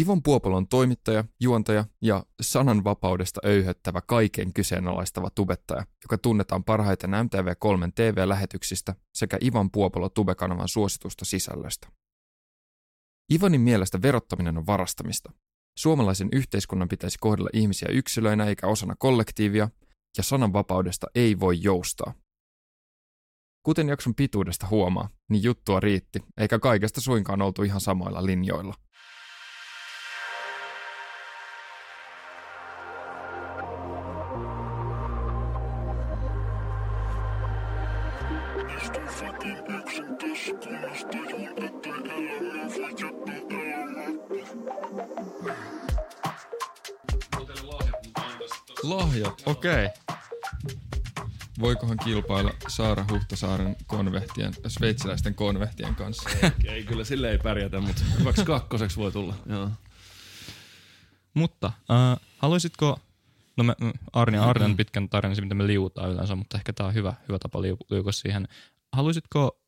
[0.00, 7.92] Ivon Puopolo on toimittaja, juontaja ja sananvapaudesta öyhöttävä kaiken kyseenalaistava tubettaja, joka tunnetaan parhaiten MTV3
[7.94, 11.88] TV-lähetyksistä sekä Ivan Puopolo tubekanavan suositusta sisällöstä.
[13.32, 15.32] Ivanin mielestä verottaminen on varastamista.
[15.78, 19.68] Suomalaisen yhteiskunnan pitäisi kohdella ihmisiä yksilöinä eikä osana kollektiivia,
[20.16, 22.14] ja sananvapaudesta ei voi joustaa.
[23.62, 28.74] Kuten jakson pituudesta huomaa, niin juttua riitti, eikä kaikesta suinkaan oltu ihan samoilla linjoilla.
[49.46, 49.86] Okei.
[49.86, 50.16] Okay.
[51.60, 56.30] Voikohan kilpailla Saara Huhtasaaren konvehtien, sveitsiläisten konvehtien kanssa?
[56.42, 59.34] Ei, ei kyllä sille ei pärjätä, mutta hyväksi kakkoseksi voi tulla.
[59.46, 59.70] Joo.
[61.34, 63.00] Mutta äh, haluaisitko,
[63.56, 63.74] no me,
[64.12, 67.62] Arni on pitkän tarinan, mitä me liutaan yleensä, mutta ehkä tämä on hyvä, hyvä tapa
[67.62, 68.48] liu, liukua siihen.
[68.92, 69.60] Haluaisitko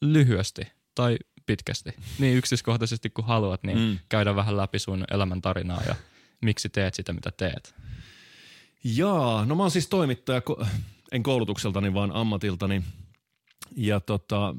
[0.00, 0.62] lyhyesti
[0.94, 3.98] tai pitkästi, niin yksityiskohtaisesti kuin haluat, niin mm.
[4.08, 5.94] käydä vähän läpi sun elämän tarinaa ja
[6.40, 7.74] miksi teet sitä, mitä teet?
[8.84, 10.42] Jaa, no mä oon siis toimittaja,
[11.12, 12.82] en koulutukseltani, vaan ammatiltani.
[13.76, 14.54] Ja tota,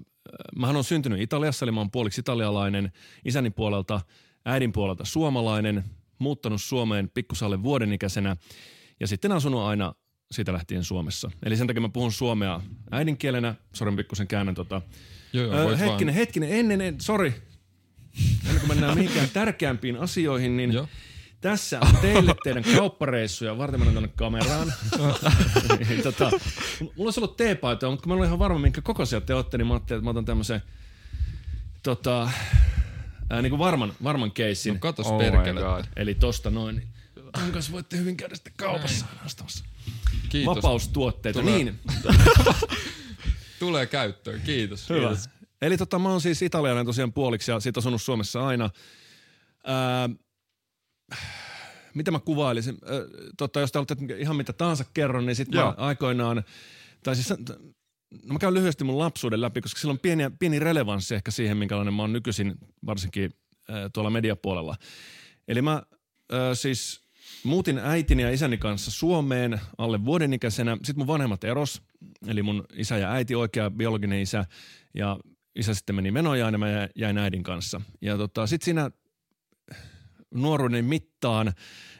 [0.55, 2.91] mähän on syntynyt Italiassa, eli mä oon puoliksi italialainen,
[3.25, 4.01] isäni puolelta,
[4.45, 5.83] äidin puolelta suomalainen,
[6.19, 8.37] muuttanut Suomeen pikkusalle vuodenikäisenä
[8.99, 9.93] ja sitten asunut aina
[10.31, 11.31] siitä lähtien Suomessa.
[11.45, 12.61] Eli sen takia mä puhun suomea
[12.91, 13.55] äidinkielenä.
[13.73, 14.81] Sori, pikkusen käännän tota.
[15.33, 16.19] Joo, joo, öö, hetkinen, vaan.
[16.19, 17.33] hetkinen, ennen, en, sori.
[18.45, 20.87] Ennen kuin mennään mihinkään tärkeämpiin asioihin, niin Joo.
[21.41, 23.57] Tässä on teille teidän kauppareissuja.
[23.57, 24.73] Varten mennään tuonne kameraan.
[26.03, 26.31] tota,
[26.81, 29.67] mulla olisi ollut teepaitoja, mutta kun mä olin ihan varma, minkä kokoisia te olette, niin
[29.67, 30.61] mä ajattelin, että mä otan tämmöisen
[31.83, 32.31] tota,
[33.29, 34.73] ää, niin kuin varman, varman keissin.
[34.73, 35.61] No katos oh perkele.
[35.95, 36.87] Eli tosta noin.
[37.31, 39.65] Tämän kanssa voitte hyvin käydä sitten kaupassa ostamassa.
[40.29, 40.55] Kiitos.
[40.55, 41.39] Vapaustuotteita.
[41.39, 41.53] Tulee.
[41.53, 41.79] Niin.
[43.59, 44.41] Tulee käyttöön.
[44.41, 44.89] Kiitos.
[44.89, 45.07] Hyvä.
[45.07, 45.29] Kiitos.
[45.61, 48.69] Eli tota, mä oon siis italialainen tosiaan puoliksi ja sit asunut Suomessa aina.
[49.65, 50.09] Ää,
[51.93, 52.77] mitä mä kuvailisin?
[52.89, 56.43] Ö, totta, jos te olette ihan mitä tahansa kerron, niin sitten aikoinaan,
[57.03, 61.15] tai siis no mä käyn lyhyesti mun lapsuuden läpi, koska sillä on pieni, pieni relevanssi
[61.15, 62.55] ehkä siihen, minkälainen mä oon nykyisin
[62.85, 63.31] varsinkin
[63.69, 64.75] ö, tuolla mediapuolella.
[65.47, 65.83] Eli mä
[66.33, 67.01] ö, siis
[67.43, 70.75] muutin äitini ja isäni kanssa Suomeen alle vuoden ikäisenä.
[70.75, 71.81] Sitten mun vanhemmat eros,
[72.27, 74.45] eli mun isä ja äiti, oikea biologinen isä,
[74.93, 75.17] ja
[75.55, 77.81] isä sitten meni menojaan ja mä jäin äidin kanssa.
[78.01, 78.91] Ja tota, sitten siinä
[80.33, 81.53] nuoruuden mittaan,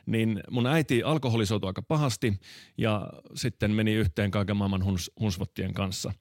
[0.06, 2.40] niin mun äiti alkoholisoitui aika pahasti
[2.78, 6.14] ja sitten meni yhteen kaiken maailman huns, hunsvottien kanssa.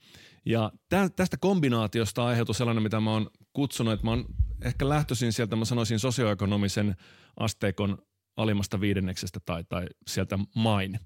[0.47, 0.73] Ja
[1.17, 4.25] tästä kombinaatiosta aiheutui sellainen, mitä mä oon kutsunut, että mä oon
[4.65, 6.97] ehkä lähtöisin sieltä, mä sanoisin sosioekonomisen
[7.37, 7.99] asteikon
[8.37, 11.01] alimmasta viidenneksestä tai, tai sieltä main.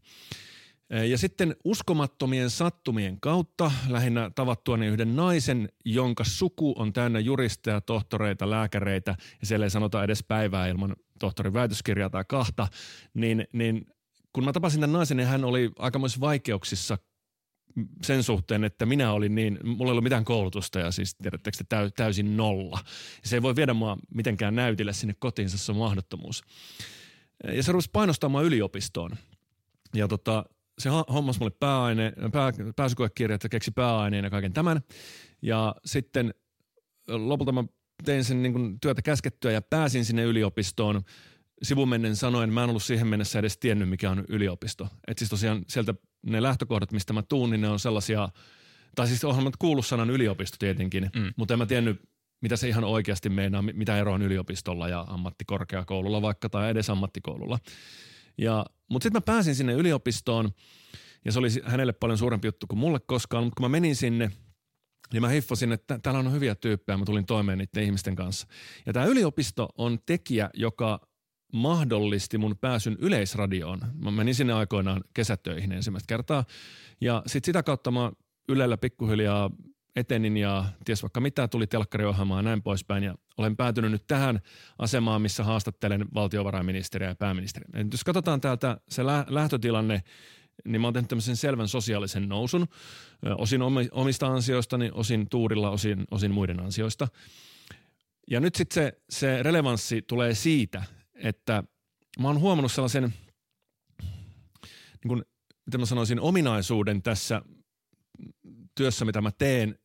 [0.90, 8.50] Ja sitten uskomattomien sattumien kautta lähinnä tavattuani yhden naisen, jonka suku on täynnä juristeja, tohtoreita,
[8.50, 12.68] lääkäreitä ja siellä ei sanota edes päivää ilman tohtorin väitöskirjaa tai kahta,
[13.14, 13.86] niin, niin
[14.32, 16.98] kun mä tapasin tämän naisen, niin hän oli aikamoisissa vaikeuksissa
[18.02, 21.90] sen suhteen, että minä olin niin, mulla ei ollut mitään koulutusta ja siis tiedättekö te
[21.96, 22.80] täysin nolla.
[23.24, 26.42] Se ei voi viedä mua mitenkään näytille sinne kotiinsa, se on mahdottomuus.
[27.52, 29.10] Ja se rupesi painostamaan yliopistoon.
[29.94, 30.44] Ja tota,
[30.78, 34.80] se hommas mulle pääaine, pää, pääsykoekirjat ja keksi pääaineen ja kaiken tämän.
[35.42, 36.34] Ja sitten
[37.08, 37.64] lopulta mä
[38.04, 41.02] tein sen niin kuin työtä käskettyä ja pääsin sinne yliopistoon.
[41.62, 44.88] Sivumennen sanoen, mä en ollut siihen mennessä edes tiennyt, mikä on yliopisto.
[45.06, 45.94] Et siis tosiaan sieltä
[46.26, 48.28] ne lähtökohdat, mistä mä tuun, niin ne on sellaisia,
[48.94, 51.32] tai siis onhan mä kuullut sanan yliopisto tietenkin, mm.
[51.36, 52.02] mutta en mä tiennyt,
[52.40, 57.58] mitä se ihan oikeasti meinaa, mitä ero on yliopistolla ja ammattikorkeakoululla vaikka tai edes ammattikoululla.
[58.38, 60.50] Ja, mutta sitten mä pääsin sinne yliopistoon
[61.24, 64.30] ja se oli hänelle paljon suurempi juttu kuin mulle koskaan, mutta kun mä menin sinne,
[65.12, 68.46] niin mä hiffasin, että täällä on hyviä tyyppejä, mä tulin toimeen niiden ihmisten kanssa.
[68.86, 71.00] Ja tämä yliopisto on tekijä, joka
[71.52, 73.80] mahdollisti mun pääsyn yleisradioon.
[73.94, 76.44] Mä menin sinne aikoinaan kesätöihin ensimmäistä kertaa.
[77.00, 78.12] Ja sitten sitä kautta mä
[78.48, 79.50] Ylellä pikkuhiljaa
[79.96, 83.04] etenin ja ties vaikka mitä tuli telkkariohjelmaa ja näin poispäin.
[83.04, 84.40] Ja olen päätynyt nyt tähän
[84.78, 87.68] asemaan, missä haastattelen valtiovarainministeriä ja pääministeriä.
[87.74, 90.02] Ja jos katsotaan täältä se lähtötilanne,
[90.64, 92.66] niin mä oon tehnyt tämmöisen selvän sosiaalisen nousun.
[93.38, 93.60] Osin
[93.92, 97.08] omista ansioistani, osin tuurilla, osin, osin muiden ansioista.
[98.30, 100.82] Ja nyt sitten se, se relevanssi tulee siitä,
[101.14, 101.64] että
[102.20, 103.14] mä oon huomannut sellaisen,
[104.02, 105.22] niin kuin,
[105.66, 107.42] miten mä sanoisin, ominaisuuden tässä
[108.74, 109.78] työssä, mitä mä teen,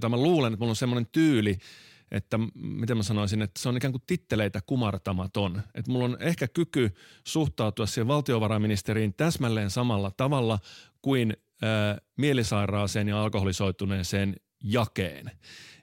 [0.00, 1.58] tai mä luulen, että mulla on semmoinen tyyli,
[2.10, 5.62] että miten mä sanoisin, että se on ikään kuin titteleitä kumartamaton.
[5.74, 6.90] Että mulla on ehkä kyky
[7.24, 10.58] suhtautua siihen valtiovarainministeriin täsmälleen samalla tavalla
[11.02, 15.30] kuin ää, mielisairaaseen ja alkoholisoituneeseen jakeen.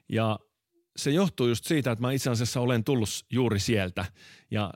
[0.08, 0.38] Ja
[0.96, 4.04] se johtuu just siitä, että mä itse asiassa olen tullut juuri sieltä
[4.50, 4.70] ja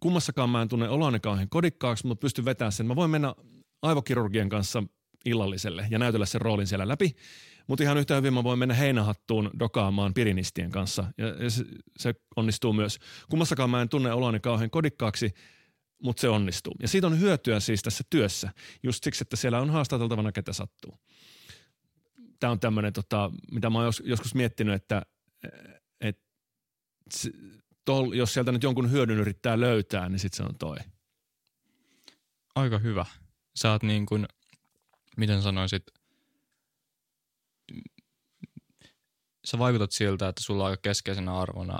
[0.00, 2.86] kummassakaan mä en tunne oloani kauhean kodikkaaksi, mutta pystyn vetämään sen.
[2.86, 3.34] Mä voin mennä
[3.82, 4.82] aivokirurgien kanssa
[5.24, 7.16] illalliselle ja näytellä sen roolin siellä läpi.
[7.66, 11.64] Mutta ihan yhtä hyvin mä voin mennä heinähattuun dokaamaan pirinistien kanssa ja, ja se,
[11.98, 12.98] se onnistuu myös.
[13.30, 15.34] Kummassakaan mä en tunne oloani kauhean kodikkaaksi,
[16.02, 16.74] mutta se onnistuu.
[16.82, 18.50] Ja siitä on hyötyä siis tässä työssä,
[18.82, 20.98] just siksi, että siellä on haastateltavana, ketä sattuu.
[22.40, 25.02] Tämä on tämmöinen, tota, mitä mä oon jos, joskus miettinyt, että
[26.00, 26.20] et,
[27.84, 30.76] tol, jos sieltä nyt jonkun hyödyn yrittää löytää, niin sitten se on toi.
[32.54, 33.06] Aika hyvä.
[33.56, 34.26] Sä oot niin kuin,
[35.16, 35.82] miten sanoisit,
[39.44, 41.78] sä vaikutat siltä, että sulla on aika keskeisenä arvona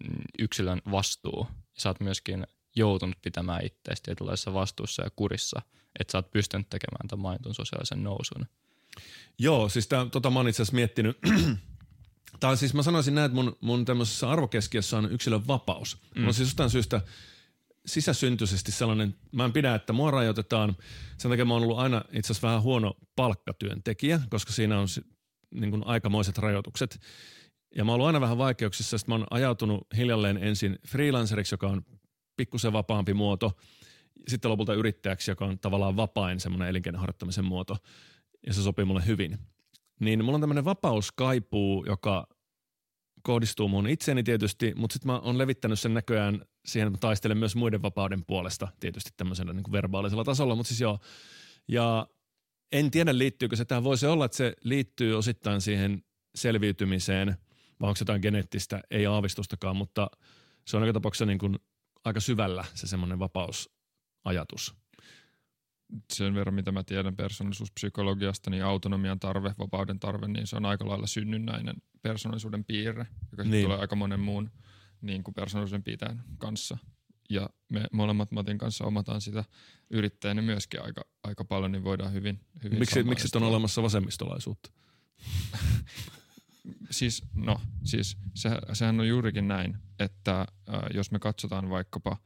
[0.00, 1.46] mm, yksilön vastuu.
[1.78, 5.62] Sä oot myöskin joutunut pitämään itseäsi tietynlaisessa vastuussa ja kurissa,
[6.00, 8.46] että sä oot pystynyt tekemään tämän mainitun sosiaalisen nousun.
[9.38, 11.18] Joo, siis tää, tota mä oon itse asiassa miettinyt,
[12.40, 15.96] tai siis mä sanoisin näin, että mun, mun tämmöisessä arvokeskiössä on yksilön vapaus.
[15.96, 16.20] Mm.
[16.20, 17.00] Mulla on siis jostain syystä
[17.86, 20.76] sisäsyntyisesti sellainen, mä en pidä, että mua rajoitetaan.
[21.18, 24.88] Sen takia mä oon ollut aina itse asiassa vähän huono palkkatyöntekijä, koska siinä on
[25.60, 27.00] niin kuin aikamoiset rajoitukset.
[27.76, 31.68] Ja mä oon ollut aina vähän vaikeuksissa, että mä oon ajautunut hiljalleen ensin freelanceriksi, joka
[31.68, 31.82] on
[32.36, 33.52] pikkusen vapaampi muoto,
[34.28, 37.76] sitten lopulta yrittäjäksi, joka on tavallaan vapain semmoinen elinkeinoharjoittamisen muoto,
[38.46, 39.38] ja se sopii mulle hyvin.
[40.00, 42.28] Niin mulla on tämmöinen vapauskaipuu, joka
[43.22, 47.38] kohdistuu mun itseeni tietysti, mutta sitten mä oon levittänyt sen näköjään siihen, että mä taistelen
[47.38, 50.98] myös muiden vapauden puolesta tietysti tämmöisellä niin kuin verbaalisella tasolla, mutta siis joo.
[51.68, 52.06] Ja
[52.72, 53.84] en tiedä liittyykö se tähän.
[53.84, 56.02] Voisi olla, että se liittyy osittain siihen
[56.34, 57.36] selviytymiseen,
[57.80, 60.10] vai onko se jotain geneettistä, ei aavistustakaan, mutta
[60.66, 61.58] se on joka tapauksessa niin kuin
[62.04, 64.74] aika syvällä se semmoinen vapausajatus.
[66.12, 70.88] Sen verran, mitä mä tiedän persoonallisuuspsykologiasta, niin autonomian tarve, vapauden tarve, niin se on aika
[70.88, 73.64] lailla synnynnäinen persoonallisuuden piirre, joka niin.
[73.64, 74.50] tulee aika monen muun
[75.00, 76.78] niin kuin persoonallisuuden pitäjän kanssa.
[77.30, 79.44] Ja me molemmat Matin kanssa omataan sitä
[79.90, 84.70] yrittäjänä myöskin aika, aika paljon, niin voidaan hyvin, hyvin Miksi, miksi on olemassa vasemmistolaisuutta?
[86.90, 90.46] siis, no, siis se, sehän on juurikin näin, että äh,
[90.94, 92.18] jos me katsotaan vaikkapa äh,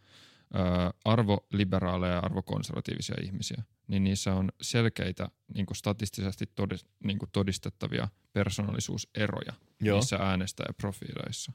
[1.05, 8.09] arvoliberaaleja ja arvokonservatiivisia ihmisiä, niin niissä on selkeitä niin kuin statistisesti todist, niin kuin todistettavia
[8.33, 9.99] persoonallisuuseroja Joo.
[9.99, 11.53] niissä äänestäjäprofiileissa.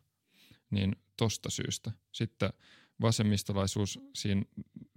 [0.69, 1.91] Niin tosta syystä.
[2.12, 2.50] Sitten
[3.01, 4.42] vasemmistolaisuus siinä,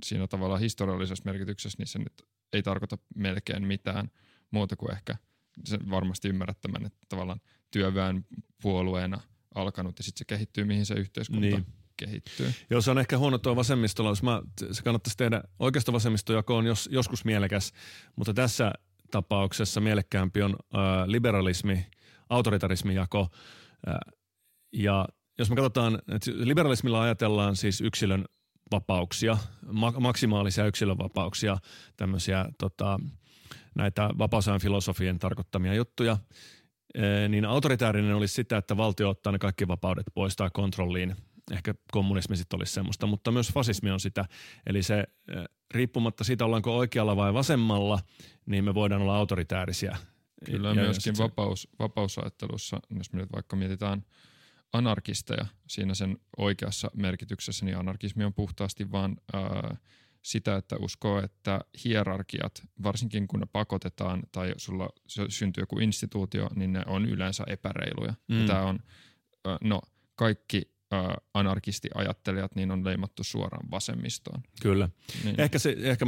[0.05, 2.23] siinä tavalla historiallisessa merkityksessä, niin se nyt
[2.53, 4.11] ei tarkoita melkein mitään
[4.51, 5.17] muuta kuin ehkä
[5.65, 7.41] se varmasti ymmärrät tämän, että tavallaan
[7.71, 8.27] työväen
[8.63, 9.21] puolueena
[9.55, 11.67] alkanut ja sitten se kehittyy, mihin se yhteiskunta niin.
[11.97, 12.53] kehittyy.
[12.71, 14.23] Joo, se on ehkä huono tuo vasemmistolaisuus.
[14.23, 14.43] Mä,
[14.73, 17.73] se kannattaisi tehdä, oikeasta vasemmistojako on jos, joskus mielekäs,
[18.17, 18.73] mutta tässä
[19.11, 21.87] tapauksessa mielekkäämpi on äh, liberalismi,
[22.29, 23.29] autoritarismi jako.
[23.89, 23.95] Äh,
[24.73, 25.09] ja
[25.39, 28.25] jos me katsotaan, että liberalismilla ajatellaan siis yksilön
[28.73, 29.39] vapauksia,
[30.01, 31.59] maksimaalisia yksilön vapauksia,
[31.97, 33.01] tämmöisiä tota,
[33.75, 36.17] näitä vapausajan filosofien tarkoittamia juttuja,
[37.29, 41.17] niin autoritäärinen olisi sitä, että valtio ottaa ne kaikki vapaudet poistaa kontrolliin.
[41.53, 44.25] Ehkä kommunismi sitten olisi semmoista, mutta myös fasismi on sitä.
[44.67, 45.05] Eli se
[45.75, 48.01] riippumatta siitä, ollaanko oikealla vai vasemmalla,
[48.47, 49.97] niin me voidaan olla autoritäärisiä.
[50.45, 54.05] Kyllä ja myöskin vapaus, vapausajattelussa, jos me nyt vaikka mietitään–
[54.73, 59.77] anarkisteja siinä sen oikeassa merkityksessä, niin anarkismi on puhtaasti vaan ää,
[60.23, 64.89] sitä, että uskoo, että hierarkiat, varsinkin kun ne pakotetaan tai sulla
[65.29, 68.15] syntyy joku instituutio, niin ne on yleensä epäreiluja.
[68.29, 68.47] Mm.
[68.47, 68.79] Tämä on,
[69.45, 69.81] ää, no
[70.15, 70.79] kaikki
[71.35, 74.43] anarkistiajattelijat niin on leimattu suoraan vasemmistoon.
[74.63, 74.89] Kyllä.
[75.25, 75.41] Niin.
[75.41, 76.07] Ehkä, se, ehkä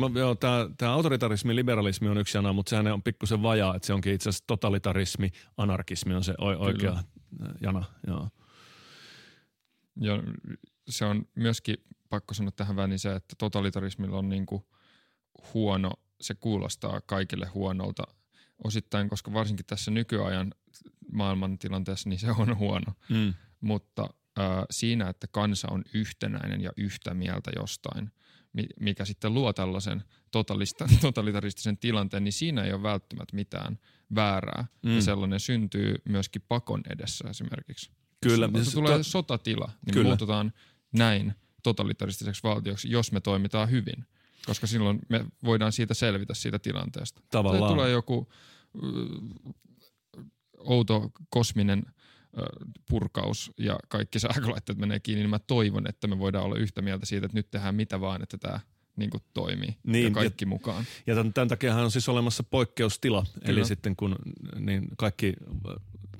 [0.78, 4.28] tämä autoritarismi, liberalismi on yksi sana, mutta sehän on pikkusen vajaa, että se onkin itse
[4.28, 7.02] asiassa totalitarismi, anarkismi on se oikea Kyllä.
[7.60, 7.84] jana.
[8.06, 8.28] Joo.
[9.96, 10.22] Ja
[10.88, 11.76] se on myöskin
[12.08, 14.64] pakko sanoa tähän väliin se, että totalitarismilla on niin kuin
[15.54, 18.02] huono, se kuulostaa kaikille huonolta
[18.64, 20.54] osittain, koska varsinkin tässä nykyajan
[21.12, 22.92] maailmantilanteessa niin se on huono.
[23.08, 23.34] Mm.
[23.60, 24.02] Mutta
[24.38, 28.10] äh, siinä, että kansa on yhtenäinen ja yhtä mieltä jostain,
[28.80, 30.04] mikä sitten luo tällaisen
[31.00, 33.78] totalitaristisen tilanteen, niin siinä ei ole välttämättä mitään
[34.14, 34.66] väärää.
[34.82, 34.94] Mm.
[34.94, 37.90] Ja sellainen syntyy myöskin pakon edessä esimerkiksi.
[38.20, 38.48] Kyllä.
[38.54, 39.02] Jos se tulee to...
[39.02, 40.04] sotatila, niin Kyllä.
[40.04, 40.52] me muututaan
[40.92, 44.06] näin totalitaristiseksi valtioksi, jos me toimitaan hyvin.
[44.46, 47.20] Koska silloin me voidaan siitä selvitä siitä tilanteesta.
[47.30, 47.62] Tavallaan.
[47.62, 48.28] Tai tulee joku
[50.58, 51.82] outo kosminen
[52.88, 57.06] purkaus ja kaikki sähkölaitteet menee kiinni, niin mä toivon, että me voidaan olla yhtä mieltä
[57.06, 58.60] siitä, että nyt tehdään mitä vaan, että tämä
[58.96, 60.84] niin kuin toimii niin, ja kaikki ja, mukaan.
[61.06, 63.46] Ja tämän, tämän takia on siis olemassa poikkeustila, Kyllä.
[63.46, 64.16] eli sitten kun
[64.58, 65.34] niin kaikki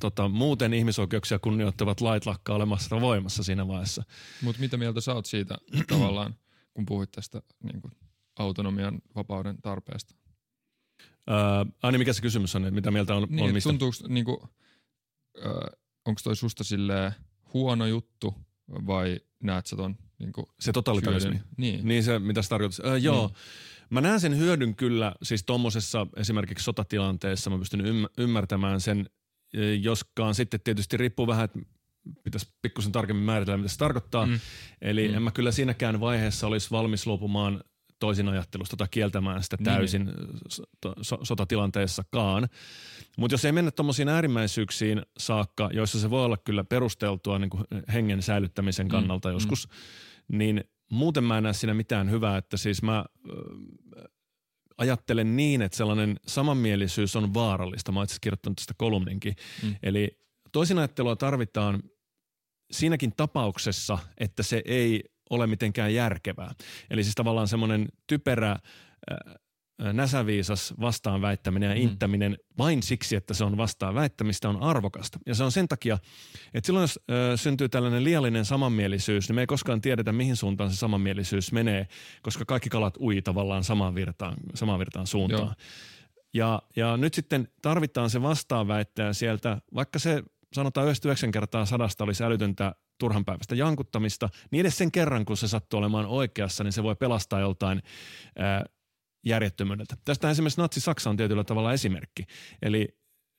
[0.01, 4.03] tota, muuten ihmisoikeuksia kunnioittavat lait lakkaa olemassa voimassa siinä vaiheessa.
[4.43, 6.35] Mutta mitä mieltä sä oot siitä tavallaan,
[6.75, 7.93] kun puhuit tästä niin kuin
[8.39, 10.15] autonomian vapauden tarpeesta?
[11.31, 13.69] Äh, aina mikä se kysymys on, että mitä mieltä on, niin, on mistä?
[13.69, 14.39] Tuntuuko, niin kuin,
[15.47, 16.65] äh, onko toi susta
[17.55, 18.35] huono juttu
[18.87, 21.41] vai näet sä ton niin kuin Se totalitarismi.
[21.57, 21.89] Niin.
[21.89, 22.93] niin se, mitä se tarkoittaa.
[22.93, 23.27] Äh, joo.
[23.27, 23.37] Niin.
[23.91, 27.83] Mä näen sen hyödyn kyllä, siis tuommoisessa esimerkiksi sotatilanteessa mä pystyn
[28.19, 29.11] ymmärtämään sen,
[29.81, 31.59] joskaan sitten tietysti riippuu vähän, että
[32.25, 34.27] pitäisi pikkusen tarkemmin määritellä, mitä se tarkoittaa.
[34.27, 34.41] Mm.
[34.83, 35.15] Eli mm.
[35.15, 37.65] en mä kyllä siinäkään vaiheessa olisi valmis luopumaan
[37.99, 40.17] toisin ajattelusta tai kieltämään sitä niin, täysin niin.
[41.03, 42.49] so- sotatilanteessakaan.
[43.19, 47.65] Mutta jos ei mennä tuommoisiin äärimmäisyyksiin saakka, joissa se voi olla kyllä perusteltua niin kuin
[47.93, 49.33] hengen säilyttämisen mm, kannalta mm.
[49.33, 50.39] joskus, mm.
[50.39, 53.05] niin muuten mä en näe siinä mitään hyvää, että siis mä
[54.81, 57.93] ajattelen niin, että sellainen samanmielisyys on vaarallista.
[57.93, 59.35] Mä oon itse kirjoittanut tästä kolumninkin.
[59.63, 59.75] Mm.
[59.83, 60.19] Eli
[60.53, 61.83] toisinajattelua tarvitaan
[62.71, 66.55] siinäkin tapauksessa, että se ei ole mitenkään järkevää.
[66.91, 69.35] Eli siis tavallaan semmoinen typerä, äh,
[69.93, 71.83] näsäviisas vastaan väittäminen ja mm.
[71.83, 75.19] inttäminen vain siksi, että se on vastaan väittämistä on arvokasta.
[75.27, 75.99] Ja se on sen takia,
[76.55, 80.71] että silloin jos ö, syntyy tällainen liiallinen samanmielisyys, niin me ei koskaan tiedetä, mihin suuntaan
[80.71, 81.89] se samanmielisyys menee,
[82.23, 85.43] koska kaikki kalat ui tavallaan samaan virtaan, samaan virtaan suuntaan.
[85.43, 85.55] Joo.
[86.35, 90.23] Ja, ja nyt sitten tarvitaan se vastaanväittäjä sieltä, vaikka se
[90.53, 95.79] sanotaan 99 kertaa sadasta olisi älytöntä turhanpäiväistä jankuttamista, niin edes sen kerran, kun se sattuu
[95.79, 97.83] olemaan oikeassa, niin se voi pelastaa joltain
[98.39, 98.65] ää,
[99.25, 99.97] järjettömyydeltä.
[100.05, 102.25] Tästä esimerkiksi Natsi-Saksa on tietyllä tavalla esimerkki.
[102.63, 102.89] Eli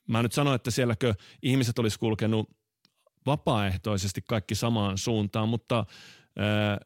[0.07, 2.49] mä nyt sanoin, että sielläkö ihmiset olisi kulkenut
[3.25, 5.85] vapaaehtoisesti kaikki samaan suuntaan, mutta
[6.37, 6.77] ää,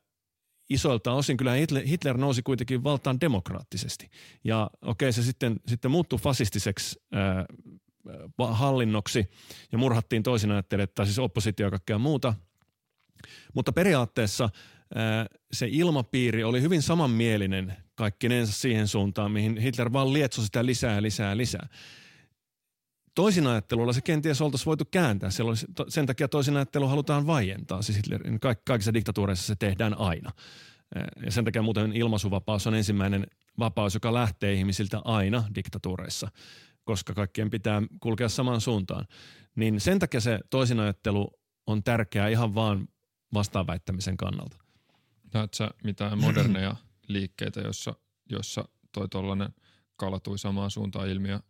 [0.70, 4.10] isoilta osin kyllä Hitler, Hitler nousi kuitenkin valtaan demokraattisesti.
[4.44, 7.46] Ja okei, se sitten, sitten muuttui fasistiseksi ää,
[8.52, 9.25] hallinnoksi
[9.72, 12.34] ja murhattiin toisin ajattelijat, tai siis oppositio ja kaikkea muuta.
[13.54, 14.50] Mutta periaatteessa
[15.52, 21.38] se ilmapiiri oli hyvin samanmielinen kaikkinensa siihen suuntaan, mihin Hitler vaan lietsoi sitä lisää, lisää,
[21.38, 21.68] lisää.
[23.16, 25.30] Toisin ajattelulla se kenties oltaisiin voitu kääntää.
[25.88, 27.82] sen takia toisin ajattelu halutaan vaientaa.
[27.82, 30.32] Siis Hitlerin kaikissa diktatuureissa se tehdään aina.
[31.25, 33.28] Ja sen takia muuten ilmaisuvapaus on ensimmäinen
[33.60, 36.32] vapaus, joka lähtee ihmisiltä aina diktatuureissa
[36.86, 39.06] koska kaikkien pitää kulkea samaan suuntaan.
[39.56, 41.32] Niin sen takia se toisinajattelu
[41.68, 42.88] on tärkeää ihan vaan
[43.34, 44.58] vastaanväittämisen kannalta.
[45.34, 46.75] Näetkö mitään moderneja
[47.07, 47.95] liikkeitä, jossa,
[48.29, 49.50] jossa toi tuollainen
[49.95, 51.41] kalatui samaan suuntaan ilmiö äh,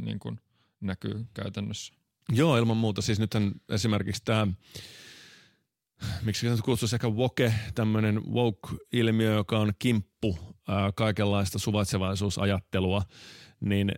[0.00, 0.40] niin kuin
[0.80, 1.94] näkyy käytännössä?
[2.32, 3.02] Joo, ilman muuta.
[3.02, 4.46] Siis nythän esimerkiksi tämä,
[6.22, 10.38] miksi se kutsuisi ehkä woke, tämmöinen woke-ilmiö, joka on kimppu
[10.68, 13.02] ää, kaikenlaista suvaitsevaisuusajattelua,
[13.60, 13.92] niin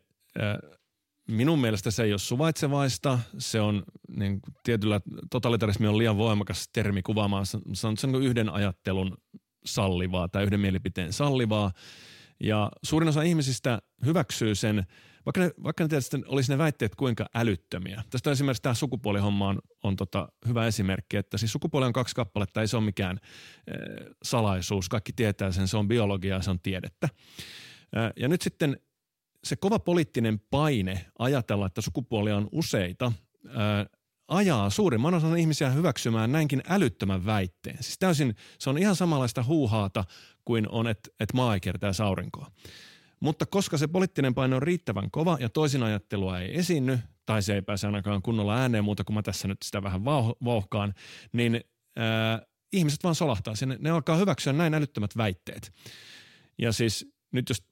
[1.28, 3.82] minun mielestä se ei ole suvaitsevaista, se on
[4.16, 9.16] niin tietyllä, totalitarismi on liian voimakas termi kuvaamaan, se on, se on yhden ajattelun
[9.64, 11.72] sallivaa tai yhden mielipiteen sallivaa.
[12.40, 14.86] Ja suurin osa ihmisistä hyväksyy sen,
[15.26, 18.04] vaikka ne, vaikka ne tietysti olisi ne väitteet kuinka älyttömiä.
[18.10, 22.14] Tästä on esimerkiksi tämä sukupuolihomma on, on tota hyvä esimerkki, että siis sukupuoli on kaksi
[22.14, 23.18] kappaletta, ei se ole mikään
[23.66, 23.72] e,
[24.22, 24.88] salaisuus.
[24.88, 27.08] Kaikki tietää sen, se on biologiaa, se on tiedettä.
[27.92, 28.80] E, ja nyt sitten
[29.44, 33.12] se kova poliittinen paine ajatella, että sukupuolia on useita,
[33.48, 33.86] ää,
[34.32, 37.82] ajaa suurimman osan ihmisiä hyväksymään näinkin älyttömän väitteen.
[37.82, 40.04] Siis täysin, se on ihan samanlaista huuhaata
[40.44, 42.50] kuin on, että et maa ei kertaa aurinkoa.
[43.20, 47.54] Mutta koska se poliittinen paine on riittävän kova ja toisin ajattelua ei esiinny, tai se
[47.54, 50.04] ei pääse ainakaan kunnolla ääneen muuta kuin mä tässä nyt sitä vähän
[50.44, 50.94] vauhkaan,
[51.32, 51.60] niin
[51.96, 53.76] ää, ihmiset vaan solahtaa sinne.
[53.80, 55.72] Ne alkaa hyväksyä näin älyttömät väitteet.
[56.58, 57.71] Ja siis nyt jos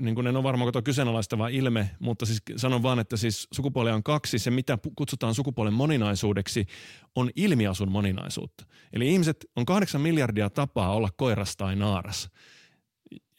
[0.00, 3.94] niin kuin en ole varma, onko kyseenalaistava ilme, mutta siis sanon vaan, että siis sukupuolia
[3.94, 4.38] on kaksi.
[4.38, 6.66] Se, mitä kutsutaan sukupuolen moninaisuudeksi,
[7.14, 8.66] on ilmiasun moninaisuutta.
[8.92, 12.30] Eli ihmiset on kahdeksan miljardia tapaa olla koiras tai naaras.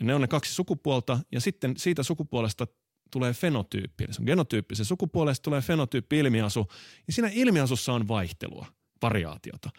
[0.01, 2.67] Ne on ne kaksi sukupuolta ja sitten siitä sukupuolesta
[3.11, 4.03] tulee fenotyyppi.
[4.03, 4.75] Eli se on genotyyppi.
[4.75, 6.67] Se sukupuolesta tulee fenotyyppi ilmiasu
[7.07, 8.65] ja siinä ilmiasussa on vaihtelua,
[9.01, 9.69] variaatiota.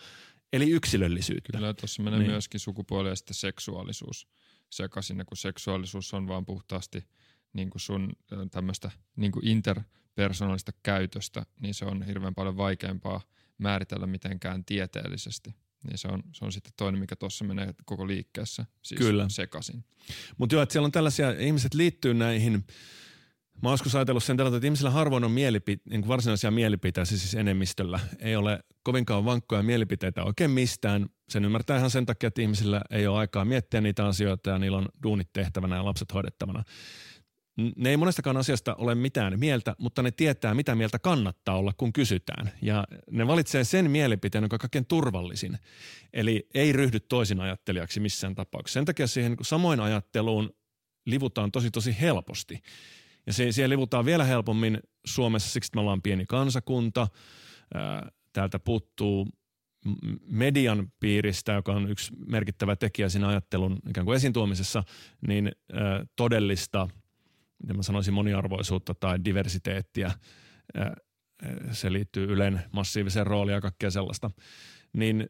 [0.52, 1.58] Eli yksilöllisyyttä.
[1.58, 2.30] Kyllä tuossa menee niin.
[2.30, 4.26] myöskin sukupuoli ja sitten seksuaalisuus
[4.72, 7.04] sekaisin, kun seksuaalisuus on vaan puhtaasti
[7.52, 8.12] niin kuin sun
[8.50, 13.20] tämmöistä niin kuin interpersonaalista käytöstä, niin se on hirveän paljon vaikeampaa
[13.58, 15.54] määritellä mitenkään tieteellisesti.
[15.84, 19.28] Niin se on, se on sitten toinen, mikä tuossa menee koko liikkeessä siis Kyllä.
[19.28, 19.84] sekaisin.
[20.38, 22.64] Mutta joo, että siellä on tällaisia, ihmiset liittyy näihin
[23.62, 27.34] Mä oon joskus ajatellut sen tällä, että ihmisillä harvoin on mielipite, niin varsinaisia mielipiteitä, siis
[27.34, 28.00] enemmistöllä.
[28.18, 31.06] Ei ole kovinkaan vankkoja mielipiteitä oikein mistään.
[31.28, 34.78] Sen ymmärtää ihan sen takia, että ihmisillä ei ole aikaa miettiä niitä asioita ja niillä
[34.78, 36.62] on duunit tehtävänä ja lapset hoidettavana.
[37.76, 41.92] Ne ei monestakaan asiasta ole mitään mieltä, mutta ne tietää, mitä mieltä kannattaa olla, kun
[41.92, 42.50] kysytään.
[42.62, 45.58] Ja ne valitsee sen mielipiteen, joka on kaikkein turvallisin.
[46.12, 48.78] Eli ei ryhdy toisin ajattelijaksi missään tapauksessa.
[48.78, 50.50] Sen takia siihen samoin ajatteluun
[51.06, 52.62] livutaan tosi tosi helposti.
[53.26, 57.08] Ja se, siihen livutaan vielä helpommin Suomessa, siksi me ollaan pieni kansakunta.
[58.32, 59.28] Täältä puuttuu
[60.26, 64.84] median piiristä, joka on yksi merkittävä tekijä siinä ajattelun ikään kuin esiin tuomisessa,
[65.28, 65.52] niin
[66.16, 66.88] todellista,
[67.62, 70.12] miten mä sanoisin, moniarvoisuutta tai diversiteettiä,
[71.70, 74.30] se liittyy Ylen massiiviseen rooliin ja kaikkea sellaista,
[74.92, 75.28] niin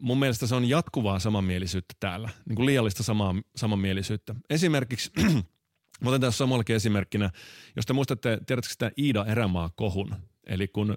[0.00, 4.34] mun mielestä se on jatkuvaa samanmielisyyttä täällä, niin kuin liiallista samaa, samanmielisyyttä.
[4.50, 5.10] Esimerkiksi
[6.00, 7.30] Mä otan tässä samallakin esimerkkinä,
[7.76, 10.14] jos te muistatte, tiedätkö sitä Iida Erämaa-kohun?
[10.46, 10.96] Eli kun,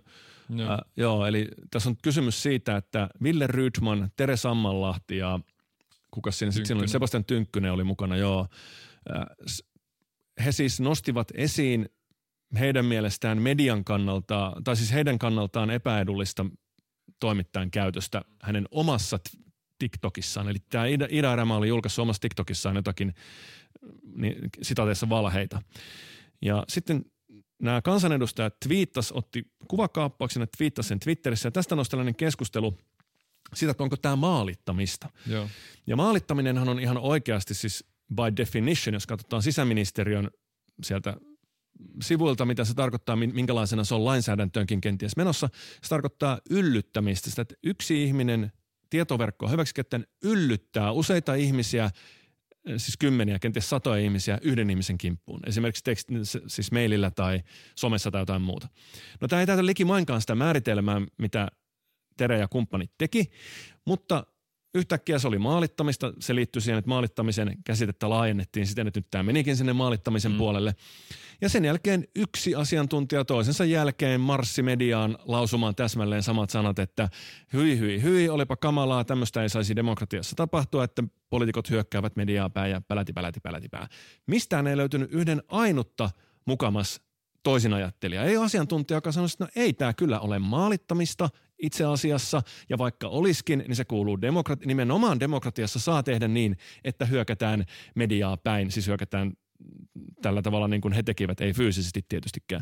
[0.50, 0.72] joo.
[0.72, 5.40] Äh, joo, eli tässä on kysymys siitä, että Ville Rydman, Tere Sammanlahti ja
[6.12, 8.48] kuka siinä sitten oli, Sebastian Tynkkynen oli mukana, joo.
[9.16, 9.26] Äh,
[10.46, 11.90] he siis nostivat esiin
[12.60, 16.46] heidän mielestään median kannalta, tai siis heidän kannaltaan epäedullista
[17.20, 19.20] toimittajan käytöstä hänen omassa
[19.80, 20.50] TikTokissaan.
[20.50, 23.14] Eli tämä Ida, Ida Erämaa oli julkaissut omassa TikTokissaan jotakin
[24.16, 25.62] niin, sitateissa valheita.
[26.42, 27.06] Ja sitten
[27.62, 31.48] nämä kansanedustajat twiittas, otti kuvakaappauksen ja twiittasi sen Twitterissä.
[31.48, 32.78] Ja tästä nousi tällainen keskustelu
[33.54, 35.10] siitä, että onko tämä maalittamista.
[35.28, 35.48] Joo.
[35.88, 37.86] Ja maalittaminenhan on ihan oikeasti siis
[38.16, 40.32] by definition, jos katsotaan sisäministeriön
[40.84, 41.18] sieltä
[42.02, 45.50] sivuilta, mitä se tarkoittaa, minkälaisena se on lainsäädäntöönkin kenties menossa.
[45.84, 48.52] Se tarkoittaa yllyttämistä, sitä, että yksi ihminen
[48.90, 51.90] tietoverkkoa hyväksikäyttäen yllyttää useita ihmisiä
[52.68, 55.40] siis kymmeniä, kenties satoja ihmisiä yhden ihmisen kimppuun.
[55.48, 56.14] Esimerkiksi teksti,
[56.48, 57.42] siis mailillä tai
[57.76, 58.68] somessa tai jotain muuta.
[59.22, 61.48] No tämä ei täytä likimainkaan sitä määritelmää, mitä
[62.18, 63.32] Tere ja kumppanit teki,
[63.86, 64.24] mutta
[64.76, 66.14] yhtäkkiä se oli maalittamista.
[66.20, 70.38] Se liittyy siihen, että maalittamisen käsitettä laajennettiin siten, että nyt tämä menikin sinne maalittamisen mm.
[70.38, 70.76] puolelle.
[71.42, 77.10] Ja sen jälkeen yksi asiantuntija toisensa jälkeen marssi mediaan lausumaan täsmälleen samat sanat, että
[77.54, 82.72] hyi hyi hyi, olipa kamalaa, tämmöistä ei saisi demokratiassa tapahtua, että poliitikot hyökkäävät mediaa päin
[82.72, 83.88] ja päläti päläti päläti pää.
[84.28, 86.10] Mistään ei löytynyt yhden ainutta
[86.46, 87.02] mukamas
[87.44, 88.24] toisin ajattelija.
[88.24, 91.30] Ei asiantuntija, joka sanoi, että no ei tämä kyllä ole maalittamista
[91.62, 97.06] itse asiassa, ja vaikka olisikin, niin se kuuluu demokrati- nimenomaan demokratiassa saa tehdä niin, että
[97.06, 99.34] hyökätään mediaa päin, siis hyökätään
[100.22, 102.62] tällä tavalla niin kuin he tekivät, ei fyysisesti tietystikään.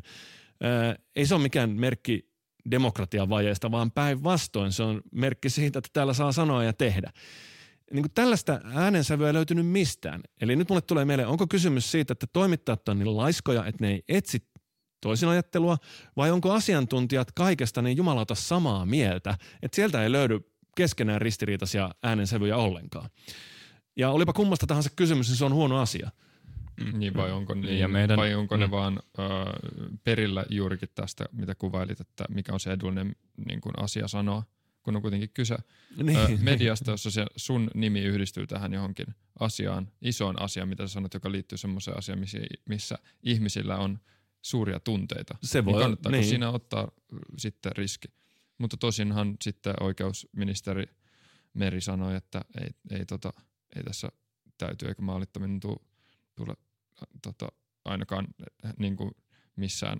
[0.64, 2.30] Ää, ei se ole mikään merkki
[2.72, 7.12] demokratian vajeesta, vaan päinvastoin se on merkki siitä, että täällä saa sanoa ja tehdä.
[7.94, 10.22] Niin kuin tällaista äänensävyä ei löytynyt mistään.
[10.42, 13.92] Eli nyt mulle tulee mieleen, onko kysymys siitä, että toimittajat on niin laiskoja, että ne
[13.92, 14.49] ei etsi
[15.02, 15.78] toisinajattelua,
[16.18, 20.40] vai onko asiantuntijat kaikesta niin jumalauta samaa mieltä, että sieltä ei löydy
[20.76, 23.10] keskenään ristiriitaisia äänensävyjä ollenkaan.
[23.96, 26.10] Ja olipa kummasta tahansa kysymys, niin se on huono asia.
[26.80, 28.60] Mm, niin vai onko, niin, ja meidän, vai onko mm.
[28.60, 29.22] ne vaan ö,
[30.04, 34.44] perillä juurikin tästä, mitä kuvailit, että mikä on se edullinen niin kuin asia sanoa,
[34.84, 35.58] kun on kuitenkin kyse
[36.04, 36.18] niin.
[36.18, 39.08] ö, mediasta, jossa se sun nimi yhdistyy tähän johonkin
[39.40, 44.00] asiaan, isoon asiaan, mitä sä sanot, joka liittyy semmoiseen asiaan, missä, missä ihmisillä on
[44.41, 45.38] suuria tunteita.
[45.43, 46.30] Se niin voi, niin kannattaako niin.
[46.30, 46.91] siinä ottaa
[47.38, 48.08] sitten riski?
[48.58, 50.86] Mutta tosinhan sitten oikeusministeri
[51.54, 53.34] Meri sanoi, että ei, ei, tota,
[53.75, 54.10] ei tässä
[54.58, 55.78] täytyy eikä maalittaminen tule,
[56.36, 56.54] tule
[57.21, 57.47] tota,
[57.86, 58.28] ainakaan
[58.78, 59.12] niin kuin
[59.56, 59.99] missään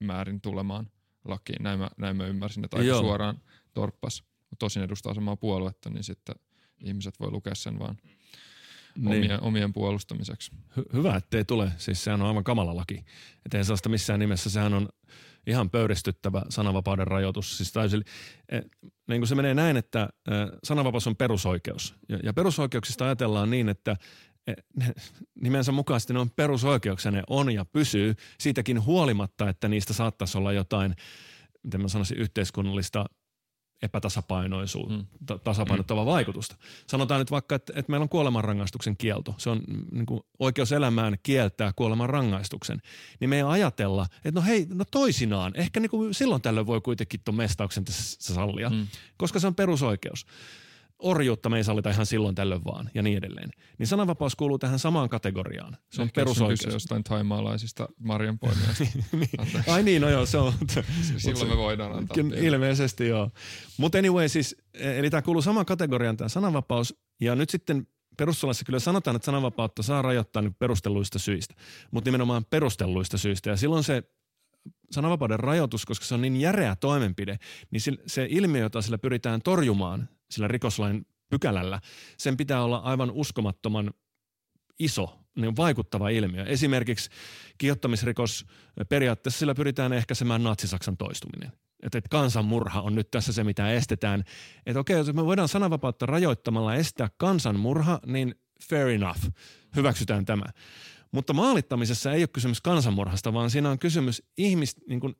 [0.00, 0.90] määrin tulemaan
[1.24, 1.62] lakiin.
[1.62, 3.00] Näin mä, näin mä ymmärsin, että aika Joo.
[3.00, 4.24] suoraan torppas.
[4.58, 6.34] Tosin edustaa samaa puoluetta, niin sitten
[6.80, 7.96] ihmiset voi lukea sen vaan
[8.96, 9.08] niin.
[9.08, 10.52] omien, omien puolustamiseksi.
[10.78, 11.72] Hy- hyvä, ettei tule.
[11.76, 13.04] Siis sehän on aivan kamala laki.
[13.46, 14.50] Että ei sellaista missään nimessä.
[14.50, 14.88] Sehän on
[15.46, 17.56] ihan pöyristyttävä sananvapauden rajoitus.
[17.56, 18.04] Siis täysin,
[18.48, 18.60] e,
[19.08, 20.32] niin kuin se menee näin, että e,
[20.64, 21.94] sananvapaus on perusoikeus.
[22.08, 23.96] Ja, ja perusoikeuksista ajatellaan niin, että
[24.46, 24.52] e,
[25.42, 30.52] nimensä mukaisesti ne on perusoikeuksia, ne on ja pysyy siitäkin huolimatta, että niistä saattaisi olla
[30.52, 30.94] jotain,
[31.62, 33.04] miten mä sanoisin, yhteiskunnallista
[33.82, 35.40] epätasapainoisuutta, mm.
[35.44, 36.10] tasapainottavaa mm.
[36.10, 36.56] vaikutusta.
[36.86, 39.34] Sanotaan nyt vaikka, että, että meillä on kuolemanrangaistuksen kielto.
[39.38, 42.82] Se on mm, niin kuin oikeus elämään kieltää kuolemanrangaistuksen.
[43.20, 45.52] Niin me ei ajatella, että no hei, no toisinaan.
[45.54, 48.86] Ehkä niin kuin silloin tällöin voi kuitenkin tuon mestauksen tässä sallia, mm.
[49.16, 50.26] koska se on perusoikeus
[51.02, 53.50] orjuutta me ei sallita ihan silloin tällöin vaan ja niin edelleen.
[53.78, 55.76] Niin sananvapaus kuuluu tähän samaan kategoriaan.
[55.92, 56.60] Se on Ehkä perusoikeus.
[56.60, 58.84] Ehkä jostain taimaalaisista marjanpoimijoista.
[59.12, 59.28] niin.
[59.68, 60.52] Ai niin, no joo, se on.
[61.16, 62.16] silloin me voidaan antaa.
[62.36, 63.30] Ilmeisesti joo.
[63.76, 67.86] Mutta anyway siis, eli tämä kuuluu samaan kategoriaan tämä sananvapaus ja nyt sitten
[68.16, 71.54] perustuslaissa kyllä sanotaan, että sananvapautta saa rajoittaa niin perustelluista syistä,
[71.90, 73.50] mutta nimenomaan perustelluista syistä.
[73.50, 74.02] Ja silloin se
[74.90, 77.38] sananvapauden rajoitus, koska se on niin järeä toimenpide,
[77.70, 81.80] niin se ilmiö, jota sillä pyritään torjumaan sillä rikoslain pykälällä,
[82.16, 83.90] sen pitää olla aivan uskomattoman
[84.78, 86.44] iso, niin vaikuttava ilmiö.
[86.44, 87.10] Esimerkiksi
[87.58, 88.46] kiihottamisrikos
[88.88, 91.52] periaatteessa sillä pyritään ehkäisemään natsisaksan toistuminen.
[91.82, 94.24] Että, että kansanmurha on nyt tässä se, mitä estetään.
[94.66, 98.34] Että okei, jos me voidaan sananvapautta rajoittamalla estää kansanmurha, niin
[98.68, 99.20] fair enough,
[99.76, 100.44] hyväksytään tämä.
[101.12, 105.14] Mutta maalittamisessa ei ole kysymys kansanmurhasta, vaan siinä on kysymys ihmis, niin kuin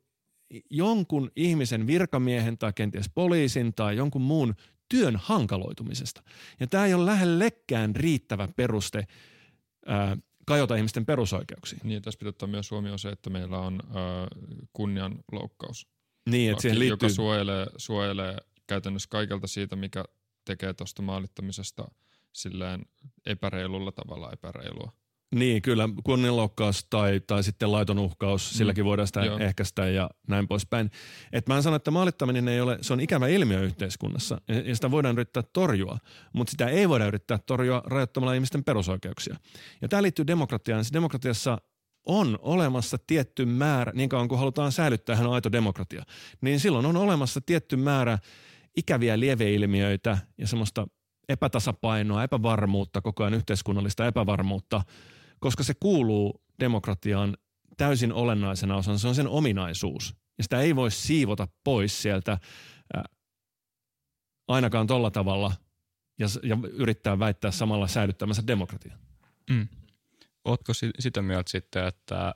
[0.69, 4.55] jonkun ihmisen virkamiehen tai kenties poliisin tai jonkun muun
[4.89, 6.23] työn hankaloitumisesta.
[6.59, 9.07] Ja tämä ei ole lähellekään riittävä peruste
[9.85, 11.81] ää, kajota ihmisten perusoikeuksiin.
[11.83, 14.27] Niin, tässä pitää ottaa myös huomioon se, että meillä on ää,
[14.73, 15.87] kunnianloukkaus.
[16.29, 17.07] Niin, että siihen liittyy...
[17.07, 20.05] Joka suojelee, suojelee käytännössä kaikelta siitä, mikä
[20.45, 21.91] tekee tuosta maalittamisesta
[22.33, 22.85] silleen
[23.25, 24.91] epäreilulla tavalla epäreilua.
[25.33, 28.57] Niin, kyllä kunnianloukkaus tai, tai sitten laiton uhkaus, mm.
[28.57, 29.37] silläkin voidaan sitä Joo.
[29.37, 30.91] ehkäistä ja näin poispäin.
[31.31, 34.91] Et mä en sano, että maalittaminen ei ole, se on ikävä ilmiö yhteiskunnassa ja sitä
[34.91, 35.97] voidaan yrittää torjua,
[36.33, 39.35] mutta sitä ei voida yrittää torjua rajoittamalla ihmisten perusoikeuksia.
[39.81, 40.85] Ja tämä liittyy demokratiaan.
[40.85, 41.57] Se demokratiassa
[42.05, 46.03] on olemassa tietty määrä, niin kauan kuin halutaan säilyttää hän on aito demokratia,
[46.41, 48.19] niin silloin on olemassa tietty määrä
[48.77, 50.87] ikäviä lieveilmiöitä ja semmoista
[51.29, 54.81] epätasapainoa, epävarmuutta, koko ajan yhteiskunnallista epävarmuutta–
[55.43, 57.37] koska se kuuluu demokratiaan
[57.77, 58.97] täysin olennaisena osana.
[58.97, 60.15] Se on sen ominaisuus.
[60.37, 63.03] Ja sitä ei voi siivota pois sieltä äh,
[64.47, 65.53] ainakaan tolla tavalla
[66.19, 68.97] ja, ja yrittää väittää samalla säilyttämänsä demokratiaa.
[69.49, 69.67] Mm.
[70.45, 72.33] Ootko sitä mieltä sitten, että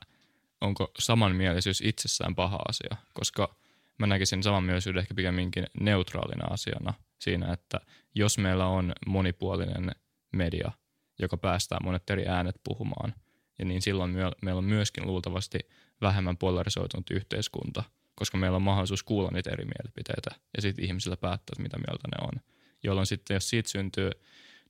[0.61, 2.97] onko samanmielisyys itsessään paha asia?
[3.13, 3.55] Koska
[3.97, 7.81] mä näkisin samanmielisyyden ehkä pikemminkin neutraalina asiana siinä, että
[8.15, 9.91] jos meillä on monipuolinen
[10.33, 10.71] media–
[11.19, 13.13] joka päästää monet eri äänet puhumaan.
[13.59, 15.59] Ja niin silloin meillä on myöskin luultavasti
[16.01, 17.83] vähemmän polarisoitunut yhteiskunta,
[18.15, 22.27] koska meillä on mahdollisuus kuulla niitä eri mielipiteitä ja sitten ihmisillä päättää, mitä mieltä ne
[22.27, 22.41] on.
[22.83, 24.11] Jolloin sitten, jos siitä syntyy,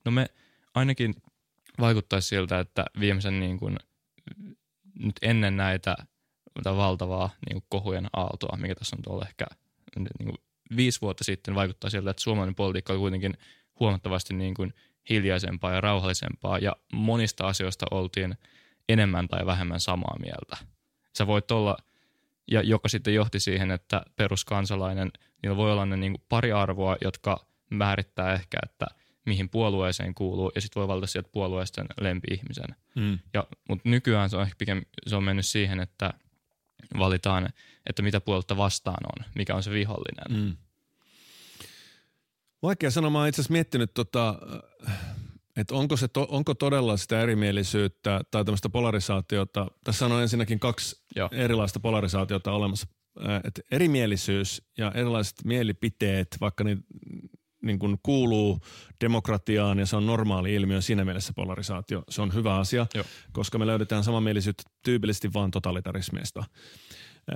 [0.06, 0.26] no me
[0.74, 1.16] ainakin
[1.80, 3.78] vaikuttaisi siltä, että viimeisen niin kuin,
[5.00, 5.96] nyt ennen näitä
[6.66, 9.46] valtavaa niin kuin kohujen aaltoa, mikä tässä on tuolla ehkä
[9.96, 10.38] niin kuin
[10.76, 13.38] viisi vuotta sitten, vaikuttaa siltä, että suomalainen politiikka oli kuitenkin
[13.80, 14.74] huomattavasti niin kuin
[15.10, 18.38] hiljaisempaa ja rauhallisempaa ja monista asioista oltiin
[18.90, 20.58] enemmän tai vähemmän samaa mieltä.
[21.18, 21.78] Sä voit olla,
[22.52, 25.12] ja joka sitten johti siihen, että peruskansalainen,
[25.44, 28.86] niillä voi olla ne niin pari arvoa, jotka määrittää ehkä, että
[29.26, 32.76] mihin puolueeseen kuuluu, ja sitten voi valita sieltä puolueesta lempi-ihmisen.
[32.96, 33.20] Mm.
[33.34, 36.14] Ja, mutta nykyään se on ehkä pikem, se on mennyt siihen, että
[37.00, 37.50] valitaan,
[37.86, 40.44] että mitä puolta vastaan on, mikä on se vihollinen.
[40.44, 40.58] Mm.
[42.64, 44.40] Vaikea sanoa, mä oon itse asiassa miettinyt, tota,
[45.58, 49.68] että onko, se to, onko todella sitä erimielisyyttä tai tämmöistä polarisaatiota.
[49.84, 51.30] Tässä on ensinnäkin kaksi Joo.
[51.32, 52.88] erilaista polarisaatiota olemassa.
[53.44, 56.86] Et erimielisyys ja erilaiset mielipiteet, vaikka niin,
[57.64, 58.60] niin kuin kuuluu
[59.02, 62.04] demokratiaan ja se on normaali ilmiö siinä mielessä polarisaatio.
[62.10, 63.06] Se on hyvä asia, Joo.
[63.32, 66.44] koska me löydetään samanmielisyyttä tyypillisesti vain totalitarismista.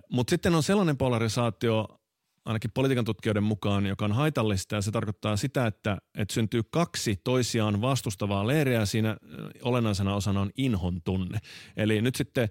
[0.09, 2.00] Mutta sitten on sellainen polarisaatio,
[2.45, 7.21] ainakin politiikan tutkijoiden mukaan, joka on haitallista ja se tarkoittaa sitä, että, että syntyy kaksi
[7.23, 9.17] toisiaan vastustavaa leiriä siinä
[9.61, 11.39] olennaisena osana on inhon tunne.
[11.77, 12.49] Eli nyt sitten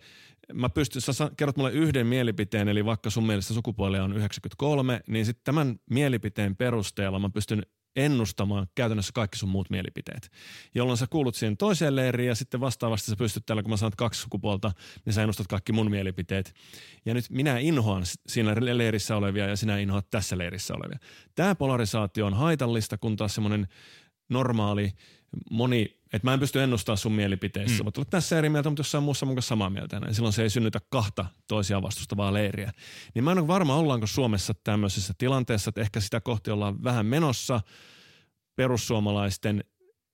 [0.53, 5.27] mä pystyn, sä kerrot mulle yhden mielipiteen, eli vaikka sun mielestä sukupuoli on 93, niin
[5.27, 7.63] sitten tämän mielipiteen perusteella mä pystyn
[7.97, 10.31] ennustamaan käytännössä kaikki sun muut mielipiteet.
[10.75, 13.93] Jolloin sä kuulut siihen toiseen leiriin ja sitten vastaavasti sä pystyt täällä, kun mä sanon
[13.97, 14.73] kaksi sukupuolta,
[15.05, 16.55] niin sä ennustat kaikki mun mielipiteet.
[17.07, 20.99] Ja nyt minä inhoan siinä leirissä olevia ja sinä inhoat tässä leirissä olevia.
[21.35, 23.69] Tämä polarisaatio on haitallista, kun taas semmoinen
[24.29, 24.93] normaali
[25.51, 27.85] moni, että mä en pysty ennustamaan sun mielipiteissä, mm.
[27.85, 30.01] mutta tässä eri mieltä, mutta jossain muussa mukaan samaa mieltä.
[30.01, 32.73] Niin silloin se ei synnytä kahta toisiaan vastustavaa leiriä.
[33.15, 37.07] Niin mä en ole varma, ollaanko Suomessa tämmöisessä tilanteessa, että ehkä sitä kohti ollaan vähän
[37.07, 37.61] menossa
[38.57, 39.65] perussuomalaisten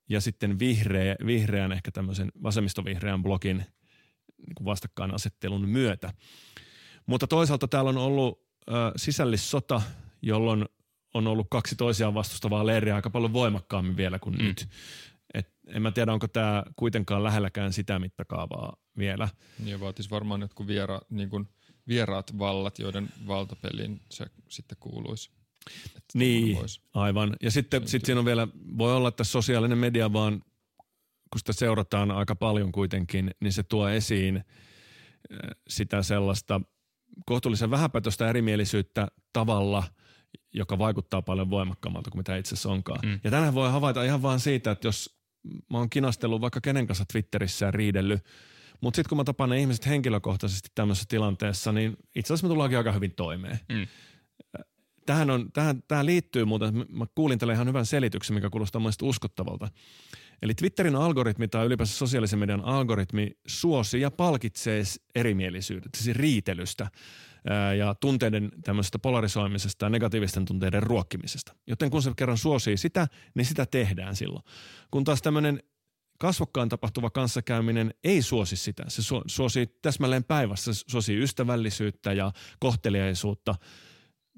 [0.08, 6.12] ja sitten vihreä, vihreän, ehkä tämmöisen vasemmistovihreän blogin niin vastakkainasettelun myötä.
[7.06, 9.82] Mutta toisaalta täällä on ollut ö, sisällissota,
[10.22, 10.64] jolloin
[11.14, 14.44] on ollut kaksi toisiaan vastustavaa leiriä aika paljon voimakkaammin vielä kuin mm.
[14.44, 14.68] nyt.
[15.34, 19.28] Et en mä tiedä, onko tämä kuitenkaan lähelläkään sitä mittakaavaa vielä.
[19.64, 21.48] Niin vaatisi varmaan jotkut viera, niin kuin
[21.88, 25.30] vieraat vallat, joiden valtapeliin se sitten kuuluisi.
[26.14, 26.58] niin,
[26.94, 27.36] aivan.
[27.42, 30.42] Ja sitten sit siinä on vielä, voi olla, että sosiaalinen media vaan,
[31.32, 34.44] kun sitä seurataan aika paljon kuitenkin, niin se tuo esiin
[35.68, 36.60] sitä sellaista
[37.26, 39.84] kohtuullisen vähäpätöstä erimielisyyttä tavalla–
[40.54, 43.00] joka vaikuttaa paljon voimakkaammalta kuin mitä itse asiassa onkaan.
[43.02, 43.20] Mm.
[43.24, 45.18] Ja tänään voi havaita ihan vaan siitä, että jos
[45.70, 48.24] mä oon kinastellut vaikka kenen kanssa Twitterissä ja riidellyt,
[48.80, 52.78] mutta sitten kun mä tapaan ne ihmiset henkilökohtaisesti tämmöisessä tilanteessa, niin itse asiassa me tullaankin
[52.78, 53.58] aika hyvin toimeen.
[53.68, 53.86] Mm.
[55.06, 59.08] Tähän, on, tähän, tähän liittyy muuten, mä kuulin tälle ihan hyvän selityksen, mikä kuulostaa mielestäni
[59.08, 59.68] uskottavalta.
[60.42, 64.82] Eli Twitterin algoritmi tai ylipäänsä sosiaalisen median algoritmi suosii ja palkitsee
[65.14, 66.90] erimielisyydet, siis riitelystä
[67.78, 71.54] ja tunteiden tämmöisestä polarisoimisesta ja negatiivisten tunteiden ruokkimisesta.
[71.66, 74.44] Joten kun se kerran suosii sitä, niin sitä tehdään silloin.
[74.90, 75.62] Kun taas tämmöinen
[76.18, 78.84] kasvokkaan tapahtuva kanssakäyminen ei suosi sitä.
[78.88, 83.54] Se suosii täsmälleen päivässä, se suosii ystävällisyyttä ja kohteliaisuutta.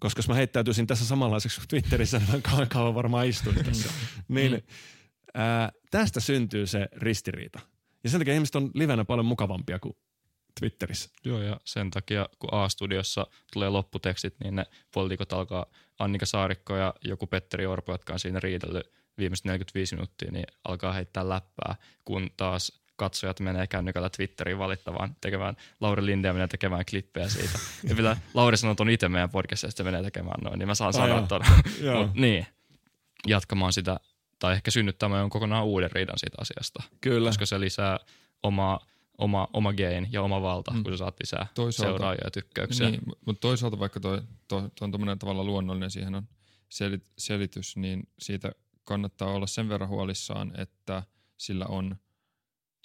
[0.01, 3.89] Koska jos mä heittäytyisin tässä samanlaiseksi kuin Twitterissä, niin mä kauan varmaan istuin tässä.
[4.29, 4.61] niin, mm.
[5.35, 7.61] ää, tästä syntyy se ristiriita.
[8.05, 9.97] Ja sen takia ihmiset on livenä paljon mukavampia kuin
[10.59, 11.11] Twitterissä.
[11.25, 15.67] Joo, ja sen takia kun A-studiossa tulee lopputekstit, niin ne poliitikot alkaa,
[15.99, 20.93] Annika Saarikko ja joku Petteri Orpo, jotka on siinä riidellyt viimeiset 45 minuuttia, niin alkaa
[20.93, 27.29] heittää läppää, kun taas katsojat menee kännykällä Twitteriin valittavaan tekemään, Lauri Lindeä menee tekemään klippejä
[27.29, 27.59] siitä.
[27.89, 30.75] Ja vielä Lauri sanoo ton itse meidän podcastissa, että se menee tekemään noin, niin mä
[30.75, 31.41] saan sanoa ton.
[31.99, 32.47] Mut, niin,
[33.27, 34.01] jatkamaan sitä,
[34.39, 36.83] tai ehkä synnyttämään kokonaan uuden riidan siitä asiasta.
[37.01, 37.29] Kyllä.
[37.29, 37.99] Koska se lisää
[38.43, 38.87] omaa
[39.19, 40.83] oma, oma gain ja oma valta, mm.
[40.83, 42.91] kun sä saat lisää toisaalta, seuraajia ja tykkäyksiä.
[42.91, 46.29] Niin, mutta toisaalta vaikka toi, toi, toi on tämmöinen tavalla luonnollinen, siihen on
[46.69, 48.53] selit, selitys, niin siitä
[48.85, 51.03] kannattaa olla sen verran huolissaan, että
[51.37, 51.97] sillä on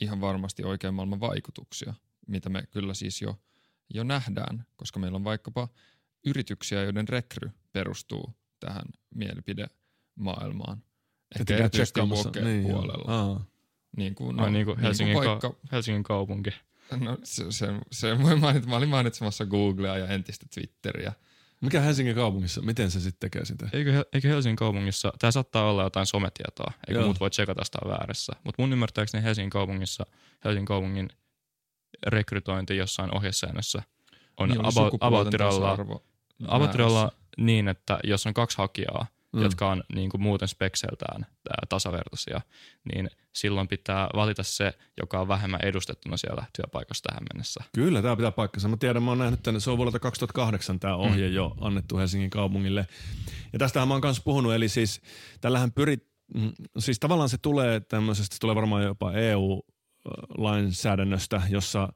[0.01, 1.93] ihan varmasti oikein maailman vaikutuksia,
[2.27, 3.41] mitä me kyllä siis jo,
[3.93, 5.67] jo nähdään, koska meillä on vaikkapa
[6.25, 10.83] yrityksiä, joiden rekry perustuu tähän mielipidemaailmaan.
[11.39, 12.01] Ehkä erityisesti
[12.43, 13.45] niin, puolella.
[13.97, 16.49] Niin kuin, no, niin kuin Helsingin, niin kuin ka- Helsingin kaupunki.
[16.99, 18.67] No se, se, se voi mainita.
[18.67, 21.13] Mä olin mainitsemassa Googlea ja entistä Twitteriä.
[21.61, 23.69] Mikä Helsingin kaupungissa, miten se sitten tekee sitä?
[23.73, 27.05] Eikö, eikö Helsingin kaupungissa, tämä saattaa olla jotain sometietoa, eikö Joo.
[27.05, 28.33] muut voi tsekata sitä väärässä.
[28.43, 30.05] Mutta mun ymmärtääkseni Helsingin kaupungissa,
[30.45, 31.09] Helsingin kaupungin
[32.07, 33.83] rekrytointi jossain ohjesäännössä
[34.37, 35.27] on niin, about, about
[37.37, 39.41] niin, että jos on kaksi hakijaa, mm.
[39.41, 41.25] jotka on niin kuin muuten spekseltään
[41.69, 42.41] tasavertaisia,
[42.93, 47.63] niin silloin pitää valita se, joka on vähemmän edustettuna siellä työpaikassa tähän mennessä.
[47.75, 48.67] Kyllä, tämä pitää paikkansa.
[48.67, 51.33] Mä tiedän, mä oon nähnyt tänne, se on vuodelta 2008 tämä ohje mm.
[51.33, 52.87] jo annettu Helsingin kaupungille.
[53.53, 55.01] Ja tästähän mä oon kanssa puhunut, eli siis
[55.41, 59.61] tällähän pyrit, mm, siis tavallaan se tulee tämmöisestä, se tulee varmaan jopa EU
[60.37, 61.93] lainsäädännöstä, jossa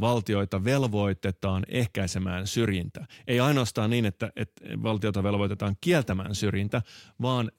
[0.00, 3.06] valtioita velvoitetaan ehkäisemään syrjintä.
[3.26, 6.82] Ei ainoastaan niin, että, että valtioita velvoitetaan kieltämään syrjintä,
[7.22, 7.50] vaan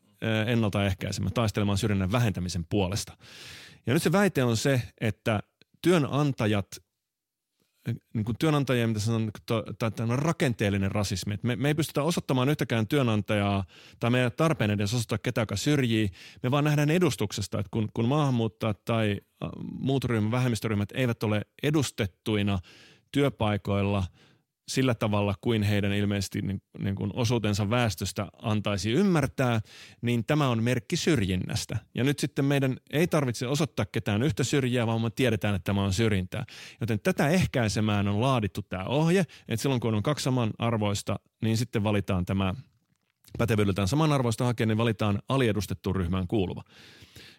[0.47, 3.17] ennaltaehkäisemään, taistelemaan syrjinnän vähentämisen puolesta.
[3.85, 5.39] Ja nyt se väite on se, että
[5.81, 6.67] työnantajat
[8.13, 9.31] niin kuin työnantajien, mitä sanon,
[9.79, 11.39] tämä on rakenteellinen rasismi.
[11.43, 13.63] me, me ei pystytä osoittamaan yhtäkään työnantajaa
[13.99, 16.09] tai meidän tarpeen edes osoittaa ketään, joka syrjii.
[16.43, 19.21] Me vaan nähdään edustuksesta, että kun, kun maahanmuuttajat tai
[19.79, 22.59] muut ryhmät, vähemmistöryhmät eivät ole edustettuina
[23.11, 24.03] työpaikoilla–
[24.67, 29.61] sillä tavalla kuin heidän ilmeisesti niin, niin kuin osuutensa väestöstä antaisi ymmärtää,
[30.01, 31.77] niin tämä on merkki syrjinnästä.
[31.95, 35.83] Ja nyt sitten meidän ei tarvitse osoittaa ketään yhtä syrjää, vaan me tiedetään, että tämä
[35.83, 36.45] on syrjintää.
[36.81, 41.83] Joten tätä ehkäisemään on laadittu tämä ohje, että silloin kun on kaksi samanarvoista, niin sitten
[41.83, 42.55] valitaan tämä
[43.37, 46.63] pätevyydeltään samanarvoista hakea, niin valitaan aliedustettuun ryhmään kuuluva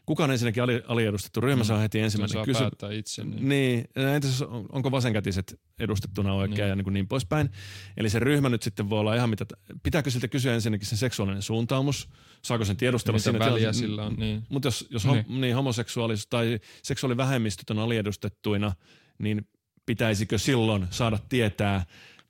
[0.08, 1.66] kukaan ensinnäkin ali, aliedustettu ryhmä mm.
[1.66, 3.24] saa heti ensimmäisen saa kysy- päättää itse.
[3.24, 6.68] Niin, niin entäs onko vasenkätiset edustettuna oikein niin.
[6.68, 7.50] ja niin, kuin niin poispäin.
[7.96, 9.46] Eli se ryhmä nyt sitten voi olla ihan mitä,
[9.82, 12.08] pitääkö siltä kysyä ensinnäkin sen seksuaalinen suuntaumus,
[12.44, 14.42] saako sen tiedustella siinä väliä sillä on, niin.
[14.48, 15.26] Mutta jos, jos niin.
[15.28, 18.72] Ho, niin, homoseksuaalisuus tai seksuaalivähemmistöt on aliedustettuina,
[19.18, 19.48] niin
[19.86, 21.86] pitäisikö silloin saada tietää,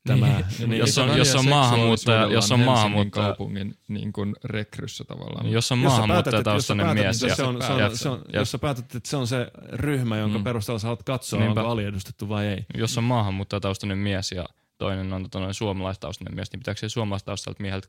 [0.09, 0.27] tämä.
[0.27, 3.27] Niin, niin, jos on, jos on maahanmuuttaja, jos on maahanmuuttaja.
[3.27, 5.45] kaupungin niin kuin rekryssä tavallaan.
[5.45, 7.23] Niin, jos on maahanmuuttajataustainen mies.
[7.23, 10.17] Ja, se on, se on, se on, jos sä päätät, että se on se ryhmä,
[10.17, 10.45] jonka mm.
[10.45, 11.61] perusteella sä haluat katsoa, Niinpä.
[11.61, 12.67] onko aliedustettu vai ei.
[12.75, 14.45] Jos on maahanmuuttajataustainen mies ja
[14.79, 17.89] toinen on tota, suomalaistaustainen mies, niin pitääkö se suomalaistaustalta mieheltä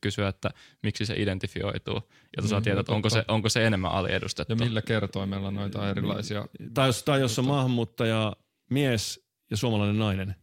[0.00, 0.50] kysyä, että
[0.82, 4.52] miksi se identifioituu, jotta saa mm, tietää, että onko se, onko se enemmän aliedustettu.
[4.52, 6.46] Ja millä kertoimella noita erilaisia...
[6.74, 8.36] Tai jos, tai jos on maahanmuuttaja
[8.70, 10.34] mies ja suomalainen nainen,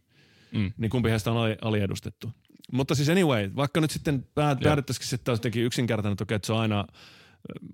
[0.52, 0.72] mm.
[0.78, 2.32] niin kumpi heistä on aliedustettu.
[2.72, 6.86] Mutta siis anyway, vaikka nyt sitten päädyttäisikin sitten jotenkin yksinkertainen, että, että se on aina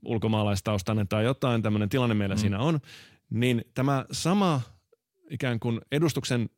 [0.05, 2.39] ulkomaalaistaustainen tai jotain, tämmöinen tilanne meillä mm.
[2.39, 2.79] siinä on,
[3.29, 4.62] niin tämä sama
[5.29, 6.49] ikään kuin edustuksen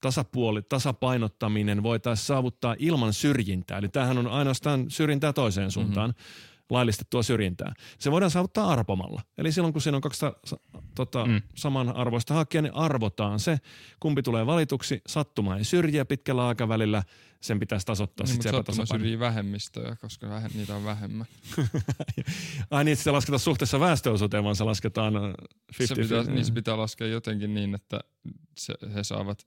[0.00, 3.78] tasapuoli, tasapainottaminen voitaisiin saavuttaa ilman syrjintää.
[3.78, 6.10] Eli tämähän on ainoastaan syrjintää toiseen suuntaan.
[6.10, 6.51] Mm-hmm.
[6.72, 7.74] Laillistettua syrjintää.
[7.98, 9.22] Se voidaan saavuttaa arpomalla.
[9.38, 10.40] Eli silloin, kun siinä on 200
[10.94, 11.42] tota, mm.
[11.54, 13.58] samanarvoista hakijaa, niin arvotaan se,
[14.00, 15.02] kumpi tulee valituksi.
[15.06, 17.02] Sattuma ei syrjiä pitkällä aikavälillä,
[17.40, 21.26] sen pitäisi tasoittaa niin, sitten sattuma syrjii vähemmistöjä, koska vähe, niitä on vähemmän.
[22.70, 26.52] Ai niin, että se lasketaan suhteessa väestöosuuteen, vaan se lasketaan 50 se pitää, niin se
[26.52, 28.00] pitää laskea jotenkin niin, että
[28.58, 29.46] se, he saavat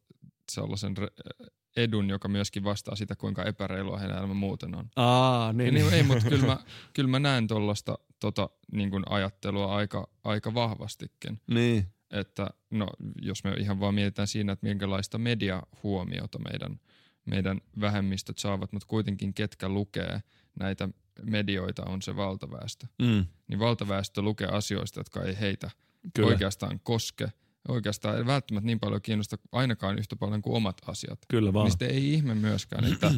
[0.52, 4.90] sellaisen re- edun, joka myöskin vastaa sitä, kuinka epäreilua heidän elämä muuten on.
[4.96, 5.74] Aa, niin.
[5.74, 6.60] niin ei, mutta kyllä mä,
[6.94, 11.42] kyllä mä näen tuollaista tota, niin ajattelua aika, aika vahvastikin.
[11.48, 11.88] Niin.
[12.12, 12.88] Että no,
[13.22, 16.80] jos me ihan vaan mietitään siinä, että minkälaista mediahuomiota meidän,
[17.26, 20.22] meidän vähemmistöt saavat, mutta kuitenkin ketkä lukee
[20.60, 20.90] näitä
[21.24, 22.88] medioita on se valtaväestö.
[23.02, 23.26] Mm.
[23.48, 25.72] Niin valtaväestö lukee asioista, jotka ei heitä
[26.14, 26.28] Kyllä.
[26.28, 27.32] oikeastaan koske–
[27.68, 31.20] oikeastaan ei välttämättä niin paljon kiinnosta ainakaan yhtä paljon kuin omat asiat.
[31.28, 31.72] Kyllä vaan.
[31.80, 33.12] Niin ei ihme myöskään, että,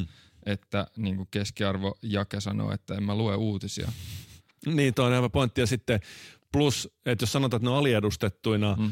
[0.45, 3.91] että niin kuin keskiarvo Jake sanoo, että en mä lue uutisia.
[4.65, 5.61] Niin, toi on aivan pointti.
[5.61, 5.99] Ja sitten
[6.51, 8.91] plus, että jos sanotaan, että ne on aliedustettuina, mm.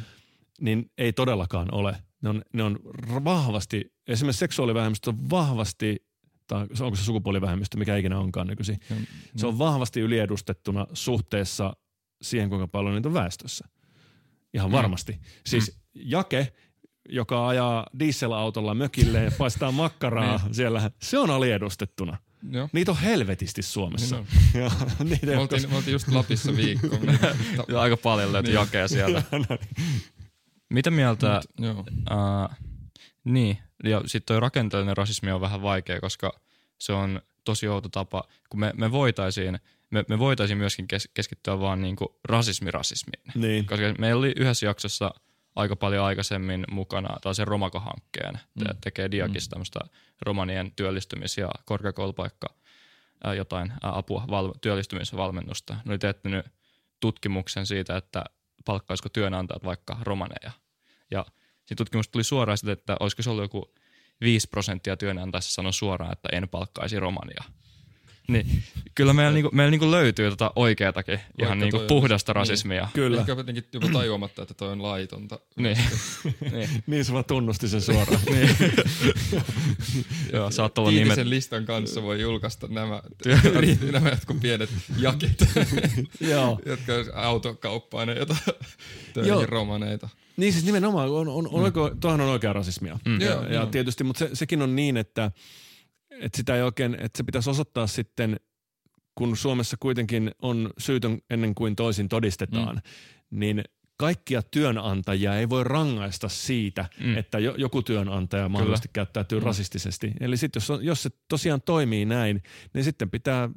[0.61, 1.97] niin ei todellakaan ole.
[2.21, 2.79] Ne on, ne on
[3.23, 6.05] vahvasti, esimerkiksi seksuaalivähemmistö on vahvasti
[6.47, 8.79] tai onko se sukupuolivähemmistö, mikä ikinä onkaan nykyisin.
[8.89, 9.05] Mm.
[9.35, 11.75] Se on vahvasti yliedustettuna suhteessa
[12.21, 13.67] siihen, kuinka paljon niitä on väestössä.
[14.55, 14.71] Ihan mm.
[14.71, 15.11] varmasti.
[15.11, 15.19] Mm.
[15.45, 16.53] Siis Jake,
[17.09, 20.55] joka ajaa dieselautolla mökille ja paistaa makkaraa niin.
[20.55, 22.17] siellä, se on aliedustettuna.
[22.51, 22.69] Joo.
[22.73, 24.15] Niitä on helvetisti Suomessa.
[24.15, 24.71] Niin ja,
[25.03, 26.87] niitä me, oltiin, me oltiin just Lapissa viikko.
[27.81, 28.59] Aika paljon löytyi niin.
[28.59, 29.23] jakea sieltä.
[29.31, 30.03] No niin.
[30.69, 32.67] Mitä mieltä, Mut, uh,
[33.23, 36.39] niin, ja sitten toi rakenteellinen rasismi on vähän vaikea, koska
[36.77, 39.59] se on tosi outo tapa, kun me, me voitaisiin–
[39.95, 43.31] me, me voitaisiin myöskin kes, keskittyä vaan niinku rasismi-rasismiin.
[43.36, 43.65] Niin.
[43.65, 45.13] Koska meillä oli yhdessä jaksossa
[45.55, 48.34] aika paljon aikaisemmin mukana tällaisen Romako-hankkeen.
[48.34, 48.63] Mm.
[48.63, 49.49] Te, tekee Diakista mm.
[49.49, 49.79] tämmöistä
[50.21, 52.47] romanien työllistymis- ja korkeakoulupaikka
[53.23, 55.73] ää, jotain ää, apua, val, työllistymisvalmennusta.
[55.73, 56.45] Ne oli teettänyt
[56.99, 58.23] tutkimuksen siitä, että
[58.65, 60.51] palkkaisiko työnantajat vaikka romaneja.
[61.12, 61.25] Ja
[61.65, 63.73] siinä tutkimus tuli suoraan sitä, että olisiko se ollut joku
[64.21, 67.43] 5 prosenttia työnantajista sanoi suoraan, että en palkkaisi romania–
[68.27, 68.63] niin,
[68.95, 72.81] kyllä meillä, niinku, meillä niinku löytyy tota oikeatakin Vaikka ihan niinku puhdasta on, rasismia.
[72.81, 73.19] Niin, kyllä.
[73.19, 75.39] Ehkä jotenkin jopa tajuamatta, että toi on laitonta.
[75.55, 75.77] niin.
[76.51, 76.69] niin.
[76.88, 78.21] niin se vaan tunnusti sen suoraan.
[78.33, 78.49] niin.
[80.33, 81.15] Joo, saat olla nimet.
[81.15, 83.01] sen listan kanssa voi julkaista nämä,
[83.91, 85.38] nämä jotkut pienet jakit,
[86.19, 86.59] Joo.
[86.65, 88.39] jotka autokauppaa ne jotain
[89.13, 90.09] töihin romaneita.
[90.38, 91.99] Niin siis nimenomaan, on, on, on, mm.
[91.99, 92.99] tuohan on oikea rasismia.
[93.05, 93.21] Mm.
[93.21, 95.31] Ja, ja tietysti, mutta se, sekin on niin, että–
[96.19, 98.39] että sitä ei oikein, että se pitäisi osoittaa sitten,
[99.15, 103.39] kun Suomessa kuitenkin on syytön ennen kuin toisin todistetaan, mm.
[103.39, 103.63] niin
[103.97, 107.17] kaikkia työnantajia ei voi rangaista siitä, mm.
[107.17, 109.06] että jo, joku työnantaja mahdollisesti Kyllä.
[109.06, 109.45] käyttäytyy mm.
[109.45, 110.12] rasistisesti.
[110.19, 113.49] Eli sitten jos, jos se tosiaan toimii näin, niin sitten pitää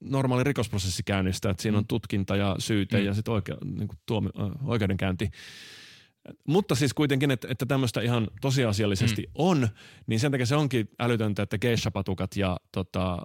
[0.00, 1.88] normaali rikosprosessi käynnistää, että siinä on mm.
[1.88, 3.06] tutkinta ja syyte mm.
[3.06, 4.28] ja sitten oike, niin tuomi,
[4.64, 5.30] oikeudenkäynti.
[6.48, 9.32] Mutta siis kuitenkin, että, että tämmöistä ihan tosiasiallisesti mm.
[9.34, 9.68] on,
[10.06, 13.18] niin sen takia se onkin älytöntä, että geisha-patukat ja tota,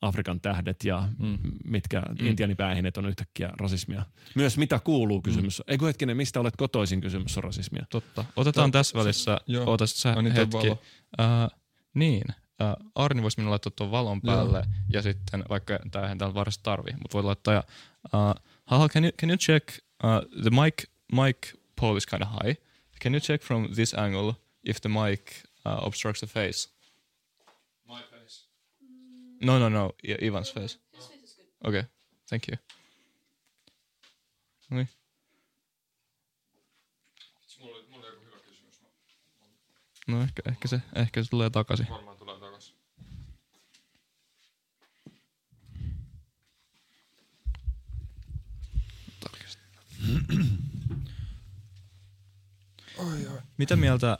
[0.00, 1.38] Afrikan tähdet ja mm.
[1.64, 2.26] mitkä mm.
[2.26, 4.02] intianipäähinet on yhtäkkiä rasismia.
[4.34, 5.58] Myös mitä kuuluu kysymys.
[5.58, 5.72] Mm.
[5.72, 7.86] Eikö hetkinen, mistä olet kotoisin kysymys on rasismia.
[7.90, 8.24] Totta.
[8.36, 8.78] Otetaan Totta.
[8.78, 9.76] tässä välissä, Joo.
[9.84, 10.68] sä no, niin hetki.
[10.68, 10.78] Uh,
[11.94, 14.66] niin, uh, Arni voisi minulle laittaa tuon valon päälle Joo.
[14.92, 17.54] ja sitten, vaikka tämä ei täällä varsin tarvi, mutta voi laittaa.
[17.54, 17.64] Ja,
[18.72, 19.68] uh, can you, can you check
[20.04, 22.56] uh, the mic, mic pole is kind of high.
[23.00, 26.68] Can you check from this angle if the mic uh, obstructs the face?
[27.88, 28.44] My face.
[29.40, 29.92] No, no, no.
[30.02, 30.76] Yeah, Ivan's face.
[30.92, 31.68] His face is good.
[31.68, 31.86] Okay,
[32.28, 32.56] thank you.
[34.70, 34.88] Niin.
[40.06, 41.86] No ehkä, ehkä, se, ehkä se tulee takaisin.
[41.90, 42.74] Varmaan tulee takaisin.
[53.00, 53.40] Oi, oi.
[53.58, 54.18] Mitä mieltä,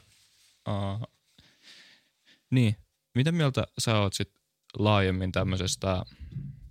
[0.69, 1.07] uh,
[2.49, 2.75] niin,
[3.15, 4.33] mitä mieltä sä oot sit
[4.79, 6.03] laajemmin tämmöisestä,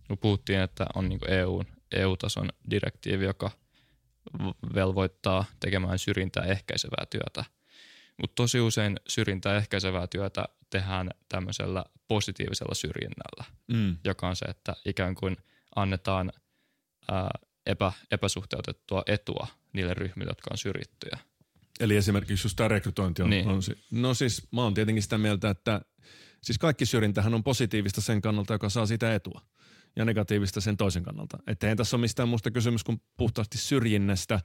[0.09, 3.51] kun puhuttiin, että on niinku EU, EU-tason direktiivi, joka
[4.75, 7.45] velvoittaa tekemään syrjintää ehkäisevää työtä.
[8.21, 13.97] Mutta tosi usein syrjintää ehkäisevää työtä tehdään tämmöisellä positiivisella syrjinnällä, mm.
[14.05, 15.37] joka on se, että ikään kuin
[15.77, 16.33] annetaan
[17.11, 17.31] ää,
[17.67, 21.19] epä, epäsuhteutettua etua niille ryhmille, jotka on syrjittyjä.
[21.81, 23.49] Eli esimerkiksi just tämä rekrytointi on, niin.
[23.49, 25.81] on No siis mä oon tietenkin sitä mieltä, että
[26.43, 29.41] siis kaikki syrjintähän on positiivista sen kannalta, joka saa sitä etua
[29.97, 31.39] ja negatiivista sen toisen kannalta.
[31.47, 34.41] Että ei tässä ole mistään muusta kysymys kuin puhtaasti syrjinnästä.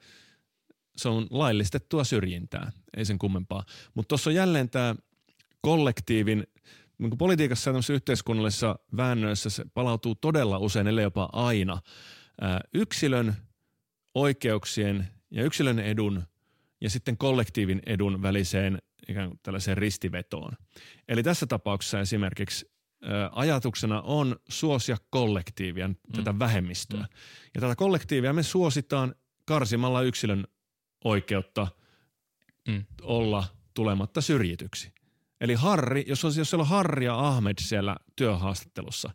[0.98, 3.66] Se on laillistettua syrjintää, ei sen kummempaa.
[3.94, 4.96] Mutta tuossa on jälleen tämä
[5.62, 6.48] kollektiivin
[6.98, 11.82] niin politiikassa ja yhteiskunnallisissa väännöissä se palautuu todella usein, ellei jopa aina,
[12.42, 13.36] ää, yksilön
[14.14, 16.24] oikeuksien ja yksilön edun
[16.82, 20.52] ja sitten kollektiivin edun väliseen ikään kuin tällaiseen ristivetoon.
[21.08, 22.76] Eli tässä tapauksessa esimerkiksi
[23.32, 25.96] ajatuksena on suosia kollektiivia, mm.
[26.16, 27.00] tätä vähemmistöä.
[27.00, 27.08] Mm.
[27.56, 29.16] Ja tätä kollektiivia me suositaan
[29.46, 30.48] karsimalla yksilön
[31.04, 31.68] oikeutta
[32.68, 32.86] mm.
[33.02, 34.92] olla tulematta syrjityksi.
[35.42, 39.14] Eli Harri, jos, on, jos siellä on Harri ja Ahmed siellä työhaastattelussa,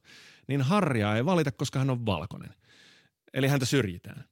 [0.48, 2.54] niin Harria ei valita, koska hän on valkoinen.
[3.34, 4.24] Eli häntä syrjitään.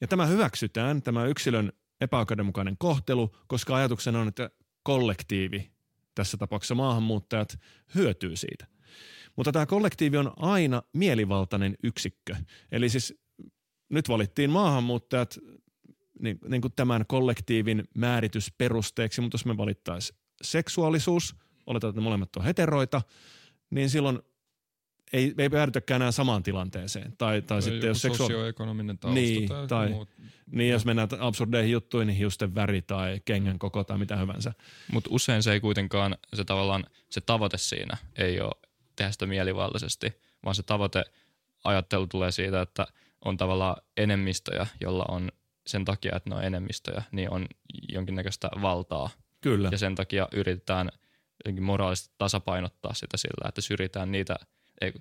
[0.00, 4.50] Ja tämä hyväksytään, tämä yksilön epäoikeudenmukainen kohtelu, koska ajatuksena on, että
[4.82, 5.70] kollektiivi,
[6.14, 7.58] tässä tapauksessa maahanmuuttajat,
[7.94, 8.66] hyötyy siitä.
[9.36, 12.36] Mutta tämä kollektiivi on aina mielivaltainen yksikkö.
[12.72, 13.14] Eli siis
[13.88, 15.38] nyt valittiin maahanmuuttajat
[16.20, 21.36] niin, niin kuin tämän kollektiivin määritysperusteeksi, mutta jos me valittaisiin seksuaalisuus,
[21.66, 23.02] oletetaan, että molemmat on heteroita,
[23.70, 24.18] niin silloin
[25.12, 27.14] ei, ei päädytäkään enää samaan tilanteeseen.
[27.18, 28.26] Tai, tai sitten jos seksua...
[28.26, 30.08] sosioekonominen tausta niin, tai, tai muut.
[30.50, 34.52] Niin, jos mennään absurdeihin juttuihin, niin hiusten väri tai kengän koko tai mitä hyvänsä.
[34.92, 38.54] Mutta usein se ei kuitenkaan, se tavallaan, se tavoite siinä ei ole
[38.96, 40.12] tehdä sitä mielivaltaisesti,
[40.44, 41.04] vaan se tavoite
[41.64, 42.86] ajattelu tulee siitä, että
[43.24, 45.32] on tavallaan enemmistöjä, jolla on
[45.66, 47.46] sen takia, että ne on enemmistöjä, niin on
[47.88, 49.10] jonkinnäköistä valtaa.
[49.40, 49.68] Kyllä.
[49.72, 50.90] Ja sen takia yritetään
[51.60, 54.36] moraalisesti tasapainottaa sitä sillä, että syrjitään niitä,
[54.80, 54.92] ei,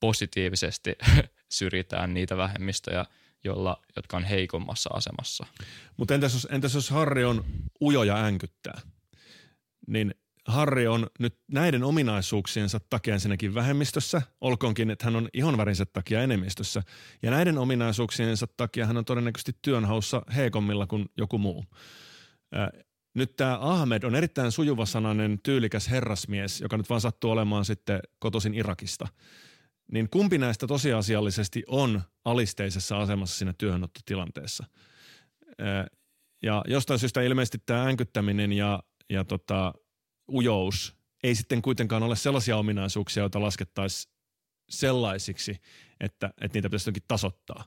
[0.00, 0.92] positiivisesti
[1.58, 3.04] syrjitään niitä vähemmistöjä,
[3.44, 5.46] jolla, jotka on heikommassa asemassa.
[5.96, 7.44] Mutta entäs jos, entäs jos Harri on
[7.82, 8.80] ujo ja änkyttää,
[9.86, 10.14] niin
[10.46, 16.82] Harri on nyt näiden ominaisuuksiensa takia ensinnäkin vähemmistössä, olkoonkin, että hän on ihonvärinsä takia enemmistössä.
[17.22, 21.64] Ja näiden ominaisuuksiensa takia hän on todennäköisesti työnhaussa heikommilla kuin joku muu.
[23.16, 28.54] Nyt tämä Ahmed on erittäin sujuvasanainen, tyylikäs herrasmies, joka nyt vaan sattuu olemaan sitten kotoisin
[28.54, 29.08] Irakista.
[29.92, 34.64] Niin kumpi näistä tosiasiallisesti on alisteisessa asemassa siinä työhönottotilanteessa?
[36.42, 39.72] Ja jostain syystä ilmeisesti tämä änkyttäminen ja, ja tota,
[40.32, 44.12] ujous ei sitten kuitenkaan ole sellaisia ominaisuuksia, joita laskettaisiin
[44.70, 45.56] sellaisiksi,
[46.00, 47.64] että, että niitä pitäisi jotenkin tasoittaa.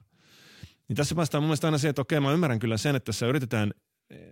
[0.87, 3.27] Niin tässä päästään mun mielestä aina siihen, että okei, mä ymmärrän kyllä sen, että tässä
[3.27, 3.73] yritetään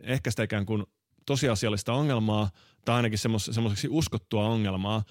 [0.04, 0.84] ehkäistä ikään kuin
[1.28, 2.50] tosiasiallista ongelmaa
[2.86, 5.04] tai ainakin semmoiseksi uskottua ongelmaa,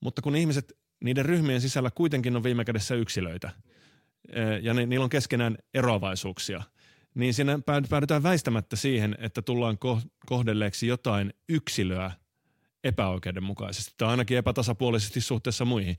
[0.00, 0.72] mutta kun ihmiset
[1.04, 3.50] niiden ryhmien sisällä kuitenkin on viime kädessä yksilöitä
[4.62, 6.62] ja ni, niillä on keskenään eroavaisuuksia,
[7.14, 7.58] niin siinä
[7.90, 9.78] päädytään väistämättä siihen, että tullaan
[10.26, 12.10] kohdelleeksi jotain yksilöä
[12.84, 15.96] epäoikeudenmukaisesti tai ainakin epätasapuolisesti suhteessa muihin.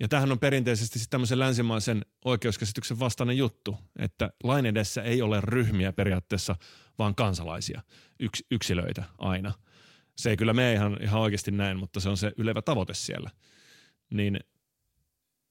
[0.00, 5.40] Ja tähän on perinteisesti sitten tämmöisen länsimaisen oikeuskäsityksen vastainen juttu, että lain edessä ei ole
[5.40, 6.56] ryhmiä periaatteessa,
[6.98, 7.82] vaan kansalaisia,
[8.20, 9.52] yks, yksilöitä aina.
[10.16, 13.30] Se ei kyllä mene ihan, ihan oikeasti näin, mutta se on se ylevä tavoite siellä.
[14.10, 14.40] Niin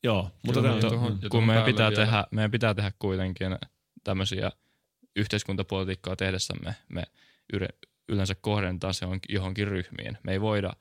[0.03, 3.57] joo, mutta Kyllä, tämän, tuohon, kun meidän pitää, tehdä, meidän pitää tehdä kuitenkin
[4.03, 4.51] tämmöisiä
[5.15, 7.03] yhteiskuntapolitiikkaa tehdessämme, me
[8.09, 10.17] yleensä kohdentaa se johonkin ryhmiin.
[10.23, 10.73] Me ei voida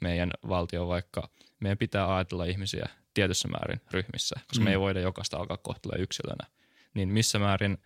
[0.00, 2.88] meidän valtio vaikka, meidän pitää ajatella ihmisiä
[3.18, 4.64] tietyssä määrin ryhmissä, koska mm.
[4.64, 6.46] me ei voida jokaista alkaa kohtella yksilönä.
[6.94, 7.78] Niin missä määrin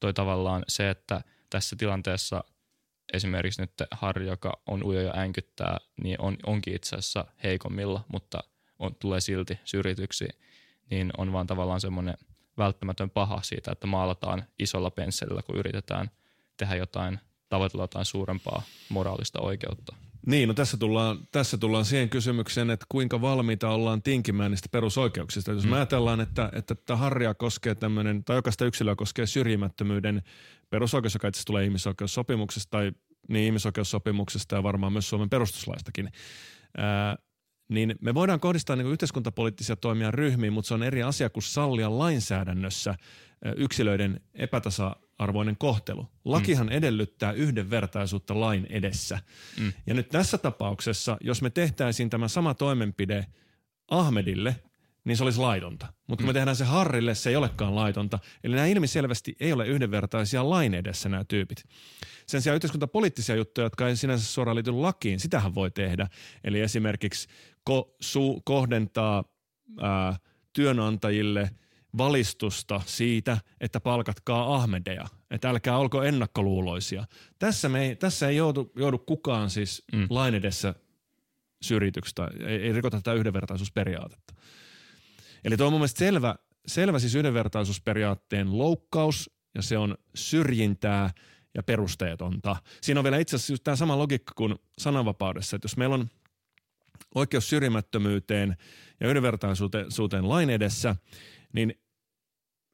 [0.00, 1.20] toi tavallaan se, että
[1.50, 2.44] tässä tilanteessa
[3.12, 8.38] esimerkiksi nyt Harri, joka on ujo ja änkyttää, niin on, onkin itse asiassa heikommilla, mutta
[8.78, 10.28] on, tulee silti syrjityksi,
[10.90, 12.14] niin on vaan tavallaan semmoinen
[12.58, 16.10] välttämätön paha siitä, että maalataan isolla pensselillä, kun yritetään
[16.56, 19.96] tehdä jotain tavoitella jotain suurempaa moraalista oikeutta.
[20.26, 25.52] Niin, no tässä tullaan, tässä tullaan siihen kysymykseen, että kuinka valmiita ollaan tinkimään niistä perusoikeuksista.
[25.52, 25.70] Jos mm.
[25.70, 30.22] me ajatellaan, että, että, että harria koskee tämmöinen, tai jokaista yksilöä koskee syrjimättömyyden
[30.70, 32.92] perusoikeus, joka itse tulee ihmisoikeussopimuksesta tai
[33.28, 36.10] niin ihmisoikeussopimuksesta ja varmaan myös Suomen perustuslaistakin,
[36.76, 37.16] ää,
[37.68, 41.98] niin me voidaan kohdistaa niin yhteiskuntapoliittisia toimia ryhmiin, mutta se on eri asia kuin sallia
[41.98, 42.94] lainsäädännössä
[43.56, 46.08] yksilöiden epätasa arvoinen kohtelu.
[46.24, 46.72] Lakihan mm.
[46.72, 49.18] edellyttää yhdenvertaisuutta lain edessä.
[49.60, 49.72] Mm.
[49.86, 53.26] Ja nyt tässä tapauksessa, jos me tehtäisiin tämä sama toimenpide
[53.90, 54.56] Ahmedille,
[55.08, 55.86] niin se olisi laitonta.
[56.06, 56.28] Mutta kun mm.
[56.28, 58.18] me tehdään se Harrille, se ei olekaan laitonta.
[58.44, 61.64] Eli nämä ilmiselvästi ei ole yhdenvertaisia lain edessä nämä tyypit.
[62.26, 66.08] Sen sijaan yhteiskuntapoliittisia juttuja, jotka ei sinänsä suoraan liity lakiin, sitähän voi tehdä.
[66.44, 67.28] Eli esimerkiksi
[67.70, 69.24] ko- su- kohdentaa
[69.80, 70.16] ää,
[70.52, 71.50] työnantajille–
[71.98, 77.04] valistusta siitä, että palkatkaa Ahmedeja, että älkää olko ennakkoluuloisia.
[77.38, 80.06] Tässä, me ei, tässä ei joudu, joudu kukaan siis mm.
[80.10, 80.74] lain edessä
[81.62, 82.14] syrjityksi
[82.46, 84.34] ei, ei rikota tätä yhdenvertaisuusperiaatetta.
[85.44, 86.34] Eli tuo on mun mielestä selvä,
[86.66, 91.10] selvä siis yhdenvertaisuusperiaatteen loukkaus ja se on syrjintää
[91.54, 92.56] ja perusteetonta.
[92.80, 96.08] Siinä on vielä itse asiassa tämä sama logiikka kuin sananvapaudessa, että jos meillä on
[97.14, 98.56] oikeus syrjimättömyyteen
[99.00, 100.96] ja yhdenvertaisuuteen lain edessä,
[101.52, 101.74] niin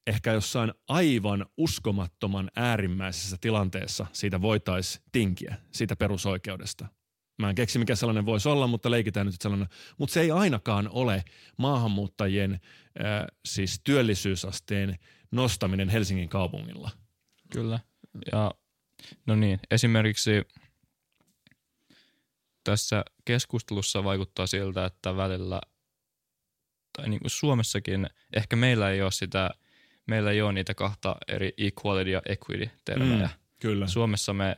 [0.06, 6.86] ehkä jossain aivan uskomattoman äärimmäisessä tilanteessa siitä voitaisiin tinkiä, siitä perusoikeudesta.
[7.38, 9.68] Mä en keksi, mikä sellainen voisi olla, mutta leikitään nyt sellainen.
[9.98, 11.24] Mutta se ei ainakaan ole
[11.58, 14.98] maahanmuuttajien äh, siis työllisyysasteen
[15.30, 16.90] nostaminen Helsingin kaupungilla.
[17.52, 17.80] Kyllä.
[18.32, 18.50] Ja
[19.26, 20.30] no niin, esimerkiksi
[22.64, 25.60] tässä keskustelussa vaikuttaa siltä, että välillä,
[26.96, 28.06] tai niin kuin Suomessakin,
[28.36, 29.50] ehkä meillä ei ole sitä,
[30.06, 33.26] meillä ei ole niitä kahta eri equality ja equity termejä.
[33.26, 33.86] Mm, kyllä.
[33.86, 34.56] Suomessa me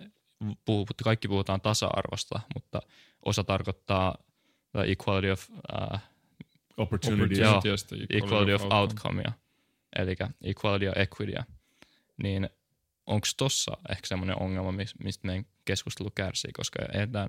[0.64, 2.82] puhut, kaikki puhutaan tasa-arvosta, mutta
[3.24, 4.18] osa tarkoittaa
[4.87, 5.99] equality of uh,
[6.76, 7.62] opportunity, joo,
[8.11, 9.32] equality of, of outcomea,
[9.99, 11.32] eli equality ja equity.
[12.22, 12.49] Niin
[13.07, 17.28] onko tossa ehkä semmoinen ongelma, mistä meidän keskustelu kärsii, koska edään,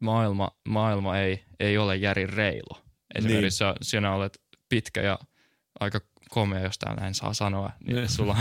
[0.00, 2.82] maailma, maailma ei, ei ole järin reilu.
[3.14, 3.74] Esimerkiksi niin.
[3.82, 5.18] sinä olet pitkä ja
[5.80, 6.00] aika
[6.32, 8.08] komea, jos täällä en saa sanoa, niin ne.
[8.08, 8.36] sulla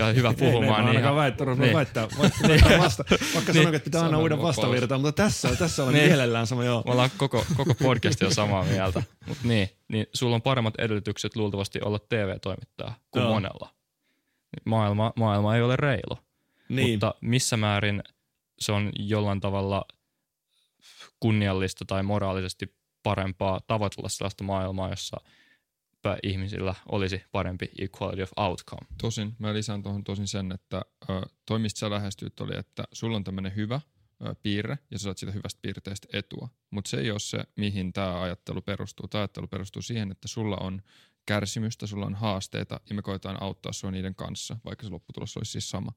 [0.00, 0.86] on hyvä puhumaan.
[0.86, 1.74] Ei, niin ihan väittää, niin.
[1.74, 2.08] väittää,
[2.48, 3.74] väittää vasta, vaikka niin.
[3.74, 6.06] että pitää aina uuden vastavirtaa, mutta tässä, tässä on niin.
[6.06, 6.82] mielellään sama joo.
[6.86, 11.36] Me ollaan koko, koko podcasti jo samaa mieltä, mutta niin, niin sulla on paremmat edellytykset
[11.36, 13.32] luultavasti olla TV-toimittaja kuin joo.
[13.32, 13.70] monella.
[14.64, 16.18] Maailma, maailma ei ole reilu,
[16.68, 16.90] niin.
[16.90, 18.02] mutta missä määrin
[18.58, 19.84] se on jollain tavalla
[21.20, 25.16] kunniallista tai moraalisesti parempaa tavoitella sellaista maailmaa, jossa–
[26.22, 28.86] ihmisillä olisi parempi equality of outcome.
[29.00, 33.56] Tosin, mä lisään tuohon tosin sen, että ö, sä lähestyit oli, että sulla on tämmöinen
[33.56, 33.80] hyvä
[34.42, 36.48] piirre ja sä saat siitä hyvästä piirteestä etua.
[36.70, 39.08] Mutta se ei ole se, mihin tämä ajattelu perustuu.
[39.08, 40.82] Tämä ajattelu perustuu siihen, että sulla on
[41.26, 45.52] kärsimystä, sulla on haasteita ja me koetaan auttaa sua niiden kanssa, vaikka se lopputulos olisi
[45.52, 45.92] siis sama.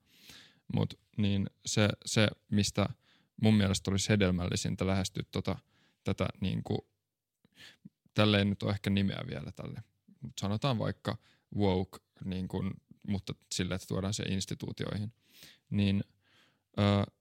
[0.74, 2.86] Mutta niin se, se, mistä
[3.41, 5.56] mun mielestä olisi hedelmällisintä lähestyä tota,
[6.04, 6.80] tätä niin kuin,
[8.14, 9.84] tälleen nyt on ehkä nimeä vielä tälle
[10.41, 11.17] sanotaan vaikka
[11.55, 12.74] woke, niin kun,
[13.07, 15.13] mutta sille, että tuodaan se instituutioihin,
[15.69, 16.03] niin
[16.80, 17.11] ö,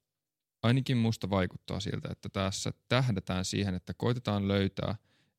[0.62, 4.96] ainakin musta vaikuttaa siltä, että tässä tähdätään siihen, että koitetaan löytää,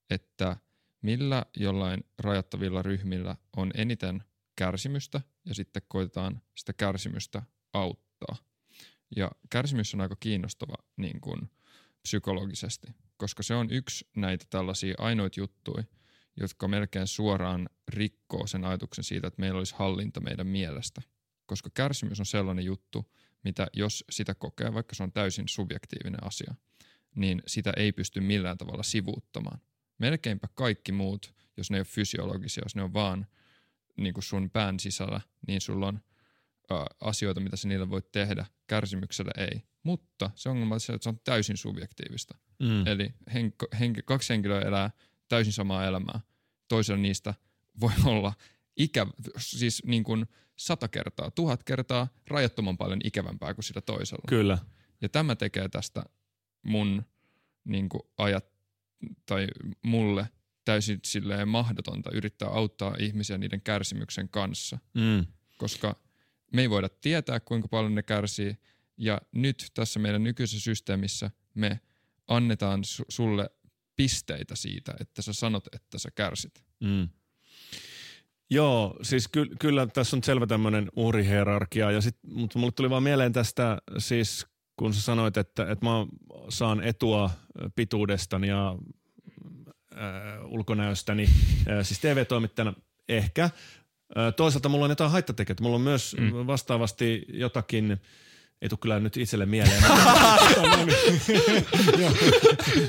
[0.10, 0.58] että
[1.02, 4.24] millä jollain rajattavilla ryhmillä on eniten
[4.56, 7.42] kärsimystä ja sitten koitetaan sitä kärsimystä
[7.74, 8.36] auttaa.
[9.16, 11.52] Ja kärsimys on aika kiinnostava niin kuin
[12.02, 12.88] psykologisesti,
[13.18, 15.84] koska se on yksi näitä tällaisia ainoita juttuja,
[16.40, 21.02] jotka melkein suoraan rikkoo sen ajatuksen siitä, että meillä olisi hallinta meidän mielestä.
[21.46, 23.12] Koska kärsimys on sellainen juttu,
[23.44, 26.56] mitä jos sitä kokee, vaikka se on täysin subjektiivinen asia,
[27.16, 29.62] niin sitä ei pysty millään tavalla sivuuttamaan.
[29.98, 33.28] Melkeinpä kaikki muut, jos ne ei ole fysiologisia, jos ne on vaan
[33.98, 36.00] niin kuin sun pään sisällä, niin sulla on
[36.72, 38.46] ä, asioita, mitä sä niillä voit tehdä.
[38.68, 39.64] Kärsimyksellä ei.
[39.84, 42.38] Mutta se ongelma on se, että se on täysin subjektiivista.
[42.60, 42.88] Mm.
[42.88, 44.92] Eli henk- henk- kaksi henkilöä elää
[45.34, 46.20] täysin samaa elämää.
[46.68, 47.34] Toisella niistä
[47.80, 48.34] voi olla
[48.78, 49.08] ikä,
[49.38, 50.26] siis niin kuin
[50.56, 54.24] sata kertaa, tuhat kertaa rajattoman paljon ikävämpää kuin sitä toisella.
[54.28, 54.58] Kyllä.
[55.02, 56.04] Ja tämä tekee tästä
[56.64, 57.04] mun
[57.64, 58.46] niin kuin ajat,
[59.26, 59.48] tai
[59.82, 60.30] mulle
[60.66, 64.78] täysin silleen mahdotonta yrittää auttaa ihmisiä niiden kärsimyksen kanssa.
[64.94, 65.26] Mm.
[65.58, 65.96] Koska
[66.54, 68.58] me ei voida tietää, kuinka paljon ne kärsii.
[68.98, 71.80] Ja nyt tässä meidän nykyisessä systeemissä me
[72.28, 73.50] annetaan su- sulle
[73.96, 76.64] pisteitä siitä, että sä sanot, että sä kärsit.
[76.80, 77.10] Mm.
[78.50, 83.04] Joo, siis ky- kyllä tässä on selvä tämmöinen uhrihierarkia, ja sit, mutta mulle tuli vaan
[83.04, 85.92] mieleen tästä siis, kun sä sanoit, että, että mä
[86.50, 87.30] saan etua
[87.76, 88.76] pituudestani ja
[89.98, 92.74] äh, ulkonäöstäni, äh, siis TV-toimittajana
[93.10, 93.44] ehkä.
[93.44, 95.64] Äh, toisaalta mulla on jotain haittatekijöitä.
[95.64, 96.48] Mulla on myös mm.
[96.48, 97.98] vastaavasti jotakin
[98.64, 99.84] ei tule kyllä nyt itselle mieleen.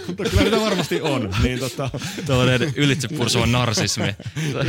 [0.06, 1.34] mutta kyllä niitä varmasti on.
[1.42, 1.90] Niin, tota...
[2.26, 4.16] Tällainen ylitsepursuva narsismi.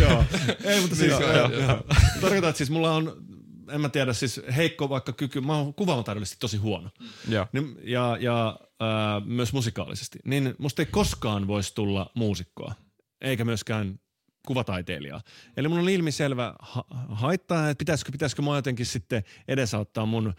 [0.01, 0.23] joo.
[0.63, 1.83] Ei, mutta siis, joo, joo.
[2.21, 3.25] tarkoitan, että siis mulla on,
[3.71, 6.89] en mä tiedä, siis heikko vaikka kyky, mä oon kuvaamataidollisesti tosi huono.
[7.27, 10.19] Ja, niin, ja, ja äh, myös musikaalisesti.
[10.25, 12.73] Niin musta ei koskaan voisi tulla muusikkoa,
[13.21, 13.99] eikä myöskään
[14.45, 15.21] kuvataiteilijaa.
[15.57, 20.33] Eli mun on ilmiselvä ha- haittaa, että pitäisikö, pitäisikö mä jotenkin sitten edesauttaa mun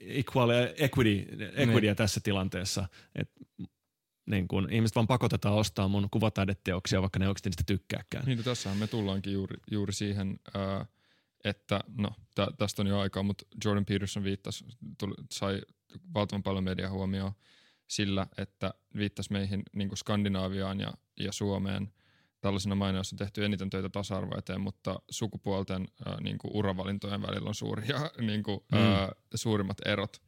[0.00, 1.96] equal, equity, equityä niin.
[1.96, 2.88] tässä tilanteessa.
[3.14, 3.30] Et,
[4.26, 8.24] niin kun ihmiset vaan pakotetaan ostaa mun kuvataideteoksia, vaikka ne oikeasti niistä tykkääkään.
[8.24, 10.88] Niin, tässähän me tullaankin juuri, juuri siihen, äh,
[11.44, 14.64] että no, tä, tästä on jo aikaa, mutta Jordan Peterson viittasi,
[14.98, 15.62] tuli, sai
[16.14, 17.32] valtavan paljon mediahuomioon
[17.88, 21.92] sillä, että viittasi meihin niin Skandinaaviaan ja, ja Suomeen–
[22.40, 27.22] tällaisena maina, jossa on tehty eniten töitä tasa-arvoa eteen, mutta sukupuolten äh, niin kuin uravalintojen
[27.22, 28.78] välillä on suuria, niin kuin, mm.
[28.78, 30.22] äh, suurimmat erot,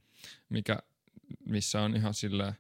[0.48, 0.78] mikä,
[1.46, 2.56] missä on ihan sille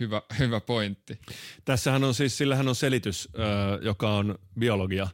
[0.00, 1.20] hyvä, hyvä pointti.
[1.64, 3.28] Tässähän on siis, sillähän on selitys,
[3.82, 5.08] joka on biologia.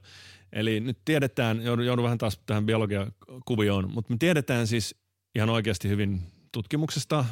[0.53, 4.95] Eli nyt tiedetään, joudun, joudun vähän taas tähän biologiakuvioon, mutta me tiedetään siis
[5.35, 6.23] ihan oikeasti hyvin
[6.53, 7.25] tutkimuksesta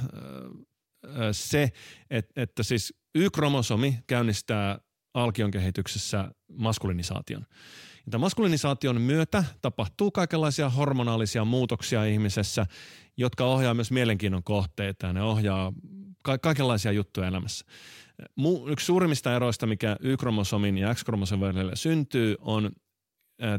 [1.32, 1.72] se,
[2.10, 4.78] että, että siis Y-kromosomi käynnistää
[5.14, 7.46] alkion kehityksessä maskulinisaation.
[8.06, 12.66] Ja tämän maskulinisaation myötä tapahtuu kaikenlaisia hormonaalisia muutoksia ihmisessä,
[13.16, 15.72] jotka ohjaa myös mielenkiinnon kohteita ja ne ohjaa
[16.22, 17.66] ka- kaikenlaisia juttuja elämässä.
[18.66, 22.70] Yksi suurimmista eroista, mikä Y-kromosomin ja X-kromosomin välillä syntyy, on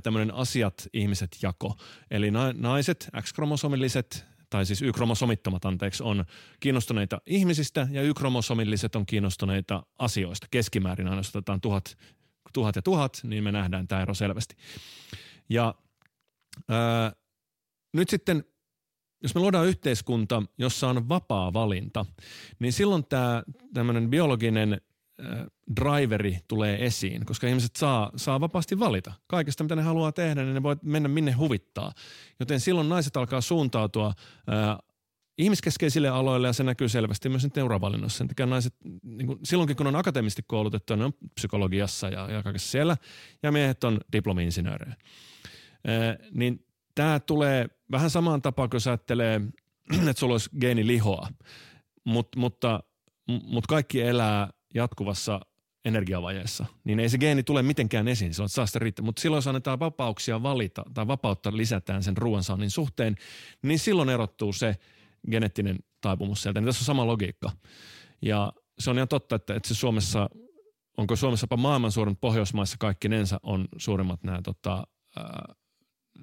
[0.03, 1.77] tämmöinen asiat ihmiset jako.
[2.11, 6.25] Eli naiset, X-kromosomilliset tai siis Y-kromosomittomat anteeksi, on
[6.59, 10.47] kiinnostuneita ihmisistä ja Y-kromosomilliset on kiinnostuneita asioista.
[10.51, 11.97] Keskimäärin aina jos otetaan tuhat,
[12.53, 14.55] tuhat ja tuhat, niin me nähdään tämä ero selvästi.
[15.49, 15.75] Ja
[16.69, 17.11] ää,
[17.93, 18.43] nyt sitten
[19.23, 22.05] jos me luodaan yhteiskunta, jossa on vapaa valinta,
[22.59, 23.43] niin silloin tämä
[23.73, 24.81] tämmöinen biologinen
[25.75, 30.53] driveri tulee esiin, koska ihmiset saa, saa vapaasti valita kaikesta, mitä ne haluaa tehdä, niin
[30.53, 31.91] ne voi mennä minne huvittaa.
[32.39, 34.13] Joten silloin naiset alkaa suuntautua
[34.47, 34.79] ää,
[35.37, 38.25] ihmiskeskeisille aloille ja se näkyy selvästi myös nyt euravalinnossa.
[38.37, 42.71] Sen naiset, niin kuin, silloinkin kun on akateemisesti koulutettu, ne on psykologiassa ja, ja kaikessa
[42.71, 42.97] siellä,
[43.43, 44.95] ja miehet on diplomi-insinöörejä.
[45.87, 49.41] Ää, niin tämä tulee vähän samaan tapaan, kun sä ajattelee,
[50.09, 51.27] että sulla olisi geenilihoa,
[52.03, 52.83] Mut, mutta,
[53.27, 55.39] mutta kaikki elää jatkuvassa
[55.85, 59.05] energiavajeessa, niin ei se geeni tule mitenkään esiin, silloin saa sitä riittää.
[59.05, 63.15] Mutta silloin jos annetaan vapauksia valita tai vapautta lisätään sen ruoansaannin suhteen,
[63.63, 64.75] niin silloin erottuu se
[65.31, 66.61] geneettinen taipumus sieltä.
[66.61, 67.51] Niin tässä on sama logiikka.
[68.21, 70.29] Ja se on ihan totta, että, että se Suomessa,
[70.97, 72.77] onko Suomessa jopa maailman suurin Pohjoismaissa
[73.09, 74.83] nensa on suurimmat nämä tota,
[75.15, 75.53] ää,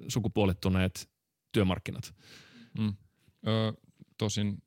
[0.07, 1.09] sukupuolittuneet
[1.51, 2.13] työmarkkinat.
[2.79, 2.93] Mm.
[3.47, 3.73] Ö,
[4.17, 4.57] tosin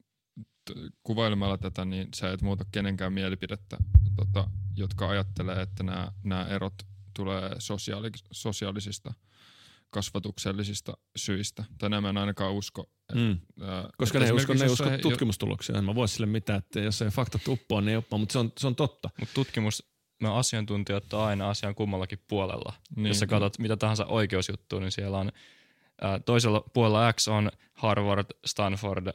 [1.03, 3.77] kuvailemalla tätä, niin sä et muuta kenenkään mielipidettä,
[4.17, 6.75] tota, jotka ajattelee, että nämä, nämä erot
[7.15, 9.15] tulee sosiaali, sosiaalisista
[9.91, 11.65] kasvatuksellisista syistä.
[11.79, 12.91] Tai nämä en ainakaan usko.
[13.15, 13.39] Mm.
[13.61, 15.79] Ää, Koska ne ei usko, ne ei usko tutkimustuloksia.
[15.79, 18.39] En mä voi sille mitään, että jos ei fakta uppoa, niin ei oppa, mutta se
[18.39, 19.11] on, se on totta.
[19.21, 19.83] Mutta tutkimus,
[20.23, 22.73] me asiantuntijat on aina asian kummallakin puolella.
[22.97, 23.07] Niin.
[23.07, 25.33] Jos sä katsot mitä tahansa oikeusjuttua, niin siellä on
[26.25, 29.07] toisella puolella X on Harvard, Stanford,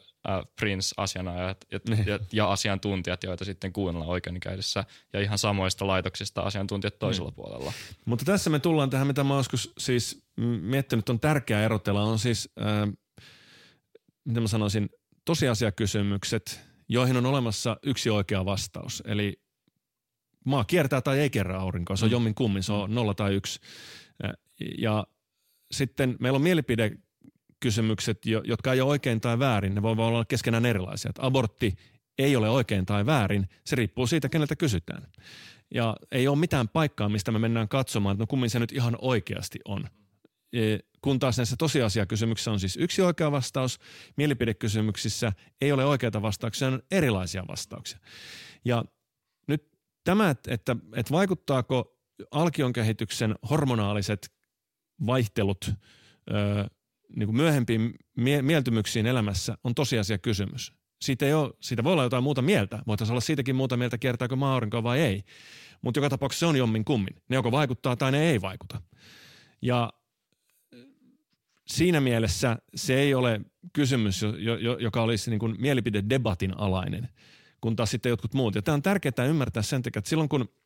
[0.59, 2.07] Prince asianajat ja, niin.
[2.07, 7.35] ja, ja asiantuntijat, joita sitten kuunnellaan oikeudenkäydessä ja ihan samoista laitoksista asiantuntijat toisella niin.
[7.35, 7.73] puolella.
[8.05, 10.23] Mutta tässä me tullaan tähän, mitä mä joskus siis
[10.61, 12.93] miettinyt, on tärkeää erotella, on siis, äh,
[14.25, 14.89] mitä mä sanoisin,
[15.25, 19.03] tosiasiakysymykset, joihin on olemassa yksi oikea vastaus.
[19.05, 19.41] Eli
[20.45, 22.13] maa kiertää tai ei kerran aurinkoa, se on mm.
[22.13, 23.59] jommin kummin, se on nolla tai yksi.
[24.77, 25.07] Ja
[25.71, 29.75] sitten meillä on mielipidekysymykset, jotka ei ole oikein tai väärin.
[29.75, 31.09] Ne voi olla keskenään erilaisia.
[31.09, 31.75] Että abortti
[32.17, 33.49] ei ole oikein tai väärin.
[33.65, 35.07] Se riippuu siitä, keneltä kysytään.
[35.73, 38.97] Ja ei ole mitään paikkaa, mistä me mennään katsomaan, että no kummin se nyt ihan
[39.01, 39.87] oikeasti on.
[40.53, 43.79] E, kun taas näissä tosiasiakysymyksissä on siis yksi oikea vastaus,
[44.17, 47.99] mielipidekysymyksissä ei ole oikeita vastauksia, on erilaisia vastauksia.
[48.65, 48.85] Ja
[49.47, 49.67] nyt
[50.03, 51.97] tämä, että, että vaikuttaako
[52.31, 54.31] alkion kehityksen hormonaaliset
[55.05, 55.73] vaihtelut ö,
[57.15, 60.73] niin kuin myöhempiin mie- mieltymyksiin elämässä on tosiasia kysymys.
[61.01, 62.79] Siitä, ei ole, siitä voi olla jotain muuta mieltä.
[62.87, 65.23] Voitaisiin olla siitäkin muuta mieltä, kiertääkö maa vai ei.
[65.81, 67.15] Mutta joka tapauksessa se on jommin kummin.
[67.29, 68.81] Ne joko vaikuttaa tai ne ei vaikuta.
[69.61, 69.93] Ja
[71.67, 73.41] siinä mielessä se ei ole
[73.73, 74.21] kysymys,
[74.79, 77.09] joka olisi niin kuin mielipidedebatin alainen,
[77.61, 78.55] kun taas sitten jotkut muut.
[78.55, 80.49] Ja tämä on tärkeää ymmärtää sen takia, että silloin kun–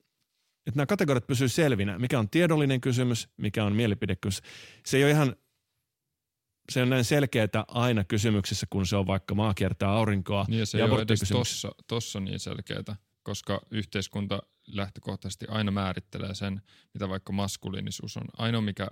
[0.67, 4.51] että nämä kategoriat pysyy selvinä, mikä on tiedollinen kysymys, mikä on mielipidekysymys.
[4.85, 5.35] Se ei ole ihan,
[6.71, 10.45] se on näin selkeää aina kysymyksissä, kun se on vaikka maa kiertää aurinkoa.
[10.47, 15.71] Niin ja se ja ei ole edes tossa, tossa niin selkeää, koska yhteiskunta lähtökohtaisesti aina
[15.71, 16.61] määrittelee sen,
[16.93, 18.25] mitä vaikka maskuliinisuus on.
[18.37, 18.87] Ainoa, mikä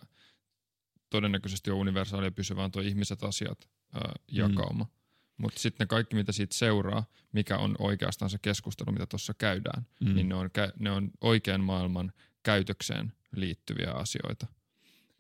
[1.10, 4.84] todennäköisesti on universaali ja pysyvä, on tuo ihmiset, asiat, ää, jakauma.
[4.84, 5.03] Mm.
[5.38, 10.16] Mutta sitten kaikki, mitä siitä seuraa, mikä on oikeastaan se keskustelu, mitä tuossa käydään, mm.
[10.16, 12.14] niin ne on, ne on oikean maailman
[12.44, 14.48] käytökseen liittyviä asioita.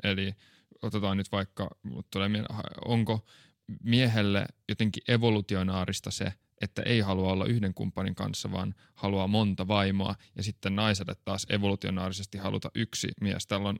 [0.03, 0.35] Eli
[0.81, 1.69] otetaan nyt vaikka,
[2.85, 3.25] onko
[3.83, 10.15] miehelle jotenkin evolutionaarista se, että ei halua olla yhden kumppanin kanssa, vaan haluaa monta vaimoa,
[10.35, 13.47] ja sitten naiselle taas evolutionaarisesti haluta yksi mies.
[13.47, 13.79] Tällä on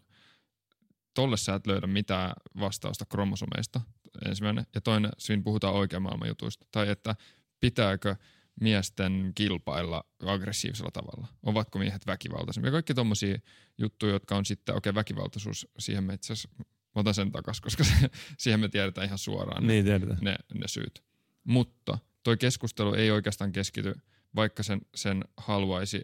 [1.14, 3.82] tolle sä et löydä mitään vastausta kromosomeista,
[4.28, 4.66] ensimmäinen.
[4.76, 6.66] Ja toinen, siinä puhutaan oikean maailman jutuista.
[6.72, 7.16] Tai että
[7.59, 8.16] pitääkö
[8.61, 11.28] miesten kilpailla aggressiivisella tavalla?
[11.43, 12.72] Ovatko miehet väkivaltaisempia?
[12.72, 13.39] Kaikki tommosia
[13.78, 17.84] juttuja, jotka on sitten, okei okay, väkivaltaisuus, siihen me itse asiassa, otan sen takas, koska
[17.84, 17.93] se,
[18.38, 21.03] siihen me tiedetään ihan suoraan niin, ne, ne, ne syyt.
[21.43, 23.95] Mutta toi keskustelu ei oikeastaan keskity
[24.36, 26.01] vaikka sen, sen haluaisi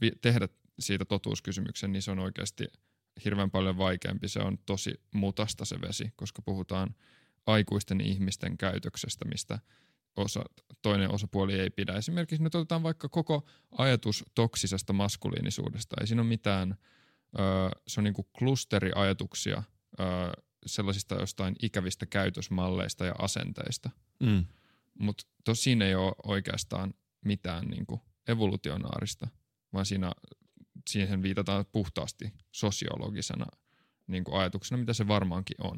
[0.00, 2.64] vi- tehdä siitä totuuskysymyksen, niin se on oikeasti
[3.24, 4.28] hirveän paljon vaikeampi.
[4.28, 6.94] Se on tosi mutasta se vesi, koska puhutaan
[7.46, 9.58] aikuisten ihmisten käytöksestä, mistä
[10.16, 10.44] osa,
[10.82, 11.92] toinen osapuoli ei pidä.
[11.92, 13.46] Esimerkiksi nyt otetaan vaikka koko
[13.78, 15.96] ajatus toksisesta maskuliinisuudesta.
[16.00, 16.76] Ei siinä ole mitään,
[17.38, 19.62] ö, se on niin kuin klusteriajatuksia
[20.00, 20.02] ö,
[20.66, 23.90] sellaisista jostain ikävistä käytösmalleista ja asenteista.
[24.20, 24.44] Mm.
[24.98, 26.94] Mutta siinä ei ole oikeastaan
[27.24, 29.28] mitään niin kuin evolutionaarista,
[29.72, 30.12] vaan siinä,
[30.88, 33.46] siihen viitataan puhtaasti sosiologisena
[34.06, 35.76] niin kuin ajatuksena, mitä se varmaankin on.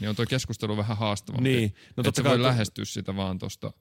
[0.00, 1.48] Niin on tuo keskustelu vähän haastavampi.
[1.48, 1.74] Niin.
[1.96, 3.72] No totta voi lähestyä sitä vaan tuosta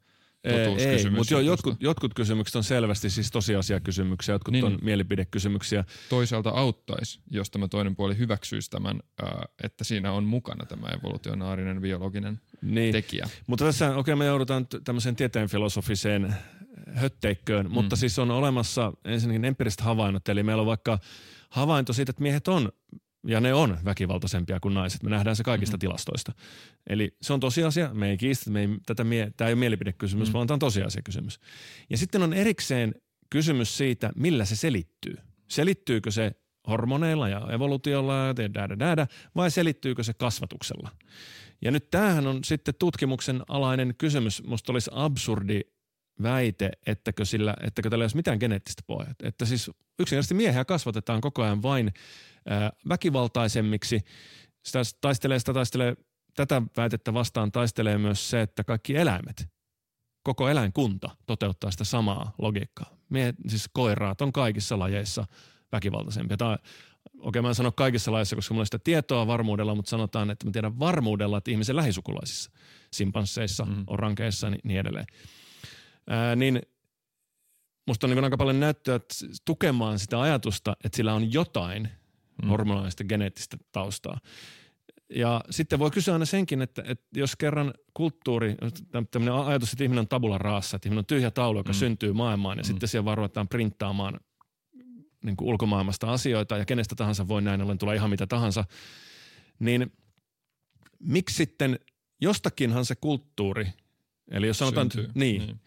[0.44, 4.66] ei, mutta jo, jotkut, jotkut kysymykset on selvästi siis tosiasiakysymyksiä, jotkut niin.
[4.66, 5.84] on mielipidekysymyksiä.
[6.10, 9.00] Toisaalta auttaisi, jos tämä toinen puoli hyväksyisi tämän,
[9.64, 12.92] että siinä on mukana tämä evolutionaarinen biologinen niin.
[12.92, 13.30] tekijä.
[13.48, 16.36] Mutta tässä, okei okay, me joudutaan tämmöiseen tieteen filosofiseen
[16.94, 17.72] hötteikköön, mm.
[17.72, 21.00] mutta siis on olemassa ensinnäkin empiiriset havainnot, eli meillä on vaikka
[21.50, 22.72] havainto siitä, että miehet on
[23.28, 25.04] ja ne on väkivaltaisempia kuin naiset.
[25.04, 25.80] Me nähdään se kaikista mm-hmm.
[25.80, 26.32] tilastoista.
[26.88, 27.94] Eli se on tosiasia.
[27.94, 30.34] Me ei kiistä, me ei, tätä mie, tämä ei ole mielipidekysymys, mm-hmm.
[30.34, 31.40] vaan tämä on tosiasiakysymys.
[31.90, 32.96] Ja sitten on erikseen
[33.30, 35.18] kysymys siitä, millä se selittyy.
[35.48, 36.32] Selittyykö se
[36.68, 40.90] hormoneilla ja evoluutiolla ja däädä, däädä, vai selittyykö se kasvatuksella?
[41.62, 44.44] Ja nyt tämähän on sitten tutkimuksen alainen kysymys.
[44.44, 45.62] Musta olisi absurdi
[46.24, 49.14] väite, ettäkö, sillä, ettäkö tällä ei olisi mitään geneettistä pohjaa.
[49.24, 51.92] Että siis yksinkertaisesti miehiä kasvatetaan koko ajan vain
[52.90, 54.00] väkivaltaisemmiksi.
[54.66, 55.96] Sitä taistelee, sitä taistelee,
[56.36, 59.48] tätä väitettä vastaan taistelee myös se, että kaikki eläimet,
[60.24, 62.98] koko eläinkunta toteuttaa sitä samaa logiikkaa.
[63.10, 65.26] Mie, siis koiraat on kaikissa lajeissa
[65.72, 66.38] väkivaltaisempia.
[66.38, 66.58] Tai
[67.20, 70.46] okei, mä en sano kaikissa lajeissa, koska mulla on sitä tietoa varmuudella, mutta sanotaan, että
[70.46, 72.52] mä tiedän varmuudella, että ihmisen lähisukulaisissa,
[72.94, 73.84] simpansseissa, mm.
[73.88, 75.06] orankeissa ja niin edelleen.
[76.12, 76.62] Ää, niin
[77.88, 79.00] musta on niin aika paljon näyttöä
[79.46, 81.90] tukemaan sitä ajatusta, että sillä on jotain–
[82.42, 82.50] mm.
[82.50, 84.20] hormonaalista geneettistä taustaa.
[85.16, 88.56] Ja sitten voi kysyä aina senkin, että, että jos kerran kulttuuri,
[89.12, 91.76] tämmöinen ajatus, että ihminen on tabula raassa, että ihminen on tyhjä taulu, joka mm.
[91.76, 92.68] syntyy maailmaan ja mm.
[92.68, 94.20] sitten siellä vaan ruvetaan printtaamaan
[95.24, 98.66] niin kuin ulkomaailmasta asioita ja kenestä tahansa voi näin ollen tulla ihan mitä tahansa,
[99.60, 99.92] niin
[101.00, 101.80] miksi sitten
[102.22, 103.68] jostakinhan se kulttuuri,
[104.32, 105.12] eli jos sanotaan, Syntyy.
[105.16, 105.60] niin, niin,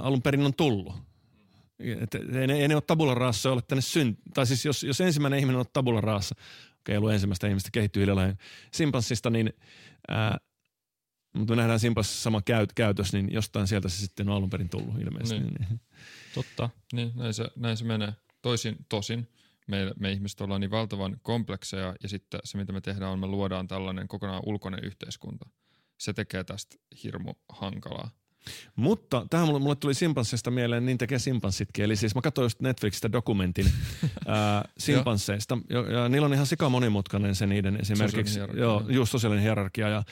[0.00, 0.94] alun perin on tullut,
[1.78, 4.18] et, ei, ne, ei ne ole tabula raassa ole tänne syn...
[4.34, 6.34] Tai siis jos, jos ensimmäinen ihminen on tabula raassa,
[6.80, 8.38] okei, okay, ensimmäistä ihmistä kehittyy hiljalleen
[8.72, 9.52] simpanssista, niin
[10.08, 10.38] ää,
[11.32, 14.68] mutta me nähdään simpanssissa sama käyt, käytös, niin jostain sieltä se sitten on alun perin
[14.68, 15.40] tullut ilmeisesti.
[15.40, 15.54] Niin.
[15.68, 15.80] niin.
[16.34, 18.12] Totta, niin näin se, näin se menee.
[18.42, 19.28] Toisin, tosin
[19.68, 23.26] me, me ihmiset ollaan niin valtavan komplekseja ja sitten se mitä me tehdään on me
[23.26, 25.48] luodaan tällainen kokonaan ulkoinen yhteiskunta.
[25.98, 28.10] Se tekee tästä hirmu hankalaa.
[28.76, 31.84] Mutta tähän mulle, mulle tuli simpanssista mieleen, niin tekee simpanssitkin.
[31.84, 33.66] Eli siis mä katsoin just Netflixistä dokumentin
[34.26, 35.58] ää, simpansseista.
[35.70, 38.40] Ja, ja niillä on ihan sika monimutkainen se niiden esimerkiksi.
[38.54, 39.88] Joo, just sosiaalinen hierarkia.
[39.88, 40.02] Ja,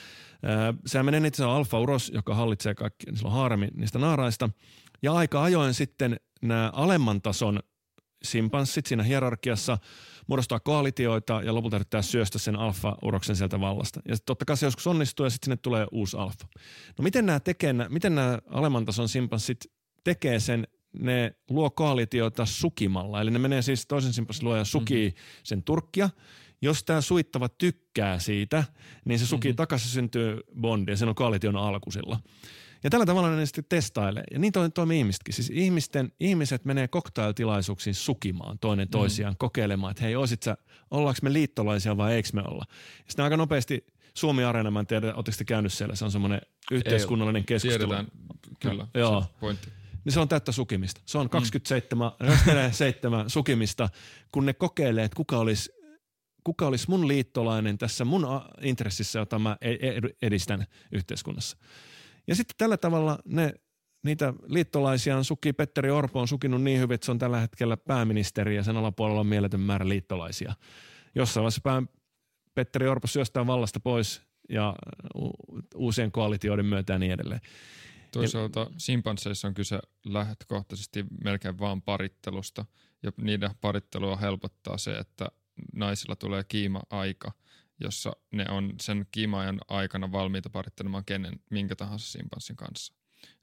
[0.43, 3.99] ää, sehän menee niitä, se on alfa-uros, joka hallitsee kaikki, niin sillä on haaremi niistä
[3.99, 4.49] naaraista.
[5.01, 7.59] Ja aika ajoin sitten nämä alemman tason
[8.23, 9.77] simpanssit siinä hierarkiassa–
[10.27, 14.01] muodostaa koalitioita ja lopulta yrittää syöstä sen alfa-uroksen sieltä vallasta.
[14.07, 16.47] Ja totta kai se joskus onnistuu ja sitten sinne tulee uusi alfa.
[16.97, 19.57] No miten nämä, tekee, miten nämä alemman tason simpanssit
[20.03, 23.21] tekee sen, ne luo koalitioita sukimalla.
[23.21, 25.41] Eli ne menee siis toisen simpanssin luoja sukii mm-hmm.
[25.43, 26.09] sen turkkia.
[26.61, 28.63] Jos tämä suittava tykkää siitä,
[29.05, 29.57] niin se sukii mm-hmm.
[29.57, 32.19] takaisin syntyy bondi ja sen on koalition alkusilla.
[32.83, 34.23] Ja tällä tavalla ne sitten testailee.
[34.31, 35.33] Ja niin toimii ihmisetkin.
[35.33, 39.37] Siis ihmisten, ihmiset menee cocktailtilaisuuksiin sukimaan toinen toisiaan, mm.
[39.37, 40.57] kokeilemaan, että hei, oisit sä,
[40.91, 42.65] ollaanko me liittolaisia vai eikö me olla.
[42.69, 46.41] Ja sitten aika nopeasti Suomi Areena, mä en tiedä, oletteko käynyt siellä, se on semmoinen
[46.71, 47.87] yhteiskunnallinen Ei, keskustelu.
[47.87, 48.07] Tiedetään,
[48.59, 49.21] kyllä, Joo.
[49.21, 49.69] se pointti.
[50.05, 51.01] Niin se on täyttä sukimista.
[51.05, 52.71] Se on 27, mm.
[52.71, 53.89] 7 sukimista,
[54.31, 55.77] kun ne kokeilee, että kuka olisi
[56.47, 58.27] kuka olisi mun liittolainen tässä mun
[58.61, 61.57] intressissä, jota mä e-, e-, edistän yhteiskunnassa.
[62.27, 63.53] Ja sitten tällä tavalla ne,
[64.03, 67.77] niitä liittolaisia on suki, Petteri Orpo on sukinut niin hyvin, että se on tällä hetkellä
[67.77, 70.53] pääministeri ja sen alapuolella on mieletön määrä liittolaisia.
[71.15, 71.83] Jossain vaiheessa pää,
[72.55, 74.75] Petteri Orpo syöstää vallasta pois ja
[75.75, 77.41] uusien koalitioiden myötä ja niin edelleen.
[78.11, 82.65] Toisaalta ja, simpansseissa on kyse lähtökohtaisesti melkein vaan parittelusta
[83.03, 85.27] ja niiden parittelua helpottaa se, että
[85.73, 87.31] naisilla tulee kiima-aika–
[87.79, 92.93] jossa ne on sen kiimaajan aikana valmiita parittelemaan kenen, minkä tahansa simpanssin kanssa.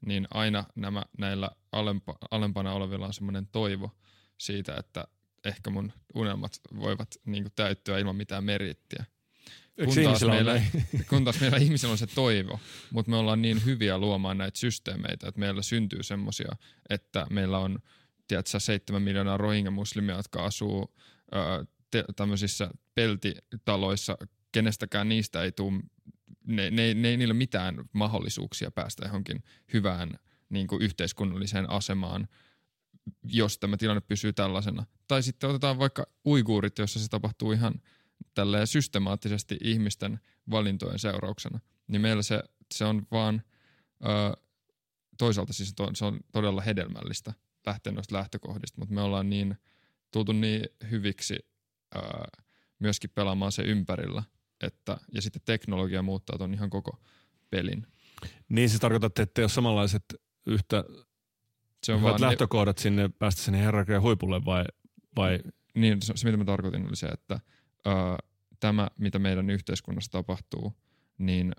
[0.05, 3.91] Niin aina nämä, näillä alempa, alempana olevilla on semmoinen toivo
[4.37, 5.07] siitä, että
[5.45, 9.05] ehkä mun unelmat voivat niin kuin, täyttyä ilman mitään merittiä.
[9.85, 10.61] kun taas, meillä,
[11.09, 12.59] kun taas meillä ihmisillä on se toivo,
[12.91, 16.55] mutta me ollaan niin hyviä luomaan näitä systeemeitä, että meillä syntyy semmoisia,
[16.89, 17.79] että meillä on
[18.27, 20.95] tiedätkö, 7 miljoonaa rohingya-muslimia, jotka asuu
[21.35, 24.17] ö, te, tämmöisissä peltitaloissa,
[24.51, 25.81] kenestäkään niistä ei tule,
[26.47, 30.11] ne, ne, ne niillä mitään mahdollisuuksia päästä johonkin hyvään
[30.49, 32.27] niin kuin yhteiskunnalliseen asemaan,
[33.23, 34.85] jos tämä tilanne pysyy tällaisena.
[35.07, 37.81] Tai sitten otetaan vaikka uiguurit, jossa se tapahtuu ihan
[38.33, 40.19] tälleen systemaattisesti ihmisten
[40.51, 41.59] valintojen seurauksena.
[41.87, 43.41] Niin meillä se, se on vaan,
[44.03, 44.41] ö,
[45.17, 47.33] toisaalta siis se on todella hedelmällistä
[47.65, 49.57] lähteä noista lähtökohdista, mutta me ollaan niin
[50.11, 51.35] tultu niin hyviksi
[51.95, 51.99] ö,
[52.79, 54.23] myöskin pelaamaan se ympärillä,
[54.61, 56.99] että, ja sitten teknologia muuttaa ton ihan koko
[57.49, 57.87] pelin.
[58.49, 60.05] Niin se tarkoittaa, että ole samanlaiset
[60.45, 60.83] yhtä
[61.83, 64.65] se on vaan lähtökohdat sinne päästä sinne herrakirjan huipulle vai,
[65.15, 65.39] vai?
[65.75, 67.39] Niin, se, se mitä mä tarkoitin oli se, että
[67.87, 67.89] ö,
[68.59, 70.73] tämä mitä meidän yhteiskunnassa tapahtuu,
[71.17, 71.55] niin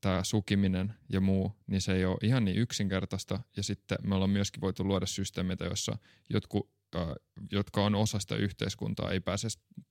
[0.00, 3.40] tämä sukiminen ja muu, niin se ei ole ihan niin yksinkertaista.
[3.56, 5.98] Ja sitten me ollaan myöskin voitu luoda systeemeitä, joissa
[6.28, 7.14] jotkut, ö,
[7.52, 9.48] jotka on osa sitä yhteiskuntaa, ei pääse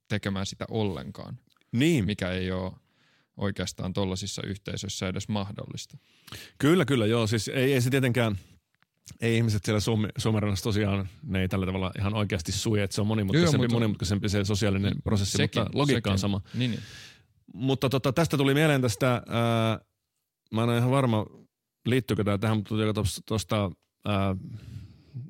[0.08, 1.40] tekemään sitä ollenkaan.
[1.72, 2.06] Niin.
[2.06, 2.74] Mikä ei ole
[3.38, 5.98] oikeastaan tuollaisissa yhteisöissä edes mahdollista.
[6.58, 7.28] Kyllä, kyllä, joo.
[7.28, 8.40] Siis ei, ei se tietenkään,
[9.22, 9.80] ei ihmiset siellä
[10.18, 13.76] Suomenrannassa tosiaan, ne ei tällä tavalla ihan oikeasti suje, että se on monimutkaisempi, joo, mutta,
[13.76, 16.12] monimutkaisempi se sosiaalinen mm, prosessi, sekin, mutta logiikka sekin.
[16.12, 16.42] on sama.
[16.54, 16.84] Niin, niin.
[17.54, 19.80] Mutta tota, tästä tuli mieleen tästä, ää,
[20.52, 21.26] mä en ole ihan varma,
[21.86, 22.76] liittyykö tämä tähän, mutta
[23.26, 23.72] tuosta,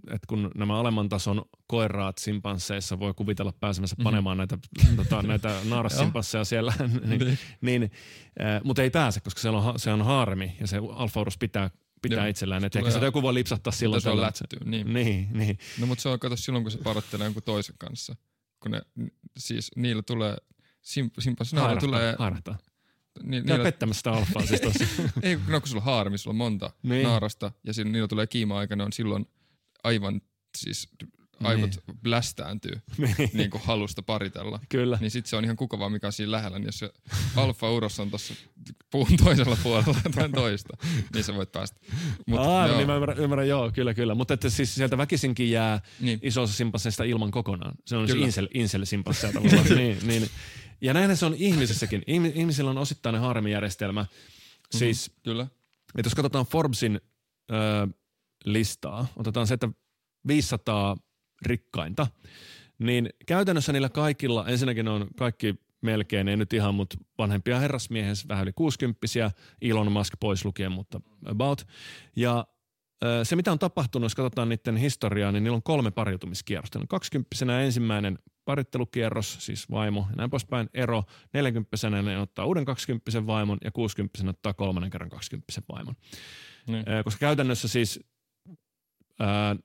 [0.07, 4.03] että kun nämä alemman tason koiraat simpansseissa voi kuvitella pääsemässä mm-hmm.
[4.03, 4.57] panemaan näitä,
[4.95, 6.73] tota, näitä naarassimpansseja siellä,
[7.05, 7.91] niin, niin, niin
[8.39, 11.69] ää, mutta ei pääse, koska se on, se on haaremi ja se alfaurus pitää
[12.01, 12.29] pitää Joo.
[12.29, 12.63] itsellään.
[12.63, 14.01] Että ehkä sitä joku voi lipsahtaa silloin.
[14.01, 14.19] Se on
[14.65, 14.93] niin.
[14.93, 15.27] niin.
[15.33, 15.57] niin.
[15.79, 18.15] No mutta se on, kato silloin, kun se parottelee jonkun toisen kanssa.
[18.59, 18.81] Kun ne,
[19.37, 20.37] siis niillä tulee,
[20.81, 22.15] sim, simpas, haarahtaa, tulee...
[22.19, 22.57] Haarahtaa.
[23.23, 23.63] Ni, niillä...
[23.63, 24.85] pettämässä sitä alfaa siis tossa.
[25.21, 27.03] Ei, no kun sulla on haarmi, sulla on monta niin.
[27.03, 29.25] naarasta ja siinä, niillä tulee kiima-aika, ne on silloin
[29.83, 30.21] aivan
[30.57, 30.89] siis
[31.43, 31.97] aivot niin.
[32.03, 33.29] blästääntyy niin.
[33.33, 34.59] niin kuin halusta paritella.
[34.69, 34.97] Kyllä.
[35.01, 36.59] Niin sit se on ihan kukavaa, mikä on siinä lähellä.
[36.59, 36.89] Niin jos se
[37.35, 38.33] alfa uros on tuossa
[38.91, 40.77] puun toisella puolella tai toista,
[41.13, 41.79] niin sä voit päästä.
[42.27, 42.77] Mut, Aa, joo.
[42.77, 44.15] niin mä ymmärrän, ymmärrän, joo, kyllä, kyllä.
[44.15, 46.19] Mutta että siis sieltä väkisinkin jää niin.
[46.21, 47.75] iso osa simpansseista ilman kokonaan.
[47.85, 49.65] Se on siis insel, insel simpansseja tavallaan.
[49.77, 50.29] niin, niin.
[50.81, 52.03] Ja näin se on ihmisessäkin.
[52.07, 54.01] Ihmisillä on osittainen haaremijärjestelmä.
[54.01, 54.09] Mhm,
[54.77, 55.47] siis, mm-hmm, kyllä.
[55.95, 57.01] Että jos katsotaan Forbesin
[57.51, 57.87] ö,
[58.45, 59.69] listaa, otetaan se, että
[60.27, 60.95] 500
[61.45, 62.07] rikkainta,
[62.79, 68.43] niin käytännössä niillä kaikilla, ensinnäkin on kaikki melkein, ei nyt ihan, mutta vanhempia herrasmiehen, vähän
[68.43, 69.07] yli 60
[69.61, 71.67] Elon Musk pois lukien, mutta about.
[72.15, 72.47] Ja
[73.23, 76.79] se, mitä on tapahtunut, jos katsotaan niiden historiaa, niin niillä on kolme pariutumiskierrosta.
[76.89, 81.03] 20 ensimmäinen parittelukierros, siis vaimo ja näin poispäin, ero.
[81.33, 85.95] 40 ne ottaa uuden 20 vaimon ja 60 ottaa kolmannen kerran 20 vaimon.
[86.67, 86.85] Niin.
[87.03, 87.99] Koska käytännössä siis
[89.19, 89.55] ää,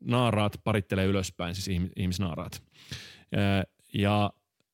[0.00, 2.62] naaraat parittelee ylöspäin, siis ihmisnaaraat.
[3.94, 4.30] Ja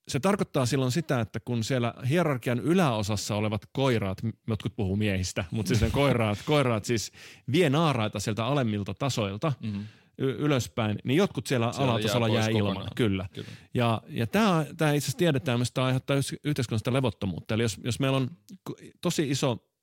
[0.09, 4.18] se tarkoittaa silloin sitä, että kun siellä hierarkian yläosassa olevat koiraat,
[4.49, 7.12] jotkut puhuu miehistä, mutta siis ne koiraat, koiraat siis
[7.53, 9.84] vie naaraita sieltä alemmilta tasoilta mm-hmm.
[10.18, 12.88] ylöspäin, niin jotkut siellä, siellä alatasolla jää, jää ilman.
[12.95, 13.28] Kyllä.
[13.32, 13.49] Kyllä.
[13.74, 17.55] Ja, ja tämä itse asiassa tiedetään, että tämä aiheuttaa yhteiskunnasta levottomuutta.
[17.55, 18.30] Eli jos, jos meillä on
[19.01, 19.74] tosi iso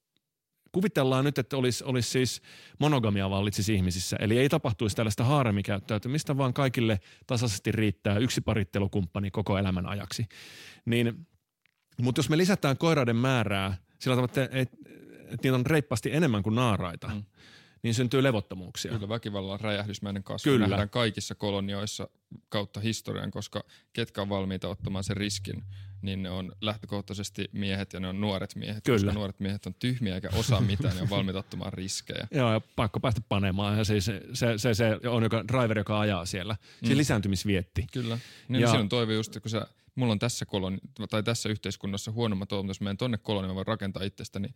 [0.71, 2.41] kuvitellaan nyt, että olisi, olisi siis
[2.79, 4.17] monogamia vallitsisi ihmisissä.
[4.19, 10.25] Eli ei tapahtuisi tällaista haaremikäyttäytymistä, vaan kaikille tasaisesti riittää yksi parittelukumppani koko elämän ajaksi.
[10.85, 11.27] Niin,
[12.01, 14.77] mutta jos me lisätään koiraiden määrää sillä tavalla, että, että,
[15.23, 17.23] että niitä on reippaasti enemmän kuin naaraita, mm.
[17.83, 18.91] niin syntyy levottomuuksia.
[18.91, 20.67] Kyllä, väkivallan räjähdysmäinen kasvu Kyllä.
[20.67, 22.09] nähdään kaikissa kolonioissa
[22.49, 23.63] kautta historian, koska
[23.93, 25.63] ketkä on valmiita ottamaan sen riskin–
[26.01, 28.97] niin ne on lähtökohtaisesti miehet ja ne on nuoret miehet, Kyllä.
[28.97, 32.27] koska nuoret miehet on tyhmiä eikä osaa mitään, ne on valmiita ottamaan riskejä.
[32.35, 33.77] Joo, ja pakko päästä panemaan.
[33.77, 36.55] Ja se, se, se, se, se on joka, driver, joka ajaa siellä.
[36.83, 36.97] Se mm.
[36.97, 37.85] lisääntymisvietti.
[37.93, 38.17] Kyllä.
[38.47, 40.77] Niin ja, siinä on toive just, kun sä, mulla on tässä, koloni,
[41.09, 44.49] tai tässä yhteiskunnassa huonommat toivon, jos menen tonne koloniin, mä voin rakentaa itsestäni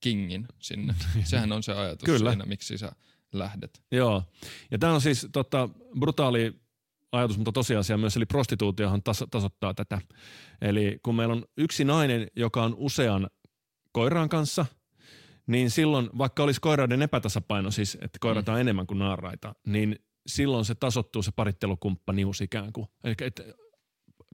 [0.00, 0.94] kingin sinne.
[1.24, 2.30] Sehän on se ajatus Kyllä.
[2.30, 2.92] siinä, miksi sä
[3.32, 3.82] lähdet.
[3.90, 4.22] Joo.
[4.70, 6.62] Ja tämä on siis tota, brutaali
[7.12, 9.98] ajatus, mutta tosiasia myös, eli prostituutiohan tas- tasoittaa tätä.
[10.60, 13.30] Eli kun meillä on yksi nainen, joka on usean
[13.92, 14.66] koiraan kanssa,
[15.46, 18.60] niin silloin, vaikka olisi koiraiden epätasapaino, siis että koirat on mm.
[18.60, 22.86] enemmän kuin naaraita, niin silloin se tasottuu se parittelukumppanius ikään kuin.
[23.04, 23.42] Eli että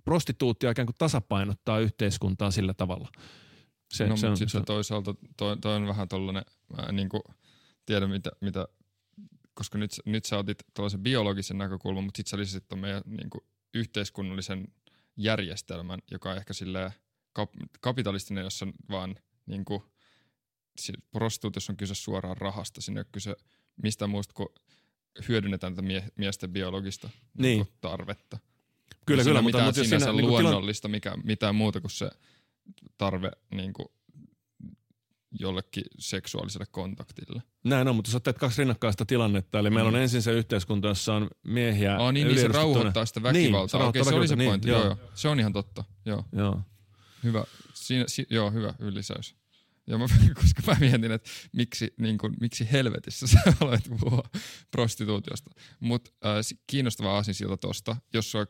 [0.04, 3.08] prostituutio ikään kuin tasapainottaa yhteiskuntaa sillä tavalla.
[3.94, 4.66] Se, no, se on, sitten se...
[4.66, 6.44] toisaalta toi, toi on vähän tollainen,
[6.76, 7.22] mä en niin kuin
[7.86, 8.68] tiedä mitä, mitä
[9.58, 13.44] koska nyt, nyt sä otit tuollaisen biologisen näkökulman, mutta sitten sä lisäsit meidän niin kuin,
[13.74, 14.68] yhteiskunnallisen
[15.16, 16.92] järjestelmän, joka ehkä sille
[17.32, 19.82] kap- kapitalistinen, jossa vaan niin kuin,
[21.10, 22.80] prostituutiossa on kyse suoraan rahasta.
[22.80, 23.36] Siinä ei ole kyse
[23.82, 24.48] mistään muusta kuin
[25.28, 27.56] hyödynnetään tätä mie- miesten biologista niin.
[27.56, 28.38] Niin tarvetta.
[29.06, 31.90] Kyllä, kyllä, mutta, mutta, mutta jos sinänsä siinä niin niin luonnollista, mikä, mitään muuta kuin
[31.90, 32.10] se
[32.98, 33.88] tarve niin kuin,
[35.40, 37.42] jollekin seksuaaliselle kontaktille.
[37.64, 39.58] Näin on, mutta sä otteet kaksi rinnakkaista tilannetta.
[39.58, 39.74] Eli mm.
[39.74, 43.80] meillä on ensin se yhteiskunta, jossa on miehiä Ah, niin, niin se rauhoittaa sitä väkivaltaa.
[43.80, 44.68] Niin, Okei, se se oli se niin, pointti.
[44.68, 44.80] joo.
[44.80, 44.88] Joo.
[44.88, 45.10] joo.
[45.14, 45.84] Se on ihan totta.
[46.04, 46.24] Joo.
[46.32, 46.60] Joo.
[47.24, 47.44] Hyvä.
[47.74, 49.34] Siinä, si, joo, hyvä lisäys.
[49.86, 50.06] Ja mä,
[50.42, 54.22] koska mä mietin, että miksi, niin kuin, miksi helvetissä sä aloit puhua
[54.70, 55.50] prostituutiosta.
[55.80, 58.46] Mutta äh, kiinnostava aasinsilta tosta, jos sä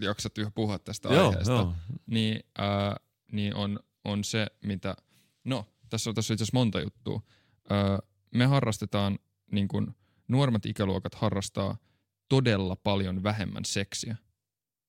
[0.00, 1.74] jaksat yhä puhua tästä Joo, aiheesta, joo.
[2.06, 2.94] niin, äh,
[3.32, 4.96] niin on, on se, mitä...
[5.44, 7.22] No, tässä on, tässä on itse asiassa monta juttua.
[7.72, 7.98] Äh,
[8.34, 9.18] me harrastetaan,
[9.52, 9.96] niin kuin
[10.28, 11.76] nuoremmat ikäluokat harrastaa
[12.28, 14.16] todella paljon vähemmän seksiä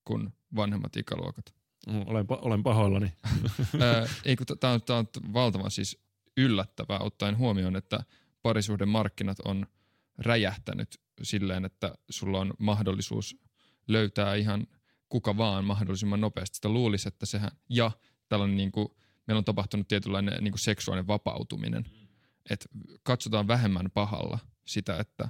[0.05, 1.55] kuin vanhemmat ikäluokat.
[1.87, 3.13] Mm, Olen, pa- olen pahoillani.
[4.25, 5.99] Ei kun tämä on, tää on valtavan siis
[6.37, 8.03] yllättävää ottaen huomioon, että
[8.41, 9.67] parisuhdemarkkinat on
[10.17, 13.37] räjähtänyt silleen, että sulla on mahdollisuus
[13.87, 14.67] löytää ihan
[15.09, 16.55] kuka vaan mahdollisimman nopeasti.
[16.55, 17.91] Sitä luulisi, että sehän, ja
[18.29, 18.87] tällainen niin kuin,
[19.27, 21.85] meillä on tapahtunut tietynlainen niin kuin seksuaalinen vapautuminen.
[22.49, 22.65] Että
[23.03, 25.29] katsotaan vähemmän pahalla sitä, että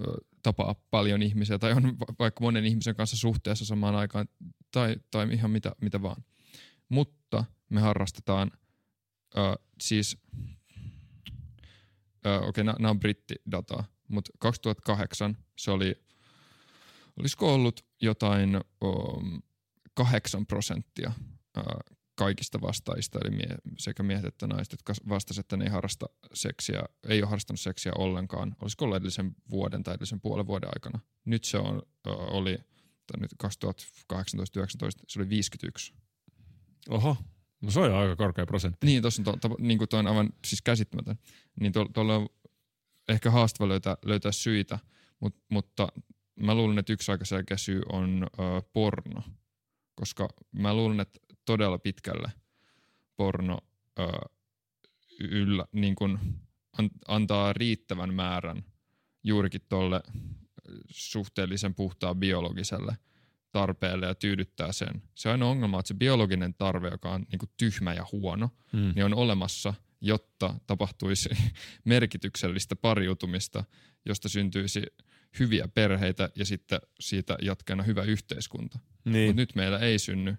[0.00, 4.28] ö, tapaa paljon ihmisiä tai on va- vaikka monen ihmisen kanssa suhteessa samaan aikaan
[4.70, 6.24] tai, tai ihan mitä, mitä vaan.
[6.88, 8.50] Mutta me harrastetaan
[9.36, 9.40] ö,
[9.80, 10.18] siis,
[12.26, 15.94] ö, okei, okay, nämä on brittidataa, mutta 2008 se oli,
[17.20, 19.42] olisiko ollut jotain um,
[19.94, 21.12] 8 prosenttia
[21.56, 21.60] ö,
[22.24, 26.82] kaikista vastaajista, eli mie- sekä miehet että naiset, jotka vastasivat, että ne ei harrasta seksiä,
[27.08, 28.56] ei ole harrastanut seksiä ollenkaan.
[28.62, 31.00] Olisiko ollut edellisen vuoden tai edellisen puolen vuoden aikana.
[31.24, 32.58] Nyt se on, oli,
[33.06, 33.46] tai nyt 2018-2019,
[35.08, 35.94] se oli 51.
[36.88, 37.16] Oho,
[37.60, 38.86] no se on aika korkea prosentti.
[38.86, 41.18] Niin, tuossa on, to, to, niin kuin toi on aivan siis käsittämätön.
[41.60, 42.28] Niin tuolla tuolla on
[43.08, 44.78] ehkä haastava löytää, löytää syitä,
[45.20, 45.88] mut, mutta
[46.40, 49.22] mä luulen, että yksi aika selkeä syy on ö, porno.
[49.94, 52.32] Koska mä luulen, että todella pitkälle
[53.16, 53.58] porno
[53.98, 54.02] ö,
[55.20, 56.18] yllä, niin kuin
[56.78, 58.64] an, antaa riittävän määrän
[59.24, 60.00] juurikin tuolle
[60.90, 62.96] suhteellisen puhtaan biologiselle
[63.52, 65.02] tarpeelle ja tyydyttää sen.
[65.14, 68.50] Se ainoa ongelma on, että se biologinen tarve, joka on niin kuin tyhmä ja huono,
[68.72, 68.92] Mm.
[68.94, 71.28] niin on olemassa, jotta tapahtuisi
[71.84, 73.64] merkityksellistä pariutumista,
[74.06, 74.82] josta syntyisi
[75.38, 78.78] hyviä perheitä ja sitten siitä jatkeena hyvä yhteiskunta.
[79.04, 79.28] Niin.
[79.28, 80.36] Mutta nyt meillä ei synny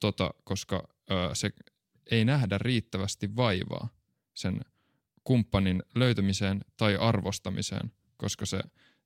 [0.00, 1.50] tota, koska ö, se
[2.10, 3.88] ei nähdä riittävästi vaivaa
[4.34, 4.60] sen
[5.24, 8.60] kumppanin löytämiseen tai arvostamiseen, koska se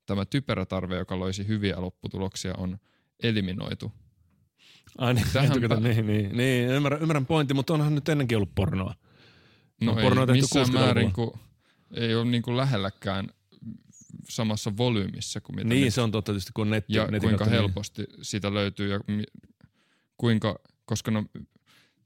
[0.06, 2.78] tämä typerä tarve, joka loisi hyviä lopputuloksia, on
[3.22, 3.92] eliminoitu.
[4.98, 8.54] Ai niin, Tähän pä- niin, niin, niin, ymmärrän, ymmärrän pointti, mutta onhan nyt ennenkin ollut
[8.54, 8.94] pornoa.
[9.80, 10.86] No No, ei pornoa missään 60-luvulla.
[10.86, 11.38] määrin, kun
[11.94, 13.28] ei ole niin kuin lähelläkään
[14.28, 15.94] samassa volyymissa kuin mitä Niin, nyt.
[15.94, 19.00] se on totta tietysti, kun netti, ja netin kuinka kautta, niin- helposti sitä löytyy ja
[19.06, 19.24] mi-
[20.16, 21.24] kuinka, koska no,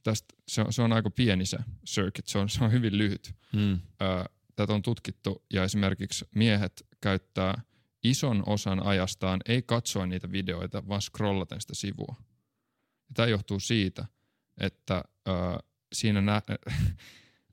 [0.03, 3.35] tästä, se, on, se on aika pieni se circuit, se on, se on hyvin lyhyt.
[3.53, 3.73] Mm.
[3.73, 4.25] Ö,
[4.57, 7.63] tätä on tutkittu ja esimerkiksi miehet käyttää
[8.05, 12.15] ison osan ajastaan ei katsoa niitä videoita, vaan scrollaten sitä sivua.
[13.09, 14.07] Ja tämä johtuu siitä,
[14.61, 15.33] että ö,
[15.93, 16.43] siinä nä-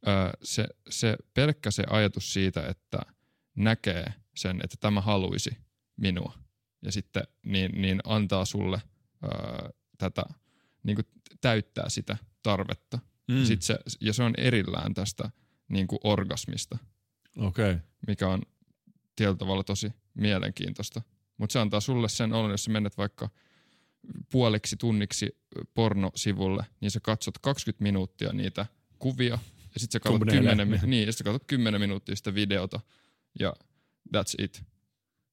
[0.07, 0.11] ö,
[0.43, 2.99] se, se pelkkä se ajatus siitä, että
[3.55, 5.57] näkee sen, että tämä haluisi
[5.97, 6.33] minua
[6.81, 8.81] ja sitten niin, niin antaa sulle
[9.23, 9.27] ö,
[9.97, 10.23] tätä,
[10.83, 11.05] niin kuin
[11.41, 12.99] täyttää sitä tarvetta.
[13.27, 13.45] Mm.
[13.45, 15.31] Sit se, ja se on erillään tästä
[15.69, 16.77] niin kuin orgasmista.
[17.37, 17.79] Okay.
[18.07, 18.41] mikä on
[19.15, 21.01] tietyllä tavalla tosi mielenkiintoista.
[21.37, 23.29] Mutta se antaa sulle sen olon, jos menet vaikka
[24.31, 25.37] puoliksi tunniksi
[25.73, 28.65] pornosivulle, niin sä katsot 20 minuuttia niitä
[28.99, 29.39] kuvia,
[29.73, 30.57] ja sitten sä katsot Thumbnail.
[30.57, 32.79] 10, mi- niin, ja sit sä katsot 10 minuuttia sitä videota,
[33.39, 33.53] ja
[34.15, 34.63] that's it.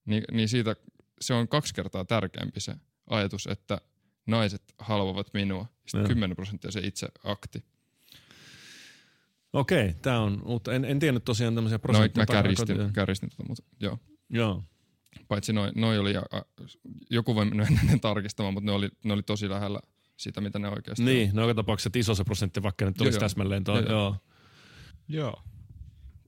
[0.04, 0.76] Ni, niin siitä
[1.20, 2.74] se on kaksi kertaa tärkeämpi se
[3.06, 3.80] ajatus, että
[4.26, 6.08] naiset haluavat minua, ja sitten Joo.
[6.08, 7.64] 10 prosenttia se itse akti.
[9.52, 10.72] Okei, tämä on uutta.
[10.72, 12.22] En, en tiennyt tosiaan tämmöisiä No, prosentteja.
[12.22, 13.98] mä tai- kärjistin, kärjistin tota, mutta joo.
[14.30, 14.64] Joo.
[15.28, 16.22] Paitsi noi, noi oli, a,
[17.10, 19.80] joku voi mennä ne tarkistamaan, mutta ne oli, ne oli tosi lähellä
[20.16, 23.20] sitä, mitä ne oikeasti Niin, no joka tapauksessa iso se prosentti, vaikka nyt olisi joo.
[23.20, 23.78] täsmälleen tuo.
[23.80, 24.16] Joo,
[25.08, 25.42] joo.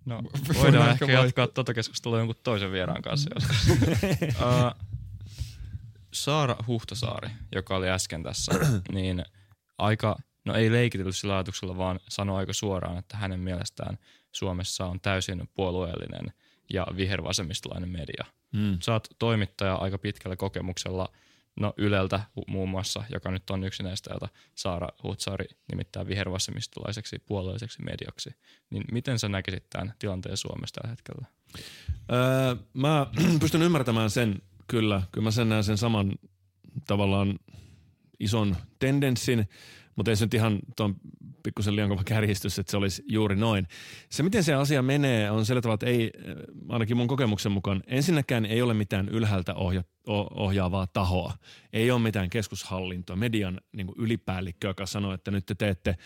[0.04, 0.22] No,
[0.62, 3.68] Voidaan ehkä jatkaa tuota keskustelua jonkun toisen vieraan kanssa joskus.
[3.68, 4.91] uh,
[6.12, 8.52] Saara Huhtasaari, joka oli äsken tässä,
[8.92, 9.24] niin
[9.78, 13.98] aika, no ei leikitellyt sillä ajatuksella, vaan sanoi aika suoraan, että hänen mielestään
[14.32, 16.32] Suomessa on täysin puolueellinen
[16.72, 18.24] ja vihervasemmistolainen media.
[18.52, 18.78] Mm.
[18.82, 21.08] Sä oot toimittaja aika pitkällä kokemuksella
[21.60, 27.82] no Yleltä muun muassa, joka nyt on yksi näistä, jota Saara Hutsaari nimittää vihervasemmistolaiseksi puolueelliseksi
[27.82, 28.30] mediaksi.
[28.70, 31.26] Niin miten sä näkisit tämän tilanteen Suomessa tällä hetkellä?
[32.12, 33.06] Öö, mä
[33.40, 34.42] pystyn ymmärtämään sen
[34.72, 35.02] kyllä.
[35.12, 36.12] Kyllä mä sen näen sen saman
[36.86, 37.38] tavallaan
[38.20, 39.48] ison tendenssin,
[39.96, 40.96] mutta ei se nyt ihan tuon
[41.42, 43.68] pikkusen liian kova kärjistys, että se olisi juuri noin.
[44.10, 46.10] Se, miten se asia menee, on sillä tavalla, että ei,
[46.68, 49.84] ainakin mun kokemuksen mukaan, ensinnäkään ei ole mitään ylhäältä ohja,
[50.34, 51.32] ohjaavaa tahoa.
[51.72, 55.96] Ei ole mitään keskushallintoa, median niin ylipäällikkö, joka sanoo, että nyt te teette,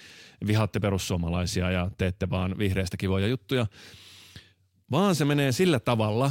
[0.47, 3.67] vihatte perussuomalaisia ja teette vaan vihreistä kivoja juttuja.
[4.91, 6.31] Vaan se menee sillä tavalla,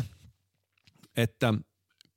[1.18, 1.54] että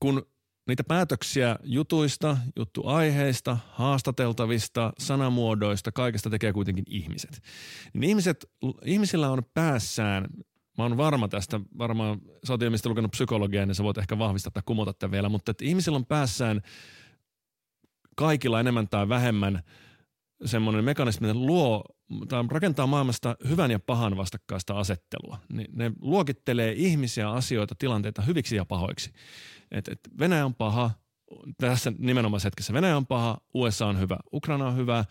[0.00, 0.26] kun
[0.68, 7.42] niitä päätöksiä jutuista, juttuaiheista, haastateltavista, sanamuodoista, kaikesta tekee kuitenkin ihmiset.
[7.92, 8.50] Niin ihmiset,
[8.84, 10.26] ihmisillä on päässään,
[10.78, 14.50] mä oon varma tästä, varmaan sä oot ilmeisesti lukenut psykologiaa, niin sä voit ehkä vahvistaa
[14.50, 16.60] tai kumota tämän vielä, mutta että ihmisillä on päässään
[18.16, 19.62] kaikilla enemmän tai vähemmän
[20.44, 21.84] semmoinen mekanismi, että luo
[22.28, 25.38] tai rakentaa maailmasta hyvän ja pahan vastakkaista asettelua.
[25.72, 29.12] Ne luokittelee ihmisiä, asioita, tilanteita hyviksi ja pahoiksi
[29.70, 30.90] että et Venäjä on paha,
[31.58, 35.04] tässä nimenomaan hetkessä Venäjä on paha, USA on hyvä, Ukraina on hyvä,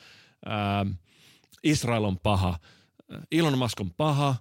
[0.45, 0.85] ää,
[1.63, 2.59] Israel on paha,
[3.31, 4.35] Elon Musk on paha,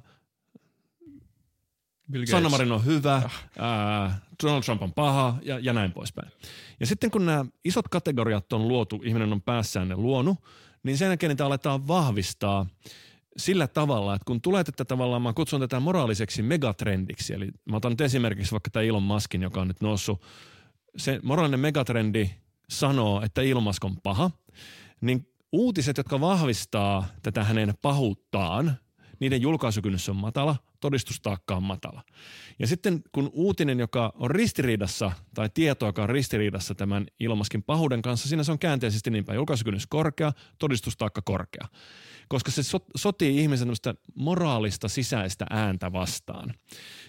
[2.25, 3.45] Sanna Marin on hyvä, ah.
[3.59, 6.33] ää, Donald Trump on paha ja, ja näin poispäin.
[6.81, 10.39] Ja sitten kun nämä isot kategoriat on luotu, ihminen on päässään ne luonut,
[10.83, 12.67] niin sen jälkeen niitä aletaan vahvistaa–
[13.37, 17.93] sillä tavalla, että kun tulee tätä tavallaan, mä kutsun tätä moraaliseksi megatrendiksi, eli mä otan
[17.93, 20.23] nyt esimerkiksi vaikka tämä Elon Muskin, joka on nyt noussut,
[20.97, 22.31] se moraalinen megatrendi
[22.69, 24.31] sanoo, että Musk on paha,
[25.01, 28.77] niin uutiset, jotka vahvistaa tätä hänen pahuuttaan,
[29.21, 32.03] niiden julkaisukynnys on matala, todistustaakka on matala.
[32.59, 38.03] Ja sitten kun uutinen, joka on ristiriidassa, tai tieto, joka on ristiriidassa tämän ilmaskin pahuuden
[38.03, 39.37] kanssa, siinä se on käänteisesti niin päin.
[39.37, 41.69] Julkaisukynnys korkea, todistustaakka korkea
[42.29, 43.69] koska se so, sotii ihmisen
[44.15, 46.55] moraalista sisäistä ääntä vastaan.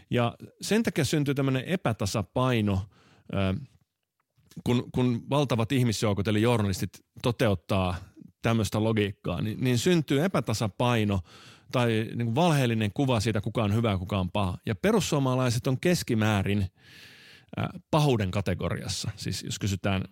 [0.10, 2.82] Ja sen takia syntyy tämmöinen epätasapaino,
[4.64, 7.96] kun, kun valtavat ihmisjoukot eli journalistit toteuttaa
[8.42, 11.20] tämmöistä logiikkaa, niin, niin syntyy epätasapaino
[11.72, 14.58] tai niin kuin valheellinen kuva siitä, kuka on hyvä ja kuka on paha.
[14.66, 16.68] Ja perussuomalaiset on keskimäärin
[17.92, 19.12] pahuuden kategoriassa.
[19.16, 20.04] Siis jos kysytään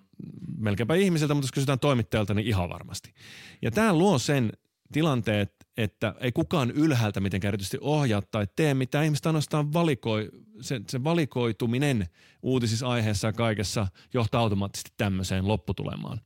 [0.58, 3.14] melkeinpä ihmiseltä, mutta jos kysytään toimittajalta, niin ihan varmasti.
[3.62, 4.52] Ja tämä luo sen
[4.92, 9.06] tilanteet, että ei kukaan ylhäältä mitenkään erityisesti ohjaa tai tee mitään.
[9.06, 10.30] Ihmistä ainoastaan valikoi,
[10.62, 12.08] se, se valikoituminen
[12.42, 16.22] uutisissa aiheessa ja kaikessa johtaa automaattisesti tämmöiseen lopputulemaan.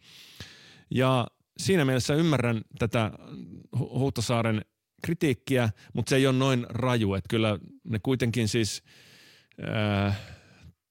[0.92, 1.28] Ja
[1.58, 3.12] siinä mielessä ymmärrän tätä
[3.80, 4.62] Huhtasaaren
[5.02, 8.84] kritiikkiä, mutta se ei ole noin raju, että kyllä ne kuitenkin siis
[9.68, 10.20] äh,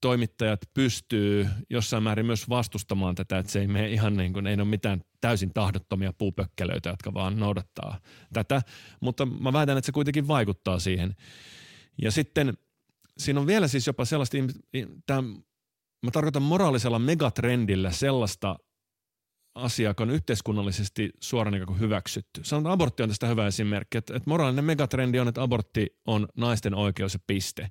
[0.01, 4.55] toimittajat pystyy jossain määrin myös vastustamaan tätä, että se ei mene ihan niin kuin, ei
[4.55, 8.01] ole mitään täysin tahdottomia puupökkelöitä, jotka vaan noudattaa
[8.33, 8.63] tätä,
[9.01, 11.17] mutta mä väitän, että se kuitenkin vaikuttaa siihen.
[12.03, 12.55] Ja sitten
[13.19, 14.37] siinä on vielä siis jopa sellaista,
[15.07, 15.23] tämä,
[16.03, 18.59] mä tarkoitan moraalisella megatrendillä sellaista
[19.55, 22.45] asiaa, joka on yhteiskunnallisesti suoraan niin hyväksytty.
[22.45, 26.75] Sanotaan, abortti on tästä hyvä esimerkki, että, että moraalinen megatrendi on, että abortti on naisten
[26.75, 27.71] oikeus ja piste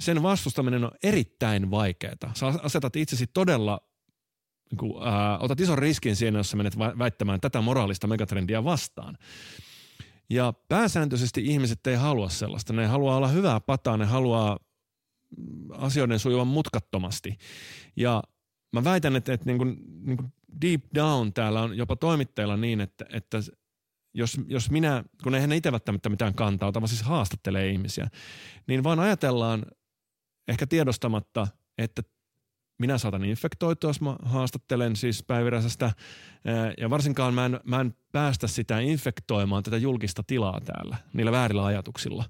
[0.00, 2.34] sen vastustaminen on erittäin vaikeaa.
[2.34, 3.80] Sä asetat itsesi todella,
[4.70, 9.18] niin kuin, ää, otat ison riskin siinä, jos menet väittämään tätä moraalista megatrendiä vastaan.
[10.30, 12.72] Ja pääsääntöisesti ihmiset ei halua sellaista.
[12.72, 14.58] Ne haluaa olla hyvää pataa, ne haluaa
[15.36, 17.38] mm, asioiden sujuvan mutkattomasti.
[17.96, 18.22] Ja
[18.72, 19.76] mä väitän, että, että niin kuin,
[20.06, 20.32] niin kuin
[20.62, 23.38] deep down täällä on jopa toimittajilla niin, että, että
[24.14, 28.08] jos, jos minä, kun eihän ne itse välttämättä mitään kantaa, vaan siis haastattelee ihmisiä,
[28.66, 29.66] niin vaan ajatellaan
[30.48, 32.02] ehkä tiedostamatta, että
[32.78, 35.92] minä saatan infektoitua, jos mä haastattelen siis päiviräisestä,
[36.78, 41.64] ja varsinkaan mä en, mä en päästä sitä infektoimaan tätä julkista tilaa täällä niillä väärillä
[41.64, 42.24] ajatuksilla.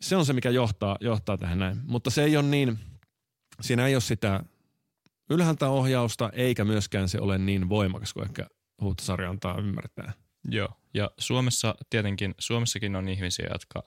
[0.00, 1.80] Se on se, mikä johtaa, johtaa tähän näin.
[1.84, 2.78] Mutta se ei ole niin,
[3.60, 4.44] siinä ei ole sitä
[5.30, 8.46] ylhäältä ohjausta, eikä myöskään se ole niin voimakas kuin ehkä
[8.82, 10.12] Huhtasarja antaa ymmärtää.
[10.50, 13.82] Joo, ja Suomessa tietenkin, Suomessakin on ihmisiä, jotka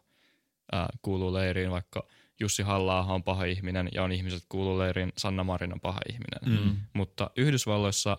[0.72, 2.04] ää, kuuluu leiriin, vaikka–
[2.40, 6.64] Jussi halla on paha ihminen ja on ihmiset kuuluu leiriin, Sanna Marin on paha ihminen.
[6.66, 6.76] Mm.
[6.94, 8.18] Mutta Yhdysvalloissa,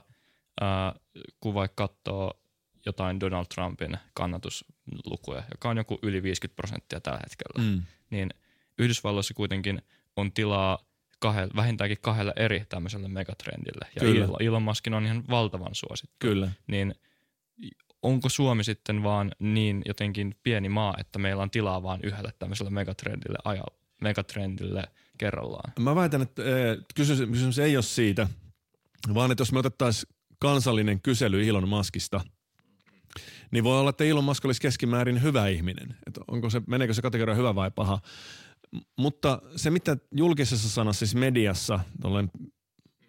[0.61, 0.95] ää,
[1.41, 2.41] kun vaikka katsoo
[2.87, 7.83] jotain Donald Trumpin kannatuslukuja, joka on joku yli 50 prosenttia tällä hetkellä, mm.
[8.11, 8.31] niin
[8.79, 9.83] Yhdysvalloissa kuitenkin
[10.17, 10.79] on tilaa
[11.25, 13.87] kahde, vähintäänkin kahdelle eri tämmöiselle megatrendille.
[13.95, 14.29] Ja Kyllä.
[14.41, 16.17] Elon Muskin on ihan valtavan suosittu.
[16.19, 16.51] Kyllä.
[16.67, 16.95] Niin
[18.03, 22.71] onko Suomi sitten vaan niin jotenkin pieni maa, että meillä on tilaa vaan yhdelle tämmöiselle
[22.71, 23.77] megatrendille ajalla?
[24.01, 24.85] megatrendille
[25.19, 25.73] kerrallaan?
[25.81, 26.43] Mä väitän, että
[26.95, 28.29] kysymys, kysymys ei ole siitä,
[29.15, 32.21] vaan että jos me otettaisiin kansallinen kysely Elon Muskista,
[33.51, 35.97] niin voi olla, että Elon Musk olisi keskimäärin hyvä ihminen.
[36.07, 38.01] Että onko se, meneekö se kategoria hyvä vai paha.
[38.99, 42.31] Mutta se, mitä julkisessa sanassa, siis mediassa, tolleen,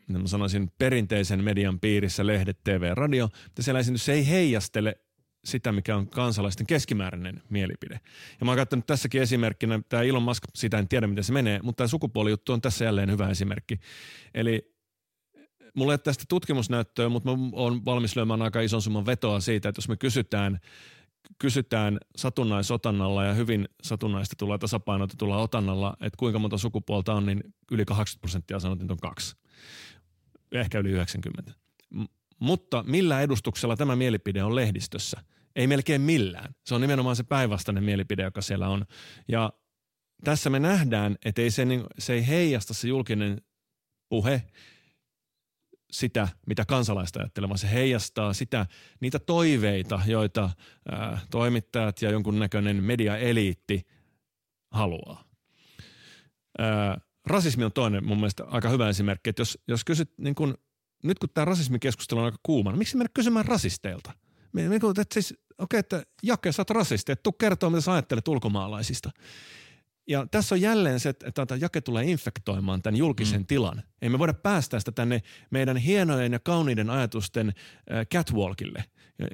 [0.08, 4.96] mä sanoisin perinteisen median piirissä, lehdet, TV, radio, että siellä esiinty, se ei heijastele
[5.46, 8.00] sitä, mikä on kansalaisten keskimääräinen mielipide.
[8.40, 11.60] Ja mä oon käyttänyt tässäkin esimerkkinä, tämä Elon Musk, sitä en tiedä miten se menee,
[11.64, 13.80] mutta tämä sukupuolijuttu on tässä jälleen hyvä esimerkki.
[14.34, 14.76] Eli
[15.76, 19.70] mulla ei ole tästä tutkimusnäyttöä, mutta mä oon valmis lyömään aika ison summan vetoa siitä,
[19.70, 20.60] että jos me kysytään,
[21.40, 27.86] kysytään satunnaisotannalla ja hyvin satunnaista tulee tasapainotetulla otannalla, että kuinka monta sukupuolta on, niin yli
[27.86, 29.36] 80 prosenttia sanoo, että on kaksi.
[30.52, 31.54] Ehkä yli 90.
[31.90, 32.04] M-
[32.40, 35.22] mutta millä edustuksella tämä mielipide on lehdistössä?
[35.56, 36.56] Ei melkein millään.
[36.66, 38.86] Se on nimenomaan se päinvastainen mielipide, joka siellä on.
[39.28, 39.54] Ja
[40.24, 43.42] tässä me nähdään, että ei se, niin, se ei heijasta se julkinen
[44.10, 44.44] puhe
[46.00, 47.60] sitä, mitä kansalaiset ajattelevat.
[47.60, 48.66] Se heijastaa sitä,
[49.00, 50.50] niitä toiveita, joita
[50.92, 53.88] ää, toimittajat ja jonkunnäköinen mediaeliitti
[54.72, 55.24] haluaa.
[56.60, 60.58] Ää, rasismi on toinen mun mielestä aika hyvä esimerkki, että jos, jos kysyt, niin kun,
[61.04, 64.12] nyt kun tämä rasismikeskustelu on aika kuuma, niin miksi mennä kysymään rasisteilta?
[65.02, 68.28] Että siis, okei, okay, että Jake, sä oot rasisti, että tuu kertoa, mitä sä ajattelet
[68.28, 69.10] ulkomaalaisista.
[70.08, 73.46] Ja tässä on jälleen se, että että jake tulee infektoimaan tämän julkisen mm.
[73.46, 73.84] tilan.
[74.02, 75.22] Ei me voida päästä sitä tänne
[75.52, 77.54] meidän hienojen ja kauniiden ajatusten
[78.14, 78.84] catwalkille.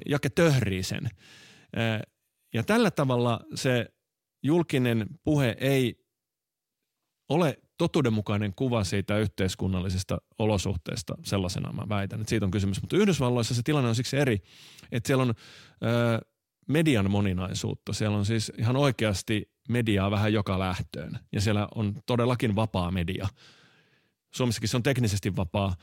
[0.08, 1.10] Jake töhrii sen.
[2.54, 3.86] Ja tällä tavalla se
[4.42, 6.06] julkinen puhe ei
[7.28, 12.80] ole totuudenmukainen kuva siitä yhteiskunnallisesta olosuhteesta sellaisena mä väitän, että siitä on kysymys.
[12.80, 14.42] Mutta Yhdysvalloissa se tilanne on siksi eri,
[14.92, 15.34] että siellä on
[15.84, 16.20] ö,
[16.68, 17.92] median moninaisuutta.
[17.92, 23.28] Siellä on siis ihan oikeasti mediaa vähän joka lähtöön ja siellä on todellakin vapaa media.
[24.34, 25.76] Suomessakin se on teknisesti vapaa,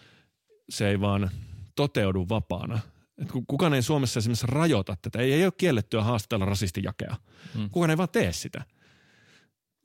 [0.69, 1.31] se ei vaan
[1.75, 2.79] toteudu vapaana.
[3.21, 5.19] Et kukaan ei Suomessa esimerkiksi rajoita tätä.
[5.19, 7.15] Ei, ei ole kiellettyä haastatella rasistijakea.
[7.55, 7.69] Hmm.
[7.69, 8.65] Kukaan ei vaan tee sitä.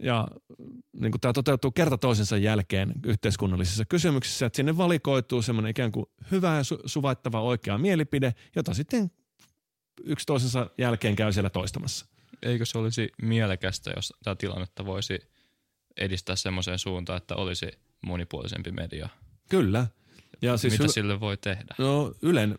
[0.02, 0.28] Ja
[1.00, 6.56] niin tämä toteutuu kerta toisensa jälkeen yhteiskunnallisissa kysymyksissä, että sinne valikoituu semmoinen ikään kuin hyvä
[6.56, 9.10] ja su- suvaittava oikea mielipide, jota sitten
[10.04, 12.06] yksi toisensa jälkeen käy siellä toistamassa.
[12.44, 15.18] Eikö se olisi mielekästä, jos tämä tilannetta voisi
[15.96, 17.66] edistää semmoiseen suuntaan, että olisi
[18.06, 19.08] monipuolisempi media?
[19.50, 19.86] Kyllä.
[20.42, 21.74] Ja siis Mitä yle- sille voi tehdä?
[21.78, 22.58] No Ylen,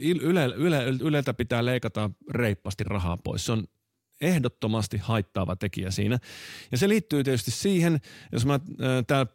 [0.00, 3.46] yle, yle, Yleltä pitää leikata reippasti rahaa pois.
[3.46, 3.64] Se on
[4.20, 6.18] ehdottomasti haittaava tekijä siinä.
[6.72, 8.00] Ja se liittyy tietysti siihen,
[8.32, 8.60] jos mä,
[9.06, 9.26] tämä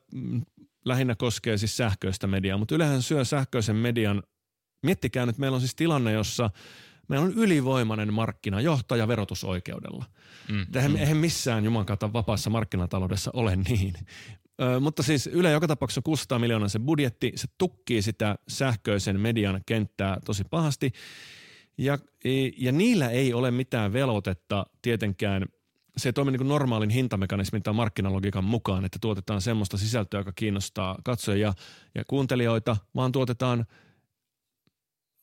[0.85, 4.23] lähinnä koskee siis sähköistä mediaa, mutta yleensä syö sähköisen median,
[4.83, 6.49] miettikää nyt, meillä on siis tilanne, jossa
[7.07, 10.05] meillä on ylivoimainen markkinajohtaja verotusoikeudella.
[10.51, 10.97] Mm, eihän, mm.
[10.97, 13.93] eihän missään jumankata vapaassa markkinataloudessa ole niin.
[14.61, 19.61] Ö, mutta siis Yle joka tapauksessa 600 miljoonaa se budjetti, se tukkii sitä sähköisen median
[19.65, 20.91] kenttää tosi pahasti.
[21.77, 21.97] Ja,
[22.57, 25.45] ja niillä ei ole mitään velvoitetta tietenkään
[25.97, 30.31] se ei toimi niin kuin normaalin hintamekanismin tai markkinalogiikan mukaan, että tuotetaan semmoista sisältöä, joka
[30.35, 31.53] kiinnostaa katsojia
[31.95, 33.65] ja kuuntelijoita, vaan tuotetaan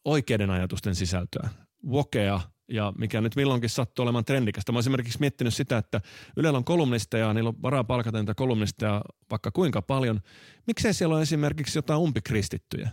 [0.05, 1.49] oikeiden ajatusten sisältöä,
[1.87, 4.73] wokea ja mikä nyt milloinkin sattuu olemaan trendikästä.
[4.73, 6.01] Mä oon esimerkiksi miettinyt sitä, että
[6.37, 10.21] Ylellä on kolumnisteja, niillä on varaa palkata niitä kolumnisteja vaikka kuinka paljon.
[10.67, 12.91] Miksei siellä ole esimerkiksi jotain umpikristittyjä?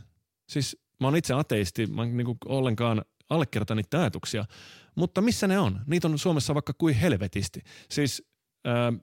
[0.49, 4.45] Siis mä oon itse ateisti, mä en niin ollenkaan allekirjoita niitä ajatuksia.
[4.95, 5.79] Mutta missä ne on?
[5.87, 7.61] Niitä on Suomessa vaikka kuin helvetisti.
[7.89, 8.29] Siis
[8.65, 8.93] ää,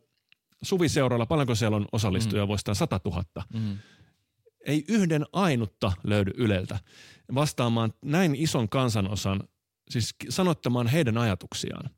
[0.63, 2.49] suviseuralla, paljonko siellä on osallistujia, mm.
[2.49, 3.23] voisi 100 000.
[3.55, 3.79] Mm.
[4.67, 6.79] Ei yhden ainutta löydy Yleltä
[7.35, 9.49] vastaamaan näin ison kansanosan,
[9.91, 11.91] siis sanottamaan heidän ajatuksiaan.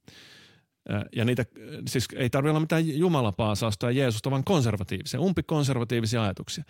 [1.16, 1.44] Ja niitä,
[1.88, 6.64] siis ei tarvitse olla mitään jumalapaasausta ja Jeesusta, vaan konservatiivisia, umpikonservatiivisia ajatuksia.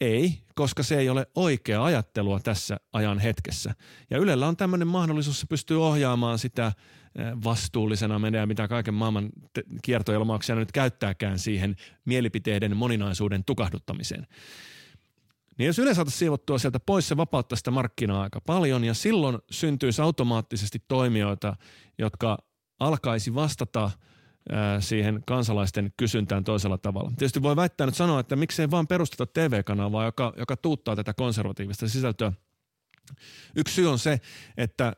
[0.00, 3.74] Ei, koska se ei ole oikea ajattelua tässä ajan hetkessä.
[4.10, 6.72] Ja Ylellä on tämmöinen mahdollisuus, se pystyy ohjaamaan sitä
[7.44, 9.30] vastuullisena menee, mitä kaiken maailman
[9.82, 14.26] kiertoilmauksia nyt käyttääkään siihen mielipiteiden moninaisuuden tukahduttamiseen.
[15.58, 19.38] Niin jos Yle saataisiin siivottua sieltä pois, se vapauttaa sitä markkinaa aika paljon ja silloin
[19.50, 21.56] syntyisi automaattisesti toimijoita,
[21.98, 22.38] jotka
[22.80, 23.90] alkaisi vastata–
[24.80, 27.10] siihen kansalaisten kysyntään toisella tavalla.
[27.18, 31.88] Tietysti voi väittää nyt sanoa, että miksei vaan perusteta TV-kanavaa, joka, joka tuuttaa tätä konservatiivista
[31.88, 32.32] sisältöä.
[33.56, 34.20] Yksi syy on se,
[34.56, 34.92] että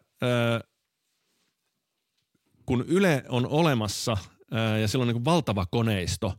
[2.67, 4.17] kun Yle on olemassa
[4.81, 6.35] ja sillä on niin valtava koneisto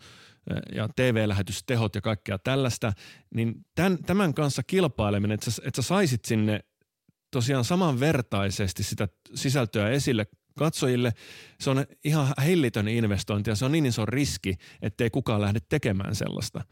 [0.76, 2.94] ja TV-lähetystehot ja kaikkea tällaista,
[3.36, 6.60] niin tämän, tämän kanssa kilpaileminen, että sä, että sä saisit sinne
[7.32, 10.26] tosiaan samanvertaisesti sitä sisältöä esille
[10.58, 11.14] katsojille.
[11.60, 16.16] Se on ihan hellitön investointi ja se on niin iso riski, ettei kukaan lähde tekemään
[16.16, 16.66] sellaista.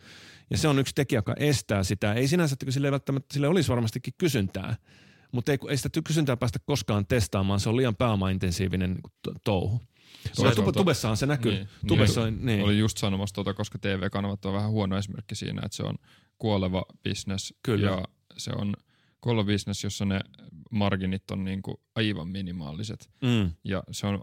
[0.51, 2.13] Ja se on yksi tekijä, joka estää sitä.
[2.13, 4.75] Ei sinänsä, että sille ei välttämättä, sille olisi varmastikin kysyntää,
[5.31, 7.59] mutta ei, ei sitä kysyntää päästä koskaan testaamaan.
[7.59, 8.97] Se on liian pääomaintensiivinen
[10.23, 10.49] niin touhu.
[10.49, 11.51] Toisaalta, tubessahan se näkyy.
[11.51, 12.63] Niin, Tubessa, niin, niin.
[12.63, 15.95] Oli just sanomassa tuota, koska TV-kanavat on vähän huono esimerkki siinä, että se on
[16.37, 17.87] kuoleva business Kyllä.
[17.87, 18.05] ja
[18.37, 18.73] se on
[19.21, 20.19] kuoleva business, jossa ne
[20.71, 23.09] marginit on niin kuin aivan minimaaliset.
[23.21, 23.51] Mm.
[23.63, 24.21] Ja se, on,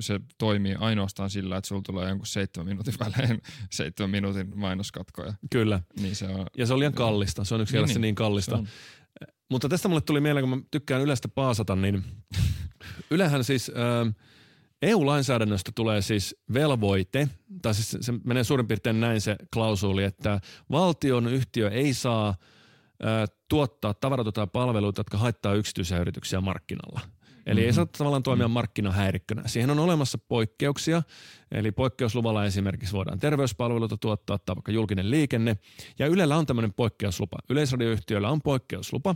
[0.00, 5.34] se toimii ainoastaan sillä, että sulla tulee jonkun seitsemän minuutin välein seitsemän minuutin mainoskatkoja.
[5.50, 5.80] Kyllä.
[6.00, 7.44] Niin se on, ja se on liian kallista.
[7.44, 8.64] Se on yksi niin, niin, niin kallista.
[9.50, 12.04] Mutta tästä mulle tuli mieleen, kun mä tykkään Ylestä paasata, niin
[13.10, 13.70] Ylehän siis...
[13.70, 14.14] Äh,
[14.84, 17.28] EU-lainsäädännöstä tulee siis velvoite,
[17.62, 20.40] tai siis se menee suurin piirtein näin se klausuli, että
[20.70, 22.34] valtion yhtiö ei saa
[23.04, 27.00] ö, tuottaa tavaroita tai palveluita, jotka haittaa yksityisiä yrityksiä markkinalla.
[27.46, 27.66] Eli mm-hmm.
[27.66, 29.42] ei saa tavallaan toimia markkinahäirikkönä.
[29.46, 31.02] Siihen on olemassa poikkeuksia,
[31.52, 35.56] eli poikkeusluvalla esimerkiksi voidaan terveyspalveluita tuottaa tai vaikka julkinen liikenne.
[35.98, 37.38] Ja Ylellä on tämmöinen poikkeuslupa.
[37.50, 39.14] Yleisradioyhtiöllä on poikkeuslupa.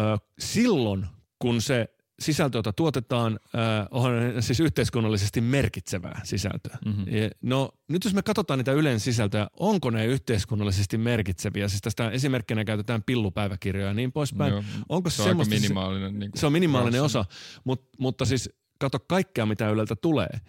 [0.00, 1.06] Ö, silloin,
[1.38, 1.88] kun se
[2.20, 6.78] sisältö, jota tuotetaan, äh, on siis yhteiskunnallisesti merkitsevää sisältöä.
[6.84, 7.04] Mm-hmm.
[7.42, 11.68] No nyt jos me katsotaan niitä Ylen sisältöjä, onko ne yhteiskunnallisesti merkitseviä?
[11.68, 14.52] Siis tästä esimerkkinä käytetään pillupäiväkirjoja ja niin poispäin.
[14.52, 16.18] Joo, onko se, se on minimaalinen.
[16.18, 17.24] Niin se on minimaalinen osa,
[17.64, 20.40] mutta, mutta siis kato kaikkea, mitä Yleltä tulee.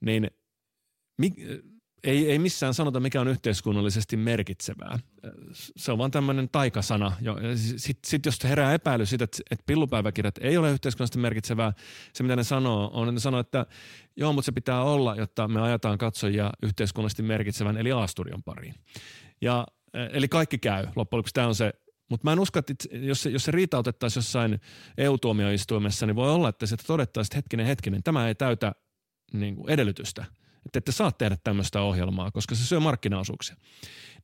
[0.00, 0.30] Niin
[2.04, 4.98] ei, ei missään sanota, mikä on yhteiskunnallisesti merkitsevää.
[5.52, 7.12] Se on vaan tämmöinen taikasana.
[7.76, 11.72] Sitten sit jos herää epäily siitä, että, että pillupäiväkirjat ei ole yhteiskunnallisesti merkitsevää,
[12.12, 13.66] se mitä ne sanoo, on, että ne sanoo, että
[14.16, 18.74] joo, mutta se pitää olla, jotta me ajataan katsojia yhteiskunnallisesti merkitsevän, eli Aasturion pariin.
[19.40, 19.66] Ja,
[20.12, 20.86] eli kaikki käy.
[20.96, 21.72] Loppujen lopuksi tämä on se
[22.10, 24.60] mutta mä en usko, että jos se, jos se riitautettaisiin jossain
[24.98, 28.72] EU-tuomioistuimessa, niin voi olla, että se todettaisiin, että hetkinen, hetkinen, tämä ei täytä
[29.32, 30.24] niin kuin edellytystä–
[30.66, 33.56] että ette saa tehdä tämmöistä ohjelmaa, koska se syö markkinaosuuksia.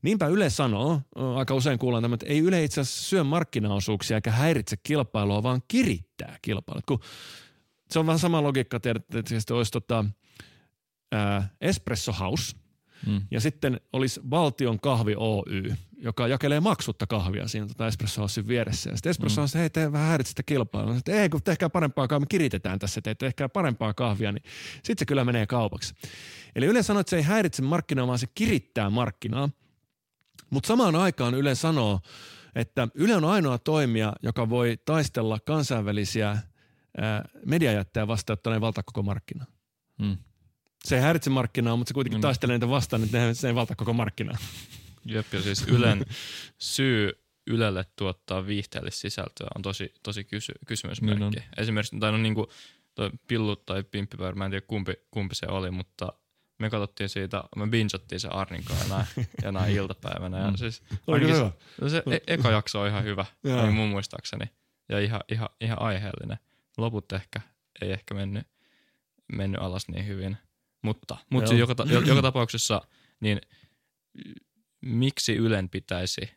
[0.02, 1.00] Niinpä Yle sanoo,
[1.36, 5.62] aika usein kuullaan tämä, että ei Yle itse asiassa syö markkinaosuuksia eikä häiritse kilpailua, vaan
[5.68, 6.82] kirittää kilpailua.
[6.86, 7.00] Kun
[7.90, 8.94] se on vähän sama logiikka, että
[9.38, 10.04] se olisi tota,
[11.12, 12.56] ää, Espresso House–
[13.06, 13.20] Mm.
[13.30, 18.90] Ja sitten olisi valtion kahvi Oy, joka jakelee maksutta kahvia siinä tota Espresso Housein vieressä.
[18.90, 19.60] Ja sitten Espresso House, mm.
[19.60, 20.94] hei, te vähän häiritse sitä kilpailua.
[20.94, 24.42] Sitten, ei, kun tehkää parempaa kahvia, me kiritetään tässä, te tehkää parempaa kahvia, niin
[24.74, 25.94] sitten se kyllä menee kaupaksi.
[26.54, 29.50] Eli Yle sanoo, että se ei häiritse markkinaa, vaan se kirittää markkinaa.
[30.50, 32.00] Mutta samaan aikaan Yle sanoo,
[32.54, 36.38] että Yle on ainoa toimija, joka voi taistella kansainvälisiä
[37.46, 39.44] mediajättejä vastaan, että ne valtaa koko markkina.
[39.98, 40.16] Mm
[40.88, 42.22] se ei häiritse markkinaa, mutta se kuitenkin mm.
[42.22, 44.38] taistelee niitä vastaan, että se ei valta koko markkinaa.
[45.04, 46.06] Jep, ja siis Ylen
[46.58, 51.24] syy Ylelle tuottaa viihteellistä sisältöä on tosi, tosi kysy, kysymysmerkki.
[51.24, 52.46] Niin Esimerkiksi tai no, niin kuin,
[52.94, 56.12] toi Pillu tai Pimppipäivä, mä en tiedä kumpi, kumpi se oli, mutta
[56.58, 60.38] me katsottiin siitä, me bingeattiin se Arnin kanssa näin, ja näin iltapäivänä.
[60.38, 60.56] Ja mm.
[60.56, 60.82] siis,
[61.20, 61.50] hyvä?
[61.80, 64.44] Se, se e- eka jakso on ihan hyvä, niin mun muistaakseni,
[64.88, 66.38] ja ihan, ihan, ihan aiheellinen.
[66.78, 67.40] Loput ehkä
[67.82, 68.46] ei ehkä mennyt,
[69.32, 70.36] mennyt alas niin hyvin.
[70.82, 71.74] Mutta, mutta siis joka,
[72.06, 72.82] joka tapauksessa,
[73.20, 73.40] niin
[74.80, 76.30] miksi Ylen pitäisi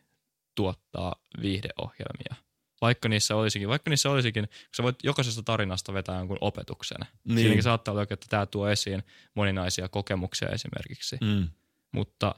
[0.54, 2.34] tuottaa viihdeohjelmia?
[2.80, 7.00] Vaikka niissä olisikin, vaikka niissä olisikin, kun sä voit jokaisesta tarinasta vetää jonkun opetuksen.
[7.24, 7.38] Niin.
[7.38, 9.02] Siinäkin saattaa olla, että tämä tuo esiin
[9.34, 11.16] moninaisia kokemuksia esimerkiksi.
[11.20, 11.48] Mm.
[11.92, 12.34] Mutta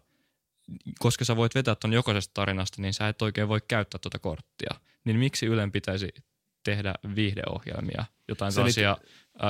[0.99, 4.75] koska sä voit vetää ton jokaisesta tarinasta, niin sä et oikein voi käyttää tuota korttia.
[5.05, 6.09] Niin miksi Ylen pitäisi
[6.65, 8.97] tehdä viihdeohjelmia, jotain se sellaisia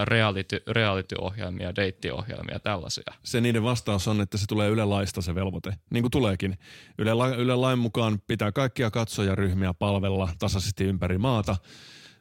[0.05, 3.15] reality, reality-ohjelmia, deittiohjelmia, tällaisia.
[3.23, 6.59] Se niiden vastaus on, että se tulee Yle laista se velvoite, niin kuin tuleekin.
[6.99, 11.57] Yle, Yle lain mukaan pitää kaikkia katsojaryhmiä palvella tasaisesti ympäri maata.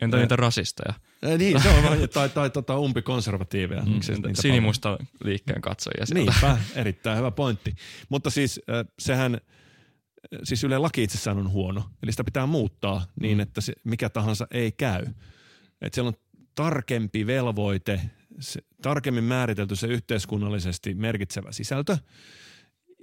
[0.02, 0.94] Entä niitä rasisteja?
[1.26, 3.82] Äh, niin, se on tai, tai, tai tota umpikonservatiiveja.
[3.82, 4.00] Mm,
[4.34, 6.32] sinimusta liikkeen katsojia sieltä.
[6.32, 7.76] Niinpä, erittäin hyvä pointti.
[8.10, 9.38] Mutta siis äh, sehän–
[10.44, 13.42] siis Yle laki itsessään on huono, eli sitä pitää muuttaa niin, mm.
[13.42, 15.06] että se, mikä tahansa ei käy.
[15.82, 18.02] Että siellä on tarkempi velvoite,
[18.40, 21.98] se, tarkemmin määritelty se yhteiskunnallisesti merkitsevä sisältö,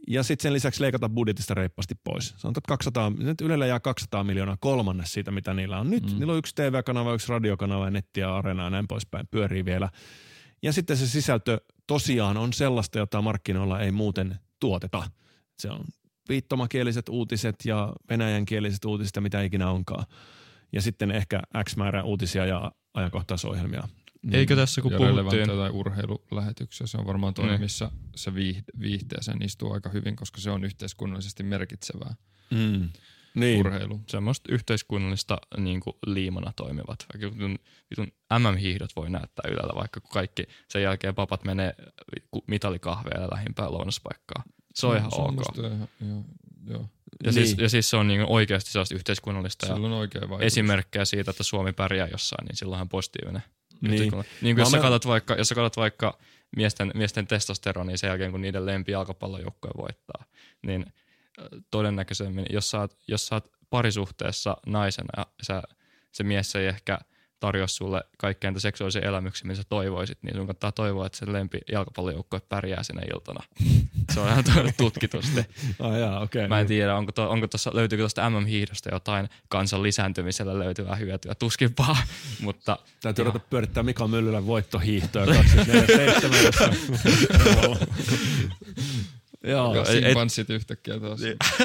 [0.09, 2.29] ja sitten sen lisäksi leikata budjetista reippaasti pois.
[2.29, 6.07] Sanotaan, että 200, nyt Ylellä jää 200 miljoonaa kolmannes siitä, mitä niillä on nyt.
[6.07, 6.19] Mm.
[6.19, 9.89] Niillä on yksi TV-kanava, yksi radiokanava ja netti ja arena ja näin poispäin pyörii vielä.
[10.63, 15.11] Ja sitten se sisältö tosiaan on sellaista, jota markkinoilla ei muuten tuoteta.
[15.59, 15.85] Se on
[16.31, 20.05] viittomakieliset uutiset ja venäjänkieliset uutiset ja mitä ikinä onkaan.
[20.73, 23.89] Ja sitten ehkä X määrä uutisia ja ajankohtaisohjelmia
[24.23, 24.35] Niin.
[24.35, 25.47] Eikö tässä kun ja puhuttiin...
[25.49, 27.61] tai urheilulähetyksiä, se on varmaan toinen, Niin.
[27.61, 32.15] missä se viih- viihteeseen istuu aika hyvin, koska se on yhteiskunnallisesti merkitsevää
[32.51, 32.89] Mm.
[33.35, 33.61] Niin.
[33.61, 34.01] urheilu.
[34.07, 37.07] semmoista yhteiskunnallista niin kuin liimana toimivat.
[37.15, 37.59] Vaikka vitun,
[37.91, 41.75] vitun MM-hiihdot voi näyttää ylellä, vaikka kun kaikki sen jälkeen papat menee
[42.47, 44.45] mitalikahveelle lähimpään lounaspaikkaan.
[44.75, 45.35] Se on ihan se on ok.
[45.35, 46.25] musta ihan, joo,
[46.67, 46.81] joo.
[47.25, 47.47] Ja, Niin.
[47.47, 49.75] siis, ja siis se on niin oikeasti sellaista yhteiskunnallista ja
[50.41, 53.43] esimerkkejä siitä, että Suomi pärjää jossain, niin silloinhan positiivinen.
[53.81, 54.01] Niin.
[54.01, 54.25] Niin kuin
[54.59, 56.19] jos, Mä- sä katsot vaikka, jos sä katsot vaikka
[56.57, 60.25] miesten, miesten testosteronia sen jälkeen, kun niiden lempi jalkapallojoukkue voittaa,
[60.67, 60.87] niin
[61.71, 65.63] todennäköisemmin, jos sä oot, jos sä oot parisuhteessa naisena ja sä,
[66.13, 66.99] se mies ei ehkä
[67.41, 71.33] tarjoa sulle kaikkein niitä seksuaalisia elämyksiä, mitä sä toivoisit, niin sun kannattaa toivoa, että se
[71.33, 73.45] lempi jalkapallojoukkue pärjää sinä iltana.
[74.15, 74.45] Se on ihan
[74.77, 75.45] tutkitusti.
[75.81, 76.49] Ah, jaa, okei.
[76.49, 81.35] Mä en tiedä, onko, to, onko tossa, löytyykö tuosta MM-hiihdosta jotain kansan lisääntymisellä löytyvää hyötyä.
[81.35, 81.97] Tuskinpaa,
[82.41, 85.87] mutta Täytyy ruveta pyörittää Mika Myllylän voittohiihtoa 24
[89.45, 89.75] Joo.
[89.75, 91.21] Ja simpanssit yhtäkkiä taas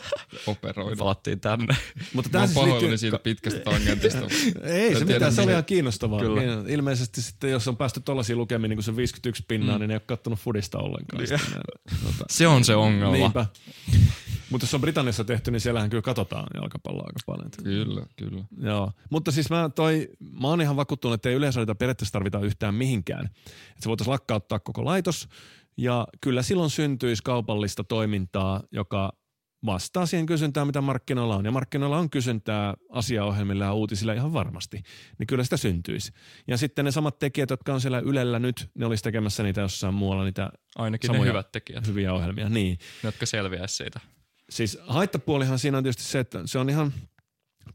[0.48, 0.96] operoida.
[0.96, 1.76] palattiin tänne.
[2.14, 2.98] Mutta Mä tämä siis liittyy...
[2.98, 4.20] siitä pitkästä tangentista.
[4.64, 6.20] Ei se mitään, se oli ihan kiinnostavaa.
[6.20, 6.42] Kyllä.
[6.42, 9.80] Niin, Ilmeisesti sitten, jos on päästy tollaisiin lukemiin, niin kuin se 51 pinnaa, Mm.
[9.80, 11.24] niin ne ei ole kattonut fudista ollenkaan.
[11.24, 11.40] Niin.
[12.04, 13.14] Tota, Se on se ongelma.
[13.14, 13.46] Niinpä.
[14.50, 17.52] Mutta jos on Britanniassa tehty, niin siellähän kyllä katsotaan jalkapalloa aika paljon.
[17.64, 18.44] Kyllä, kyllä.
[18.62, 20.10] Joo, mutta siis mä, toi,
[20.42, 23.26] mä oon ihan vakuuttunut, että ei yleisradioita periaatteessa tarvita yhtään mihinkään.
[23.26, 25.28] Että se voitaisiin lakkauttaa koko laitos
[25.78, 29.14] ja kyllä silloin syntyisi kaupallista toimintaa, joka
[29.66, 31.46] vastaa siihen kysyntään, mitä markkinoilla on.
[31.46, 34.84] Ja markkinoilla on kysyntää asiaohjelmilla ja uutisilla ihan varmasti.
[35.20, 36.12] Niin kyllä sitä syntyisi.
[36.48, 39.94] Ja sitten ne samat tekijät, jotka on siellä Ylellä nyt, ne olisi tekemässä niitä jossain
[39.94, 42.50] muualla, niitä Ainakin Samoja- ne hyvät tekijät, hyviä ohjelmia.
[42.50, 42.78] Niin.
[43.04, 44.00] ne, jotka selviäisi siitä.
[44.50, 46.94] Siis haittapuolihan siinä on tietysti se, että se on ihan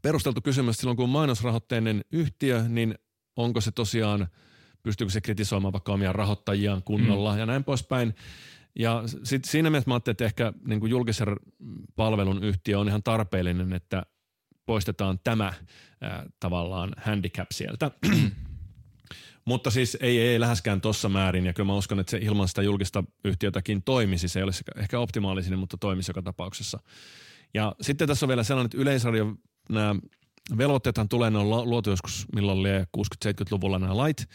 [0.01, 2.95] perusteltu kysymys silloin, kun mainosrahoitteinen yhtiö, niin
[3.35, 4.27] onko se tosiaan,
[4.83, 7.39] pystyykö se kritisoimaan vaikka omia rahoittajiaan kunnolla mm.
[7.39, 8.15] ja näin poispäin.
[8.79, 11.27] Ja sit siinä mielessä mä ajattelin, että ehkä niin kuin julkisen
[11.95, 14.03] palvelun yhtiö on ihan tarpeellinen, että
[14.65, 15.53] poistetaan tämä
[16.01, 17.91] ää, tavallaan handicap sieltä.
[19.45, 22.61] Mutta siis ei, ei läheskään tuossa määrin, ja kyllä mä uskon, että se ilman sitä
[22.61, 24.27] julkista yhtiötäkin toimisi.
[24.27, 26.79] Se ei olisi ehkä optimaalisin, mutta toimisi joka tapauksessa.
[27.53, 29.35] Ja sitten tässä on vielä sellainen, että Yleisradio,
[29.69, 29.95] nämä
[30.57, 34.29] velvoitteethan tulee, ne on lu- luotu joskus milloin lie 60-70-luvulla nämä lait.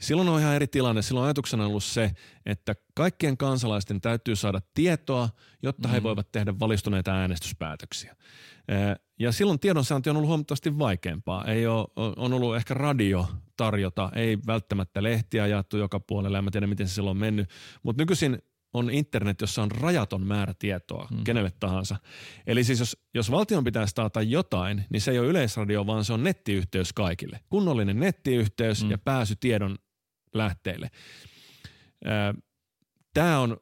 [0.00, 1.02] Silloin on ihan eri tilanne.
[1.02, 2.10] Silloin ajatuksena on ollut se,
[2.46, 5.28] että kaikkien kansalaisten täytyy saada tietoa,
[5.62, 8.16] jotta he voivat tehdä valistuneita äänestyspäätöksiä.
[9.18, 11.44] Ja silloin tiedonsaanti on ollut huomattavasti vaikeampaa.
[11.44, 11.86] Ei ole,
[12.16, 13.26] on ollut ehkä radio
[13.56, 17.50] tarjota, ei välttämättä lehtiä jaettu joka puolelle, en mä tiedä miten se silloin on mennyt.
[17.82, 18.42] Mutta nykyisin
[18.74, 21.24] on internet, jossa on rajaton määrä tietoa mm.
[21.24, 21.96] kenelle tahansa.
[22.46, 26.12] Eli siis jos, jos valtion pitäisi taata jotain, niin se ei ole yleisradio, vaan se
[26.12, 27.40] on nettiyhteys kaikille.
[27.50, 28.90] Kunnollinen nettiyhteys mm.
[28.90, 29.78] ja pääsy tiedon
[30.34, 30.90] lähteille.
[33.14, 33.56] Tämä on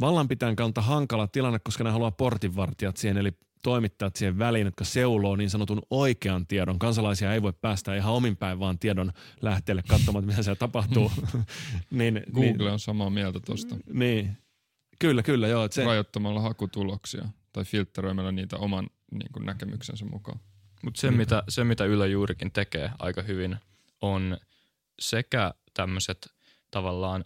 [0.00, 3.32] vallanpitäjän kanta hankala tilanne, koska ne haluaa portinvartijat siihen, eli
[3.62, 6.78] toimittajat siihen väliin, jotka seuloo niin sanotun oikean tiedon.
[6.78, 11.12] Kansalaisia ei voi päästä ihan omin päin vaan tiedon lähteelle katsomaan, mitä siellä tapahtuu.
[11.90, 13.74] niin, Google on samaa mieltä tuosta.
[13.74, 14.38] niin, niin.
[14.98, 15.64] Kyllä, kyllä, joo.
[15.64, 20.40] että Se, Rajoittamalla hakutuloksia tai filtteröimällä niitä oman niin kuin, näkemyksensä mukaan.
[20.84, 23.56] Mutta se, mitä, se, mitä Yle juurikin tekee aika hyvin,
[24.00, 24.38] on
[25.00, 26.34] sekä tämmöiset
[26.70, 27.24] tavallaan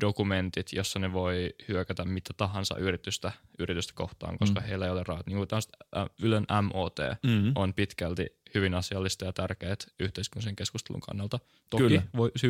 [0.00, 4.66] dokumentit, jossa ne voi hyökätä mitä tahansa yritystä, yritystä kohtaan, koska mm.
[4.66, 5.26] heillä ei ole rahat.
[5.26, 5.48] Niin kuin
[5.96, 7.52] äh, Ylen MOT mm.
[7.54, 11.38] on pitkälti hyvin asiallista ja tärkeät yhteiskunnallisen keskustelun kannalta.
[11.70, 12.02] Toki Kyllä.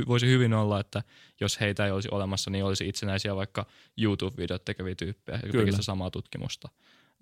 [0.08, 1.02] voisi hyvin olla, että
[1.40, 6.68] jos heitä ei olisi olemassa, niin olisi itsenäisiä vaikka YouTube-videot tekeviä tyyppejä, jotka samaa tutkimusta.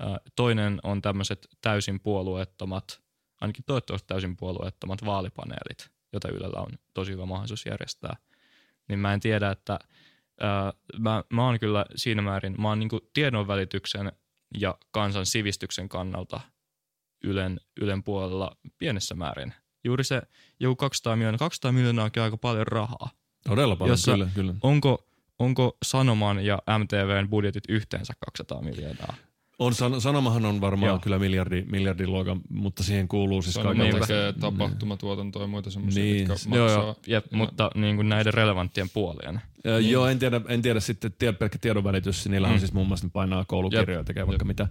[0.03, 3.01] Äh, Toinen on tämmöiset täysin puolueettomat,
[3.41, 8.17] ainakin toivottavasti täysin puolueettomat vaalipaneelit, joita Ylellä on tosi hyvä mahdollisuus järjestää.
[8.89, 9.79] Niin mä en tiedä, että
[10.41, 14.13] ää, mä, mä oon kyllä siinä määrin, mä oon niinku tiedonvälityksen
[14.59, 16.41] ja kansan sivistyksen kannalta
[17.25, 19.55] Ylen, Ylen puolella pienessä määrin.
[19.85, 20.23] Juuri se
[20.61, 23.11] joku 200 miljoonaa, 200 miljoonaa on aika paljon rahaa.
[23.49, 24.55] Todella paljon, Jossa- kyllä, kyllä.
[24.63, 25.07] Onko,
[25.39, 29.15] onko Sanoman ja MTVn budjetit yhteensä 200 miljoonaa?
[29.59, 30.99] On, san, sanomahan on varmaan Joo.
[30.99, 34.01] kyllä miljardi, miljardin luokan, mutta siihen kuuluu siis kaikenlaista.
[34.01, 36.15] tekee tapahtumatuotantoa ja muita semmoisia, Niin.
[36.17, 36.29] niin.
[36.31, 36.85] mitkä Joo, maksaa.
[36.85, 39.41] joo, jep, mutta niin kuin näiden relevanttien puolien.
[39.67, 42.59] Ö, Joo, en tiedä, en tiedä sitten tie, pelkkä tiedonvälitys, niillä on Mm.
[42.59, 44.69] siis muun muassa ne painaa koulukirjoja, tekee vaikka mitä.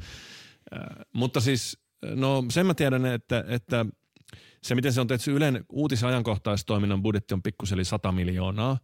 [0.74, 0.78] Ö,
[1.14, 1.80] Mutta siis,
[2.16, 3.86] no sen mä tiedän, että, että
[4.64, 8.78] se miten se on tehty, Ylen uutis- ja ajankohtaistoiminnan budjetti on pikkusen eli 100 miljoonaa,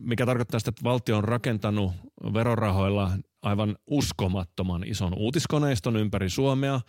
[0.00, 1.92] mikä tarkoittaa sitä, että valtio on rakentanut
[2.34, 3.10] verorahoilla
[3.42, 6.80] aivan uskomattoman ison uutiskoneiston ympäri Suomea,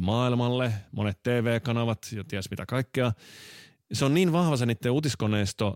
[0.00, 3.12] maailmalle, monet TV-kanavat ja ties mitä kaikkea.
[3.92, 5.74] Se on niin vahva se niiden uutiskoneisto,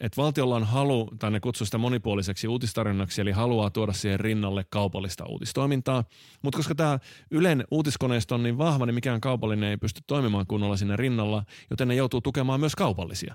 [0.00, 4.64] että valtiolla on halu, tai ne kutsuu sitä monipuoliseksi uutistarjonnaksi, eli haluaa tuoda siihen rinnalle
[4.70, 6.04] kaupallista uutistoimintaa.
[6.42, 6.98] Mutta koska tämä
[7.30, 11.88] Ylen uutiskoneisto on niin vahva, niin mikään kaupallinen ei pysty toimimaan kunnolla sinne rinnalla, joten
[11.88, 13.34] ne joutuu tukemaan myös kaupallisia.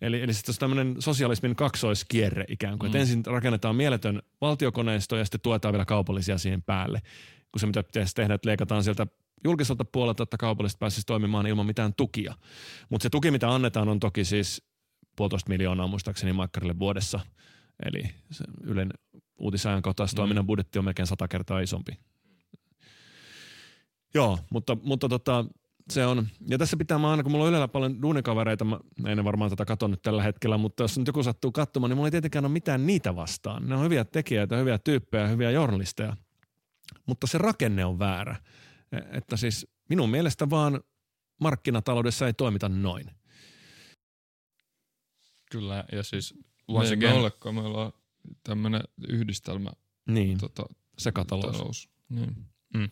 [0.00, 2.90] Eli, eli sitten on tämmöinen sosialismin kaksoiskierre ikään kuin, mm.
[2.90, 7.02] että ensin rakennetaan mieletön valtiokoneisto ja sitten tuetaan vielä kaupallisia siihen päälle.
[7.52, 9.06] Kun se mitä pitäisi tehdä, että leikataan sieltä
[9.44, 12.34] julkiselta puolelta, että kaupalliset pääsisi toimimaan ilman mitään tukia.
[12.88, 14.69] Mutta se tuki, mitä annetaan, on toki siis
[15.20, 17.20] puolitoista miljoonaa muistaakseni Maikkarille vuodessa.
[17.86, 18.90] Eli se Ylen
[19.38, 19.82] uutisajan
[20.16, 20.46] toiminnan mm.
[20.46, 21.92] budjetti on melkein sata kertaa isompi.
[24.14, 25.44] Joo, mutta, mutta tota,
[25.90, 29.24] se on, ja tässä pitää mä aina, kun mulla on Ylellä paljon duunikavereita, mä en
[29.24, 32.10] varmaan tätä katso nyt tällä hetkellä, mutta jos nyt joku sattuu katsomaan, niin mulla ei
[32.10, 33.68] tietenkään ole mitään niitä vastaan.
[33.68, 36.16] Ne on hyviä tekijöitä, hyviä tyyppejä, hyviä journalisteja.
[37.06, 38.36] Mutta se rakenne on väärä.
[38.92, 40.80] E, että siis minun mielestä vaan
[41.40, 43.19] markkinataloudessa ei toimita noin.
[45.50, 46.34] Kyllä, ja siis
[46.68, 47.92] once again, me olekaan, me ollaan
[48.44, 49.70] tämmöinen yhdistelmä.
[50.06, 50.66] Niin, tota,
[50.98, 51.56] sekatalous.
[51.56, 51.88] Talous.
[52.08, 52.36] Niin.
[52.74, 52.90] Mm.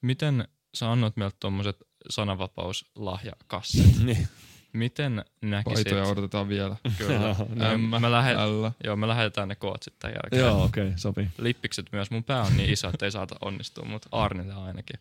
[0.00, 1.76] Miten sä annot meiltä tuommoiset
[2.10, 3.98] sananvapauslahjakassit?
[4.04, 4.28] niin.
[4.76, 5.74] Miten näkisit?
[5.74, 6.76] Paitoja odotetaan vielä.
[6.98, 7.36] Kyllä.
[7.76, 8.36] M, mä lähet,
[8.84, 10.40] joo, me lähetetään ne koot sitten jälkeen.
[10.40, 11.28] Joo, okei, okay, sopii.
[11.38, 12.10] Lippikset myös.
[12.10, 15.00] Mun pää on niin iso, että ei saata onnistua, mutta Arnille ainakin.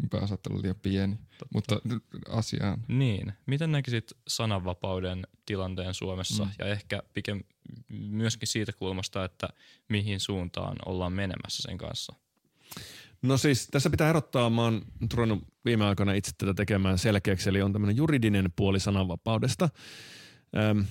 [0.00, 1.46] Mun pää saattaa olla liian pieni, Totta.
[1.54, 1.80] mutta
[2.28, 2.84] asiaan.
[2.88, 3.32] Niin.
[3.46, 6.50] Miten näkisit sananvapauden tilanteen Suomessa mm.
[6.58, 7.40] ja ehkä pikem,
[7.88, 9.48] myöskin siitä kulmasta, että
[9.88, 12.14] mihin suuntaan ollaan menemässä sen kanssa?
[13.24, 14.82] No siis tässä pitää erottaa, mä oon
[15.14, 19.68] ruvennut viime aikoina itse tätä tekemään selkeäksi, eli on tämmöinen juridinen puoli sananvapaudesta.
[20.56, 20.84] Öm,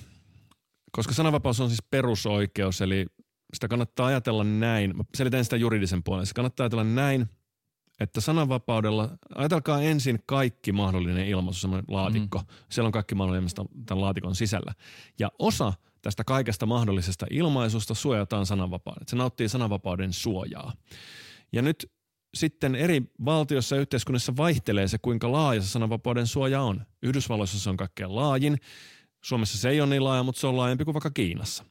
[0.92, 3.06] koska sananvapaus on siis perusoikeus, eli
[3.54, 4.96] sitä kannattaa ajatella näin.
[4.96, 6.26] Mä selitän sitä juridisen puolen.
[6.26, 7.26] Se kannattaa ajatella näin,
[8.00, 12.38] että sananvapaudella, ajatelkaa ensin kaikki mahdollinen ilmaisu, semmoinen laatikko.
[12.38, 12.46] Mm.
[12.70, 13.50] Siellä on kaikki mahdollinen
[13.86, 14.72] tämän laatikon sisällä.
[15.18, 19.08] Ja osa tästä kaikesta mahdollisesta ilmaisusta suojataan sananvapauden.
[19.08, 20.72] Se nauttii sananvapauden suojaa.
[21.52, 21.92] Ja nyt
[22.34, 26.86] sitten eri valtiossa ja yhteiskunnassa vaihtelee se, kuinka laaja se sananvapauden suoja on.
[27.02, 28.58] Yhdysvalloissa se on kaikkein laajin.
[29.24, 31.64] Suomessa se ei ole niin laaja, mutta se on laajempi kuin vaikka Kiinassa.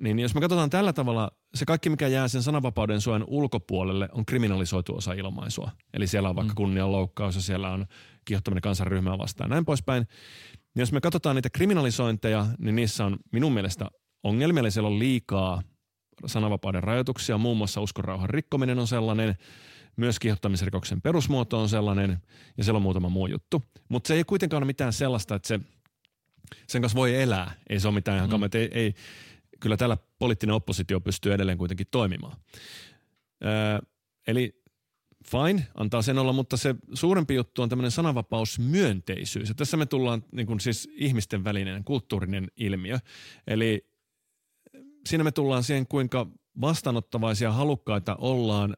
[0.00, 4.26] Niin jos me katsotaan tällä tavalla, se kaikki mikä jää sen sananvapauden suojan ulkopuolelle on
[4.26, 5.70] kriminalisoitu osa ilmaisua.
[5.94, 6.56] Eli siellä on vaikka mm.
[6.56, 7.86] kunnianloukkaus ja siellä on
[8.24, 10.06] kiihottaminen kansanryhmää vastaan ja näin poispäin.
[10.74, 13.86] Niin jos me katsotaan niitä kriminalisointeja, niin niissä on minun mielestä
[14.22, 15.62] ongelmia, eli siellä on liikaa
[16.26, 19.34] sananvapauden rajoituksia, muun muassa uskonrauhan rikkominen on sellainen–
[19.96, 22.22] myös kiihottamisrikoksen perusmuoto on sellainen
[22.56, 23.62] ja siellä on muutama muu juttu.
[23.88, 25.60] Mutta se ei kuitenkaan ole mitään sellaista, että se,
[26.66, 27.52] sen kanssa voi elää.
[27.68, 28.48] Ei se ole mitään ihan mm.
[28.54, 28.94] ei, ei,
[29.60, 32.36] kyllä täällä poliittinen oppositio pystyy edelleen kuitenkin toimimaan.
[33.44, 33.78] Öö,
[34.26, 34.62] eli
[35.26, 39.48] fine, antaa sen olla, mutta se suurempi juttu on tämmöinen sananvapausmyönteisyys.
[39.48, 42.98] Ja tässä me tullaan niin kuin siis ihmisten välinen kulttuurinen ilmiö.
[43.46, 43.90] Eli
[45.08, 46.26] siinä me tullaan siihen, kuinka
[46.60, 48.76] vastaanottavaisia halukkaita ollaan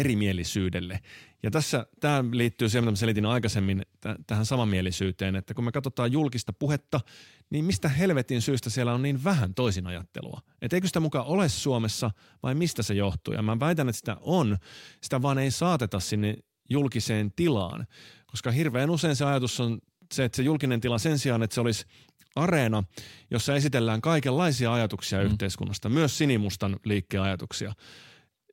[0.00, 1.00] erimielisyydelle.
[1.42, 6.12] Ja tässä tämä liittyy siihen, mitä selitin aikaisemmin t- tähän samanmielisyyteen, että kun me katsotaan
[6.12, 7.00] julkista puhetta,
[7.50, 10.40] niin mistä helvetin syystä siellä on niin vähän toisinajattelua?
[10.62, 12.10] Että eikö sitä mukaan ole Suomessa
[12.42, 13.34] vai mistä se johtuu?
[13.34, 14.58] Ja mä väitän, että sitä on,
[15.00, 16.36] sitä vaan ei saateta sinne
[16.70, 17.86] julkiseen tilaan,
[18.26, 19.78] koska hirveän usein se ajatus on
[20.14, 21.86] se, että se julkinen tila sen sijaan, että se olisi
[22.36, 22.84] areena,
[23.30, 25.24] jossa esitellään kaikenlaisia ajatuksia mm.
[25.24, 27.72] yhteiskunnasta, myös sinimustan liikkeen ajatuksia–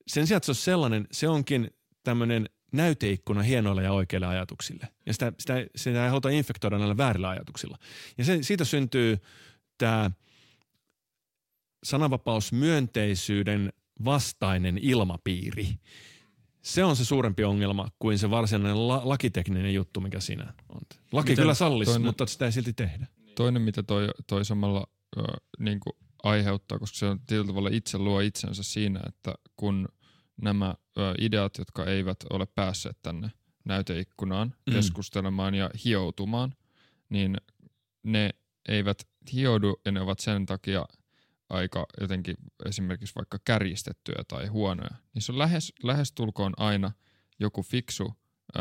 [0.07, 1.69] sen sijaan, että se on sellainen, se onkin
[2.03, 4.87] tämmöinen näyteikkuna hienoille ja oikeille ajatuksille.
[5.05, 7.77] Ja sitä, sitä, sitä ei haluta infektoida näillä väärillä ajatuksilla.
[8.17, 9.17] Ja se, siitä syntyy
[9.77, 10.11] tämä
[11.83, 13.73] sananvapausmyönteisyyden
[14.05, 15.67] vastainen ilmapiiri.
[16.61, 20.81] Se on se suurempi ongelma kuin se varsinainen la- lakitekninen juttu, mikä siinä on.
[21.11, 23.07] Laki Miten kyllä sallisi, toinen, mutta sitä ei silti tehdä.
[23.35, 24.87] Toinen, mitä toi, toi samalla
[25.17, 25.21] ö,
[25.59, 29.87] niin kuin aiheuttaa, koska se on tietyllä tavalla itse luo itsensä siinä, että kun
[30.41, 30.75] nämä
[31.19, 33.31] ideat, jotka eivät ole päässeet tänne
[33.65, 34.73] näyteikkunaan mm.
[34.73, 36.55] keskustelemaan ja hioutumaan,
[37.09, 37.37] niin
[38.03, 38.29] ne
[38.67, 40.85] eivät hioudu ja ne ovat sen takia
[41.49, 44.95] aika jotenkin esimerkiksi vaikka kärjistettyjä tai huonoja.
[45.13, 46.91] Niissä on lähes, lähestulkoon aina
[47.39, 48.13] joku fiksu
[48.55, 48.59] ö,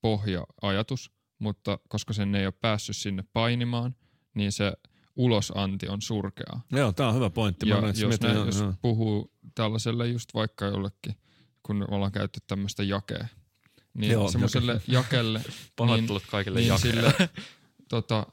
[0.00, 3.96] pohja-ajatus, mutta koska sen ei ole päässyt sinne painimaan,
[4.34, 4.72] niin se–
[5.16, 6.62] ulosanti on surkeaa.
[6.72, 7.68] Joo, tämä on hyvä pointti.
[7.68, 11.16] Ja jos, mietin, ne, jos puhuu tällaiselle just vaikka jollekin,
[11.62, 13.26] kun ollaan käytetty tämmöistä jakea,
[13.94, 14.84] niin Joo, semmoiselle jake.
[14.88, 15.40] jakelle.
[15.76, 17.10] Pahoittelut niin, kaikille niin jakeille.
[17.10, 17.28] Sille,
[17.88, 18.26] tota,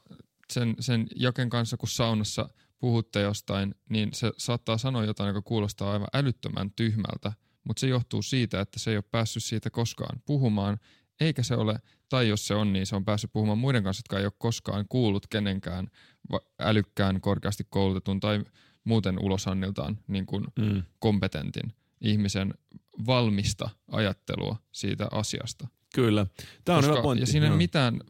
[0.52, 2.48] sen, sen jaken kanssa, kun saunassa
[2.78, 7.32] puhutte jostain, niin se saattaa sanoa jotain, joka kuulostaa aivan älyttömän tyhmältä,
[7.64, 10.78] mutta se johtuu siitä, että se ei ole päässyt siitä koskaan puhumaan,
[11.20, 11.78] eikä se ole
[12.10, 14.84] tai jos se on, niin se on päässyt puhumaan muiden kanssa, jotka ei ole koskaan
[14.88, 15.90] kuullut kenenkään
[16.58, 18.44] älykkään, korkeasti koulutetun tai
[18.84, 20.82] muuten ulosanniltaan niin kuin mm.
[20.98, 22.54] kompetentin ihmisen
[23.06, 25.68] valmista ajattelua siitä asiasta.
[25.94, 26.26] Kyllä.
[26.64, 27.22] Tämä on Koska, hyvä pointti.
[27.22, 28.00] Ja siinä ei ole mitään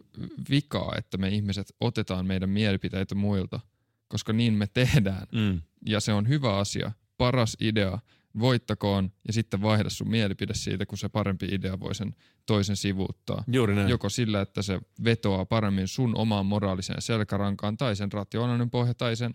[0.50, 3.60] vikaa, että me ihmiset otetaan meidän mielipiteitä muilta,
[4.08, 5.26] koska niin me tehdään.
[5.32, 5.60] Mm.
[5.86, 7.98] Ja se on hyvä asia, paras idea,
[8.38, 12.14] voittakoon ja sitten vaihda sun mielipide siitä, kun se parempi idea voi sen
[12.46, 13.44] toisen sivuuttaa.
[13.52, 13.88] Juuri näin.
[13.88, 19.16] Joko sillä, että se vetoaa paremmin sun omaan moraaliseen selkärankaan tai sen rationaalinen pohja tai
[19.16, 19.34] sen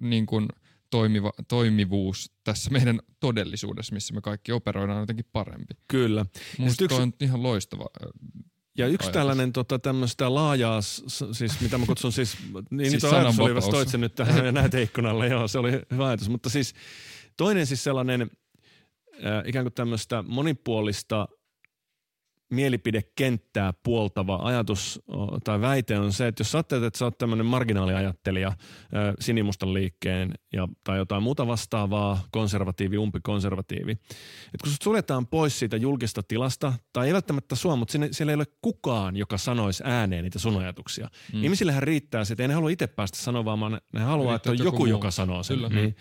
[0.00, 0.48] niin kuin
[0.90, 5.74] toimiva, toimivuus tässä meidän todellisuudessa, missä me kaikki operoidaan jotenkin parempi.
[5.88, 6.26] Kyllä.
[6.58, 7.00] Minusta yksi...
[7.02, 7.86] on ihan loistava
[8.78, 9.12] ja yksi ajatus.
[9.12, 10.80] tällainen tota, tämmöistä laajaa,
[11.32, 12.36] siis mitä mä kutsun siis,
[12.70, 16.28] niin Siis siis ajatus oli, toit sen nyt tähän näyteikkunalle, joo, se oli hyvä ajatus.
[16.28, 16.74] Mutta siis
[17.36, 21.28] toinen siis sellainen äh, ikään kuin tämmöistä monipuolista
[22.50, 25.02] mielipidekenttää puoltava ajatus
[25.44, 28.56] tai väite on se, että jos sä ajattelet, että sä oot tämmöinen marginaaliajattelija äh,
[29.20, 35.76] sinimustan liikkeen ja, tai jotain muuta vastaavaa, konservatiivi, umpikonservatiivi, että kun sut suljetaan pois siitä
[35.76, 40.24] julkista tilasta, tai ei välttämättä sua, mutta sinne, siellä ei ole kukaan, joka sanoisi ääneen
[40.24, 41.08] niitä sun ajatuksia.
[41.32, 41.44] Mm.
[41.44, 44.62] Ihmisillähän riittää se, että ei ne halua itse päästä sanomaan, vaan ne haluaa, Riittää, että
[44.62, 45.56] on joku, joku joka sanoo sen.
[45.56, 45.68] Kyllä.
[45.68, 45.96] Niin,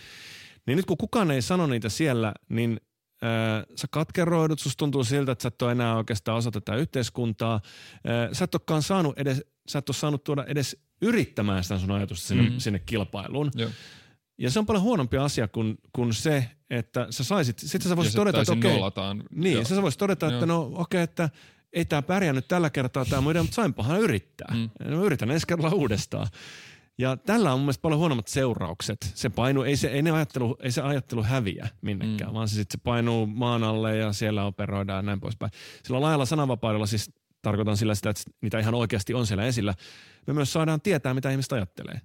[0.68, 2.80] niin nyt kun kukaan ei sano niitä siellä, niin
[3.24, 7.62] Öö, sä katkeroidut, susta tuntuu siltä, että sä et ole enää oikeastaan osa tätä yhteiskuntaa.
[8.10, 11.92] Öö, sä et olekaan saanut edes, sä et ole saanut tuoda edes yrittämään sitä sun
[11.92, 12.58] ajatusta sinne, Mhm.
[12.58, 13.52] sinne kilpailuun.
[13.56, 13.70] Joo.
[14.38, 18.14] Ja se on paljon huonompi asia kuin, kuin se, että sä saisit, sitten sä voisit
[18.14, 19.24] ja todeta, että okei, nollataan.
[19.32, 19.64] niin, Joo.
[19.64, 20.46] sä voisit todeta, että Joo.
[20.46, 21.30] no okei, että
[21.74, 24.54] ei tämä pärjännyt tällä kertaa tämä idea, mutta sainpahan yrittää.
[24.54, 24.70] Mm.
[24.92, 26.28] No, yritän ensi kerralla uudestaan.
[26.98, 28.98] Ja tällä on mun mielestä paljon huonommat seuraukset.
[29.16, 32.34] Se painu, ei se, ei ne ajattelu, ei se ajattelu häviä minnekään, Mm.
[32.36, 35.52] vaan se sitten se painuu maan alle ja siellä operoidaan ja näin poispäin.
[35.84, 37.12] Sillä laajalla sananvapaudella siis
[37.42, 39.74] tarkoitan sillä sitä, että niitä ihan oikeasti on siellä esillä.
[40.28, 42.02] Me myös saadaan tietää, mitä ihmiset ajattelee.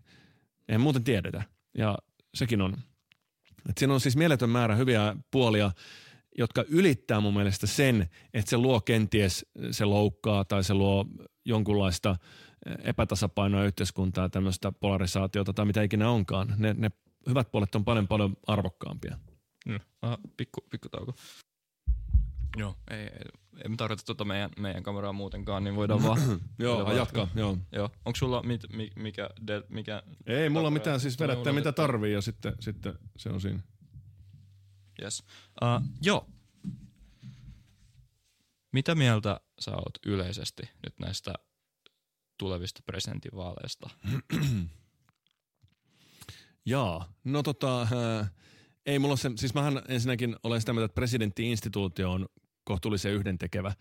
[0.69, 1.43] Ei muuten tiedetä.
[1.79, 1.99] Ja
[2.35, 2.77] sekin on.
[3.69, 5.71] Et siinä on siis mieletön määrä hyviä puolia,
[6.39, 11.07] jotka ylittää mun mielestä sen, että se luo kenties, se loukkaa tai se luo
[11.45, 12.17] jonkunlaista
[12.82, 16.55] epätasapainoa yhteiskuntaa, tämmöistä polarisaatiota tai mitä ikinä onkaan.
[16.57, 16.91] Ne, ne
[17.28, 19.19] hyvät puolet on paljon paljon arvokkaampia.
[19.66, 19.78] No.
[20.03, 21.15] Aha, pikku, pikku tauko.
[22.57, 23.09] Joo, ei, ei,
[23.65, 26.19] ei me tarvita tuota meidän, meidän kameraa muutenkaan, niin voidaan vaan...
[26.59, 27.28] Joo, voidaan vaan- jatka.
[27.35, 27.59] Joo.
[27.73, 27.91] Joo.
[28.05, 30.03] Onko sulla mit, mi, mikä, del, mikä...
[30.27, 31.89] Ei mulla mitään, siis vedättää Mulla mitä otetaan.
[31.89, 33.61] tarvii ja sitten, sitten se on siinä.
[35.03, 35.24] Yes.
[35.62, 36.27] Uh, joo.
[38.73, 41.35] Mitä mieltä sä oot yleisesti nyt näistä
[42.41, 43.91] tulevista presidentinvaaleista?
[46.67, 48.33] Jaa, no tota, äh,
[48.87, 52.27] ei mulla se, siis mähän ensinnäkin olen sitä mieltä, että presidentti-instituutio on
[52.65, 53.73] kohtuullisen yhdentekevä.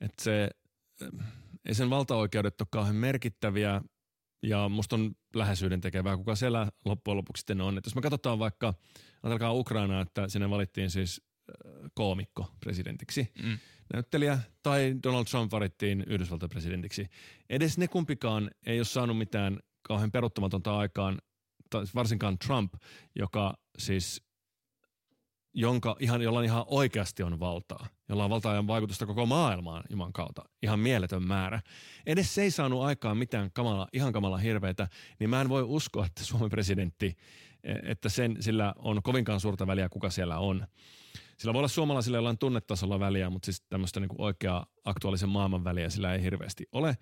[0.00, 0.50] Että se,
[1.02, 1.26] äh,
[1.64, 3.82] ei sen valtaoikeudet ole kauhean merkittäviä
[4.42, 7.78] ja musta on lähes yhdentekevää, kuka siellä loppujen lopuksi sitten on.
[7.78, 8.74] Et jos me katsotaan vaikka,
[9.22, 11.22] ajatelkaa Ukrainaa, että sinne valittiin siis
[11.94, 13.58] koomikko presidentiksi, Mm.
[13.94, 17.06] näyttelijä, tai Donald Trump valittiin Yhdysvaltain presidentiksi.
[17.50, 21.18] Edes ne kumpikaan ei ole saanut mitään kauhean peruuttamatonta aikaan,
[21.94, 22.74] varsinkaan Trump,
[23.14, 24.22] joka siis,
[25.54, 30.12] jonka ihan, jolla ihan oikeasti on valtaa, jolla on valtaa ja vaikutusta koko maailmaan Juman
[30.12, 31.60] kautta, ihan mieletön määrä.
[32.06, 34.88] Edes se ei saanut aikaan mitään kamala, ihan kamala hirveitä,
[35.20, 37.16] niin mä en voi uskoa, että Suomen presidentti,
[37.64, 40.66] e- että sen, sillä on kovinkaan suurta väliä, kuka siellä on.
[41.36, 45.90] Sillä voi olla suomalaisilla jollain tunnetasolla väliä, mutta siis tämmöistä niin oikeaa aktuaalisen maailman väliä
[45.90, 46.98] sillä ei hirveästi ole.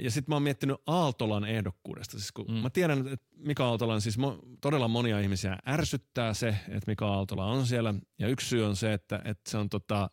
[0.00, 2.18] Ja sitten mä oon miettinyt Aaltolan ehdokkuudesta.
[2.18, 2.54] Siis kun mm.
[2.54, 7.44] Mä tiedän, että Mika Aaltolan, siis mo- todella monia ihmisiä ärsyttää se, että Mika Aaltola
[7.44, 7.94] on siellä.
[8.18, 10.10] Ja yksi syy on se, että, että se on tota,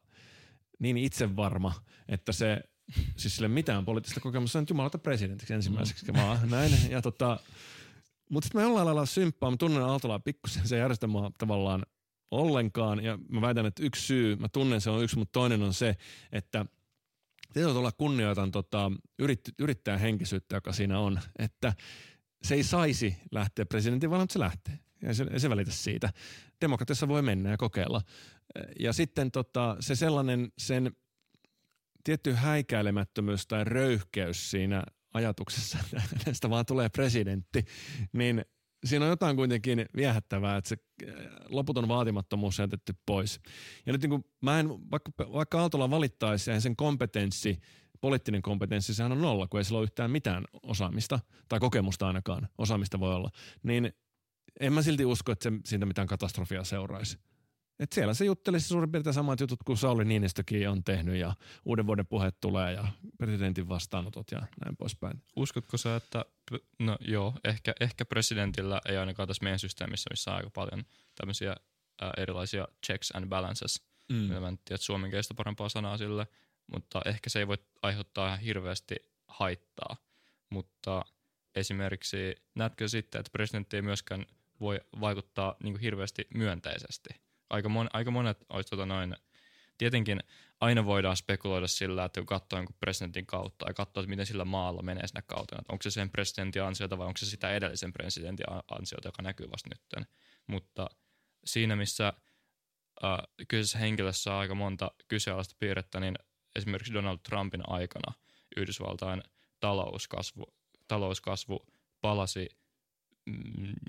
[0.79, 1.73] niin itsevarma,
[2.07, 2.63] että se,
[3.17, 6.17] siis sille mitään poliittista kokemusta, on jumalata presidentiksi ensimmäiseksi mm.
[6.17, 6.71] vaan näin.
[6.89, 7.39] Ja tota,
[8.29, 11.85] mutta sitten mä jollain lailla symppaan, mä tunnen Aaltolaa pikkusen, se mua tavallaan
[12.33, 13.03] ollenkaan.
[13.03, 15.95] Ja mä väitän, että yksi syy, mä tunnen se on yksi, mutta toinen on se,
[16.31, 16.65] että
[17.53, 21.73] tietyllä tavalla kunnioitan tota, yrit, yrittäjän henkisyyttä, joka siinä on, että
[22.43, 24.79] se ei saisi lähteä presidentin vaan se lähtee.
[25.01, 26.09] Ja se, se välitä siitä.
[26.61, 28.01] Demokratiassa voi mennä ja kokeilla.
[28.79, 30.95] Ja sitten tota, se sellainen, sen
[32.03, 34.83] tietty häikäilemättömyys tai röyhkeys siinä
[35.13, 35.77] ajatuksessa,
[36.27, 37.65] että vaan tulee presidentti,
[38.13, 38.45] niin
[38.83, 40.77] siinä on jotain kuitenkin viehättävää, että se
[41.07, 41.15] äh,
[41.49, 43.39] loputon vaatimattomuus on jätetty pois.
[43.85, 47.59] Ja nyt niin kuin mä en, vaikka, vaikka Aaltola valittaisi ja sen kompetenssi,
[48.01, 51.19] poliittinen kompetenssi, sehän on nolla, kun ei sillä ole yhtään mitään osaamista,
[51.49, 53.29] tai kokemusta ainakaan, osaamista voi olla,
[53.63, 53.93] niin
[54.59, 57.17] en mä silti usko, että se, siitä mitään katastrofia seuraisi.
[57.79, 61.35] Et siellä se juttelisi suurin piirtein samat jutut kuin Sauli Niinistökin on tehnyt ja
[61.65, 62.87] uuden vuoden puheet tulee ja
[63.17, 65.23] presidentin vastaanotot ja näin poispäin.
[65.35, 66.25] Uskotko sä, että,
[66.79, 70.83] no joo, ehkä, ehkä presidentillä ei ainakaan tässä meidän systeemissä, missä on aika paljon
[71.15, 71.55] tämmöisiä
[72.01, 73.81] ää, erilaisia checks and balances.
[74.09, 74.15] Mm.
[74.15, 76.27] Mä en tiedä suomen parempaa sanaa sille,
[76.67, 78.95] mutta ehkä se ei voi aiheuttaa ihan hirveästi
[79.27, 79.97] haittaa.
[80.49, 81.05] Mutta
[81.55, 84.25] esimerkiksi näetkö sitten, että presidentti ei myöskään
[84.59, 87.09] voi vaikuttaa niin hirveästi myönteisesti–
[87.53, 89.15] aika, mon, aika monet olisi tota noin,
[89.77, 90.19] tietenkin
[90.59, 94.45] aina voidaan spekuloida sillä, että kun katsoo jonkun presidentin kautta ja katsoo, että miten sillä
[94.45, 97.93] maalla menee sinne kautta, että onko se sen presidentin ansiota vai onko se sitä edellisen
[97.93, 100.07] presidentin ansiota, joka näkyy vasta nyt.
[100.47, 100.89] Mutta
[101.45, 102.13] siinä, missä
[103.03, 103.17] äh,
[103.47, 106.15] kyseisessä henkilössä on aika monta kyseenalaista piirrettä, niin
[106.55, 108.13] esimerkiksi Donald Trumpin aikana
[108.57, 109.23] Yhdysvaltain
[109.59, 110.53] talouskasvu,
[110.87, 111.65] talouskasvu
[112.01, 112.49] palasi–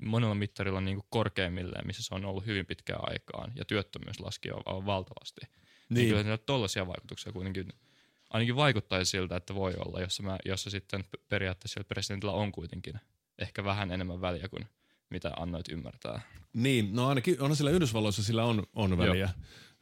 [0.03, 4.49] monella mittarilla niin kuin korkeimmilleen, missä se on ollut hyvin pitkään aikaan, ja työttömyys laski
[4.65, 5.41] valtavasti.
[5.41, 5.53] Niin.
[5.89, 7.73] niin kyllä niillä tollaisia vaikutuksia kuitenkin
[8.29, 12.99] ainakin vaikuttaisi siltä, että voi olla, jossa, mä, jossa sitten periaatteessa presidentillä on kuitenkin
[13.39, 14.65] ehkä vähän enemmän väliä kuin
[15.09, 16.21] mitä annoit ymmärtää.
[16.53, 19.29] Niin, no ainakin on sillä Yhdysvalloissa sillä on, on väliä.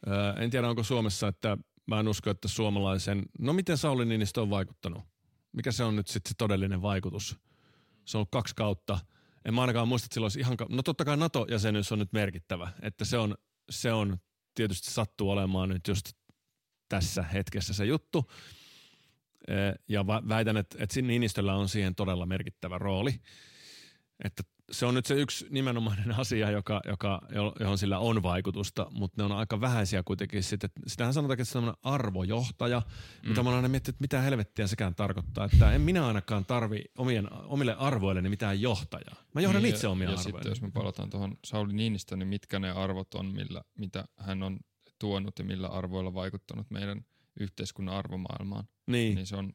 [0.08, 4.42] Ö, en tiedä, onko Suomessa, että mä en usko, että suomalaisen, no miten Sauli Niinistö
[4.42, 5.04] on vaikuttanut?
[5.52, 7.38] Mikä se on nyt sitten se todellinen vaikutus?
[8.06, 9.00] Se on ollut kaksi kautta–
[9.46, 12.72] en mä ainakaan muista, että sillä olisi ihan, no totta kai NATO-jäsenyys on nyt merkittävä,
[12.82, 13.36] että se on,
[13.70, 14.18] se on
[14.56, 16.12] tietysti sattuu olemaan nyt just
[16.90, 18.32] tässä hetkessä se juttu.
[19.88, 23.20] Ja väitän, että, että Niinistöllä on siihen todella merkittävä rooli.
[24.24, 27.22] Että se on nyt se yksi nimenomainen asia, joka, joka,
[27.60, 30.44] johon sillä on vaikutusta, mutta ne on aika vähäisiä kuitenkin.
[30.44, 32.80] Sitten, sitähän sanotaan, että se on arvojohtaja,
[33.24, 33.30] mm.
[33.30, 35.46] mitä mä oon aina miettinyt, että mitä helvettiä sekään tarkoittaa.
[35.46, 39.16] Että en minä ainakaan tarvi omien, omille arvoilleni mitään johtajaa.
[39.34, 42.28] Mä johdan niin, itse omia ja, ja sitten jos me palataan tuohon Sauli Niinistön, niin
[42.28, 44.60] mitkä ne arvot on, millä, mitä hän on
[45.00, 47.06] tuonut ja millä arvoilla vaikuttanut meidän
[47.40, 48.64] yhteiskunnan arvomaailmaan.
[48.88, 49.16] Niin.
[49.16, 49.54] niin se on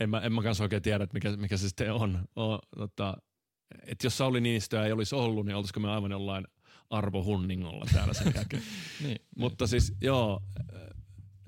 [0.00, 2.28] en mä, en mä kanssa oikein tiedä, mikä, mikä se sitten on.
[2.36, 3.16] O, tota,
[3.86, 6.46] että jos Sauli Niinistöä ei olisi ollut, niin oltaisiko me aivan jollain
[6.90, 8.62] arvohunningolla täällä sen jälkeen.
[9.04, 9.68] niin, mutta niin.
[9.68, 10.42] siis joo.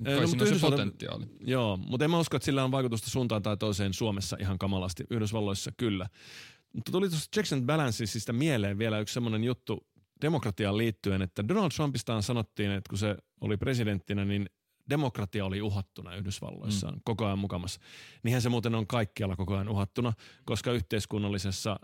[0.05, 1.27] Kai no, siinä on se potentiaali.
[1.41, 5.05] Joo, mutta en mä usko, että sillä on vaikutusta suuntaan tai toiseen Suomessa ihan kamalasti.
[5.11, 6.07] Yhdysvalloissa kyllä.
[6.73, 9.87] Mutta tuli tuossa checks and balancesista mieleen vielä yksi semmoinen juttu
[10.23, 14.47] demokratiaan liittyen, että Donald Trumpistaan sanottiin, että kun se oli presidenttinä, niin
[14.91, 17.01] demokratia oli uhattuna Yhdysvalloissa mm.
[17.05, 17.81] koko ajan mukamassa.
[18.23, 20.13] Niinhän se muuten on kaikkialla koko ajan uhattuna,
[20.45, 21.77] koska yhteiskunnallisessa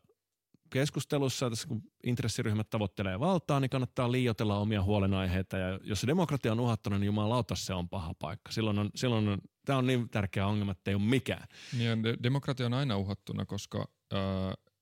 [0.70, 5.56] keskustelussa, tässä kun intressiryhmät tavoittelee valtaa, niin kannattaa liioitella omia huolenaiheita.
[5.56, 8.52] Ja jos se demokratia on uhattuna, niin jumalauta se on paha paikka.
[8.52, 11.48] Silloin on, silloin on, tämä on niin tärkeä ongelma, että ei ole mikään.
[11.78, 14.18] Niin, de- demokratia on aina uhattuna, koska äh,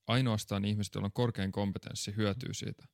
[0.07, 2.85] ainoastaan ihmiset, joilla on korkein kompetenssi, hyötyy siitä.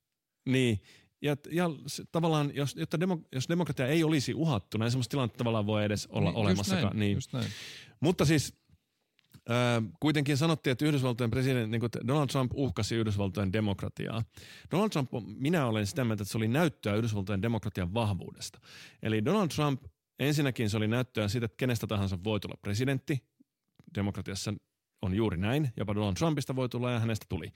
[0.46, 0.82] Niin,
[1.22, 1.70] ja, ja
[2.12, 6.08] tavallaan, jos, jotta demo, jos demokratia ei olisi uhattuna, niin semmoista tilannetta tavallaan voi edes
[6.08, 6.84] olla niin, olemassakaan.
[6.84, 7.14] Just näin, niin.
[7.14, 7.48] just näin.
[8.00, 8.61] Mutta siis
[10.00, 14.24] kuitenkin sanottiin, että Yhdysvaltojen presidentti, niin Donald Trump uhkasi Yhdysvaltojen demokratiaa.
[14.72, 18.60] Donald Trump, minä olen sitä mieltä, että se oli näyttöä Yhdysvaltojen demokratian vahvuudesta.
[19.04, 19.84] Eli Donald Trump,
[20.20, 23.24] ensinnäkin se oli näyttöä siitä, että kenestä tahansa voi tulla presidentti.
[23.96, 24.54] Demokratiassa
[25.02, 25.70] on juuri näin.
[25.78, 27.52] Jopa Donald Trumpista voi tulla ja hänestä tuli.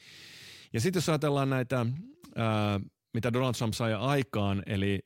[0.74, 1.86] Ja sitten jos ajatellaan näitä,
[2.36, 2.80] ää,
[3.14, 5.00] mitä Donald Trump sai aikaan, eli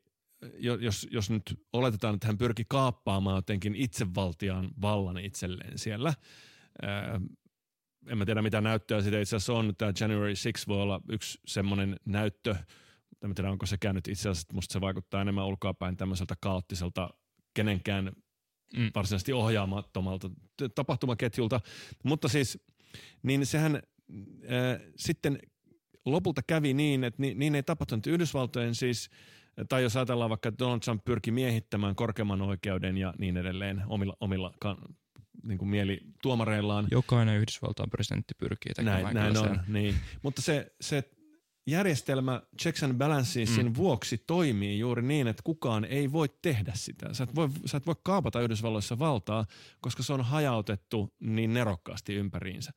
[0.60, 6.14] jos, jos nyt oletetaan, että hän pyrki kaappaamaan jotenkin itsevaltiaan vallan itselleen siellä–
[8.08, 9.74] en mä tiedä mitä näyttöä siitä itse asiassa on.
[9.78, 12.56] Tämä January 6 voi olla yksi semmoinen näyttö.
[13.24, 17.10] En tiedä, onko sekään nyt itse asiassa, musta se vaikuttaa enemmän ulkoapäin tämmöiseltä kaoottiselta
[17.54, 18.12] kenenkään
[18.78, 18.92] mm.
[18.96, 20.30] varsinaisesti ohjaamattomalta
[20.76, 21.62] tapahtumaketjulta.
[22.04, 22.60] Mutta siis,
[23.24, 23.82] niin sehän äh,
[24.96, 25.40] sitten
[26.06, 28.08] lopulta kävi niin, että niin, niin ei tapahtunut.
[28.08, 29.10] Yhdysvaltojen siis,
[29.70, 34.18] tai jos ajatellaan vaikka, että Donald Trump pyrki miehittämään korkeamman oikeuden ja niin edelleen omilla,
[34.20, 34.54] omilla
[35.44, 36.88] niin kuin mieli tuomareillaan.
[36.92, 39.96] Jokainen Yhdysvaltain presidentti pyrkii tekemään Näin, näin on, niin.
[40.22, 41.04] Mutta se, se
[41.68, 43.74] järjestelmä checks and balances mm.
[43.76, 47.14] vuoksi toimii juuri niin, että kukaan ei voi tehdä sitä.
[47.14, 49.46] Sä et voi, sä et voi kaapata Yhdysvalloissa valtaa,
[49.82, 52.72] koska se on hajautettu niin nerokkaasti ympäriinsä.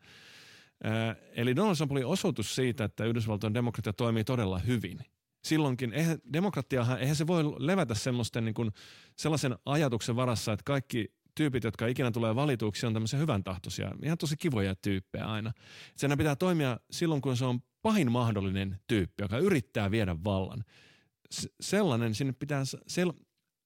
[0.86, 4.98] Äh, eli Donald Trump oli osoitus siitä, että Yhdysvaltojen demokratia toimii todella hyvin.
[5.44, 8.70] Silloinkin, eihän, demokratiahan, eihän se voi levätä semmoisten niin kuin,
[9.16, 14.18] sellaisen ajatuksen varassa, että kaikki tyypit, jotka ikinä tulee valituksi, on tämmöisiä hyvän tahtoisia, ihan
[14.18, 15.52] tosi kivoja tyyppejä aina.
[15.96, 20.64] Sen pitää toimia silloin, kun se on pahin mahdollinen tyyppi, joka yrittää viedä vallan.
[21.34, 23.24] S- sellainen, sinne pitää, sel-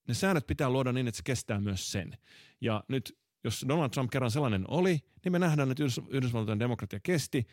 [0.09, 2.19] ne säännöt pitää luoda niin, että se kestää myös sen.
[2.61, 7.01] Ja nyt, jos Donald Trump kerran sellainen oli, niin me nähdään, että Yhdys- Yhdysvaltojen demokratia
[7.03, 7.47] kesti,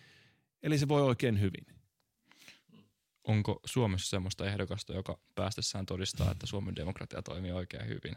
[0.64, 1.65] eli se voi oikein hyvin.
[3.27, 8.15] onko Suomessa semmoista ehdokasta, joka päästessään todistaa, että Suomen demokratia toimii oikein hyvin?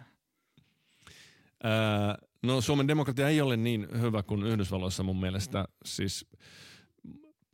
[1.62, 6.26] Ää, no Suomen demokratia ei ole niin hyvä kuin Yhdysvalloissa mun mielestä, siis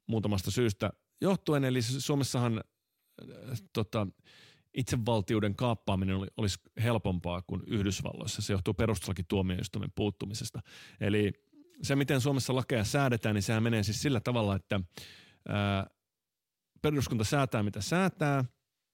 [0.07, 1.65] muutamasta syystä johtuen.
[1.65, 4.07] Eli Suomessahan äh, tota,
[4.75, 8.43] itsevaltiuden kaappaaminen oli, olisi helpompaa kuin Yhdysvalloissa.
[8.43, 10.61] Se johtuu perustuslakituomioistuimen puuttumisesta.
[11.01, 11.33] Eli
[11.83, 14.81] se, miten Suomessa lakeja säädetään, niin sehän menee siis sillä tavalla, että
[15.49, 15.87] ää,
[16.83, 18.45] peruskunta säätää, mitä säätää,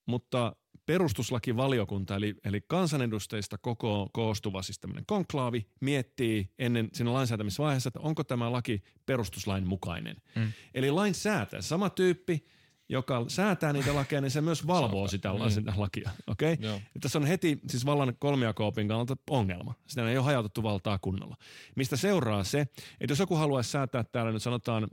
[0.07, 0.57] mutta
[0.89, 8.25] perustuslakivaliokunta, eli, eli kansanedustajista koko koostuva siis tämmöinen konklaavi, miettii ennen siinä lainsäätämisvaiheessa, että onko
[8.25, 10.17] tämä laki perustuslain mukainen.
[10.35, 10.53] Mm.
[10.75, 12.47] Eli lainsäätäjä, sama tyyppi,
[12.89, 15.51] joka säätää niitä lakeja, niin se myös valvoo sitä, mm.
[15.51, 16.11] sitä lakia.
[16.27, 16.57] Okay?
[17.01, 19.75] Tässä on heti siis vallan kolmiakoopin kannalta ongelma.
[19.87, 21.37] Sitä ei ole hajautettu valtaa kunnolla.
[21.77, 22.61] Mistä seuraa se,
[23.01, 24.89] että jos joku haluaisi säätää täällä nyt sanotaan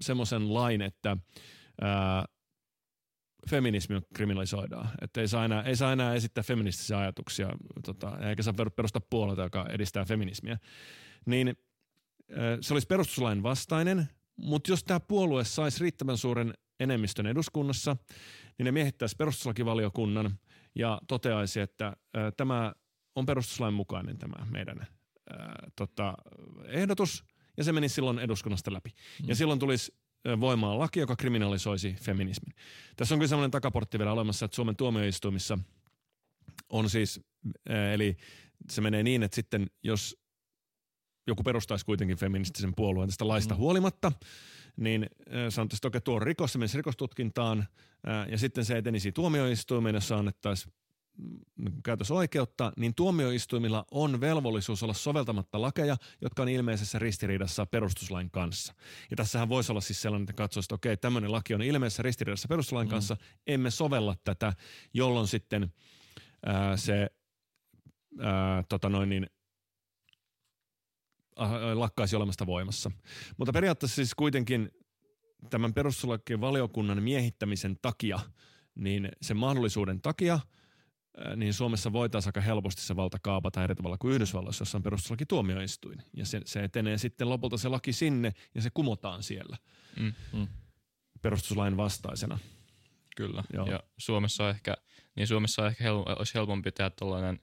[0.00, 1.16] semmoisen lain, että
[1.80, 2.24] ää,
[3.50, 4.88] feminismi kriminalisoidaan.
[5.02, 7.48] Että ei saa enää, ei saa enää esittää feministisiä ajatuksia,
[7.84, 10.58] tota, eikä saa perustaa puolueita, joka edistää feminismiä.
[11.26, 11.56] Niin
[12.60, 17.96] se olisi perustuslain vastainen, mutta jos tämä puolue saisi riittävän suuren enemmistön eduskunnassa,
[18.58, 20.38] niin ne miehittäisi perustuslakivaliokunnan
[20.74, 21.96] ja toteaisi, että
[22.36, 22.72] tämä
[23.14, 24.86] on perustuslain mukainen tämä meidän
[25.30, 26.14] ää, tota,
[26.66, 27.24] ehdotus,
[27.56, 28.90] ja se menisi silloin eduskunnasta läpi.
[28.90, 29.28] Mm.
[29.28, 29.94] Ja silloin tulisi
[30.40, 32.54] voimaan laki, joka kriminalisoisi feminismin.
[32.96, 35.58] Tässä on kyllä sellainen takaportti vielä olemassa, että Suomen tuomioistuimissa
[36.70, 37.20] on siis,
[37.92, 38.16] eli
[38.70, 40.16] se menee niin, että sitten jos
[41.26, 43.58] joku perustaisi kuitenkin feministisen puolueen tästä laista mm.
[43.58, 44.12] huolimatta,
[44.76, 45.06] niin
[45.48, 47.66] sanotaan, että okei, tuo on rikos, se menisi rikostutkintaan,
[48.30, 50.74] ja sitten se etenisi tuomioistuimeen, jossa annettaisiin
[51.84, 58.74] käytösoikeutta, niin tuomioistuimilla on velvollisuus olla soveltamatta lakeja, jotka on ilmeisessä ristiriidassa perustuslain kanssa.
[59.10, 62.48] Ja tässähän voisi olla siis sellainen, että katsoisi, että okei, tämmöinen laki on ilmeisessä ristiriidassa
[62.48, 62.90] perustuslain mm.
[62.90, 63.16] kanssa,
[63.46, 64.52] emme sovella tätä,
[64.94, 65.72] jolloin sitten
[66.46, 67.10] ää, se
[68.20, 69.26] ää, tota noin niin,
[71.74, 72.90] lakkaisi olemasta voimassa.
[73.36, 74.70] Mutta periaatteessa siis kuitenkin
[75.50, 78.20] tämän perustuslakien valiokunnan miehittämisen takia,
[78.74, 80.40] niin sen mahdollisuuden takia–
[81.36, 85.26] niin Suomessa voitaisiin aika helposti se valta kaapata eri tavalla kuin Yhdysvalloissa, jossa on perustuslaki
[85.26, 86.02] tuomioistuin.
[86.14, 89.56] Ja se, se etenee sitten lopulta se laki sinne ja se kumotaan siellä
[90.00, 90.48] mm, mm.
[91.22, 92.38] perustuslain vastaisena.
[93.16, 93.44] Kyllä.
[93.52, 93.66] Joo.
[93.66, 94.76] Ja Suomessa ehkä,
[95.16, 97.40] niin Suomessa ehkä hel, olisi helpompi tehdä tällainen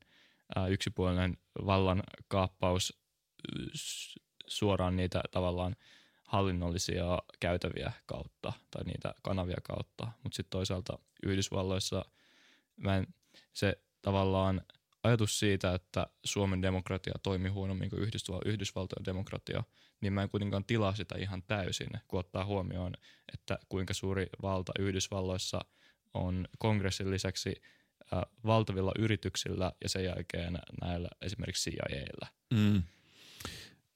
[0.56, 2.99] ää, yksipuolinen vallan kaappaus
[4.48, 5.76] suoraan niitä tavallaan
[6.23, 10.07] hallinnollisia käytäviä kautta tai niitä kanavia kautta.
[10.23, 12.06] Mutta sitten toisaalta Yhdysvalloissa
[12.77, 13.07] mä en
[13.58, 14.62] se tavallaan
[15.04, 19.64] ajatus siitä, että Suomen demokratia toimii huonommin kuin Yhdysval- Yhdysvaltojen demokratia,
[20.02, 22.94] niin mä en kuitenkaan tilaa sitä ihan täysin, kun ottaa huomioon,
[23.34, 25.66] että kuinka suuri valta Yhdysvalloissa
[26.14, 27.62] on kongressin lisäksi
[28.14, 32.28] äh, valtavilla yrityksillä ja sen jälkeen näillä esimerkiksi CIAllä.
[32.54, 32.84] Mm.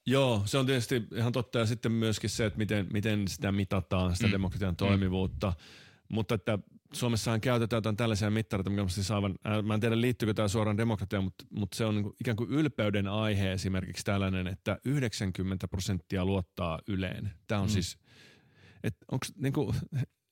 [0.05, 4.15] Joo, se on tietysti ihan totta ja sitten myöskin se, että miten, miten sitä mitataan,
[4.15, 4.31] sitä mm.
[4.31, 5.49] demokratian toimivuutta.
[5.49, 5.55] Mm.
[6.15, 6.59] Mutta että
[6.93, 10.77] Suomessahan käytetään jotain tällaisia mittareita, mikä on siis aivan, mä en tiedä liittyykö tämä suoraan
[10.77, 15.67] demokratiaan, mutta, mutta se on niin kuin ikään kuin ylpeyden aihe esimerkiksi tällainen, että 90
[15.67, 17.31] prosenttia luottaa Yleen.
[17.47, 17.71] Tämä on mm.
[17.71, 17.97] siis,
[18.83, 19.75] että onko niin kuin,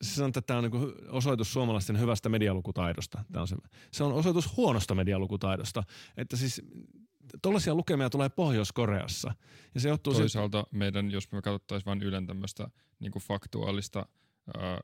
[0.02, 3.24] se sanotaan, että tämä on niin osoitus suomalaisten hyvästä medialukutaidosta.
[3.32, 3.56] Tämä on se,
[3.92, 5.84] se on osoitus huonosta medialukutaidosta.
[6.18, 6.62] Että siis
[7.42, 9.36] tuollaisia lukemia tulee Pohjois-Koreassa.
[9.74, 12.70] Ja se johtuu Toisaalta siitä, meidän, jos me katsottaisiin vain Ylen tämmöistä
[13.00, 14.06] niin faktuaalista–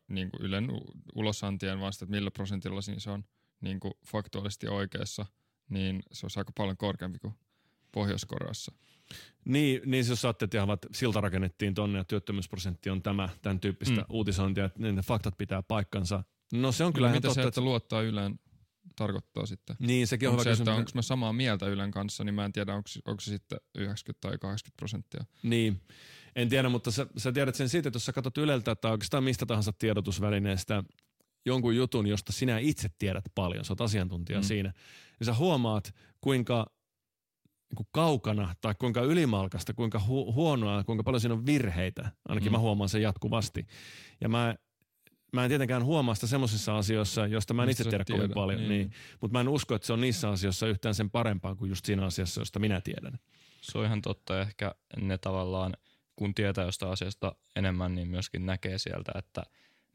[0.07, 0.69] niin kuin Ylen
[1.15, 3.23] ulosantien vasta, että millä prosentilla siinä se on
[3.61, 5.25] niin kuin faktuaalisesti oikeassa,
[5.69, 7.33] niin se on aika paljon korkeampi kuin
[7.91, 8.71] Pohjois-Koreassa.
[9.45, 14.01] Niin, niin jos saatte, että ihan silta rakennettiin tonne ja työttömyysprosentti on tämä, tämän tyyppistä
[14.01, 14.05] mm.
[14.09, 16.23] uutisointia, että ne faktat pitää paikkansa.
[16.53, 18.39] No se on kyllä no, mitä totta, se, että luottaa Yleen
[18.95, 19.75] tarkoittaa sitten?
[19.79, 22.45] Niin, sekin on onko hyvä se, että onko mä samaa mieltä Ylen kanssa, niin mä
[22.45, 25.25] en tiedä, onko, onko se sitten 90 tai 80 prosenttia.
[25.43, 25.81] Niin,
[26.35, 29.23] en tiedä, mutta sä, sä tiedät sen siitä, että jos sä katsot Yleltä tai oikeastaan
[29.23, 30.83] mistä tahansa tiedotusvälineestä
[31.45, 34.43] jonkun jutun, josta sinä itse tiedät paljon, sä oot asiantuntija mm.
[34.43, 34.73] siinä,
[35.19, 36.65] niin sä huomaat, kuinka
[37.69, 42.11] niin kuin kaukana tai kuinka ylimalkasta, kuinka hu- huonoa, kuinka paljon siinä on virheitä.
[42.29, 42.55] Ainakin mm.
[42.55, 43.67] mä huomaan sen jatkuvasti.
[44.21, 44.55] Ja mä
[45.33, 48.59] mä en tietenkään huomaa sitä semmoisissa asioissa, joista mä en itse tiedä kovin paljon.
[48.59, 48.69] Niin.
[48.69, 48.91] Niin.
[49.21, 52.05] Mutta mä en usko, että se on niissä asioissa yhtään sen parempaa kuin just siinä
[52.05, 53.19] asiassa, josta minä tiedän.
[53.61, 54.41] Se on ihan totta.
[54.41, 55.73] Ehkä ne tavallaan,
[56.15, 59.43] kun tietää jostain asiasta enemmän, niin myöskin näkee sieltä, että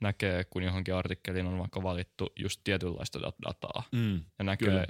[0.00, 3.82] näkee, kun johonkin artikkeliin on vaikka valittu just tietynlaista dataa.
[3.92, 4.86] Mm, ja näkee, kyllä.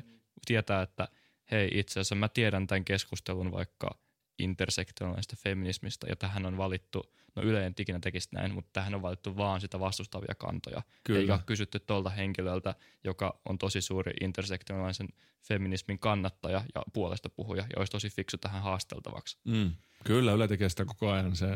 [0.47, 1.09] tietää, että
[1.51, 3.98] hei itse asiassa mä tiedän tämän keskustelun vaikka
[4.39, 9.02] intersektionaalista feminismistä, ja tähän on valittu, no Yle ei ikinä tekisi näin, mutta tähän on
[9.02, 10.82] valittu vaan sitä vastustavia kantoja.
[11.05, 11.20] Kyllä.
[11.20, 12.74] Eikä ole kysytty tuolta henkilöltä,
[13.05, 15.09] joka on tosi suuri intersektionaalisen
[15.43, 19.39] feminismin kannattaja ja puolesta puhuja, ja olisi tosi fiksu tähän haasteltavaksi.
[19.44, 19.73] Mm.
[20.05, 21.36] Kyllä, Yle tekee sitä koko ajan.
[21.36, 21.47] Se,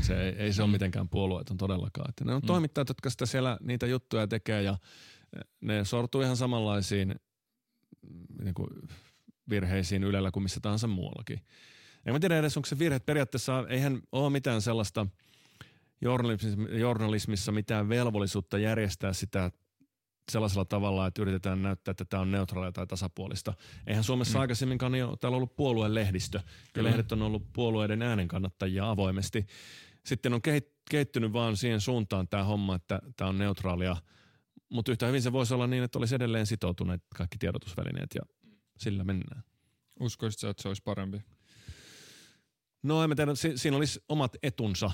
[0.00, 2.08] se ei, ei se ole mitenkään puolueeton todellakaan.
[2.08, 2.46] Että ne on mm.
[2.46, 4.78] toimittajat, jotka sitä siellä niitä juttuja tekee, ja
[5.60, 7.14] ne sortuu ihan samanlaisiin
[8.42, 8.68] niin kuin
[9.50, 11.40] virheisiin Ylellä kuin missä tahansa muuallakin.
[12.08, 12.98] En mä tiedä edes, onko se virhe.
[12.98, 15.06] Periaatteessa eihän ole mitään sellaista
[16.78, 19.50] journalismissa mitään velvollisuutta järjestää sitä
[20.32, 23.54] sellaisella tavalla, että yritetään näyttää, että tämä on neutraalia tai tasapuolista.
[23.86, 24.40] Eihän Suomessa mm.
[24.40, 26.40] aikaisemminkaan ole täällä ollut puolueen lehdistö.
[26.76, 29.46] Ja lehdet on ollut puolueiden äänenkannattajia avoimesti.
[30.04, 30.40] Sitten on
[30.90, 33.96] kehittynyt vaan siihen suuntaan tämä homma, että tämä on neutraalia.
[34.68, 38.22] Mutta yhtä hyvin se voisi olla niin, että olisi edelleen sitoutuneet kaikki tiedotusvälineet ja
[38.78, 39.42] sillä mennään.
[40.00, 41.22] Uskoisitko että se olisi parempi?
[42.88, 44.90] No en tiedä, si- siinä olisi omat etunsa.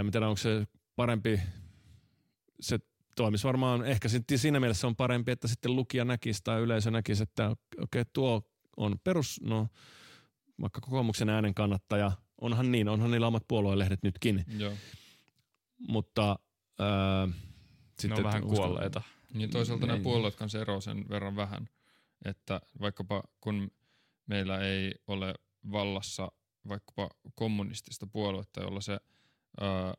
[0.00, 0.66] En tiedä, onko se
[0.96, 1.40] parempi,
[2.60, 2.78] se
[3.16, 7.50] toimisi varmaan, ehkä siinä mielessä on parempi, että sitten lukija näkisi tai yleisö näkisi, että
[7.50, 8.42] okei, okay, tuo
[8.76, 9.68] on perus, no
[10.60, 14.44] vaikka kokoomuksen äänen kannattaja, onhan niin, onhan niillä omat puoluelehdet nytkin.
[14.58, 14.72] Joo.
[15.88, 16.38] Mutta
[16.78, 17.28] ää,
[17.98, 19.02] sitten, ne on vähän kuolleita.
[19.34, 21.68] Niin toisaalta nämä puolueet kanssa eroaa sen verran vähän,
[22.24, 23.70] että vaikkapa kun
[24.26, 25.34] meillä ei ole
[25.72, 26.32] vallassa
[26.68, 29.00] vaikkapa kommunistista puoluetta, jolla se,
[29.60, 29.94] ää,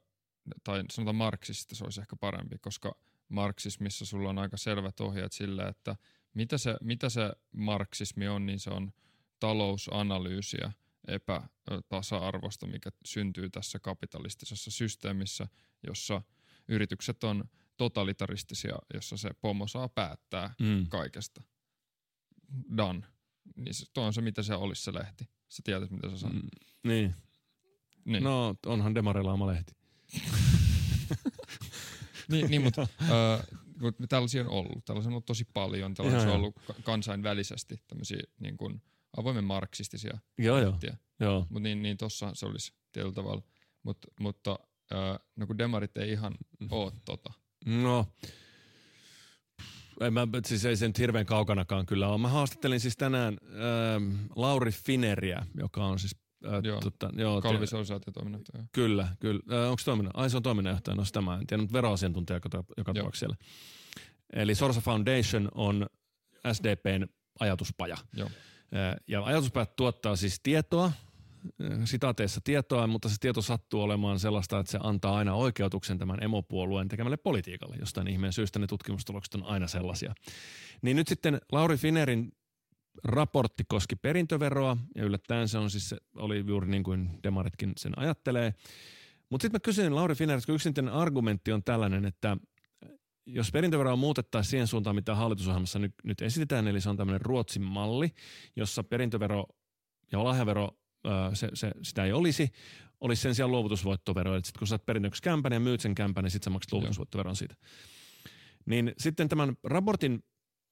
[0.63, 2.95] tai sanotaan marksista se olisi ehkä parempi, koska
[3.29, 5.95] marksismissa sulla on aika selvät ohjeet sille, että
[6.33, 8.93] mitä se, mitä se marksismi on, niin se on
[9.39, 10.71] talousanalyysiä
[11.07, 15.47] epätasa-arvosta, mikä syntyy tässä kapitalistisessa systeemissä,
[15.87, 16.21] jossa
[16.67, 17.43] yritykset on
[17.77, 20.87] totalitaristisia, jossa se pomo saa päättää mm.
[20.89, 21.41] kaikesta.
[22.77, 23.01] Done.
[23.55, 25.29] Niin se, tuo on se, mitä se olisi se lehti.
[25.53, 26.43] Sä tiedät, mitä sä sanot.
[26.43, 26.49] Mm,
[26.83, 27.15] niin.
[28.05, 28.23] niin.
[28.23, 29.73] No, onhan Demarilla oma lehti.
[32.31, 33.47] niin, niin, mutta äh,
[34.09, 34.85] tällaisia on ollut.
[34.85, 35.93] Tällaisia on ollut tosi paljon.
[35.93, 38.81] Tällaisia on ollut kansainvälisesti tämmöisiä niin kuin
[39.17, 40.79] avoimen marksistisia joo, joo.
[41.19, 41.39] joo.
[41.39, 43.41] Mutta niin, niin tossa se olisi tietyllä tavalla.
[43.83, 44.59] Mut, mutta
[44.93, 46.35] äh, no kun demarit ei ihan
[46.71, 47.33] ole tota.
[47.65, 48.07] No,
[50.01, 52.17] en mä, siis ei se nyt hirveän kaukanakaan kyllä ole.
[52.17, 56.15] Mä haastattelin siis tänään äh, Lauri Fineriä, joka on siis
[56.47, 58.63] Äh, joo, tota, joo Kalvisosiaatiotoiminnanjohtaja.
[58.71, 59.41] Kyllä, kyllä.
[59.51, 60.15] Äh, onko toiminnan?
[60.15, 63.35] Ai se on toiminnanjohtaja, no sitä mä en tiedä, mutta veroasiantuntija joka, joka tapauksessa siellä.
[64.33, 65.85] Eli Sorsa Foundation on
[66.53, 67.05] SDPn
[67.39, 67.97] ajatuspaja.
[68.17, 68.29] Joo.
[68.75, 70.91] Äh, ja ajatuspajat tuottaa siis tietoa,
[71.85, 76.87] sitaateissa tietoa, mutta se tieto sattuu olemaan sellaista, että se antaa aina oikeutuksen tämän emopuolueen
[76.87, 77.75] tekemälle politiikalle.
[77.79, 80.13] Jostain ihmeen syystä ne tutkimustulokset on aina sellaisia.
[80.81, 82.31] Niin nyt sitten Lauri Finerin
[83.03, 87.99] raportti koski perintöveroa, ja yllättäen se on siis, se oli juuri niin kuin Demaritkin sen
[87.99, 88.53] ajattelee.
[89.29, 92.37] Mutta sitten mä kysyin Lauri Finerilta, kun yksinkertainen argumentti on tällainen, että
[93.25, 97.61] jos perintöveroa muutettaisiin siihen suuntaan, mitä hallitusohjelmassa nyt, nyt esitetään, eli se on tämmöinen Ruotsin
[97.61, 98.11] malli,
[98.55, 99.45] jossa perintövero
[100.11, 100.69] ja lahjavero
[101.33, 102.51] se, se, sitä ei olisi,
[103.01, 104.33] olisi sen sijaan luovutusvoittovero.
[104.33, 107.35] Eli sitten kun saat perinnöksi kämpän ja myyt sen kämpän, niin sitten sä maksat luovutusvoittoveron
[107.35, 107.55] siitä.
[108.65, 110.23] Niin sitten tämän raportin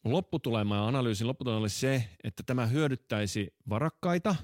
[0.05, 4.35] lopputulema ja analyysin lopputulema oli se, että tämä hyödyttäisi varakkaita,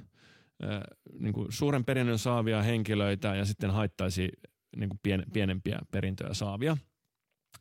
[1.19, 4.29] niin kuin suuren perinnön saavia henkilöitä ja sitten haittaisi
[4.75, 6.77] niin kuin pien, pienempiä perintöjä saavia.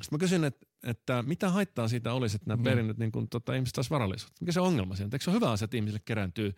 [0.00, 2.64] Sitten mä kysyin, että, että mitä haittaa siitä olisi, että nämä mm.
[2.64, 4.36] perinnöt, niin kuin, tota, ihmiset taas varallisuutta.
[4.40, 5.10] Mikä se ongelma siinä?
[5.12, 6.54] Eikö se ole hyvä asia, että ihmisille kerääntyy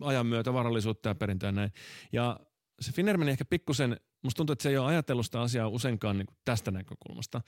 [0.00, 1.72] ajan myötä varallisuutta ja perintöä ja näin.
[2.12, 2.40] Ja
[2.80, 6.18] se Finner meni ehkä pikkusen, musta tuntuu, että se ei ole ajatellut sitä asiaa useinkaan
[6.18, 7.40] niin tästä näkökulmasta.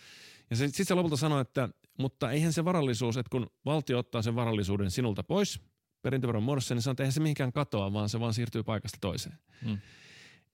[0.50, 1.68] Ja sitten se lopulta sanoi, että
[1.98, 5.60] mutta eihän se varallisuus, että kun valtio ottaa sen varallisuuden sinulta pois
[6.02, 9.38] perintöveron muodossa, niin sanoo, että eihän se mihinkään katoa, vaan se vaan siirtyy paikasta toiseen.
[9.64, 9.78] Hmm.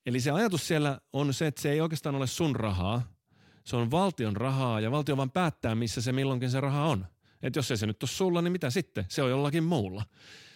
[0.06, 3.02] Eli se ajatus siellä on se, että se ei oikeastaan ole sun rahaa,
[3.64, 7.06] se on valtion rahaa ja valtio vaan päättää, missä se milloinkin se raha on.
[7.42, 9.04] Että jos ei se nyt ole sulla, niin mitä sitten?
[9.08, 10.04] Se on jollakin muulla.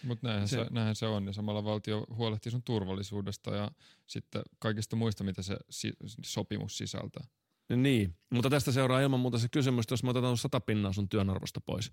[0.03, 3.71] Mutta näinhän se, se, näinhän se on ja samalla valtio huolehtii sun turvallisuudesta ja
[4.07, 5.93] sitten kaikista muista, mitä se si-
[6.25, 7.27] sopimus sisältää.
[7.75, 11.09] Niin, mutta tästä seuraa ilman muuta se kysymys, että jos me otetaan sata pinnaa sun
[11.09, 11.91] työn arvosta pois,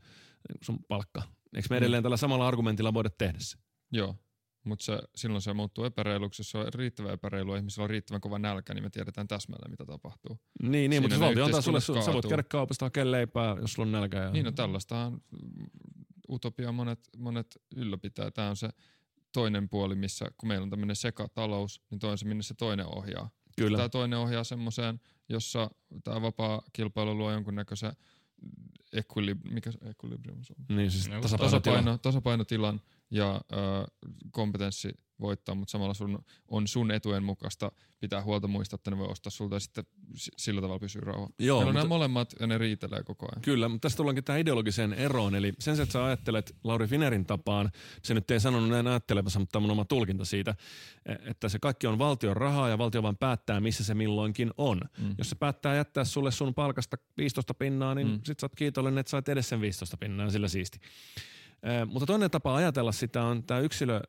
[0.60, 1.22] sun palkka.
[1.56, 2.02] Eikö me edelleen mm.
[2.02, 3.58] tällä samalla argumentilla voida tehdä se?
[3.92, 4.16] Joo,
[4.64, 6.40] mutta se, silloin se muuttuu epäreiluksi.
[6.40, 9.84] Jos se on riittävän epäreilu ihmisellä on riittävän kova nälkä, niin me tiedetään täsmälleen, mitä
[9.84, 10.38] tapahtuu.
[10.62, 13.92] Niin, niin mutta valtio antaa sulle, sä voit käydä kaupasta hakea leipää, jos sulla on
[13.92, 14.18] nälkä.
[14.18, 14.30] Ja...
[14.30, 15.20] Niin, no tällaistahan
[16.30, 18.30] utopia monet, monet ylläpitää.
[18.30, 18.68] Tämä on se
[19.32, 23.30] toinen puoli, missä kun meillä on tämmöinen sekatalous, niin toinen se, minne se toinen ohjaa.
[23.56, 23.78] Kyllä.
[23.78, 25.70] Tämä toinen ohjaa semmoiseen, jossa
[26.04, 27.92] tämä vapaa kilpailu luo jonkunnäköisen
[28.96, 30.76] equilib- mikä se equilibrium on?
[30.76, 31.38] Niin, siis tasapainotila.
[31.38, 32.80] tasapaino, tasapainotilan
[33.10, 33.56] ja ö,
[34.31, 39.06] kompetenssi voittaa, mutta samalla sun, on sun etujen mukaista pitää huolta muista, että ne voi
[39.06, 39.85] ostaa sulta ja sitten
[40.36, 41.28] sillä tavalla pysyy rauha.
[41.39, 43.43] Joo, Meillä on nämä molemmat ja ne riitelee koko ajan.
[43.43, 45.35] Kyllä, mutta tästä tullaankin tähän ideologiseen eroon.
[45.35, 47.70] Eli sen että sä ajattelet Lauri Finerin tapaan,
[48.02, 50.55] se nyt ei sanonut näin ajattelevansa, mutta tämä on oma tulkinta siitä,
[51.26, 54.81] että se kaikki on valtion rahaa ja valtio vaan päättää, missä se milloinkin on.
[54.98, 55.14] Mm.
[55.18, 58.20] Jos se päättää jättää sulle sun palkasta 15 pinnaa, niin mm.
[58.24, 60.78] sit sä oot kiitollinen, että sait edes sen 15 pinnaa, sillä siisti.
[61.86, 64.00] Mutta toinen tapa ajatella sitä on tämä yksilö,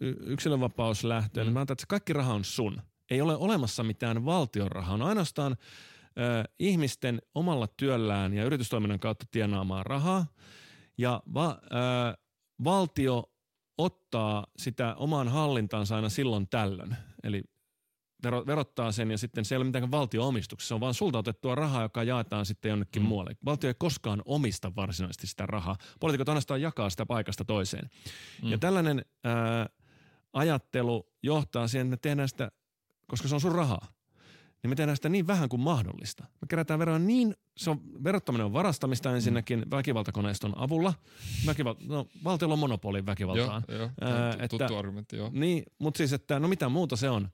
[0.00, 1.44] yksilönvapaus lähtee.
[1.44, 1.52] Mm.
[1.52, 2.82] Mä että kaikki raha on sun.
[3.10, 4.94] Ei ole olemassa mitään valtion rahaa.
[4.94, 5.56] On ainoastaan
[6.18, 10.26] ö, ihmisten omalla työllään ja yritystoiminnan kautta tienaamaan rahaa.
[10.98, 12.18] Ja va, ö,
[12.64, 13.24] valtio
[13.78, 16.96] ottaa sitä omaan hallintaansa aina silloin tällöin.
[17.22, 17.42] Eli
[18.22, 20.68] vero, verottaa sen ja sitten se ei ole mitään valtio-omistuksessa.
[20.68, 23.08] Se on vaan sulta otettua rahaa, joka jaetaan sitten jonnekin mm.
[23.08, 23.36] muualle.
[23.44, 25.76] Valtio ei koskaan omista varsinaisesti sitä rahaa.
[26.00, 27.90] Poliitikot ainoastaan jakaa sitä paikasta toiseen.
[28.42, 28.50] Mm.
[28.50, 29.68] Ja tällainen ää,
[30.32, 32.50] ajattelu johtaa siihen, että me tehdään sitä,
[33.06, 33.88] koska se on sun rahaa,
[34.62, 36.22] niin me tehdään sitä niin vähän kuin mahdollista.
[36.22, 39.70] Me kerätään veroa niin, se on, verottaminen on varastamista ensinnäkin mm.
[39.70, 40.94] väkivaltakoneiston avulla.
[41.46, 43.64] Väkival, no, valtiolla on monopoli väkivaltaan.
[43.68, 43.90] Joo, joo.
[44.00, 45.30] Ää, tuttu että, argumentti, joo.
[45.32, 47.28] Niin, mutta siis, että no mitä muuta se on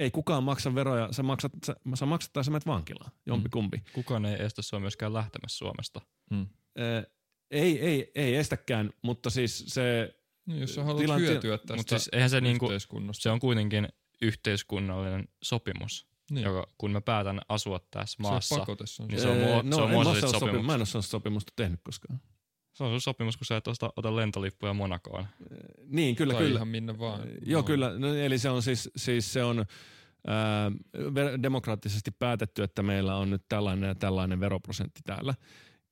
[0.00, 3.76] ei kukaan maksa veroja, sä maksat, sä, sä maksat tai sä menet vankilaan, jompikumpi.
[3.76, 3.84] Mm.
[3.92, 6.00] Kukaan ei estä sua myöskään lähtemässä Suomesta.
[6.30, 6.46] Mm.
[6.76, 7.04] Ee,
[7.50, 10.14] ei, ei, ei estäkään, mutta siis se...
[10.46, 12.68] No, jos sä haluat tilanti- hyötyä tästä mutta siis eihän se, niinku,
[13.12, 13.88] se on kuitenkin
[14.22, 16.06] yhteiskunnallinen sopimus.
[16.30, 16.44] Niin.
[16.44, 19.36] Joka, kun mä päätän asua tässä maassa, se on pakote, se on niin se on,
[19.36, 20.30] mua, no, se on mua sopimus.
[20.30, 20.66] sopimus.
[20.66, 22.20] Mä en ole sellaista sopimusta tehnyt koskaan.
[22.72, 25.26] Se on sun sopimus, kun sä et osta, ota lentolippuja Monakoon.
[25.86, 26.56] Niin, kyllä, tai kyllä.
[26.56, 27.20] ihan minne vaan.
[27.42, 27.66] Joo, no.
[27.66, 27.98] kyllä.
[27.98, 29.64] No, eli se on siis, siis se on
[30.26, 30.72] ää,
[31.42, 35.34] demokraattisesti päätetty, että meillä on nyt tällainen ja tällainen veroprosentti täällä.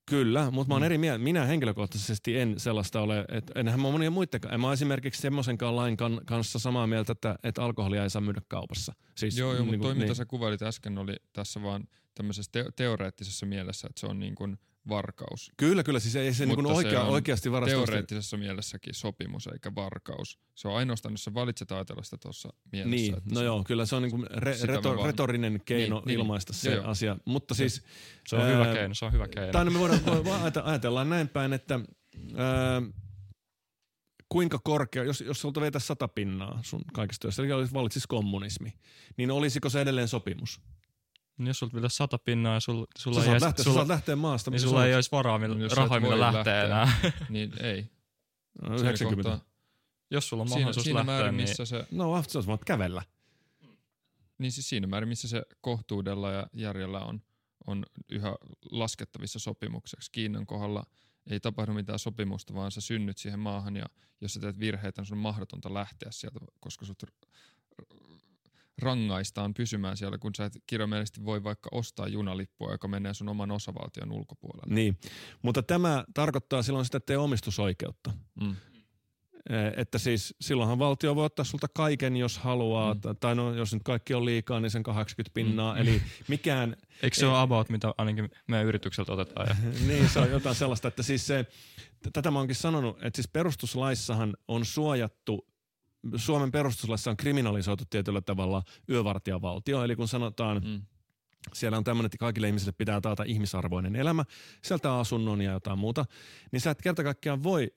[0.08, 0.86] Kyllä, mutta mä oon mm.
[0.86, 1.18] eri mieltä.
[1.18, 4.54] Minä henkilökohtaisesti en sellaista ole, että enhän mä monia muitakaan.
[4.54, 8.40] En mä esimerkiksi semmoisenkaan lain kan, kanssa samaa mieltä, että, että alkoholia ei saa myydä
[8.48, 8.94] kaupassa.
[9.14, 10.02] Siis, joo, joo niin mutta toi niin.
[10.02, 14.34] mitä sä kuvailit äsken oli tässä vaan tämmöisessä te- teoreettisessa mielessä, että se on niin
[14.34, 15.52] kuin varkaus.
[15.56, 16.00] Kyllä, kyllä.
[16.00, 17.84] Siis ei se niin oikea, se oikeasti varastaa.
[17.84, 20.38] Teoreettisessa mielessäkin sopimus eikä varkaus.
[20.54, 22.96] Se on ainoastaan, jos sä valitset ajatella sitä tuossa mielessä.
[22.96, 25.06] Niin, no se joo, kyllä se on niin kuin re, reto, vaan...
[25.06, 26.84] retorinen keino niin, ilmaista niin, se joo.
[26.84, 27.16] asia.
[27.24, 27.82] Mutta siis...
[28.28, 29.52] Se on ää, hyvä keino, se on hyvä keino.
[29.52, 31.80] Tai me voidaan, voidaan ajatella näin päin, että...
[32.36, 32.82] Ää,
[34.28, 38.72] kuinka korkea, jos, jos sulta vetäisi sata pinnaa sun kaikista työssä, eli valitsisi kommunismi,
[39.16, 40.60] niin olisiko se edelleen sopimus?
[41.38, 44.50] Niin jos sulta pitäisi sata pinnaa ja sul, sulla ei lähteä, sulla, lähteä maasta.
[44.50, 46.92] Niin sulla ei olisi varaa, millä, rahaa, millä lähtee enää.
[47.28, 47.90] niin ei.
[48.62, 49.30] No, 90.
[49.30, 49.46] Kohta,
[50.10, 51.66] jos sulla on mahdollisuus siinä, siinä lähteä, määrin, missä niin...
[51.66, 53.02] Se, no, se olisi vaan kävellä.
[54.38, 57.22] Niin siis siinä määrin, missä se kohtuudella ja järjellä on,
[57.66, 58.34] on yhä
[58.70, 60.12] laskettavissa sopimukseksi.
[60.12, 60.84] Kiinan kohdalla
[61.30, 63.86] ei tapahdu mitään sopimusta, vaan sä synnyt siihen maahan ja
[64.20, 67.02] jos sä teet virheitä, niin sun on mahdotonta lähteä sieltä, koska sut
[68.78, 73.50] rangaistaan pysymään siellä, kun sä et kirjaimellisesti voi vaikka ostaa junalippua, joka menee sun oman
[73.50, 74.74] osavaltion ulkopuolelle.
[74.74, 74.98] Niin,
[75.42, 78.10] mutta tämä tarkoittaa silloin sitä, että ei omistusoikeutta.
[78.40, 78.56] Mm.
[79.76, 83.00] Että siis silloinhan valtio voi ottaa sulta kaiken, jos haluaa, mm.
[83.20, 85.80] tai no jos nyt kaikki on liikaa, niin sen 80 pinnaa, mm.
[85.80, 86.76] eli mikään...
[87.02, 89.48] Eikö se ei, ole about, mitä ainakin meidän yritykseltä otetaan?
[89.48, 89.56] Ja.
[89.88, 91.46] niin, se on jotain sellaista, että siis se,
[92.12, 95.47] tätä mä oonkin sanonut, että siis perustuslaissahan on suojattu
[96.16, 100.82] Suomen perustuslaissa on kriminalisoitu tietyllä tavalla yövartijavaltio, eli kun sanotaan, mm.
[101.52, 104.24] siellä on tämmöinen, että kaikille ihmisille pitää taata ihmisarvoinen elämä,
[104.64, 106.04] sieltä asunnon ja jotain muuta,
[106.52, 107.72] niin sä et kerta kaikkiaan voi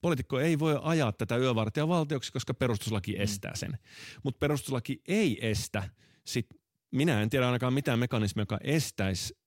[0.00, 3.20] Poliitikko ei voi ajaa tätä yövartijavaltioksi, koska perustuslaki mm.
[3.20, 3.78] estää sen.
[4.22, 5.88] Mutta perustuslaki ei estä,
[6.24, 6.46] sit
[6.90, 9.38] minä en tiedä ainakaan mitään mekanismia, joka estäisi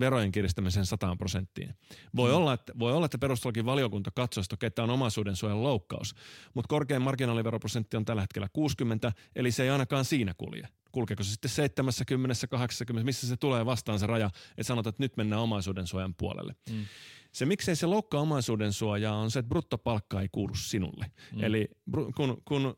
[0.00, 1.74] verojen kiristämisen 100 prosenttiin.
[2.16, 2.36] Voi, mm.
[2.36, 6.14] olla, että, voi olla, että perustuslakivaliokunta katsoo, että tämä on omaisuuden suojan loukkaus,
[6.54, 10.68] mutta korkein marginaaliveroprosentti on tällä hetkellä 60, eli se ei ainakaan siinä kulje.
[10.92, 15.16] Kulkeeko se sitten 70, 80, missä se tulee vastaan se raja, että sanotaan, että nyt
[15.16, 16.54] mennään omaisuuden suojan puolelle.
[16.70, 16.84] Mm.
[17.32, 21.10] Se, miksei se loukkaa omaisuuden suojaa, on se, että bruttopalkka ei kuulu sinulle.
[21.32, 21.44] Mm.
[21.44, 21.68] Eli
[22.16, 22.74] kun, kun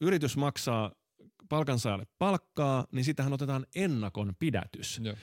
[0.00, 0.92] yritys maksaa
[1.50, 5.00] palkansaajalle palkkaa, niin sitähän otetaan ennakon pidätys.
[5.02, 5.16] Joo.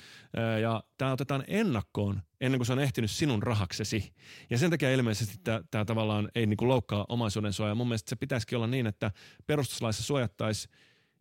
[0.61, 4.13] Ja tämä otetaan ennakkoon ennen kuin se on ehtinyt sinun rahaksesi.
[4.49, 5.37] Ja sen takia ilmeisesti
[5.71, 7.75] tämä tavallaan ei niinku loukkaa omaisuuden suojaa.
[7.75, 9.11] Mun mielestä se pitäisikin olla niin, että
[9.47, 10.73] perustuslaissa suojattaisiin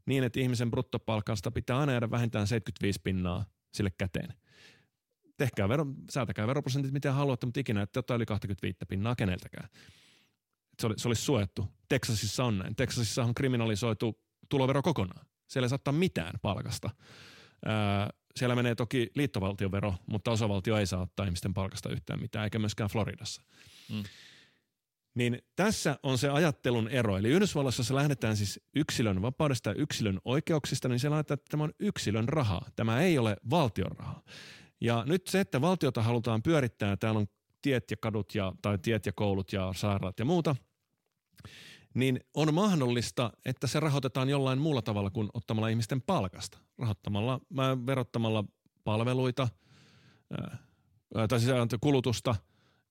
[0.06, 4.34] niin, että ihmisen bruttopalkasta pitää aina jäädä vähintään 75 pinnaa sille käteen.
[5.36, 9.68] Tehkää vero, säätäkää veroprosentit mitä haluatte, mutta ikinä ette ottaa yli 25 pinnaa keneltäkään.
[10.80, 11.68] Se, oli, se olisi suojattu.
[11.88, 12.76] Teksasissa on näin.
[12.76, 15.26] Teksasissa on kriminalisoitu tulovero kokonaan.
[15.46, 16.90] Siellä ei saa mitään palkasta.
[18.36, 22.90] siellä menee toki liittovaltiovero, mutta osavaltio ei saa ottaa ihmisten palkasta yhtään mitään, eikä myöskään
[22.90, 23.42] Floridassa.
[23.92, 24.02] Mm.
[25.14, 27.16] Niin tässä on se ajattelun ero.
[27.16, 31.64] Eli Yhdysvalloissa, jos lähdetään siis yksilön vapaudesta ja yksilön oikeuksista, niin se laittaa, että tämä
[31.64, 32.66] on yksilön rahaa.
[32.76, 34.22] Tämä ei ole valtion rahaa.
[34.80, 37.26] Ja nyt se, että valtiota halutaan pyörittää, täällä on
[37.62, 40.56] tiet ja kadut ja, tai tiet ja koulut ja sairaat ja muuta,
[41.96, 46.58] niin on mahdollista, että se rahoitetaan jollain muulla tavalla kuin ottamalla ihmisten palkasta.
[46.78, 47.40] Rahoittamalla,
[47.86, 48.44] verottamalla
[48.84, 49.48] palveluita,
[50.30, 50.58] ää,
[51.28, 52.34] tai siis kulutusta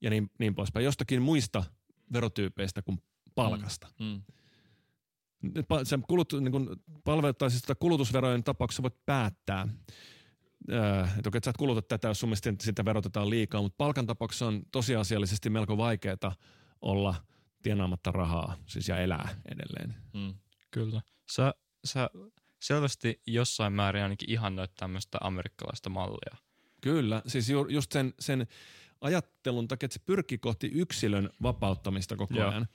[0.02, 0.86] ja niin, niin poispäin.
[0.86, 1.64] Jostakin muista
[2.14, 3.02] verotyypeistä kuin
[3.36, 3.88] palkasta.
[4.00, 4.22] Mm.
[5.42, 5.52] Mm.
[5.84, 9.68] Sen kulut, niin kun palvelu, tai siis kulutusverojen tapauksessa voit päättää,
[11.18, 14.48] että okei, sä et kuluta tätä, jos sun mielestä sitä verotetaan liikaa, mutta palkan tapauksessa
[14.48, 16.36] on tosiasiallisesti melko vaikeaa
[16.82, 17.16] olla
[17.66, 19.96] tienaamatta rahaa siis ja elää edelleen.
[20.14, 20.34] Mm,
[20.72, 21.02] kyllä.
[21.32, 21.54] Sä,
[21.86, 22.10] sä
[22.62, 26.36] selvästi jossain määrin ainakin ihannoit tämmöistä amerikkalaista mallia.
[26.82, 28.48] Kyllä, siis ju, just sen, sen
[29.02, 32.50] ajattelun takia, että se pyrkii kohti yksilön vapauttamista koko Joo.
[32.50, 32.68] ajan.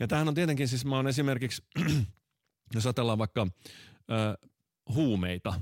[0.00, 1.62] Ja tämähän on tietenkin, siis mä oon esimerkiksi,
[2.74, 3.46] jos ajatellaan vaikka
[4.10, 4.48] ö,
[4.94, 5.60] huumeita,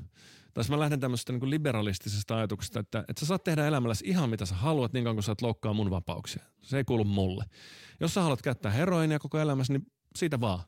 [0.54, 4.46] tai mä lähden tämmöisestä niin liberalistisesta ajatuksesta, että, että sä saat tehdä elämälläsi ihan mitä
[4.46, 6.42] sä haluat niin kauan kun sä et loukkaa mun vapauksia.
[6.62, 7.44] Se ei kuulu mulle.
[8.00, 10.60] Jos sä haluat käyttää heroinia koko elämässä, niin siitä vaan.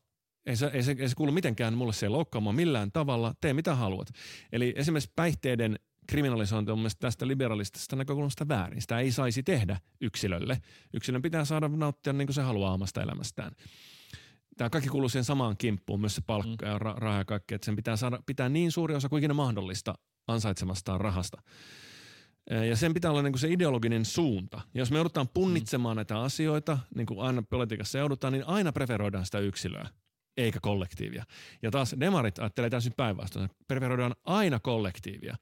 [0.46, 3.34] Ei se, ei, se, ei se kuulu mitenkään mulle se loukkaamaan millään tavalla.
[3.40, 4.08] Tee mitä haluat.
[4.52, 8.80] Eli esimerkiksi päihteiden kriminalisointi on mielestäni tästä liberalistisesta näkökulmasta väärin.
[8.80, 10.62] Sitä ei saisi tehdä yksilölle.
[10.94, 13.52] Yksilön pitää saada nauttia niin kuin se haluaa omasta elämästään.
[14.56, 16.72] Tämä kaikki kuuluu siihen samaan kimppuun, myös se palkka mm.
[16.72, 19.94] ja raha ja kaikki, että sen pitää saada, pitää niin suuri osa kuin ikinä mahdollista
[20.28, 21.42] ansaitsemastaan rahasta.
[22.68, 24.60] Ja sen pitää olla niin kuin se ideologinen suunta.
[24.74, 25.98] Ja jos me joudutaan punnitsemaan mm.
[25.98, 29.88] näitä asioita, niin kuin aina politiikassa joudutaan, niin aina preferoidaan sitä yksilöä
[30.36, 31.24] eikä kollektiivia.
[31.62, 33.50] Ja taas demarit ajattelee täysin päinvastoin.
[33.68, 35.36] Preferoidaan aina kollektiivia.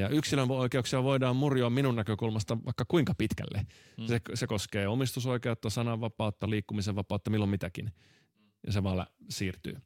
[0.00, 3.66] Ja yksilön oikeuksia voidaan murjoa minun näkökulmasta vaikka kuinka pitkälle.
[3.98, 4.06] Mm.
[4.06, 7.92] Se, se koskee omistusoikeutta, sananvapautta, liikkumisen vapautta, milloin mitäkin.
[8.66, 9.76] Ja se vaan siirtyy.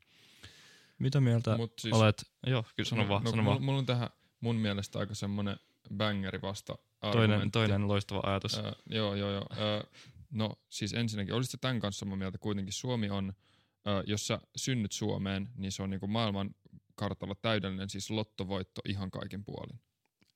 [0.99, 2.25] Mitä mieltä Mut siis, olet?
[2.47, 3.25] Joo, kyllä sano no, vaan.
[3.25, 4.09] No, sano mulla, mulla on tähän
[4.41, 5.57] mun mielestä aika semmoinen
[5.97, 6.79] bangeri vasta
[7.13, 8.59] toinen, toinen loistava ajatus.
[8.59, 9.47] Äh, joo, joo, joo.
[9.53, 9.91] Äh,
[10.31, 13.33] no siis ensinnäkin, olisitte tämän kanssa samaa mieltä kuitenkin Suomi on,
[13.89, 16.55] äh, jos sä synnyt Suomeen, niin se on niinku maailman
[16.95, 19.81] kartalla täydellinen siis lottovoitto ihan kaikin puolin?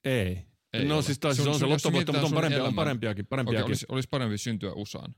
[0.05, 0.47] Ei.
[0.73, 1.03] Ei no ole.
[1.03, 3.27] siis, tai, siis on se lottovoitto, mutta on, parempia, on parempiakin.
[3.27, 3.61] parempiakin.
[3.61, 5.15] Okay, olisi, olisi parempi syntyä USAan.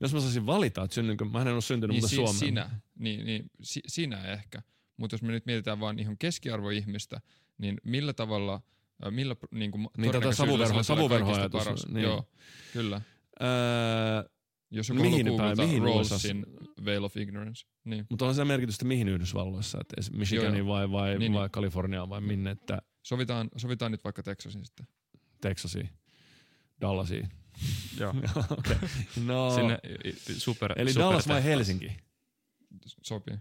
[0.00, 2.38] Jos mä saisin valita, että synnynkö, mä en ole syntynyt, niin, mutta si- Suomeen.
[2.38, 4.62] Sinä, niin, niin si- sinä ehkä.
[4.96, 7.20] Mutta jos me nyt mietitään vaan ihan keskiarvoihmistä,
[7.58, 8.60] niin millä tavalla,
[9.10, 11.88] millä niin kuin niin tätä savuverho, savuverhoajatus.
[11.88, 12.02] Niin.
[12.02, 12.28] Joo,
[12.72, 13.00] kyllä.
[13.42, 14.30] Öö,
[14.72, 16.46] jos joku mihin päin, mihin Rawlsin
[16.84, 17.66] Veil of Ignorance.
[17.84, 18.06] Niin.
[18.10, 22.20] Mutta on se merkitystä mihin Yhdysvalloissa, että Michiganiin vai, vai, niin, niin, vai Kaliforniaan vai
[22.20, 22.50] minne.
[22.50, 24.86] Että sovitaan, sovitaan nyt vaikka Texasiin sitten.
[25.40, 25.90] Texasiin,
[26.80, 27.28] Dallasiin.
[28.00, 28.10] Joo.
[28.58, 28.76] okay.
[29.24, 29.54] no.
[29.54, 29.78] Sinne
[30.36, 31.96] super, Eli super Dallas vai Helsinki?
[32.86, 33.36] Sopii.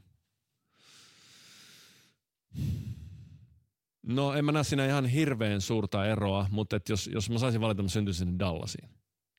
[4.04, 7.62] No en mä näe siinä ihan hirveän suurta eroa, mutta et jos, jos mä saisin
[7.62, 8.90] valita, mä syntyisin Dallasiin.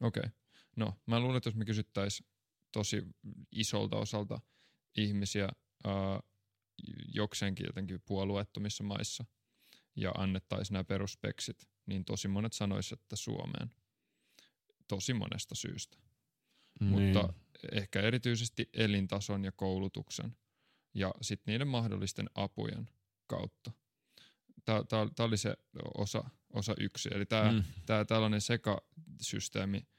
[0.00, 0.20] Okei.
[0.20, 0.41] Okay.
[0.76, 2.28] No, mä luulen, että jos me kysyttäisiin
[2.72, 3.02] tosi
[3.52, 4.40] isolta osalta
[4.96, 5.48] ihmisiä
[5.84, 6.20] ää,
[7.14, 9.24] jokseenkin jotenkin puolueettomissa maissa
[9.96, 13.70] ja annettaisiin nämä perusspeksit, niin tosi monet sanoisivat, että Suomeen.
[14.88, 15.98] Tosi monesta syystä.
[16.80, 16.90] Niin.
[16.90, 17.34] Mutta
[17.72, 20.36] ehkä erityisesti elintason ja koulutuksen
[20.94, 22.90] ja sitten niiden mahdollisten apujen
[23.26, 23.72] kautta.
[24.64, 25.56] Tämä oli se
[25.98, 27.08] osa, osa yksi.
[27.12, 27.64] Eli tämä mm.
[28.06, 29.86] tällainen sekasysteemi–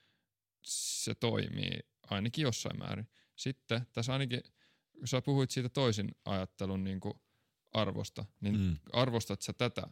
[0.66, 1.80] se toimii
[2.10, 3.08] ainakin jossain määrin.
[3.36, 4.42] Sitten tässä ainakin,
[5.00, 7.14] kun sä puhuit siitä toisin ajattelun niin kuin
[7.72, 8.78] arvosta, niin mm.
[8.94, 9.88] arvostat sä tätä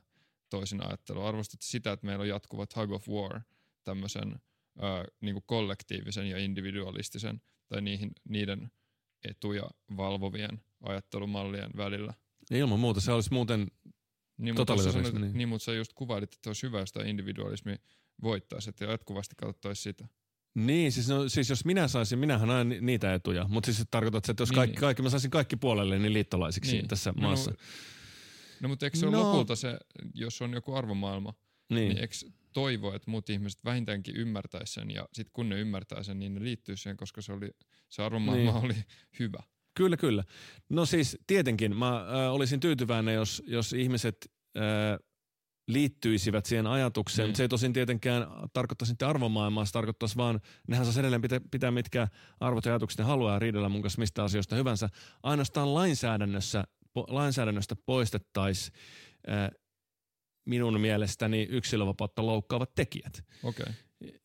[0.49, 1.30] toisin ajattelua?
[1.30, 3.41] Arvostat sitä, että meillä on jatkuva tug of war
[3.84, 4.35] tämmöisen
[4.80, 8.72] ää, niin kuin kollektiivisen ja individualistisen tai niihin, niiden
[9.23, 12.14] etuja valvovien ajattelumallien välillä?
[12.52, 13.68] Ilman muuta, se olisi muuten
[14.38, 14.56] niin.
[14.56, 14.76] Mutta
[15.19, 15.34] niin.
[15.34, 17.76] niin, mutta sä just kuvailit, että olisi hyvä, jos tämä individualismi
[18.23, 20.07] voittaisi, että jatkuvasti katsottaisiin sitä.
[20.55, 24.41] Niin, siis, no, siis jos minä saisin, minähän ajan niitä etuja, mutta siis tarkoitat että
[24.41, 26.87] jos niin, kaikki, kaikki, mä saisin kaikki puolelle niin liittolaisiksi niin.
[26.87, 27.53] tässä no, maassa.
[28.59, 29.11] No mutta eikö se no.
[29.11, 29.77] ole lopulta se,
[30.13, 31.33] jos on joku arvomaailma,
[31.69, 32.15] niin, niin eikö
[32.53, 36.43] toivo, että muut ihmiset vähintäänkin ymmärtäisi sen ja sitten kun ne ymmärtää sen, niin ne
[36.43, 37.49] liittyy siihen, koska se, oli,
[37.89, 38.65] se arvomaailma niin.
[38.65, 38.75] oli
[39.19, 39.43] hyvä.
[39.73, 40.23] Kyllä, kyllä.
[40.69, 44.63] No siis tietenkin mä äh, olisin tyytyväinen, jos, jos ihmiset äh,
[45.73, 47.30] liittyisivät siihen ajatukseen.
[47.30, 47.34] Mm.
[47.34, 51.72] Se ei tosin tietenkään tarkoittaisi sitten arvomaailmaa, se tarkoittaisi vaan, nehän saa edelleen pitää, pitää
[51.72, 52.07] mitkä
[52.39, 54.89] arvot ja ajatukset ne haluaa riidellä mun kanssa mistä asioista hyvänsä.
[55.23, 58.77] Ainoastaan lainsäädännössä, po, lainsäädännöstä poistettaisiin
[59.30, 59.49] äh,
[60.45, 63.23] minun mielestäni yksilövapautta loukkaavat tekijät.
[63.43, 63.73] Okay.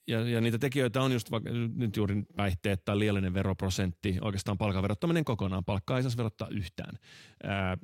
[0.08, 4.82] ja, ja niitä tekijöitä on just vaikka nyt juuri päihteet tai liiallinen veroprosentti, oikeastaan palkan
[4.82, 5.64] verottaminen kokonaan.
[5.64, 6.98] Palkkaa ei saisi verottaa yhtään.
[7.42, 7.76] Ää,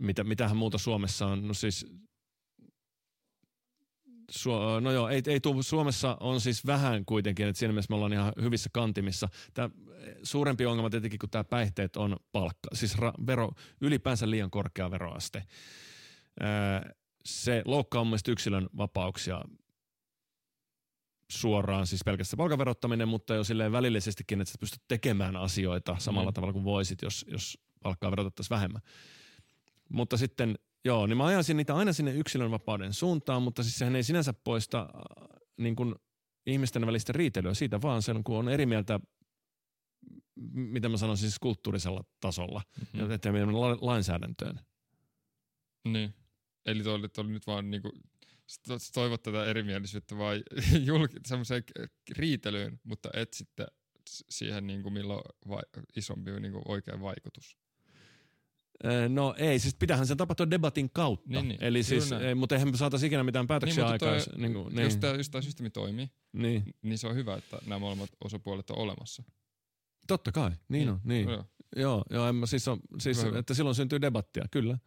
[0.00, 1.48] mitä, mitähän muuta Suomessa on?
[1.48, 1.86] No siis
[4.32, 7.94] Su- no joo, ei, ei tuu, Suomessa on siis vähän kuitenkin, että siinä mielessä me
[7.94, 9.28] ollaan ihan hyvissä kantimissa.
[9.54, 9.70] Tämä
[10.22, 13.50] suurempi ongelma tietenkin, kun tämä päihteet on palkka, siis ra- vero,
[13.80, 15.42] ylipäänsä liian korkea veroaste.
[16.40, 16.90] Ää,
[17.24, 19.40] se loukkaa mun yksilön vapauksia
[21.32, 26.34] suoraan, siis pelkästään palkaverottaminen, mutta jo silleen välillisestikin, että sä pystyt tekemään asioita samalla mm.
[26.34, 28.82] tavalla kuin voisit, jos, jos palkkaa verotettaisiin vähemmän.
[29.88, 33.96] Mutta sitten, joo, niin mä ajasin niitä aina sinne yksilön vapauden suuntaan, mutta siis sehän
[33.96, 35.94] ei sinänsä poista äh, niin kuin
[36.46, 39.00] ihmisten välistä riitelyä siitä vaan sen, kun on eri mieltä
[40.52, 43.10] mitä mä sanon siis kulttuurisella tasolla, mm-hmm.
[43.10, 44.60] että la- lainsäädäntöön.
[45.88, 46.14] Niin.
[46.66, 47.92] Eli toi oli, toi oli nyt vaan niinku,
[48.94, 50.42] toivot tätä erimielisyyttä vai
[50.86, 51.64] julki, semmoiseen
[52.10, 53.66] riitelyyn, mutta et sitten
[54.08, 55.62] siihen, niinku, milloin vai,
[55.96, 57.56] isompi niinku, oikea vaikutus.
[59.08, 61.30] No ei, siis pitähän sen tapahtua debatin kautta.
[61.30, 61.64] Niin, niin.
[61.64, 64.14] Eli siis, ei, mutta eihän me saataisi ikinä mitään päätöksiä niin, aikaa.
[64.36, 64.84] Niin kuin, niin.
[64.84, 66.64] Jos tämä just systeemi toimii, niin.
[66.82, 69.22] niin se on hyvä, että nämä molemmat osapuolet on olemassa.
[70.06, 70.88] Totta kai, niin, niin.
[70.88, 71.00] on.
[71.04, 71.28] Niin.
[71.28, 71.44] Joo,
[71.76, 74.78] joo, joo en mä, siis, on, siis että silloin syntyy debattia, kyllä.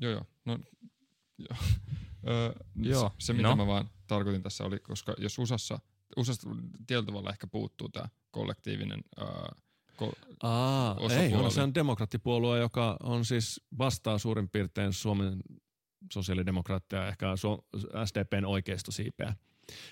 [0.00, 0.24] Joo, joo.
[0.44, 0.58] No,
[1.38, 1.58] joo.
[2.28, 3.12] Öö, joo.
[3.18, 3.56] Se, se, mitä no.
[3.56, 5.80] mä vaan tarkoitin tässä oli, koska jos USAssa,
[6.16, 6.50] USAssa
[6.86, 9.26] tietyllä tavalla ehkä puuttuu tämä kollektiivinen öö,
[10.02, 15.40] ko- Aa, ei, on, se on demokraattipuolue, joka on siis vastaa suurin piirtein Suomen
[16.12, 17.26] sosiaalidemokraattia, ehkä
[18.04, 19.34] SDPn oikeistosiipeä.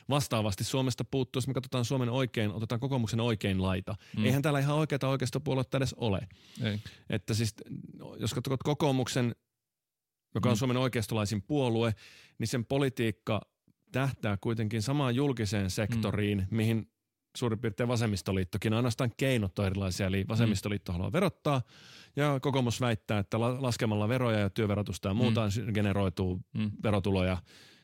[0.09, 3.95] Vastaavasti Suomesta puuttuu, jos me katsotaan Suomen oikein, otetaan kokoomuksen oikein laita.
[4.17, 4.25] Mm.
[4.25, 6.29] Eihän täällä ihan oikeita oikeistopuoluetta edes ole.
[6.63, 6.81] Ei.
[7.11, 7.55] Että siis,
[8.17, 9.35] jos katsot kokoomuksen,
[10.35, 10.59] joka on mm.
[10.59, 11.95] Suomen oikeistolaisin puolue,
[12.39, 13.41] niin sen politiikka
[13.93, 16.57] tähtää kuitenkin samaan julkiseen sektoriin, mm.
[16.57, 16.91] mihin
[17.37, 18.75] suurin piirtein vasemmistoliittokin.
[18.75, 20.95] Ainoastaan keinot on erilaisia, eli vasemmistoliitto mm.
[20.95, 21.63] haluaa verottaa
[22.17, 25.73] ja kokoomus väittää, että laskemalla veroja ja työverotusta ja muuta mm.
[25.73, 26.71] generoituu mm.
[26.83, 27.43] verotuloja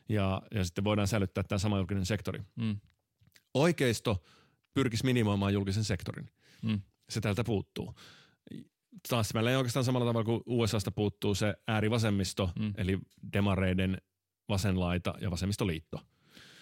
[0.09, 2.41] ja, ja sitten voidaan säilyttää tämä sama julkinen sektori.
[2.55, 2.79] Mm.
[3.53, 4.23] Oikeisto
[4.73, 6.29] pyrkisi minimoimaan julkisen sektorin.
[6.61, 6.81] Mm.
[7.09, 7.95] Se täältä puuttuu.
[9.09, 12.73] Taas meillä ei oikeastaan samalla tavalla kuin USAsta puuttuu se äärivasemmisto, mm.
[12.77, 12.99] eli
[13.33, 13.97] demareiden
[14.49, 16.01] vasenlaita ja vasemmistoliitto.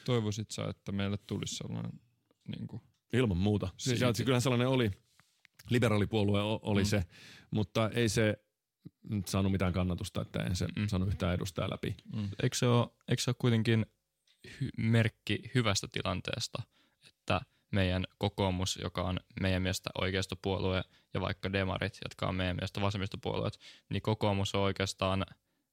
[0.05, 1.91] Toivoisit sä, että meille tulisi sellainen
[2.47, 2.81] niin kuin,
[3.13, 3.69] Ilman muuta.
[3.77, 4.91] Siis, kyllähän sellainen oli.
[5.69, 6.85] Liberaalipuolue oli mm.
[6.85, 7.03] se,
[7.51, 8.37] mutta ei se
[9.25, 10.87] saanut mitään kannatusta, että en se mm.
[10.87, 11.95] saanut yhtään edustajaa läpi.
[12.15, 12.29] Mm.
[12.43, 13.85] Eikö, se ole, eikö se ole kuitenkin
[14.47, 16.61] hy- merkki hyvästä tilanteesta,
[17.07, 17.41] että
[17.71, 20.83] meidän kokoomus, joka on meidän mielestä oikeistopuolue,
[21.13, 23.59] ja vaikka demarit, jotka on meidän mielestä vasemmistopuolueet,
[23.89, 25.25] niin kokoomus on oikeastaan,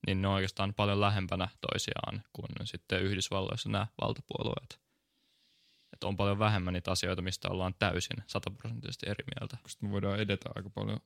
[0.07, 4.84] niin ne on oikeastaan paljon lähempänä toisiaan kuin sitten Yhdysvalloissa nämä valtapuolueet.
[6.05, 9.57] Että on paljon vähemmän niitä asioita, mistä ollaan täysin sataprosenttisesti eri mieltä.
[9.63, 11.01] Koska me voidaan edetä aika paljon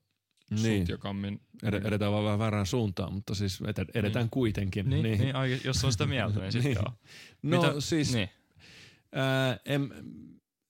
[0.51, 0.83] niin.
[0.83, 1.41] sutjakammin.
[1.63, 3.61] Ed- edetään vaan vähän väärään suuntaan, mutta siis
[3.95, 4.31] edetään niin.
[4.31, 4.91] kuitenkin.
[4.91, 5.19] Niin, niin.
[5.19, 6.85] niin jos on sitä mieltä, niin sitten niin.
[7.43, 7.81] No Mitä?
[7.81, 8.29] siis, niin.
[9.13, 9.91] ää, en,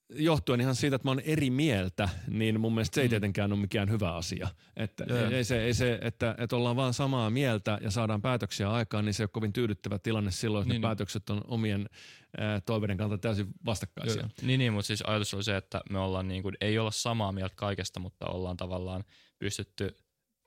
[0.09, 3.09] johtuen ihan siitä, että mä oon eri mieltä, niin mun mielestä se ei mm.
[3.09, 4.47] tietenkään ole mikään hyvä asia.
[4.77, 9.05] Että ei, se, ei se, että, että ollaan vaan samaa mieltä ja saadaan päätöksiä aikaan,
[9.05, 10.89] niin se ei ole kovin tyydyttävä tilanne silloin, että niin, ne niin.
[10.89, 11.89] päätökset on omien
[12.37, 14.21] ää, toiveiden kannalta täysin vastakkaisia.
[14.21, 14.29] Joo.
[14.41, 17.31] Niin, niin, mutta siis ajatus oli se, että me ollaan niin kuin, ei olla samaa
[17.31, 19.03] mieltä kaikesta, mutta ollaan tavallaan
[19.39, 19.95] pystytty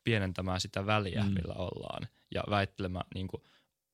[0.05, 1.34] pienentämään sitä väliä, mm.
[1.34, 3.43] millä ollaan ja väittelemään niin kuin,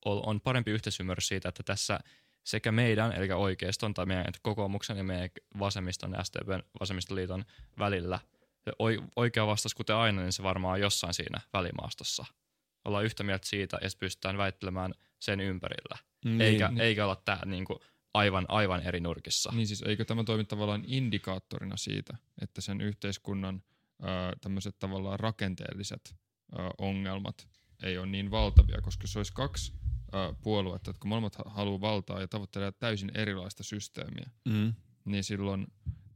[0.05, 1.99] on parempi yhteisymmärrys siitä, että tässä–
[2.49, 7.45] sekä meidän, eli oikeiston tai meidän kokoomuksen ja meidän vasemmiston ja STPn vasemmistoliiton
[7.79, 8.19] välillä.
[9.15, 12.25] Oikea vastaus, kuten aina, niin se varmaan on jossain siinä välimaastossa.
[12.85, 15.97] Ollaan yhtä mieltä siitä ja sitten pystytään väittelemään sen ympärillä.
[16.25, 16.81] Niin, eikä, niin.
[16.81, 17.79] eikä olla tää niin kuin
[18.13, 19.51] aivan, aivan eri nurkissa.
[19.55, 23.63] Niin siis eikö tämä toimi tavallaan indikaattorina siitä, että sen yhteiskunnan
[24.41, 26.15] tämmöiset tavallaan rakenteelliset
[26.53, 27.47] ö, ongelmat
[27.83, 29.73] ei ole niin valtavia, koska se olisi kaksi
[30.41, 34.73] puoluetta, että kun molemmat haluaa valtaa ja tavoittelee täysin erilaista systeemiä, mm.
[35.05, 35.67] niin silloin,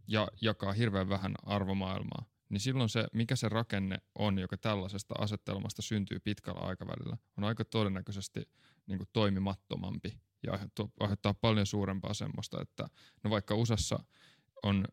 [0.07, 5.81] ja jakaa hirveän vähän arvomaailmaa, niin silloin se, mikä se rakenne on, joka tällaisesta asettelmasta
[5.81, 8.49] syntyy pitkällä aikavälillä, on aika todennäköisesti
[8.87, 10.59] niin kuin toimimattomampi ja
[10.99, 12.87] aiheuttaa paljon suurempaa semmoista, että
[13.23, 13.99] no vaikka USAssa
[14.63, 14.85] on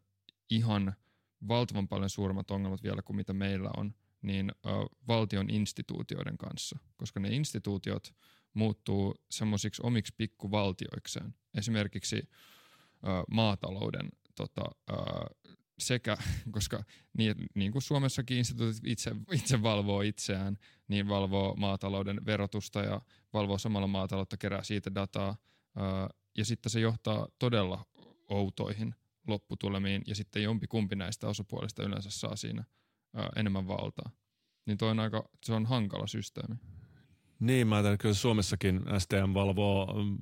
[0.51, 0.95] ihan
[1.49, 4.69] valtavan paljon suuremmat ongelmat vielä kuin mitä meillä on, niin ö,
[5.09, 8.15] valtion instituutioiden kanssa, koska ne instituutiot
[8.55, 11.35] muuttuu semmoisiksi omiksi pikkuvaltioikseen.
[11.55, 12.29] Esimerkiksi ö,
[13.31, 14.95] maatalouden tota, ö,
[15.79, 16.17] sekä,
[16.57, 16.85] koska
[17.19, 20.57] niin, niin kuin Suomessakin instituutit itse, itse valvoo itseään,
[20.89, 23.01] niin valvoo maatalouden verotusta ja
[23.33, 25.37] valvoo samalla maataloutta, kerää siitä dataa,
[25.77, 25.81] ö,
[26.39, 27.87] ja sitten se johtaa todella
[28.29, 28.95] outoihin
[29.27, 32.65] lopputulemiin ja sitten jompi kumpi näistä osapuolista yleensä saa siinä
[33.15, 34.11] ää, enemmän valtaa.
[34.67, 36.57] Niin toi on aika, se on hankala systeemi.
[37.41, 40.19] Niin, mä ajattelen, että kyllä Suomessakin STM valvoo, mm,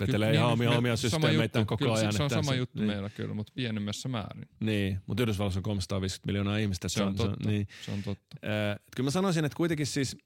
[0.00, 2.12] vetelee Kyllä, ihan niin, omia, me- omia systeemeitä koko kyllä, ajan.
[2.12, 4.48] Se on sama juttu niin, meillä kyllä, mutta pienemmässä määrin.
[4.60, 6.86] Niin, mutta Yhdysvalloissa on 350 miljoonaa ihmistä.
[6.86, 7.48] että Se on totta.
[7.50, 7.68] niin.
[7.84, 8.36] Se on totta.
[8.44, 10.16] Äh, kyllä mä sanoisin, että kuitenkin siis,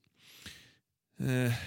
[1.45, 1.59] äh,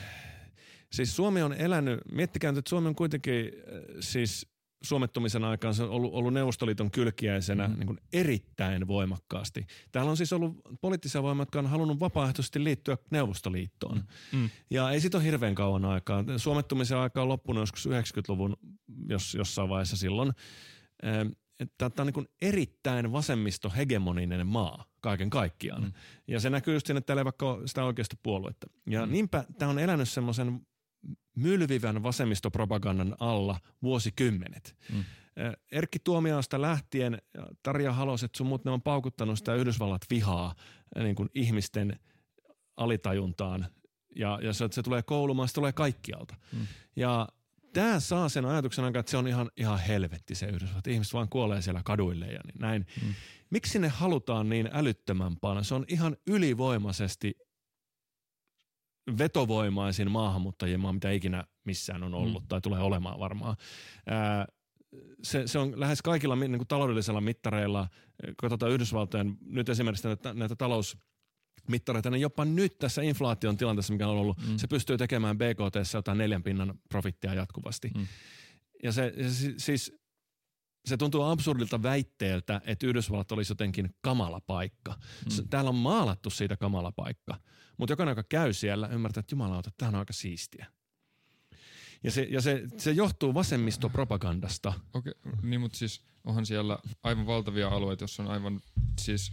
[0.93, 4.47] siis Suomi on elänyt, miettikää nyt, että Suomi on kuitenkin äh, siis
[4.83, 7.79] suomettumisen aikaan se on ollut, ollut Neuvostoliiton kylkiäisenä mm-hmm.
[7.79, 9.67] niin kuin erittäin voimakkaasti.
[9.93, 14.05] Täällä on siis ollut poliittisia voimia, jotka on halunnut vapaaehtoisesti liittyä Neuvostoliittoon.
[14.33, 14.39] Mm.
[14.39, 14.51] Mm.
[14.71, 16.25] Ja ei siitä ole hirveän kauan aikaa.
[16.37, 18.57] Suomettumisen aika on loppunut joskus 90-luvun
[19.09, 20.33] jos, jossain vaiheessa silloin.
[21.61, 25.83] Että tämä on niin erittäin vasemmistohegemoninen maa kaiken kaikkiaan.
[25.83, 25.93] Mm.
[26.29, 28.67] Ja se näkyy just siinä, että täällä ei vaikka sitä oikeasta puoluetta.
[28.87, 29.13] Ja mm.
[29.13, 30.67] niinpä tämä on elänyt semmoisen
[31.41, 34.77] mylvivän vasemmistopropagandan alla vuosikymmenet.
[34.93, 35.05] Mm.
[35.73, 40.55] Erkki Tuomioista lähtien, ja Tarja Haloset, sun muut, ne on paukuttanut sitä Yhdysvallat vihaa
[40.97, 41.99] niin kuin ihmisten
[42.77, 43.67] alitajuntaan.
[44.17, 46.37] Ja, ja se, se tulee koulumaan, se tulee kaikkialta.
[46.53, 46.67] Mm.
[46.97, 47.29] Ja
[47.73, 50.87] tämä saa sen ajatuksen aikaan, että se on ihan, ihan helvetti se Yhdysvallat.
[50.87, 52.87] Ihmiset vaan kuolee siellä kaduille ja niin näin.
[53.03, 53.15] Mm.
[53.51, 55.65] Miksi ne halutaan niin älyttömän paljon?
[55.65, 57.35] Se on ihan ylivoimaisesti
[59.19, 62.49] vetovoimaisin maahanmuuttajien maa, mitä ikinä missään on ollut mm.
[62.49, 63.57] tai tulee olemaan varmaan.
[64.07, 64.47] Ää,
[65.23, 67.89] se, se on lähes kaikilla niin kuin taloudellisilla mittareilla,
[68.37, 70.99] katsotaan Yhdysvaltojen nyt esimerkiksi näitä, näitä talous
[71.69, 74.57] mittareita, niin jopa nyt tässä inflaation tilanteessa, mikä on ollut, mm.
[74.57, 77.91] se pystyy tekemään BKT jotain neljän pinnan profittia jatkuvasti.
[77.97, 78.07] Mm.
[78.83, 80.00] Ja se, se siis
[80.91, 84.99] se tuntuu absurdilta väitteeltä, että Yhdysvallat olisi jotenkin kamala paikka.
[85.25, 85.49] Mm.
[85.49, 87.41] Täällä on maalattu siitä kamala paikka,
[87.77, 90.67] mutta jokainen, joka käy siellä, ymmärtää, että jumalauta, tämä on aika siistiä.
[92.05, 94.73] Ja se, ja se, se johtuu vasemmistopropagandasta.
[94.95, 95.13] Okei,
[95.43, 98.61] niin mutta siis onhan siellä aivan valtavia alueita, jossa on aivan,
[99.01, 99.33] siis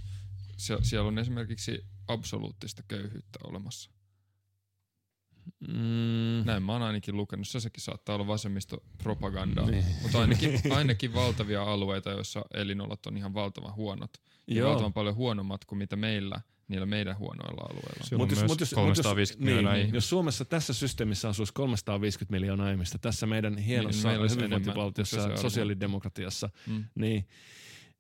[0.57, 3.91] se, siellä on esimerkiksi absoluuttista köyhyyttä olemassa.
[5.67, 6.45] Mm.
[6.45, 7.47] Näin mä oon ainakin lukenut.
[7.47, 9.85] Se sekin saattaa olla vasemmistopropagandaa, niin.
[10.01, 14.11] mutta ainakin, ainakin valtavia alueita, joissa elinolot on ihan valtavan huonot.
[14.47, 14.69] Ja Joo.
[14.69, 18.03] valtavan paljon huonommat kuin mitä meillä, niillä meidän huonoilla alueilla.
[18.03, 19.97] Siellä on myös 350 miljoonaa niin, ihmistä.
[19.97, 25.31] Jos Suomessa tässä systeemissä asuisi 350 miljoonaa ihmistä, tässä meidän hienossa Niin, olisi hyvinvointivaltiossa, enemmän,
[25.31, 26.73] mutta se on- sosiaalidemokratiassa, Mm.
[26.73, 27.25] niin, niin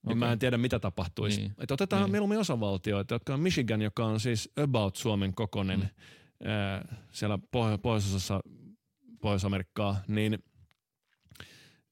[0.05, 0.15] Okei.
[0.15, 1.37] mä en tiedä mitä tapahtuisi.
[1.41, 1.49] Niin.
[1.49, 1.63] Niin.
[1.63, 2.05] Et otetaan Niin.
[2.05, 2.11] niin.
[2.11, 5.89] mieluummin osavaltioita, jotka on Michigan, joka on siis about Suomen kokonen mm.
[7.11, 8.39] Siellä poh- pohjoisosassa
[9.21, 10.43] Pohjois-Amerikkaa, niin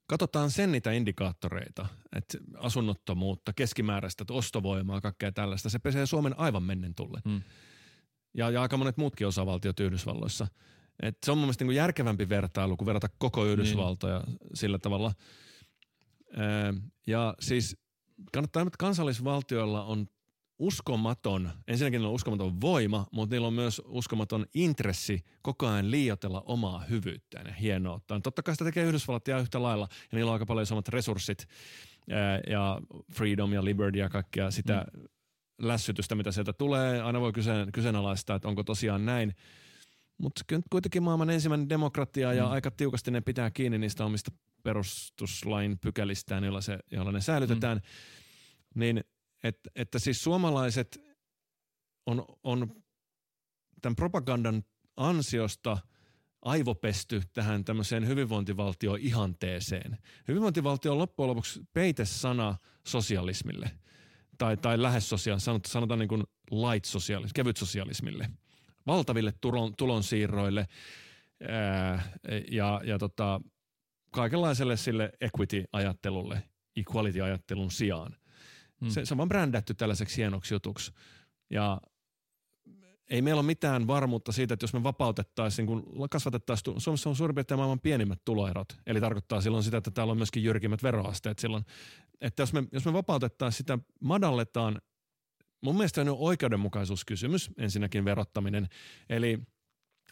[0.07, 5.69] katsotaan sen niitä indikaattoreita, että asunnottomuutta, keskimääräistä ostovoimaa, kaikkea tällaista.
[5.69, 7.21] Se pesee Suomen aivan mennen tullen.
[7.25, 7.41] Mm.
[8.33, 10.47] Ja, ja aika monet muutkin osavaltiot Yhdysvalloissa.
[11.03, 14.37] Et se on mun mielestä niin kuin järkevämpi vertailu, kuin verrata koko Yhdysvaltoja niin.
[14.53, 15.11] sillä tavalla.
[17.07, 17.77] Ja siis
[18.33, 20.07] kannattaa, että kansallisvaltioilla on
[20.59, 26.43] uskomaton, ensinnäkin niillä on uskomaton voima, mutta niillä on myös uskomaton intressi koko ajan liioitella
[26.45, 28.21] omaa hyvyyttään ja hienouttaan.
[28.21, 31.47] Totta kai sitä tekee Yhdysvallat ja yhtä lailla, ja niillä on aika paljon isommat resurssit
[32.49, 32.81] ja
[33.13, 35.03] freedom ja liberty ja kaikkea sitä mm.
[35.61, 37.01] lässytystä, mitä sieltä tulee.
[37.01, 39.35] Aina voi kyseen, kyseenalaistaa, että onko tosiaan näin.
[40.17, 42.51] Mutta kuitenkin maailman ensimmäinen demokratia ja Mm.
[42.51, 44.31] aika tiukasti ne pitää kiinni niistä omista
[44.63, 47.77] perustuslain pykälistään, joilla, se, joilla ne säilytetään.
[47.77, 48.79] Mm.
[48.79, 49.03] Niin,
[49.47, 50.99] että, että siis suomalaiset
[52.05, 52.83] on, on
[53.81, 54.63] tämän propagandan
[54.97, 55.77] ansiosta
[56.41, 59.97] aivopesty tähän tämmöiseen hyvinvointivaltio-ihanteeseen.
[60.27, 62.55] Hyvinvointivaltio on loppujen lopuksi peitesana
[62.87, 63.71] sosialismille
[64.37, 68.29] tai, tai lähes sosiaalismille, sanotaan niin kuin light sosialismille, kevyt sosialismille,
[68.87, 70.67] valtaville tulon, tulonsiirroille
[71.49, 72.11] ää,
[72.51, 73.41] ja, ja tota,
[74.11, 76.43] kaikenlaiselle sille equity-ajattelulle,
[76.75, 78.15] equality-ajattelun sijaan.
[78.81, 78.89] Mm.
[78.89, 80.91] Se, se on vaan brändätty tällaiseksi hienoksi jutuksi.
[81.49, 81.81] Ja
[83.09, 87.35] ei meillä ole mitään varmuutta siitä, että jos me vapautettaisiin, kun kasvatettaisiin, Suomessa on suurin
[87.35, 91.65] piirtein maailman pienimmät tuloerot, eli tarkoittaa silloin sitä, että täällä on myöskin jyrkimmät veroasteet silloin,
[92.21, 94.81] että jos me, jos me vapautettaisiin sitä, madalletaan,
[95.61, 98.67] mun mielestä on oikeudenmukaisuuskysymys, ensinnäkin verottaminen,
[99.09, 99.39] eli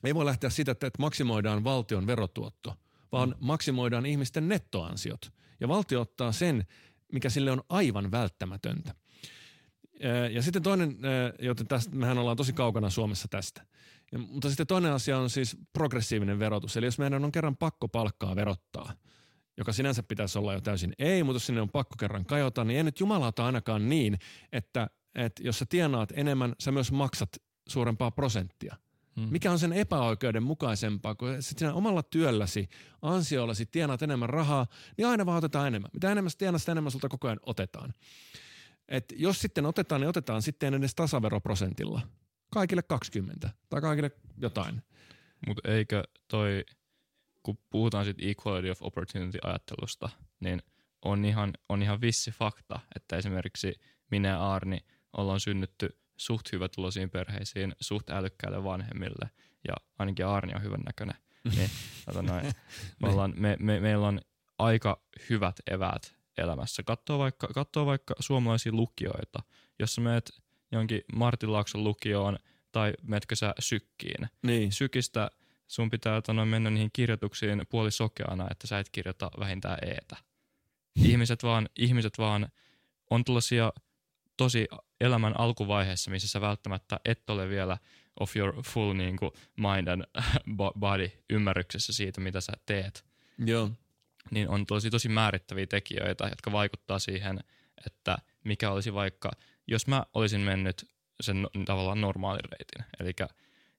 [0.04, 2.76] ei voi lähteä siitä, että, että maksimoidaan valtion verotuotto,
[3.12, 3.36] vaan mm.
[3.40, 6.66] maksimoidaan ihmisten nettoansiot, ja valtio ottaa sen,
[7.14, 8.96] mikä sille on aivan välttämätöntä.
[10.32, 10.98] Ja sitten toinen,
[11.40, 13.66] joten tästä, mehän ollaan tosi kaukana Suomessa tästä.
[14.12, 16.78] Ja, mutta sitten toinen asia on siis progressiivinen verotus.
[16.78, 18.94] Eli jos meidän on kerran pakko palkkaa verottaa,
[19.58, 22.78] joka sinänsä pitäisi olla jo täysin ei, mutta jos sinne on pakko kerran kajota, niin
[22.78, 24.18] ei nyt jumalauta ainakaan niin,
[24.52, 27.30] että, että jos sä tienaat enemmän, sä myös maksat
[27.70, 28.76] suurempaa prosenttia.
[29.16, 29.28] Hmm.
[29.32, 32.70] Mikä on sen epäoikeudenmukaisempaa, kun sit sinä omalla työlläsi,
[33.02, 34.68] ansiollasi tienaat enemmän rahaa,
[34.98, 35.92] niin aina vaan otetaan enemmän.
[35.94, 37.94] Mitä enemmän tienaa, sitä enemmän sulta koko ajan otetaan.
[38.88, 42.02] Et jos sitten otetaan, niin otetaan sitten edes tasaveroprosentilla.
[42.54, 44.82] Kaikille 20 tai kaikille jotain.
[45.48, 46.66] Mutta eikö toi,
[47.44, 50.10] kun puhutaan sitten equality of opportunity ajattelusta,
[50.40, 50.64] niin
[51.06, 53.74] on ihan, on ihan vissi fakta, että esimerkiksi
[54.12, 54.78] minä ja Arni
[55.18, 59.30] ollaan synnytty suht hyvätuloisiin perheisiin, suht älykkäille vanhemmille
[59.68, 61.16] ja ainakin Arni on hyvän näköinen.
[61.56, 61.70] Niin,
[62.28, 62.46] noin,
[63.02, 64.22] me ollaan, me, me, meillä on
[64.60, 66.84] aika hyvät eväät elämässä.
[66.84, 69.40] Katsoo vaikka, katsoo vaikka suomalaisia lukioita,
[69.80, 70.32] jos sä meet
[70.72, 72.38] jonkin Martin Laakson lukioon
[72.72, 74.28] tai meetkö sä sykkiin.
[74.42, 74.72] Niin.
[74.72, 75.32] Sykistä
[75.68, 80.16] sun pitää tano, mennä niihin kirjoituksiin puolisokeana, että sä et kirjoita vähintään eetä.
[80.96, 82.48] Ihmiset vaan, ihmiset vaan
[83.10, 83.74] on tällaisia
[84.38, 84.68] tosi
[85.04, 87.78] elämän alkuvaiheessa, missä sä välttämättä et ole vielä
[88.20, 90.04] of your full niin kuin, mind and
[90.80, 93.06] body ymmärryksessä siitä, mitä sä teet.
[93.46, 93.72] Joo.
[94.32, 97.40] Niin on tosi, tosi määrittäviä tekijöitä, jotka vaikuttaa siihen,
[97.86, 99.32] että mikä olisi vaikka,
[99.68, 100.90] jos mä olisin mennyt
[101.22, 103.12] sen no, tavallaan normaalin reitin, eli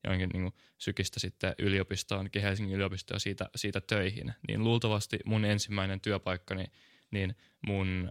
[0.05, 6.01] johonkin niin kuin sykistä sitten yliopistoon, Helsingin yliopistoon siitä, siitä töihin, niin luultavasti mun ensimmäinen
[6.01, 6.65] työpaikkani,
[7.11, 7.37] niin
[7.67, 8.09] mun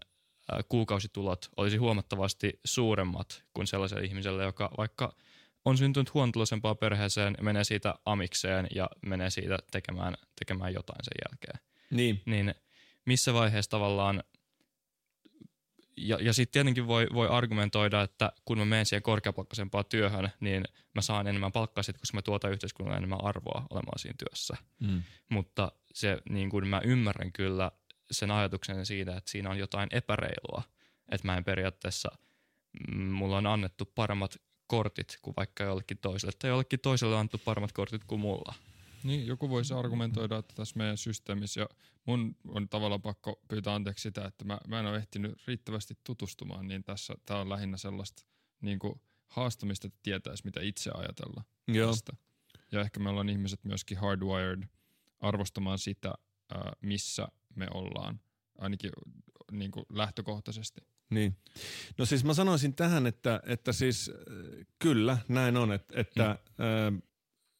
[0.69, 5.15] kuukausitulot olisi huomattavasti suuremmat kuin sellaiselle ihmiselle, joka vaikka
[5.65, 11.59] on syntynyt huonotuloisempaan perheeseen, menee siitä amikseen ja menee siitä tekemään, tekemään jotain sen jälkeen.
[11.91, 12.21] Niin.
[12.25, 12.55] Niin
[13.05, 14.23] missä vaiheessa tavallaan,
[15.97, 20.63] ja, ja sitten tietenkin voi, voi argumentoida, että kun mä menen siihen korkeapalkkaisempaan työhön, niin
[20.95, 24.57] mä saan enemmän palkkaa sitten, koska mä tuotan yhteiskunnalle enemmän arvoa olemaan siinä työssä.
[24.79, 25.03] Mm.
[25.29, 27.71] Mutta se, niin kuin mä ymmärrän kyllä
[28.13, 30.63] sen ajatuksen siitä, että siinä on jotain epäreilua.
[31.11, 32.09] Että mä en periaatteessa,
[32.91, 37.41] mm, mulla on annettu paremmat kortit kuin vaikka jollekin toiselle, tai jollekin toiselle on annettu
[37.45, 38.53] paremmat kortit kuin mulla.
[39.03, 41.69] Niin, joku voisi argumentoida, että tässä meidän systeemissä, ja
[42.05, 46.67] mun on tavallaan pakko pyytää anteeksi sitä, että mä, mä en ole ehtinyt riittävästi tutustumaan,
[46.67, 48.23] niin tässä tämä on lähinnä sellaista
[48.61, 51.91] niin kuin haastamista, että tietäisi, mitä itse ajatella Joo.
[51.91, 52.13] tästä.
[52.71, 54.63] Ja ehkä me ollaan ihmiset myöskin hardwired
[55.19, 56.13] arvostamaan sitä,
[56.81, 58.19] missä me ollaan,
[58.57, 58.91] ainakin
[59.51, 60.81] niin kuin lähtökohtaisesti.
[61.09, 61.37] Niin.
[61.97, 64.11] No siis mä sanoisin tähän, että, että siis
[64.79, 66.37] kyllä näin on, että, että
[66.89, 67.01] mm.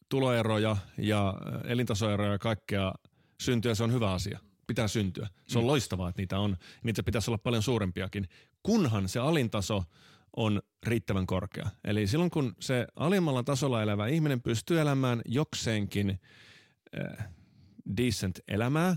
[0.10, 1.34] tuloeroja ja
[1.64, 2.94] elintasoeroja ja kaikkea
[3.42, 4.40] syntyä, se on hyvä asia.
[4.68, 5.28] Pitää syntyä.
[5.48, 5.68] Se on mm.
[5.68, 6.58] loistavaa, että niitä on.
[6.84, 8.28] Niitä pitäisi olla paljon suurempiakin,
[8.64, 9.84] kunhan se alintaso
[10.36, 11.70] on riittävän korkea.
[11.84, 16.20] Eli silloin kun se alimmalla tasolla elävä ihminen pystyy elämään jokseenkin
[17.20, 17.28] äh,
[17.98, 18.96] decent elämää,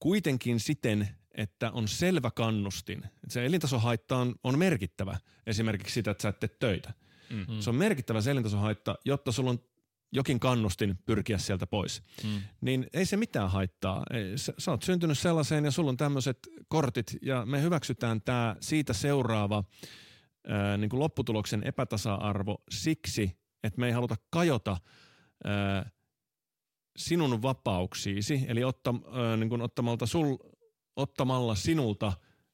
[0.00, 3.02] kuitenkin siten, että on selvä kannustin.
[3.28, 6.92] Se elintasohaitta on, on merkittävä esimerkiksi sitä, että sä et tee töitä.
[7.30, 7.60] Mm-hmm.
[7.60, 9.58] Se on merkittävä se elintasohaitta, jotta sulla on
[10.12, 12.02] jokin kannustin pyrkiä sieltä pois.
[12.24, 12.42] Mm.
[12.60, 14.04] Niin ei se mitään haittaa.
[14.36, 16.38] Sä, sä oot syntynyt sellaiseen ja sulla on tämmöiset
[16.68, 19.64] kortit ja me hyväksytään tämä siitä seuraava
[20.48, 24.76] ää, niin kuin lopputuloksen epätasa-arvo siksi, että me ei haluta kajota
[25.44, 25.90] ää,
[26.96, 30.36] sinun vapauksiisi, eli otta, äh, niin kuin ottamalta sul,
[30.96, 32.12] ottamalla sinulta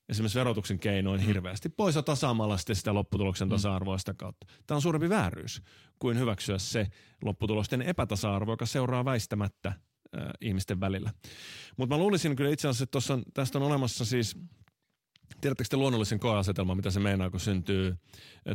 [0.09, 1.27] esimerkiksi verotuksen keinoin mm.
[1.27, 3.51] hirveästi pois ja tasaamalla sitten sitä lopputuloksen mm.
[3.51, 4.47] tasa-arvoa sitä kautta.
[4.67, 5.63] Tämä on suurempi vääryys
[5.99, 6.87] kuin hyväksyä se
[7.23, 11.13] lopputulosten epätasa-arvo, joka seuraa väistämättä äh, ihmisten välillä.
[11.77, 14.37] Mutta mä luulisin kyllä itse asiassa, että tossa, tästä on olemassa siis–
[15.41, 17.97] Tiedättekö te luonnollisen koeasetelman, mitä se meinaa, kun syntyy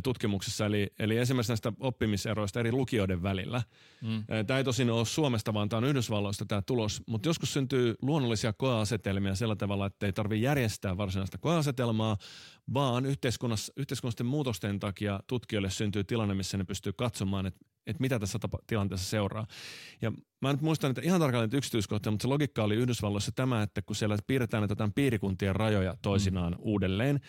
[0.02, 0.66] tutkimuksessa?
[0.66, 3.62] Eli, eli esimerkiksi näistä oppimiseroista eri lukioiden välillä.
[4.02, 4.18] Mm.
[4.18, 7.02] Eh, tämä ei tosin ole Suomesta, vaan tämä on Yhdysvalloista tämä tulos.
[7.06, 12.16] Mutta joskus syntyy luonnollisia koeasetelmia sillä tavalla, että ei tarvitse järjestää varsinaista koeasetelmaa,
[12.74, 18.18] vaan yhteiskunnassa, yhteiskunnallisten muutosten takia tutkijoille syntyy tilanne, missä ne pystyy katsomaan, että, että mitä
[18.18, 19.46] tässä tapa, tilanteessa seuraa.
[20.02, 23.82] Ja mä nyt muistan että ihan tarkalleen yksityiskohtia, mutta se logiikka oli Yhdysvalloissa tämä, että
[23.82, 26.58] kun siellä piirretään näitä piirikuntien rajoja toisinaan mm.
[26.60, 27.20] uudelleen,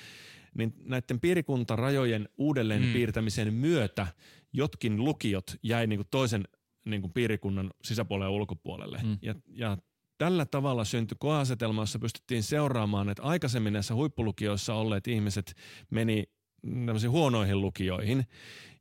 [0.58, 2.94] niin näiden piirikuntarajojen uudelleen mm.
[2.94, 4.08] piirtämisen myötä
[4.54, 6.44] jotkin lukiot jäi niin kuin toisen
[6.86, 9.00] niin kuin piirikunnan sisäpuolelle ja ulkopuolelle.
[9.04, 9.18] Mm.
[9.22, 9.78] Ja, ja
[10.18, 15.54] tällä tavalla syntyi koeasetelma, jossa pystyttiin seuraamaan, että aikaisemmin näissä huippulukioissa olleet ihmiset
[15.92, 16.24] meni
[16.62, 18.26] tämmöisiin huonoihin lukioihin.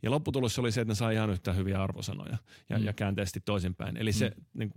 [0.02, 2.38] Ja lopputulos oli se, että ne sai ihan yhtä hyviä arvosanoja
[2.70, 2.84] ja, mm.
[2.84, 3.96] ja käänteisesti toisinpäin.
[3.96, 4.14] Eli mm.
[4.14, 4.70] se niin,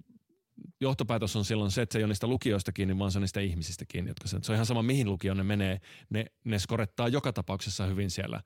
[0.81, 3.39] johtopäätös on silloin se, että se ei ole niistä lukijoista kiinni, vaan se on niistä
[3.39, 4.09] ihmisistä kiinni.
[4.09, 5.81] Jotka se, se on ihan sama, mihin lukioon ne menee.
[6.09, 8.41] Ne, ne skorettaa joka tapauksessa hyvin siellä,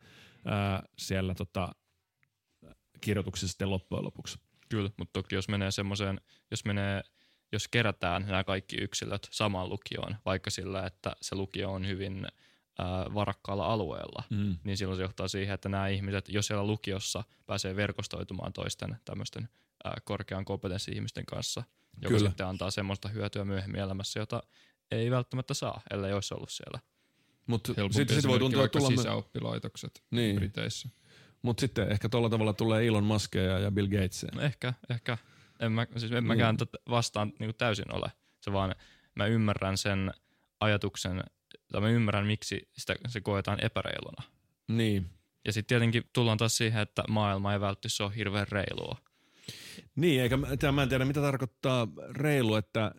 [0.46, 1.76] ää, siellä tota,
[3.02, 4.40] kirjoituksessa sitten loppujen lopuksi.
[4.70, 6.22] Kyllä, mutta toki jos menee semmoiseen,
[6.52, 7.02] jos menee–
[7.54, 12.28] jos kerätään nämä kaikki yksilöt samaan lukioon, vaikka sillä, että se lukio on hyvin
[12.80, 14.58] ää, varakkaalla alueella, Mm.
[14.64, 19.50] niin silloin se johtaa siihen, että nämä ihmiset, jos siellä lukiossa pääsee verkostoitumaan toisten tämmöisten
[20.04, 21.64] korkean kompetenssi-ihmisten kanssa,
[22.02, 22.30] joka Kyllä.
[22.30, 24.44] sitten antaa semmoista hyötyä myöhemmin elämässä, jota
[24.92, 26.80] ei välttämättä saa, ellei olisi ollut siellä.
[27.48, 30.36] Mutta sitten sit voi tuntua, tulla, sisäoppilaitokset Niin.
[30.36, 30.90] Briteissä.
[31.42, 34.30] mut sitten ehkä tuolla tavalla tulee Elon Muskia ja Bill Gatesia.
[34.42, 35.18] Ehkä, ehkä.
[35.60, 36.24] En, mä, siis en Niin.
[36.28, 38.12] mäkään tätä vastaan niin täysin ole.
[38.42, 38.76] Se vaan,
[39.16, 40.12] mä ymmärrän sen
[40.60, 41.24] ajatuksen,
[41.72, 44.24] tai mä ymmärrän, miksi sitä, se koetaan epäreiluna.
[44.68, 45.10] Niin.
[45.46, 48.98] Ja sitten tietenkin tullaan taas siihen, että maailma ei välttämättä ole hirveän reilua.
[49.96, 52.92] Niin, eikä mä- tää mä en tiedä, mitä tarkoittaa reilu, että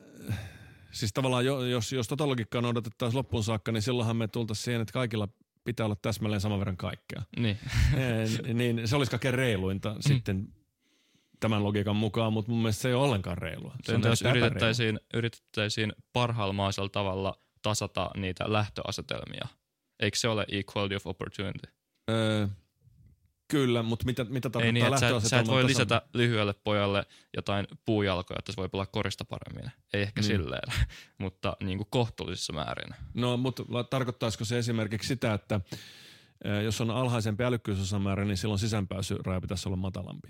[0.92, 4.80] siis tavallaan jo, jos, jos tota logiikkaa noudatettaisiin loppuun saakka, niin silloinhan me tultaisiin siihen,
[4.82, 5.28] että kaikilla
[5.64, 7.22] pitää olla täsmälleen saman verran kaikkea.
[7.38, 7.58] Niin,
[7.96, 10.48] Eh, niin se olisi kaikkein reiluinta sitten
[11.40, 13.74] tämän logiikan mukaan, mutta mun mielestä se ei ole ollenkaan reilua.
[13.84, 19.48] Se on jos yritettäisiin, yritettäisiin parhaalla mahdollisella tavalla tasata niitä lähtöasetelmia.
[20.00, 21.68] Eikö se ole equality of opportunity?
[22.10, 22.48] Öö,
[23.54, 26.52] kyllä, mutta mitä, mitä tarkoittaa Ei niin, että sä, sä et voi tasan- lisätä lyhyelle
[26.52, 27.06] pojalle
[27.36, 29.70] jotain puujalkoja, että se voi pelaa korista paremmin.
[29.92, 30.26] Ei ehkä niin.
[30.26, 30.72] silleen,
[31.18, 32.94] mutta niin kuin kohtuullisissa määrin.
[33.14, 35.60] No, mutta tarkoittaisiko se esimerkiksi sitä, että
[36.46, 40.28] ö, jos on alhaisempi älykkyysosamäärä, niin silloin sisäänpääsyraja pitäisi olla matalampi?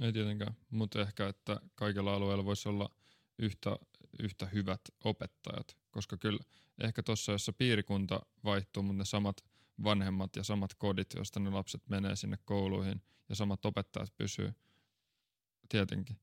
[0.00, 2.90] Ei tietenkään, mutta ehkä, että kaikilla alueilla voisi olla
[3.38, 3.76] yhtä,
[4.22, 6.40] yhtä hyvät opettajat, koska kyllä
[6.82, 9.44] ehkä tuossa, jossa piirikunta vaihtuu, mutta ne samat
[9.84, 14.52] vanhemmat ja samat kodit, joista ne lapset menee sinne kouluihin ja samat opettajat pysyy,
[15.68, 16.16] tietenkin.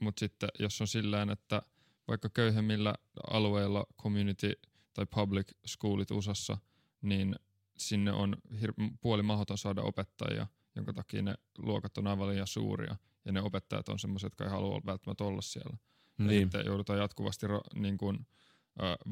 [0.00, 1.62] Mutta sitten jos on sillään, että
[2.08, 2.94] vaikka köyhemmillä
[3.30, 4.52] alueilla community
[4.94, 6.58] tai public schoolit USAssa,
[7.02, 7.34] niin
[7.76, 10.46] sinne on hir- puoli mahdoton saada opettajia,
[10.76, 14.50] jonka takia ne luokat on aivan liian suuria ja ne opettajat on semmoiset, jotka ei
[14.50, 15.76] halua välttämättä olla siellä.
[16.18, 16.42] Ja Niin.
[16.42, 18.26] sitten joudutaan jatkuvasti ro- niin kuin,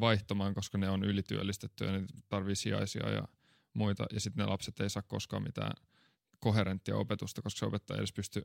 [0.00, 3.28] vaihtamaan, koska ne on ylityöllistetty ja ne tarvii sijaisia ja
[3.76, 4.06] muita.
[4.12, 5.72] Ja sitten ne lapset ei saa koskaan mitään
[6.40, 8.42] koherenttia opetusta, koska se opettaja ei edes pysty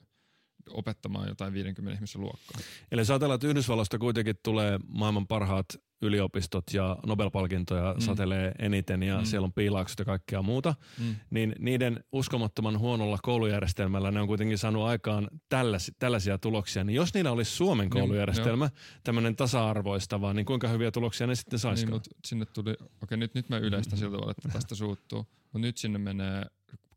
[0.69, 2.61] opettamaan jotain 50 ihmisen luokkaa.
[2.91, 5.65] Eli sä ajatellaan, että Yhdysvalloista kuitenkin tulee maailman parhaat
[6.01, 7.99] yliopistot ja Nobel-palkintoja mm.
[7.99, 9.19] satelee eniten ja mm.
[9.21, 9.25] Mm.
[9.25, 11.15] siellä on piilaukset ja kaikkea muuta, Mm.
[11.29, 16.83] niin niiden uskomattoman huonolla koulujärjestelmällä ne on kuitenkin saanut aikaan tällaisia, tällaisia tuloksia.
[16.83, 18.69] Niin jos niillä olisi Suomen Niin, koulujärjestelmä,
[19.03, 21.95] tämmöinen tasa-arvoistava, niin kuinka hyviä tuloksia ne sitten Niin, saisikaan?
[21.95, 25.77] mutta sinne tuli, okei nyt, nyt mä yleistän sillä tavalla, että tästä suuttuu, mutta nyt
[25.77, 26.45] sinne menee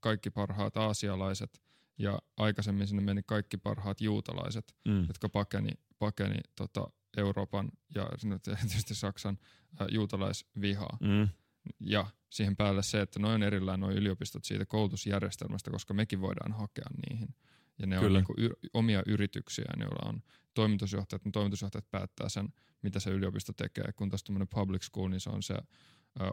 [0.01, 1.63] kaikki parhaat aasialaiset
[1.99, 5.05] ja aikaisemmin sinne meni kaikki parhaat juutalaiset, mm.
[5.09, 8.09] jotka pakeni, pakeni tota Euroopan ja
[8.45, 9.39] tietysti Saksan
[9.91, 10.99] juutalaisvihaa.
[11.01, 11.29] Mm.
[11.81, 16.53] Ja siihen päälle se, että noin on erillään nuo yliopistot siitä koulutusjärjestelmästä, koska mekin voidaan
[16.53, 17.35] hakea niihin.
[17.79, 18.19] Ja ne Kyllä.
[18.19, 20.23] on niin yr- omia yrityksiä, joilla on
[20.55, 22.49] toimitusjohtajat, niin toimitusjohtajat päättää sen,
[22.83, 25.61] mitä se yliopisto tekee, kun taas tämmöinen public school, niin se on se ö,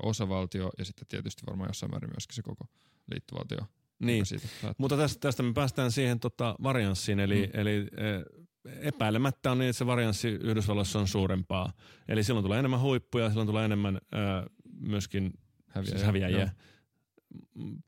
[0.03, 2.65] osavaltio ja sitten tietysti varmaan jossain määrin myöskin se koko
[3.11, 3.67] liittovaltio.
[3.99, 4.25] Niin.
[4.25, 4.75] siitä päättää.
[4.77, 7.59] Mutta tästä, tästä me päästään siihen tota, varianssiin, eli, mm.
[7.59, 11.73] eli eh, epäilemättä on niin, että se varianssi Yhdysvalloissa on suurempaa.
[12.07, 14.45] Eli silloin tulee enemmän huippuja, silloin tulee enemmän äh,
[14.79, 15.33] myöskin
[15.67, 15.91] Häviäjiä.
[15.91, 16.39] siis häviäjiä.
[16.39, 16.49] Joo.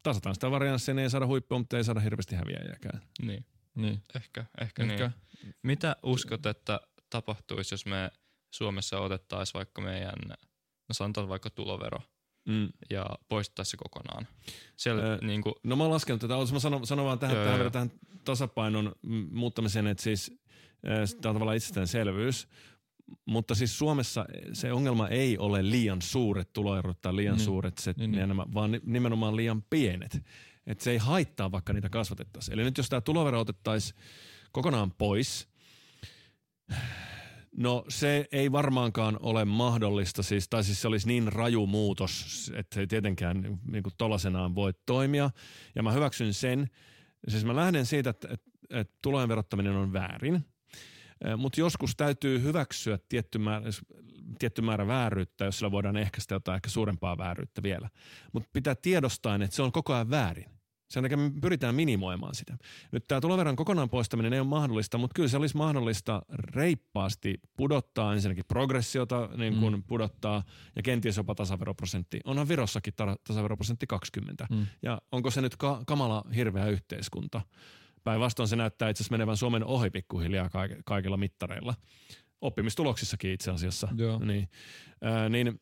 [0.03, 3.01] Tasataan sitä varianssia, niin ei saada huippua, mutta ei saada hirveästi häviäjiäkään.
[3.21, 3.45] Niin.
[3.75, 4.01] Niin.
[4.15, 5.11] Ehkä, ehkä, Ehkä.
[5.43, 5.53] niin.
[5.63, 6.79] Mitä uskot, että
[7.09, 8.11] tapahtuisi, jos me
[8.51, 11.99] Suomessa otettaisiin vaikka meidän, no sanotaan vaikka tulovero,
[12.45, 12.69] Mm.
[12.89, 14.27] ja poistettaisiin se kokonaan?
[14.75, 17.35] Siellä Ö, äh, niin kuin, No mä oon laskenut tätä, mä sanon, sanon vaan tähän,
[17.35, 17.91] Joo, tähän, tähän
[18.25, 18.95] tasapainon
[19.31, 22.47] muuttamiseen, että siis äh, tämä on tavallaan itsestäänselvyys,
[23.25, 27.45] mutta siis Suomessa se ongelma ei ole liian suuret tuloerot tai liian Niin.
[27.45, 28.23] suuret, se, Niin, niin.
[28.23, 30.23] Enemmän, vaan ni- nimenomaan liian pienet.
[30.67, 32.53] Että se ei haittaa, vaikka niitä kasvatettaisiin.
[32.53, 33.99] Eli nyt jos tämä tulovero otettaisiin
[34.51, 35.47] kokonaan pois,
[37.57, 42.75] No se ei varmaankaan ole mahdollista, siis, tai siis se olisi niin raju muutos, että
[42.75, 45.29] se ei tietenkään niin kuin tollasenaan voi toimia.
[45.75, 46.69] Ja mä hyväksyn sen,
[47.27, 50.45] siis mä lähden siitä, että, että, että tulojen verottaminen on väärin,
[51.37, 53.65] mutta joskus täytyy hyväksyä tietty määrä,
[54.39, 57.89] tietty määrä vääryyttä, jos sillä voidaan ehkäistä jotain ehkä suurempaa vääryyttä vielä.
[58.33, 60.52] Mutta pitää tiedostaa, että se on koko ajan väärin.
[60.93, 62.57] Sen takia me pyritään minimoimaan sitä.
[62.91, 68.13] Nyt tämä tuloveron kokonaan poistaminen ei ole mahdollista, mutta kyllä se olisi mahdollista reippaasti pudottaa
[68.13, 69.83] ensinnäkin progressiota, niin kuin mm.
[69.83, 70.43] pudottaa,
[70.75, 72.19] ja kenties jopa tasaveroprosentti.
[72.25, 74.47] Onhan Virossakin ta- tasaveroprosentti 20.
[74.51, 74.67] Mm.
[74.81, 77.41] Ja onko se nyt ka- kamala hirveä yhteiskunta?
[78.03, 81.73] Päinvastoin se näyttää itse asiassa menevän Suomen ohi pikkuhiljaa kaik- kaikilla mittareilla.
[82.41, 83.87] Oppimistuloksissakin itse asiassa.
[83.95, 84.19] Joo.
[84.19, 84.49] Niin,
[85.01, 85.59] ää, niin,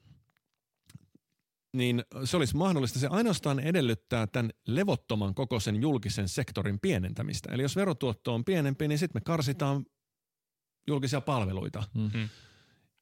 [1.73, 2.99] niin se olisi mahdollista.
[2.99, 7.53] Se ainoastaan edellyttää tämän levottoman kokoisen julkisen sektorin pienentämistä.
[7.53, 9.85] Eli jos verotuotto on pienempi, niin sitten me karsitaan
[10.87, 11.83] julkisia palveluita.
[11.93, 12.11] Mm.
[12.13, 12.29] Mm.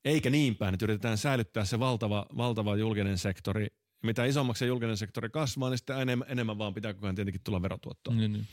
[0.05, 3.67] Eikä niin päin, että yritetään säilyttää se valtava, valtava julkinen sektori,
[4.03, 7.41] mitä isommaksi se julkinen sektori kasvaa, niin sitä enemmän, enemmän vaan pitää koko ajan tietenkin
[7.43, 8.13] tulla verotuottoa.
[8.13, 8.47] Niin, niin.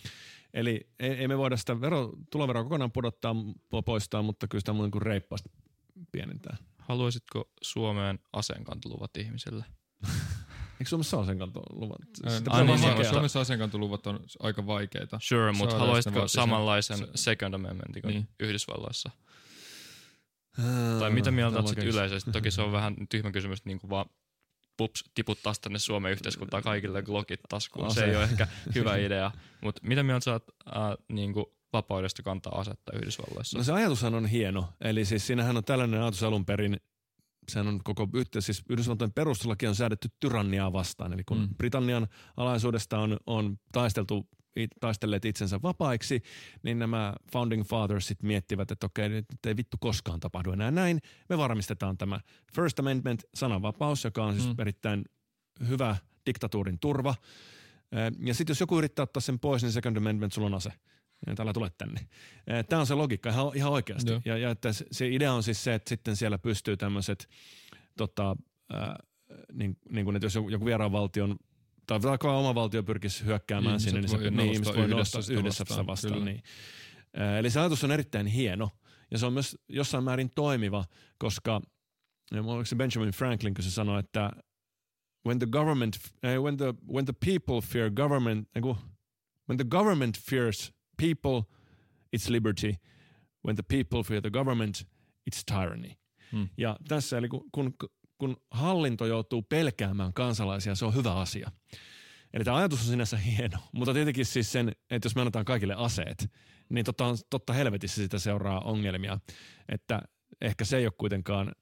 [0.55, 3.35] Eli ei, ei me voida sitä vero, tuloveroa kokonaan pudottaa,
[3.85, 5.49] poistaa, mutta kyllä sitä muuten kuin reippaasti
[6.13, 6.57] pienentää.
[6.79, 9.65] Haluaisitko Suomeen aseenkantoluvat ihmisille?
[10.81, 12.01] Eikö Suomessa ole aseenkantoluvat?
[12.55, 15.19] Suomessa, Suomessa aseenkantoluvat on aika vaikeita.
[15.23, 18.29] Sure, mutta haluaisitko samanlaisen se, Second Amendmentin kuin niin.
[18.41, 19.11] Yhdysvalloissa?
[20.99, 22.31] tai mitä mieltä olet yleisesti?
[22.31, 24.07] Toki se on vähän tyhmä kysymys, niin kuin vaan
[24.77, 27.95] pups, tiputtaa tänne Suomen yhteiskuntaan kaikille glokit taskuun.
[27.95, 29.31] Se ei ole ehkä hyvä idea.
[29.61, 33.59] Mutta mitä mieltä sä oot äh, niin kuin vapaudesta kantaa asetta Yhdysvalloissa?
[33.59, 34.73] No se ajatushan on hieno.
[34.81, 36.81] Eli siis siinähän on tällainen ajatus alun perin,
[37.49, 41.13] sehän on koko yhteys, siis Yhdysvaltojen perustuslaki on säädetty tyranniaa vastaan.
[41.13, 41.49] Eli kun mm.
[41.59, 44.29] Britannian alaisuudesta on, on taisteltu
[44.81, 46.23] taistelleet itsensä vapaiksi,
[46.63, 51.01] niin nämä founding fathers sit miettivät, että okei, nyt ei vittu koskaan tapahdu enää näin.
[51.29, 52.21] Me varmistetaan tämä
[52.55, 54.55] First Amendment, sananvapaus, joka on siis mm.
[54.59, 55.05] erittäin
[55.69, 57.15] hyvä diktatuurin turva.
[58.21, 60.73] Ja sitten jos joku yrittää ottaa sen pois, niin Second Amendment, sulla on ase.
[61.27, 62.01] Ja tällä tule tänne.
[62.69, 64.11] Tämä on se logiikka ihan, ihan oikeasti.
[64.25, 67.29] Ja, ja että se idea on siis se, että sitten siellä pystyy tämmöiset,
[67.97, 68.37] tota,
[68.75, 68.95] äh,
[69.53, 71.37] niin, niin kuin, että jos joku, joku vieraan valtion
[71.87, 75.33] tai vaikka oma valtio pyrkisi hyökkäämään ihmiset sinne, niin, se, niin ihmiset voi yhdessä, yhdessä,
[75.33, 75.87] yhdessä vastaan.
[75.87, 76.43] vastaan niin.
[77.39, 78.71] Eli se ajatus on erittäin hieno
[79.11, 80.85] ja se on myös jossain määrin toimiva,
[81.19, 81.61] koska
[82.33, 84.31] oliko se Benjamin Franklin, kun se sanoi, että
[85.27, 88.49] when the government, uh, when the, when the people fear government,
[89.49, 91.43] when the government fears people,
[92.17, 92.75] it's liberty.
[93.47, 94.87] When the people fear the government,
[95.31, 95.93] it's tyranny.
[96.33, 96.49] Hmm.
[96.59, 97.75] Ja tässä, eli kun, kun
[98.19, 101.51] kun hallinto joutuu pelkäämään kansalaisia, se on hyvä asia.
[102.33, 105.75] Eli tämä ajatus on sinänsä hieno, mutta tietenkin siis sen, että jos me annetaan kaikille
[105.77, 106.33] aseet,
[106.69, 109.19] niin totta, totta helvetissä sitä seuraa ongelmia,
[109.69, 110.03] että
[110.41, 111.53] ehkä se ei ole kuitenkaan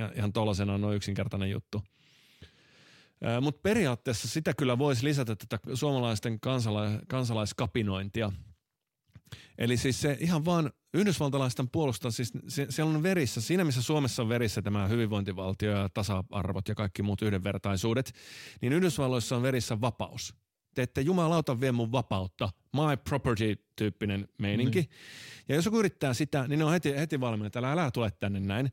[0.00, 1.82] äh, ihan tollasena noin yksinkertainen juttu.
[3.40, 8.32] Mutta periaatteessa sitä kyllä voisi lisätä tätä suomalaisten kansala- kansalaiskapinointia.
[9.58, 14.22] Eli siis se ihan vaan yhdysvaltalaisten puolustaa, siis se, siellä on verissä, siinä missä Suomessa
[14.22, 18.14] on verissä tämä hyvinvointivaltio ja tasa-arvot ja kaikki muut yhdenvertaisuudet,
[18.60, 20.34] niin Yhdysvalloissa on verissä vapaus.
[20.74, 24.80] Te ette jumalauta vie mun vapautta, my property-tyyppinen meininki.
[24.80, 24.88] Mm.
[25.48, 28.10] Ja jos joku yrittää sitä, niin ne on heti, heti valmiina, että älä, älä tule
[28.10, 28.72] tänne näin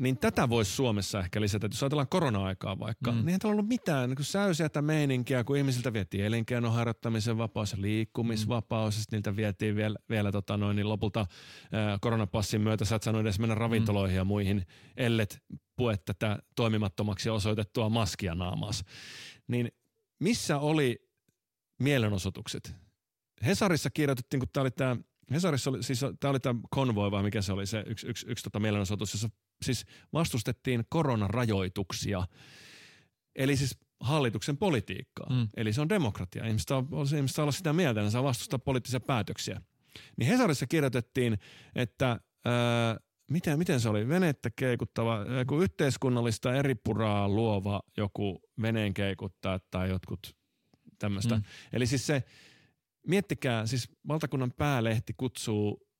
[0.00, 1.66] niin tätä voisi Suomessa ehkä lisätä.
[1.66, 3.16] Jos ajatellaan korona-aikaa vaikka, mm.
[3.16, 7.80] niin ei ole ollut mitään niin säysiätä meininkiä, kun ihmisiltä vietiin elinkeinon harjoittamisen vapaus ja
[7.80, 9.00] liikkumisvapaus, mm.
[9.00, 11.26] ja niiltä vietiin vielä, vielä tota noin, niin lopulta
[11.72, 14.20] ää, koronapassin myötä sä et saanut edes mennä ravintoloihin mm.
[14.20, 15.42] ja muihin, ellet
[15.76, 18.84] pue tätä toimimattomaksi osoitettua maskia naamas.
[19.48, 19.68] Niin
[20.20, 21.10] missä oli
[21.78, 22.74] mielenosoitukset?
[23.46, 24.96] Hesarissa kirjoitettiin, kun tämä oli tämä
[25.30, 28.44] Hesarissa oli, siis tämä oli tämä konvoi vai mikä se oli, se yksi, yksi, yksi
[28.44, 29.28] tota mielenosoitus, jossa
[29.62, 32.26] siis vastustettiin koronarajoituksia.
[33.36, 35.26] Eli siis hallituksen politiikkaa.
[35.30, 35.48] Mm.
[35.56, 36.46] Eli se on demokratia.
[36.46, 39.60] Ihmiset on, ihmiset saa olla sitä mieltä, että saa vastustaa poliittisia päätöksiä.
[40.16, 41.38] Niin Hesarissa kirjoitettiin,
[41.74, 42.96] että ää,
[43.30, 50.36] miten, miten se oli, venettä keikuttava, joku yhteiskunnallista eripuraa luova joku veneen keikuttaa tai jotkut
[50.98, 51.34] tämmöistä.
[51.36, 51.42] Mm.
[51.72, 52.22] Eli siis se,
[53.06, 55.90] miettikää, siis valtakunnan päälehti kutsuu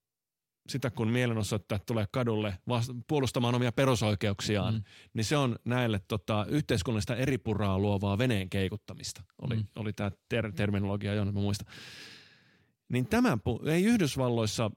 [0.69, 4.83] sitä, kun mielenosoittajat tulee kadulle vasta- puolustamaan omia perusoikeuksiaan, mm.
[5.15, 9.23] niin se on näille tota, yhteiskunnallista eripuraa luovaa veneen keikuttamista.
[9.43, 9.67] Oli, mm.
[9.77, 11.75] oli tämä ter- terminologia, jonne mä muistan.
[12.89, 14.70] Niin tämä, ei Yhdysvalloissa,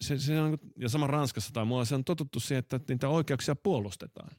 [0.00, 3.56] se, se on, ja sama Ranskassa tai muualla, se on totuttu siihen, että niitä oikeuksia
[3.56, 4.30] puolustetaan.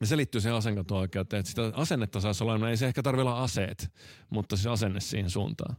[0.00, 3.20] Ja se liittyy siihen asenkanto-oikeuteen, että sitä asennetta saisi olla, no ei se ehkä tarvitse
[3.20, 3.92] olla aseet,
[4.30, 5.76] mutta se asenne siihen suuntaan.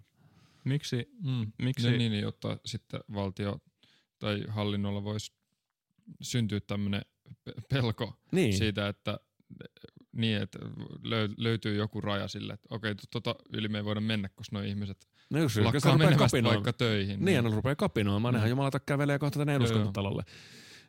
[0.64, 1.10] Miksi?
[1.24, 1.52] Mm.
[1.62, 1.88] Miksi?
[1.88, 3.60] Ja niin, jotta sitten valtio
[4.20, 5.34] tai hallinnolla voisi
[6.22, 7.02] syntyä tämmöinen
[7.70, 8.54] pelko niin.
[8.54, 9.20] siitä, että
[10.12, 10.60] niin, että
[11.38, 15.08] löytyy joku raja sille, että okei, tota yli me ei voida mennä, koska nuo ihmiset
[15.30, 17.26] no just, lakkaa menemästä vaikka töihin.
[17.26, 17.44] Niin, niin.
[17.44, 18.36] ne rupeaa kapinoimaan, mm.
[18.36, 20.24] nehän jumalata kävelee kohta tänne eduskuntatalolle.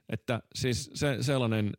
[0.09, 1.73] Että siis se, sellainen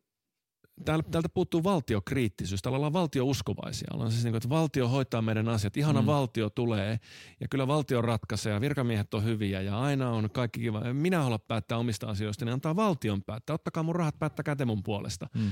[0.85, 3.87] täältä puuttuu valtiokriittisyys, täällä ollaan valtiouskovaisia.
[3.93, 6.05] Ollaan siis niin kuin, että valtio hoitaa meidän asiat, ihana mm.
[6.05, 6.99] valtio tulee
[7.39, 10.93] ja kyllä valtio ratkaisee ja virkamiehet on hyviä ja aina on kaikki kiva.
[10.93, 13.53] Minä haluan päättää omista asioista, niin antaa valtion päättää.
[13.53, 15.29] Ottakaa mun rahat, päättäkää te mun puolesta.
[15.35, 15.51] Mm.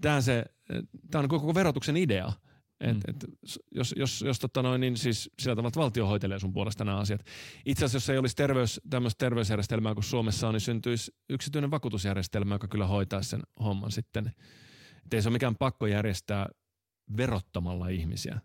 [0.00, 0.44] Tämä, se,
[1.10, 2.32] tämä on koko verotuksen idea.
[2.80, 3.00] Et, mm.
[3.08, 3.24] et,
[3.70, 6.98] jos, jos, jos tota noin, niin siis sillä tavalla, että valtio hoitelee sun puolesta nämä
[6.98, 7.26] asiat.
[7.66, 12.54] Itse asiassa, jos ei olisi terveys, tämmöistä terveysjärjestelmää kuin Suomessa on, niin syntyisi yksityinen vakuutusjärjestelmä,
[12.54, 14.32] joka kyllä hoitaa sen homman sitten.
[15.06, 16.48] Et ei se ole mikään pakko järjestää
[17.16, 18.40] verottamalla ihmisiä.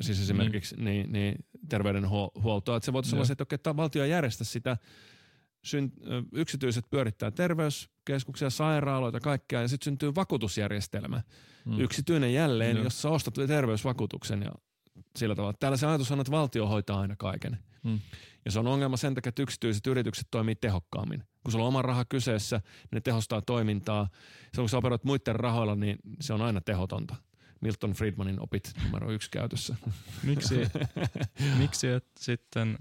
[0.00, 0.84] Siis esimerkiksi mm.
[0.84, 1.34] niin, niin
[1.68, 2.76] terveydenhuoltoa.
[2.76, 4.76] Että se voitaisiin olla se, että, okei, valtio järjestä sitä
[6.32, 11.22] yksityiset pyörittää terveyskeskuksia, sairaaloita, kaikkea, ja sitten syntyy vakuutusjärjestelmä,
[11.64, 11.80] mm.
[11.80, 12.84] yksityinen jälleen, mm.
[12.84, 14.52] jossa ostat terveysvakuutuksen ja
[15.16, 15.54] sillä tavalla.
[15.60, 17.58] Täällä se ajatus on, että valtio hoitaa aina kaiken.
[17.82, 18.00] Mm.
[18.44, 21.24] Ja se on ongelma sen takia, että yksityiset yritykset toimii tehokkaammin.
[21.44, 24.08] Kun sulla on oma raha kyseessä, niin ne tehostaa toimintaa.
[24.38, 27.16] Silloin kun sä operoit muiden rahoilla, niin se on aina tehotonta.
[27.60, 29.76] Milton Friedmanin opit numero yksi käytössä.
[30.22, 30.54] Miksi,
[31.58, 32.78] miksi et sitten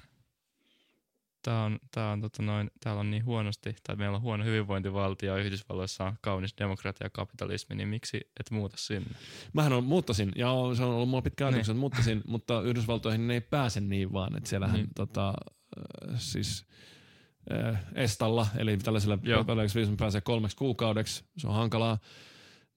[1.49, 5.37] tää on, tää on, tota noin, täällä on niin huonosti, tai meillä on huono hyvinvointivaltio,
[5.37, 9.09] Yhdysvalloissa on kaunis demokratia ja kapitalismi, niin miksi et muuta sinne?
[9.53, 10.47] Mähän on, muuttasin, ja
[10.77, 11.71] se on ollut mulla pitkä ajatus, niin.
[11.71, 14.89] että muuttasin, mutta Yhdysvaltoihin ne ei pääse niin vaan, että siellähän niin.
[14.95, 16.65] tota, äh, siis
[17.53, 21.97] äh, estalla, eli tällaisella viisumilla pääsee kolmeksi kuukaudeksi, se on hankalaa.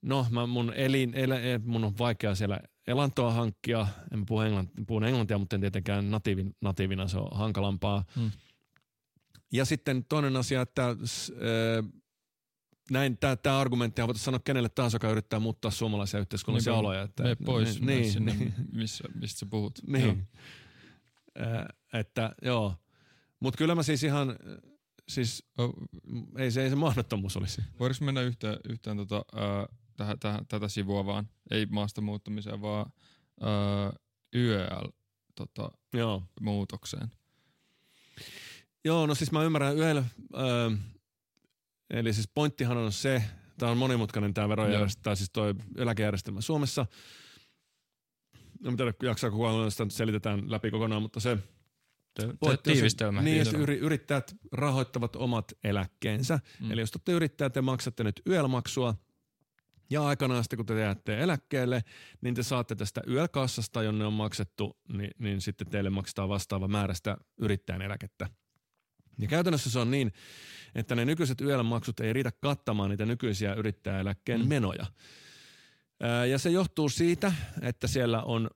[0.01, 4.83] No, mä, mun, elin, el, e, mun on vaikea siellä elantoa hankkia, en puhu englantia,
[4.87, 8.03] puhun englantia, mutta en tietenkään natiivin, natiivina, se on hankalampaa.
[8.15, 8.31] Hmm.
[9.53, 10.95] Ja sitten toinen asia, että äh,
[12.91, 17.01] näin tämä argumentti voitaisiin sanoa kenelle tahansa, joka yrittää muuttaa suomalaisia yhteiskunnallisia niin, oloja.
[17.01, 18.53] Että, mene pois niin, niin, sinne, niin.
[18.71, 19.79] Missä, mistä sä puhut.
[19.87, 20.27] Niin.
[21.41, 22.75] Äh, että joo,
[23.39, 24.35] mutta kyllä mä siis ihan,
[25.09, 25.73] siis oh.
[26.37, 27.61] ei se, ei se mahdottomuus olisi.
[27.79, 32.91] Voidaanko mennä yhtään, yhtään tota, äh, täh, täh, tätä sivua vaan, ei maasta muuttamiseen, vaan
[33.43, 33.99] äh,
[34.35, 34.91] YEL
[35.35, 36.23] tota, Joo.
[36.41, 37.11] muutokseen?
[38.85, 40.03] Joo, no siis mä ymmärrän yhdellä,
[40.37, 40.71] öö,
[41.89, 43.23] eli siis pointtihan on se,
[43.57, 46.85] tämä on monimutkainen tämä verojärjestelmä, siis toi eläkejärjestelmä Suomessa.
[48.59, 51.37] No mitä jaksaa kukaan sitä selitetään läpi kokonaan, mutta se
[52.63, 53.21] tiivistelmä.
[53.21, 56.39] Niin, jos yrittäjät rahoittavat omat eläkkeensä.
[56.59, 56.71] Mm.
[56.71, 58.95] Eli jos te yrittäjät, te maksatte nyt yömaksua,
[59.89, 61.83] ja aikanaan sitten kun te jäätte eläkkeelle,
[62.21, 67.17] niin te saatte tästä yökassasta, jonne on maksettu, niin, niin sitten teille maksetaan vastaava määrästä
[67.37, 68.29] yrittäjän eläkettä.
[69.19, 70.13] Ja käytännössä se on niin,
[70.75, 74.47] että ne nykyiset YEL-maksut ei riitä kattamaan niitä nykyisiä yrittäjäeläkkeen mm.
[74.47, 74.85] menoja.
[76.29, 78.49] Ja se johtuu siitä, että siellä on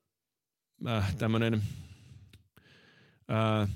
[0.87, 1.63] äh, tämmöinen,
[3.31, 3.69] äh,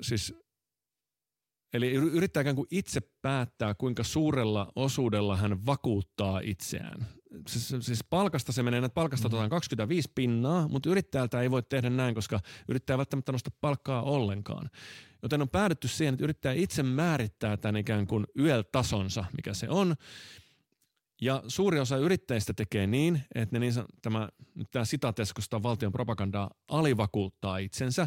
[0.00, 0.42] siis
[1.72, 7.06] Eli yrittää ikään kuin itse päättää, kuinka suurella osuudella hän vakuuttaa itseään.
[7.48, 9.48] Siis, siis palkasta se menee, että palkasta mm.
[9.48, 14.70] 25 pinnaa, mutta yrittäjältä ei voi tehdä näin, koska yrittäjä välttämättä nosta palkkaa ollenkaan.
[15.22, 19.94] Joten on päädytty siihen, että yrittäjä itse määrittää tämän ikään kuin YEL-tasonsa, mikä se on.
[21.20, 26.50] Ja suuri osa yrittäjistä tekee niin, että ne niin, tämä, nyt tämä sitateskosta valtion propagandaa
[26.68, 28.06] alivakuuttaa itsensä.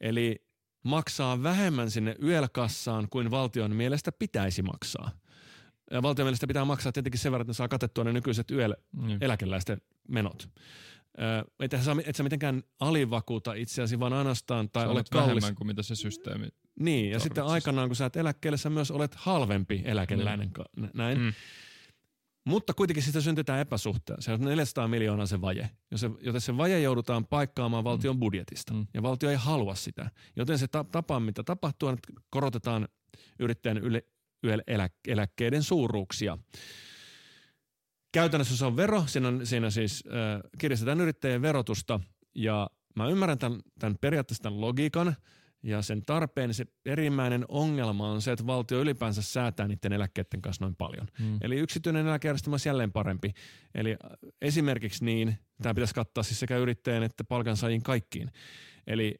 [0.00, 0.46] Eli
[0.82, 5.10] maksaa vähemmän sinne YEL-kassaan kuin valtion mielestä pitäisi maksaa.
[5.90, 9.78] Ja valtion mielestä pitää maksaa tietenkin sen verran, että ne saa katettua ne nykyiset YEL-eläkeläisten
[9.78, 10.14] mm.
[10.14, 10.48] menot.
[11.60, 15.28] Et sä, et sä mitenkään alivakuuta itseäsi, vaan ainoastaan tai olet kallis.
[15.28, 16.48] vähemmän kuin mitä se systeemi
[16.80, 17.22] Niin, ja tarvitsisi.
[17.24, 20.50] sitten aikanaan kun sä et eläkkeelle, sä myös olet halvempi eläkeläinen.
[20.76, 20.88] Mm.
[20.94, 21.18] Näin.
[21.18, 21.32] Mm.
[22.46, 24.22] Mutta kuitenkin sitä syntetään epäsuhteen.
[24.22, 25.70] Se on 400 miljoonaa se vaje,
[26.20, 28.20] joten se vaje joudutaan paikkaamaan valtion mm.
[28.20, 28.74] budjetista.
[28.74, 28.86] Mm.
[28.94, 30.10] Ja valtio ei halua sitä.
[30.36, 32.88] Joten se tapa, mitä tapahtuu, on, että korotetaan
[33.38, 34.02] yrittäjän yle,
[34.42, 36.38] yle, elä, eläkkeiden suuruuksia.
[38.16, 42.00] Käytännössä se on vero, siinä, on, siinä siis äh, kiristetään yrittäjien verotusta
[42.34, 45.16] ja mä ymmärrän tämän, tämän periaatteessa tämän logiikan–
[45.66, 50.64] ja sen tarpeen se perimmäinen ongelma on se, että valtio ylipäänsä säätää niiden eläkkeiden kanssa
[50.64, 51.06] noin paljon.
[51.18, 51.38] Hmm.
[51.40, 53.32] Eli yksityinen eläkejärjestelmä on jälleen parempi.
[53.74, 53.96] Eli
[54.42, 58.30] esimerkiksi niin, tämä pitäisi kattaa siis sekä yrittäjän että palkansaajien kaikkiin.
[58.86, 59.14] Eli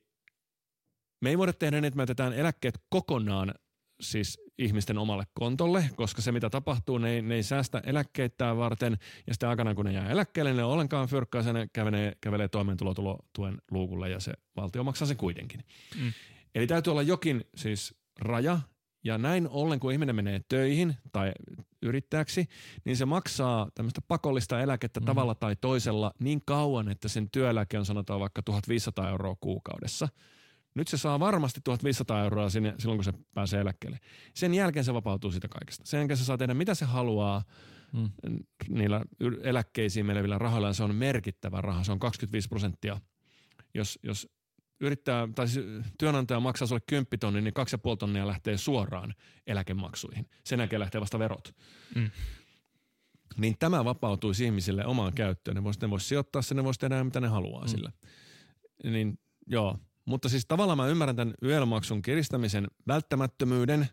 [1.23, 3.55] me ei voida tehdä niin, että me jätetään eläkkeet kokonaan
[4.00, 8.99] siis ihmisten omalle kontolle, koska se mitä tapahtuu, ne ei, ne ei säästä eläkkeitä varten
[9.26, 14.10] ja sitten aikanaan kun ne jää eläkkeelle, ne ollenkaan fyrkkaa, ne kävelee, kävelee toimeentulotuen luukulle
[14.10, 15.65] ja se valtio maksaa sen kuitenkin.
[16.01, 16.12] Mm.
[16.55, 18.60] Eli täytyy olla jokin siis raja,
[19.05, 21.33] ja näin ollen, kun ihminen menee töihin tai
[21.83, 22.47] yrittäjäksi,
[22.85, 25.07] niin se maksaa tämmöistä pakollista eläkettä mm.
[25.07, 30.09] tavalla tai toisella niin kauan, että sen työeläke on sanotaan vaikka 1500 euroa kuukaudessa.
[30.77, 33.99] Nyt se saa varmasti 1500 euroa sinne, silloin, kun se pääsee eläkkeelle.
[34.35, 35.87] Sen jälkeen se vapautuu siitä kaikesta.
[35.87, 37.43] Sen jälkeen se saa tehdä mitä se haluaa
[37.93, 38.11] mm.
[38.69, 39.05] niillä
[39.43, 40.73] eläkkeisiin menevillä rahoilla.
[40.73, 41.85] Se on merkittävä raha.
[41.85, 43.01] Se on 25 prosenttia.
[43.75, 44.29] Jos, jos
[44.81, 45.67] yrittää, tai siis
[45.99, 49.15] työnantaja maksaa sulle 10 tonnia, niin 2,5 tonnia lähtee suoraan
[49.47, 50.29] eläkemaksuihin.
[50.45, 51.55] Sen jälkeen lähtee vasta verot.
[51.95, 52.11] Mm.
[53.37, 55.55] Niin tämä vapautuisi ihmisille omaan käyttöön.
[55.55, 57.69] Ne voisi, ne voisi sijoittaa sen, ne voisi tehdä mitä ne haluaa mm.
[57.69, 57.93] sillä.
[58.85, 63.89] Niin joo, mutta siis tavallaan mä ymmärrän tämän YEL-maksun kiristämisen välttämättömyyden,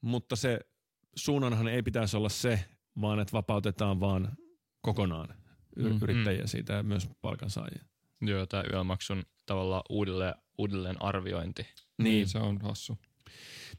[0.00, 0.60] mutta se
[1.16, 2.64] suunnanhan ei pitäisi olla se,
[3.00, 4.36] vaan että vapautetaan vaan
[4.80, 5.28] kokonaan
[5.76, 6.48] y- mm, yrittäjiä mm.
[6.48, 7.84] siitä ja myös palkansaajia.
[8.20, 11.62] Joo, tämä YEL-maksun tavallaan uudelleen, uudelleen arviointi.
[11.62, 12.04] Niin.
[12.04, 12.28] niin.
[12.28, 12.98] se on hassu.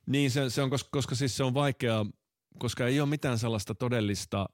[0.06, 2.06] Niin, se, se on, koska, koska siis se on vaikeaa,
[2.60, 4.50] koska ei ole mitään sellaista todellista,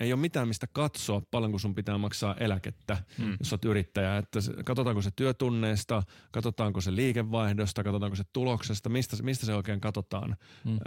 [0.00, 3.36] ei ole mitään mistä katsoa paljon, kun sun pitää maksaa eläkettä, mm.
[3.38, 4.18] jos olet yrittäjä.
[4.18, 6.02] Että katsotaanko se työtunneista,
[6.32, 10.36] katsotaanko se liikevaihdosta, katsotaanko se tuloksesta, mistä, mistä se oikein katsotaan.
[10.64, 10.72] Mm.
[10.72, 10.78] Äh,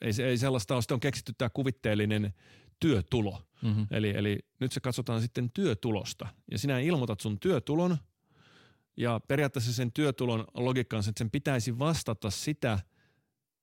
[0.00, 0.82] ei, ei sellaista ole.
[0.82, 2.34] Sitten on keksitty tämä kuvitteellinen
[2.80, 3.42] työtulo.
[3.62, 3.86] Mm-hmm.
[3.90, 6.28] Eli, eli nyt se katsotaan sitten työtulosta.
[6.50, 7.96] Ja sinä ilmoitat sun työtulon–
[9.00, 12.78] ja periaatteessa sen työtulon logiikka on se, että sen pitäisi vastata sitä,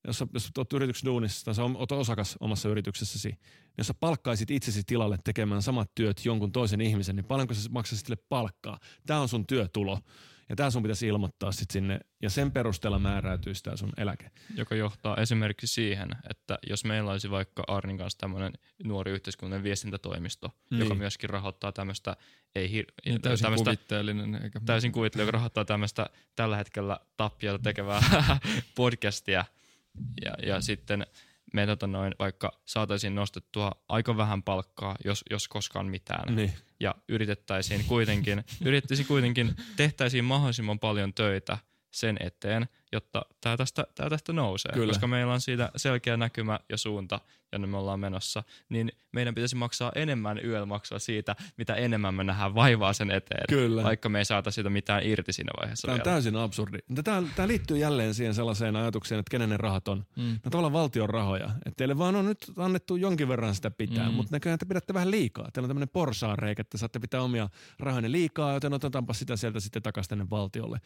[0.08, 3.38] jos, jos olet yrityksen duunissa tai olet osakas omassa yrityksessäsi, niin
[3.78, 8.06] jos sä palkkaisit itsesi tilalle tekemään samat työt jonkun toisen ihmisen, niin paljonko sä maksaisit
[8.06, 8.78] sille palkkaa?
[9.06, 9.98] Tämä on sun työtulo.
[10.48, 14.30] Ja tämä sun pitäisi ilmoittaa sitten sinne, ja sen perusteella määräytyisi tämä sun eläke.
[14.56, 18.52] Joka johtaa esimerkiksi siihen, että jos meillä olisi vaikka Arnin kanssa tämmöinen
[18.84, 20.80] nuori yhteiskunnallinen viestintätoimisto, niin.
[20.80, 22.16] joka myöskin rahoittaa tämmöistä,
[22.54, 24.34] ei hir- niin täysin tämmöistä, kuvitteellinen.
[24.34, 26.06] Eikä täysin kuvitteellinen, joka rahoittaa tämmöistä
[26.36, 28.00] tällä hetkellä tappiota tekevää
[28.76, 29.44] podcastia,
[30.24, 31.06] ja, ja sitten–
[31.52, 36.36] me tota noin, vaikka saataisiin nostettua aika vähän palkkaa, jos, jos koskaan mitään.
[36.36, 36.52] Niin.
[36.80, 41.58] Ja yritettäisiin kuitenkin, yritettäisiin kuitenkin, tehtäisiin mahdollisimman paljon töitä
[41.90, 44.72] sen eteen, jotta tämä tästä, tää tästä nousee.
[44.72, 44.86] Kyllä.
[44.86, 47.20] Koska meillä on siitä selkeä näkymä ja suunta,
[47.52, 52.54] jonne me ollaan menossa, niin meidän pitäisi maksaa enemmän YL-maksua siitä, mitä enemmän me nähdään
[52.54, 53.44] vaivaa sen eteen.
[53.48, 53.82] Kyllä.
[53.82, 56.14] Vaikka me ei saata siitä mitään irti siinä vaiheessa Tämä on vielä.
[56.14, 56.78] täysin absurdi.
[57.04, 60.04] Tämä, tämä liittyy jälleen siihen sellaiseen ajatukseen, että kenen ne rahat on.
[60.16, 60.38] Mm.
[60.44, 61.50] No tavallaan valtion rahoja.
[61.66, 64.14] Että teille vaan on nyt annettu jonkin verran sitä pitää, mm.
[64.14, 65.50] mutta näköjään te pidätte vähän liikaa.
[65.52, 69.82] Teillä on tämmöinen porsaareikä, että saatte pitää omia rahoja liikaa, joten otetaanpa sitä sieltä sitten
[69.82, 70.80] takaisin tänne valtiolle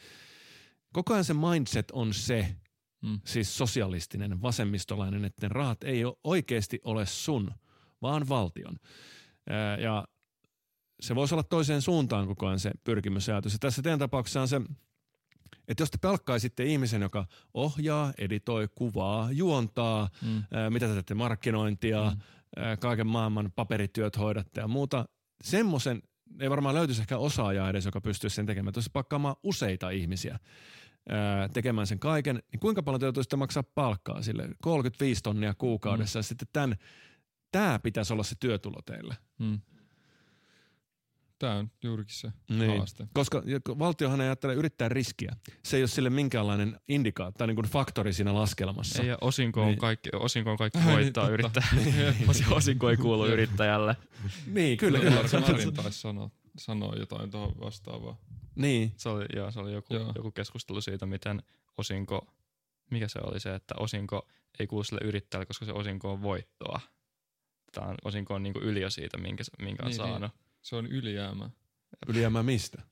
[0.93, 2.57] koko ajan se mindset on se,
[3.03, 3.21] mm.
[3.27, 7.51] siis sosialistinen, vasemmistolainen, että ne rahat ei ole, oikeasti ole sun,
[8.03, 8.77] vaan valtion.
[9.49, 10.05] Ää, ja
[11.01, 13.53] se voisi olla toiseen suuntaan koko ajan se pyrkimys ja ajatus.
[13.53, 14.61] Ja tässä teidän tapauksessa on se,
[15.69, 20.43] että jos te palkkaisitte ihmisen, joka ohjaa, editoi, kuvaa, juontaa, mm.
[20.53, 22.21] ää, mitä te teette, markkinointia, mm.
[22.57, 25.09] ää, kaiken maailman paperityöt hoidatte ja muuta,
[25.43, 26.03] semmoisen
[26.41, 28.73] ei varmaan löytyisi ehkä osaajaa edes, joka pystyisi sen tekemään.
[28.73, 30.39] Tuossa pakkaamaan useita ihmisiä
[31.09, 34.49] ää, tekemään sen kaiken, niin kuinka paljon te joutuisitte maksaa palkkaa sille?
[34.63, 36.19] 35 tonnia kuukaudessa mm.
[36.19, 36.77] ja sitten tämän,
[37.53, 39.17] tämä pitäisi olla se työtulo teille.
[39.39, 39.61] Mm.
[41.43, 42.77] Tämä on juurikin se niin.
[42.79, 43.07] haaste.
[43.15, 43.43] Koska
[43.79, 45.37] valtiohan ei ajattele yrittää riskiä.
[45.63, 49.03] Se ei ole sille minkäänlainen indikaattori, niin kuin faktori siinä laskelmassa.
[49.03, 49.79] Ei, ja osinko on niin.
[49.79, 51.65] kaikki, osinko on kaikki niin, voittaa niin, yrittää.
[52.51, 53.97] osinko ei kuulu yrittäjälle.
[54.47, 54.99] niin, kyllä.
[54.99, 55.41] kyllä.
[55.41, 58.17] Marin taisi sanoa, sanoa jotain tuohon vastaavaa.
[58.55, 58.93] Niin.
[58.97, 60.13] Se oli, joo, se oli joku, joo.
[60.17, 61.43] joku keskustelu siitä, miten
[61.79, 62.27] osinko,
[62.91, 66.81] mikä se oli se, että osinko ei kuulu sille yrittäjälle, koska se osinko on voittoa.
[67.73, 70.21] Tämä on, osinko on niinku yliö siitä, minkä, minkä on niin, saanut.
[70.21, 70.52] Niin.
[70.63, 71.51] Se on ylijäämä.
[72.09, 72.83] Ylijäämä mistä?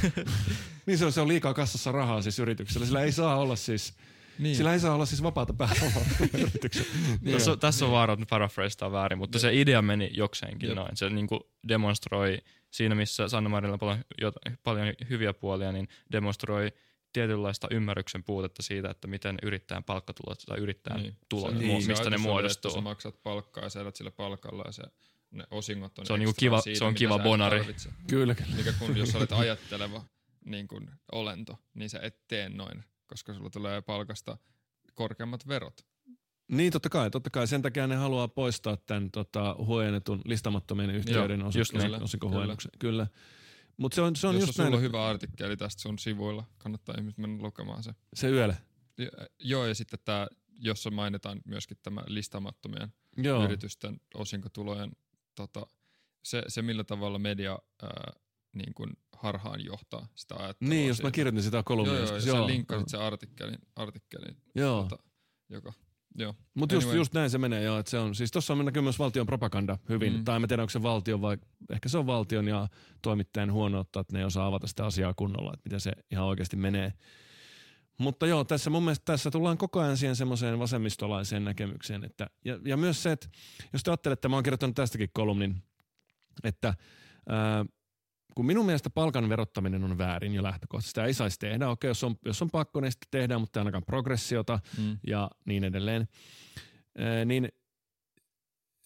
[0.86, 2.86] niin se on, se on liikaa kassassa rahaa siis yrityksellä.
[2.86, 3.94] Sillä ei saa olla siis,
[4.38, 4.56] niin.
[4.56, 6.04] sillä ei saa olla siis vapaata pääomaa
[6.42, 6.88] yrityksellä.
[7.20, 10.76] niin tässä, on, tässä on vaara, että paraphrastaa väärin, mutta se idea meni jokseenkin Jep.
[10.76, 10.96] noin.
[10.96, 12.38] Se niinku demonstroi
[12.70, 14.04] siinä, missä Sanna Marilla on paljon,
[14.62, 16.72] paljon hyviä puolia, niin demonstroi
[17.12, 21.16] tietynlaista ymmärryksen puutetta siitä, että miten yrittäjän palkkatulot tai yrittäjän niin.
[21.28, 22.68] tulot, niin, mistä se ne muodostuu.
[22.68, 24.82] Että sä maksat palkkaa ja sä elät sillä palkalla ja se
[25.30, 27.64] ne osingot on Se on, niinku kiva, siitä, se on kiva bonari.
[28.06, 28.56] Kyllä, kyllä.
[28.56, 30.04] Mikä kun, jos olet ajatteleva
[30.44, 34.38] niin kuin olento, niin sä et tee noin, koska sulla tulee palkasta
[34.94, 35.86] korkeammat verot.
[36.48, 37.46] Niin, totta kai, totta kai.
[37.46, 42.02] Sen takia ne haluaa poistaa tämän tota, huojennetun listamattomien yhtiöiden niin.
[42.02, 42.70] osinkohuojennuksen.
[42.78, 43.06] Kyllä.
[43.76, 46.44] Mut se on, se on Jos just sulla näin, on hyvä artikkeli tästä sun sivuilla,
[46.58, 47.94] kannattaa ihmiset mennä lukemaan se.
[48.14, 48.54] Se yöllä.
[49.38, 50.26] Joo, ja sitten tämä,
[50.58, 53.44] jossa mainitaan myöskin tämä listamattomien Joo.
[53.44, 54.92] yritysten osinkotulojen
[55.46, 55.66] tota,
[56.24, 58.12] se, se, millä tavalla media ää,
[58.52, 60.70] niin kuin harhaan johtaa sitä ajattelua.
[60.70, 61.94] Niin, jos mä kirjoitin sitä kolumnia.
[61.94, 64.82] Joo, joo, ja sä linkkasit sen artikkelin, artikkelin joo.
[64.82, 65.02] Tota,
[65.48, 65.72] joka
[66.14, 66.34] Joo.
[66.54, 66.88] Mutta anyway.
[66.88, 69.26] just, just näin se menee joo, että se on, siis tuossa on näkyy myös valtion
[69.26, 70.24] propaganda hyvin, mm.
[70.24, 71.38] tai en tiedä onko se valtion vai
[71.70, 72.68] ehkä se on valtion ja
[73.02, 76.56] toimittajan huonoutta, että ne ei osaa avata sitä asiaa kunnolla, että miten se ihan oikeasti
[76.56, 76.92] menee.
[78.00, 82.04] Mutta joo, tässä mun mielestä tässä tullaan koko ajan siihen semmoiseen vasemmistolaiseen näkemykseen.
[82.04, 83.28] Että, ja, ja myös se, että
[83.72, 85.62] jos te ajattelette, mä oon kirjoittanut tästäkin kolumnin,
[86.44, 86.74] että
[87.28, 87.64] ää,
[88.34, 90.90] kun minun mielestä palkan verottaminen on väärin jo lähtökohtaisesti.
[90.90, 91.68] Sitä ei saisi tehdä.
[91.68, 94.98] Okei, jos on, jos on pakko, niin sitten tehdään, mutta ainakaan progressiota mm.
[95.06, 96.08] ja niin edelleen.
[96.98, 97.48] Ää, niin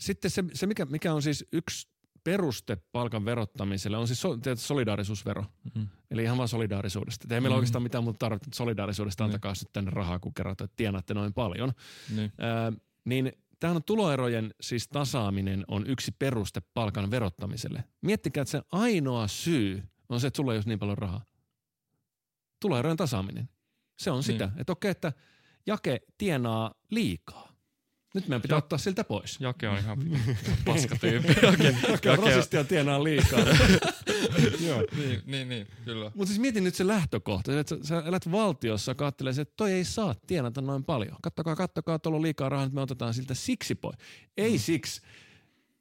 [0.01, 1.94] sitten se, se mikä, mikä on siis yksi
[2.25, 5.43] peruste palkan verottamiselle on siis so, solidaarisuusvero.
[5.43, 5.89] Mm-hmm.
[6.11, 7.25] Eli ihan vaan solidaarisuudesta.
[7.25, 7.57] Ei meillä mm-hmm.
[7.57, 9.57] oikeastaan mitään muuta tarvitse solidaarisuudesta, antakaa niin.
[9.57, 11.73] sitten rahaa, kun kerrotte, että tienaatte noin paljon.
[12.17, 12.33] Niin.
[12.43, 17.85] Äh, niin tähän on tuloerojen siis tasaaminen on yksi peruste palkan verottamiselle.
[18.01, 21.25] Miettikää, että se ainoa syy on se, että sulla ei ole niin paljon rahaa.
[22.61, 23.49] Tuloerojen tasaaminen.
[23.99, 24.61] Se on sitä, Niin.
[24.61, 25.13] että okei, että
[25.67, 27.54] Jake tienaa liikaa.
[28.15, 29.41] Nyt meidän pitää Ja- ottaa siltä pois.
[29.41, 29.99] Jake on ihan
[30.65, 31.35] paskatyyppi.
[31.43, 33.41] Jake, Jake on rasisti ja tienaa liikaa.
[34.69, 34.85] Joo.
[34.97, 36.05] Niin, niin, niin, kyllä.
[36.15, 39.73] Mutta siis mietin nyt se lähtökohta, että sä, sä elät valtiossa, joka ajattelee, että toi
[39.73, 41.17] ei saa tienata noin paljon.
[41.23, 43.97] Kattokaa, kattokaa, tuolla on liikaa rahaa, nyt me otetaan siltä siksi pois.
[44.37, 45.01] Ei siksi,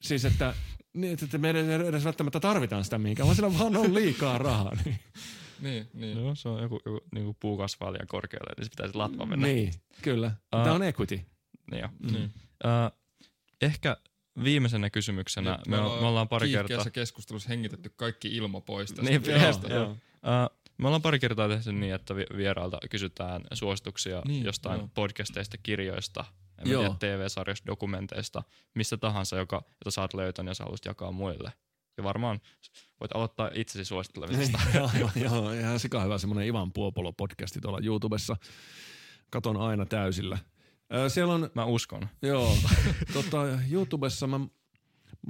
[0.02, 0.54] siis että,
[0.94, 4.72] niin, että me edes, edes välttämättä tarvitaan sitä mihinkään, vaan sillä vaan on liikaa rahaa.
[4.86, 5.00] Niin,
[5.62, 6.18] Niin, niin.
[6.18, 9.48] Joo, se on joku, joku niin puu kasvaa liian korkealle, niin se pitäisi latva mennä.
[9.48, 10.32] niin kyllä.
[10.52, 10.64] Aa.
[10.64, 11.20] Tämä on equity.
[11.74, 11.90] Niin jo.
[12.12, 12.32] niin.
[12.66, 13.00] Uh,
[13.62, 13.98] ehkä
[14.44, 16.86] viimeisenä kysymyksenä, Nyt me, me ollaan pari kertaa...
[16.94, 19.12] keskustelussa hengitetty kaikki ilma pois tästä.
[19.12, 19.92] Niin, joo, joo.
[19.92, 24.80] Uh, me ollaan pari kertaa tehty niin, että vi- vierailta kysytään suosituksia Niin, niin, jostain
[24.80, 24.90] joo.
[24.94, 26.26] podcasteista, kirjoista,
[26.64, 28.44] tiedä, TV-sarjoista, dokumenteista,
[28.76, 31.54] mistä tahansa, joka, jota sä oot löytänyt ja sä haluaisit jakaa muille.
[31.98, 32.42] Ja varmaan
[33.00, 34.60] voit aloittaa itsesi suosittelemisesta.
[34.74, 38.38] joo, joo, joo, ihan sika hyvä semmoinen Ivan Puopolo-podcasti tuolla YouTubessa.
[39.30, 40.38] Katon aina täysillä.
[41.08, 42.08] Siellä on Mä uskon.
[42.22, 42.58] Joo,
[43.14, 44.40] tota, YouTubessa mä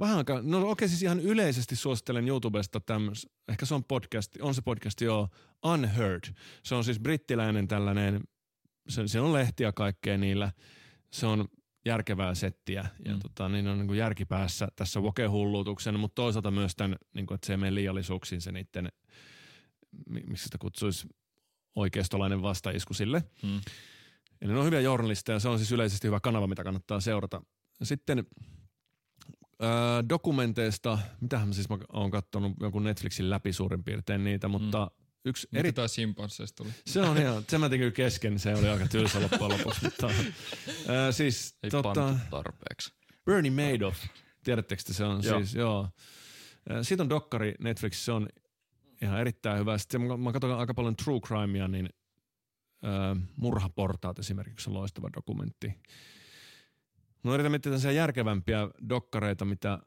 [0.00, 4.54] vähän aikaa, no okei siis ihan yleisesti suosittelen YouTubesta tämmöis, ehkä se on podcast, on
[4.54, 5.28] se podcast joo,
[5.64, 6.24] Unheard.
[6.62, 8.20] Se on siis brittiläinen tällainen,
[8.88, 10.52] se, se on lehtiä kaikkea niillä,
[11.12, 11.48] se on
[11.86, 13.20] järkevää settiä ja Mm.
[13.20, 17.46] tota, niin on niin kuin järkipäässä tässä wokehullutuksen, mutta toisaalta myös tämän, niin kuin, että
[17.46, 18.88] se ei mene liiallisuuksiin se niiden,
[20.06, 21.08] mi- miksi sitä kutsuisi,
[21.74, 23.24] oikeistolainen vastaisku sille.
[23.42, 23.60] Mm.
[24.44, 27.42] Eli ne on hyviä journalisteja, se on siis yleisesti hyvä kanava, mitä kannattaa seurata.
[27.82, 28.26] Sitten
[29.60, 34.84] ää, dokumenteista, mitähän mä siis mä oon katsonut jonkun Netflixin läpi suurin piirtein niitä, mutta
[34.84, 35.06] mm.
[35.24, 35.68] yksi Eri...
[35.68, 36.70] Mitä simpansseista oli?
[36.86, 39.80] Se on ihan, se mä tein kesken, se oli aika tylsä loppujen lopuksi.
[39.84, 40.10] Mutta,
[40.88, 42.94] ää, siis Ei tota, tarpeeksi.
[43.24, 44.04] Bernie Madoff,
[44.44, 45.38] tiedättekö te, se on Joo.
[45.38, 45.88] siis, joo.
[46.68, 48.28] Ää, Siitä on dokkari Netflix, se on
[49.02, 49.78] ihan erittäin hyvä.
[49.78, 51.88] Sitten mä, mä katson aika paljon true crimea, niin
[53.36, 55.72] Murhaportaat esimerkiksi on loistava dokumentti.
[57.22, 59.78] No yritän miettiä tämmöisiä järkevämpiä dokkareita, mitä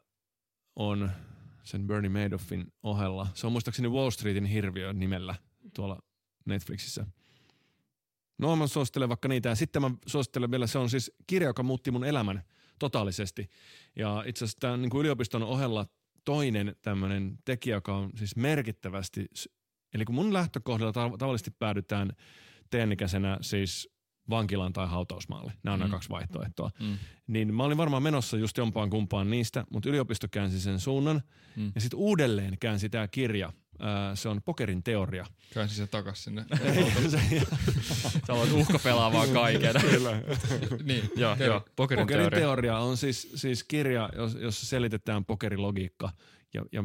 [0.76, 1.10] on
[1.64, 3.26] sen Bernie Madoffin ohella.
[3.34, 5.34] Se on muistaakseni Wall Streetin hirviö nimellä
[5.74, 6.02] tuolla
[6.44, 7.06] Netflixissä.
[8.38, 9.48] No mä suosittelen vaikka niitä.
[9.48, 12.42] Ja sitten mä suosittelen vielä, se on siis kirja, joka muutti mun elämän
[12.78, 13.50] totaalisesti.
[13.96, 15.86] Ja itse asiassa tämän niin kuin yliopiston ohella
[16.24, 19.26] toinen tämmöinen tekijä, joka on siis merkittävästi,
[19.94, 22.12] eli kun mun lähtökohdalla tav- tavallisesti päädytään
[22.70, 23.88] teenikäisenä siis
[24.30, 25.52] vankilaan tai hautausmaalle.
[25.62, 25.82] Nämä on mm.
[25.82, 26.70] Nämä kaksi vaihtoehtoa.
[26.80, 26.98] Mm.
[27.26, 31.22] Niin mä olin varmaan menossa just jompaan kumpaan niistä, mutta yliopisto käänsi sen suunnan.
[31.56, 31.72] Mm.
[31.74, 33.52] Ja sitten uudelleen käänsi tämä kirja.
[34.14, 35.26] Se on Pokerin teoria.
[35.54, 36.44] Käänsi se takas sinne.
[38.26, 39.74] Sä voit uhkapelaa vaan kaiken.
[39.90, 40.22] Kyllä.
[40.82, 41.60] niin, joo, joo.
[41.76, 42.38] Pokerin, Pokerin teoria.
[42.40, 46.10] teoria on siis, siis kirja, jos- jossa selitetään pokerilogiikka.
[46.54, 46.84] Ja, ja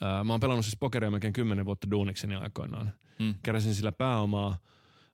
[0.00, 2.92] ää, mä oon pelannut siis pokeria melkein kymmenen vuotta duunikseni aikoinaan.
[3.18, 3.34] Mm.
[3.42, 4.58] Keräsin sillä pääomaa,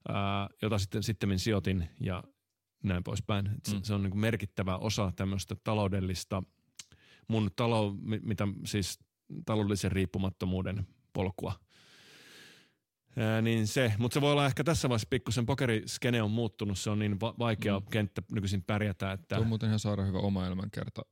[0.08, 2.24] ää, jota sitten sitten sijoitin ja
[2.82, 3.46] näin poispäin.
[3.46, 3.82] Et se, Mm.
[3.82, 6.42] se on niin kuin merkittävä osa tämmöistä taloudellista,
[7.28, 8.98] mun talo, mi- mitä siis
[9.46, 11.60] taloudellisen riippumattomuuden polkua.
[13.16, 16.90] Ää, niin se, mutta se voi olla ehkä tässä vaiheessa pikkusen pokeriskene on muuttunut, se
[16.90, 17.86] on niin va- vaikea Mm.
[17.90, 21.02] kenttä nykyisin pärjätä, että Tuo on muuten ihan sairaan hyvä oma elämänkerta,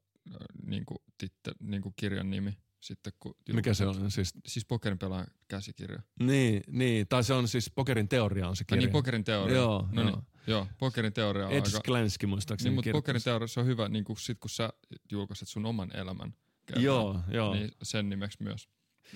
[0.66, 2.57] niin kuin, titte, niin kuin kirjan nimi.
[2.86, 6.02] Sitten, kun mikä se on siis, Siis pokerin pelaajan käsikirja.
[6.20, 8.81] niin, niin, tai se on siis pokerin teoria on se Ai kirja.
[8.86, 9.56] niin, pokerin teoria.
[9.56, 10.10] Joo, no joo.
[10.10, 11.68] niin, joo, pokerin teoria on Ed aika...
[11.78, 14.70] Sklansky muistaakseni Niin, mutta pokerin teoria, se on hyvä, niin kuin sit kun sä
[15.12, 16.34] julkaiset sun oman elämän
[16.66, 17.55] kerran, Joo, joo.
[17.55, 18.68] niin sen nimeksi myös.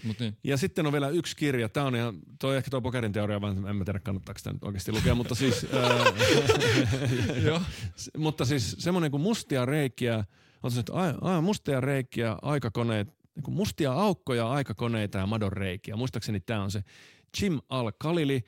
[0.05, 1.69] Mut niin, Ja sitten on vielä yksi kirja.
[1.69, 4.65] Tämä on ihan, toi ehkä tuo pokerin teoria, vaan en mä tiedä kannattaako sitä nyt
[4.65, 6.05] oikeasti lukea, mutta siis, ää,
[7.97, 10.25] s- mutta siis semmoinen kuin mustia reikiä,
[10.63, 13.09] on se, että ai, mustia reikiä, aikakoneet,
[13.47, 15.97] niin mustia aukkoja, aikakoneita ja madon reikiä.
[15.97, 16.85] Muistaakseni tämä on se
[17.43, 18.43] Jim Al-Khalili,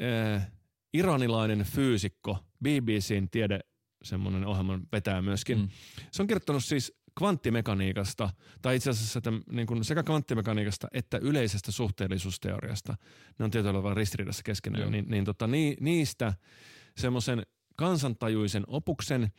[0.00, 0.50] ää,
[0.94, 3.60] iranilainen fyysikko, BBCn tiede
[4.04, 5.58] semmoinen ohjelman vetää myöskin.
[5.58, 5.62] Mm.
[5.62, 5.68] Mm.
[6.10, 8.30] Se on kirjoittanut siis kvanttimekaniikasta,
[8.62, 12.96] tai itse asiassa tämän, niin kuin sekä kvanttimekaniikasta että yleisestä suhteellisuusteoriasta.
[13.38, 14.82] Ne on tietyllä tavalla ristiriidassa keskenään.
[14.82, 14.90] Joo.
[14.90, 16.32] Niin, niin tota, ni, niistä
[16.96, 17.42] semmoisen
[17.76, 19.32] kansantajuisen opuksen,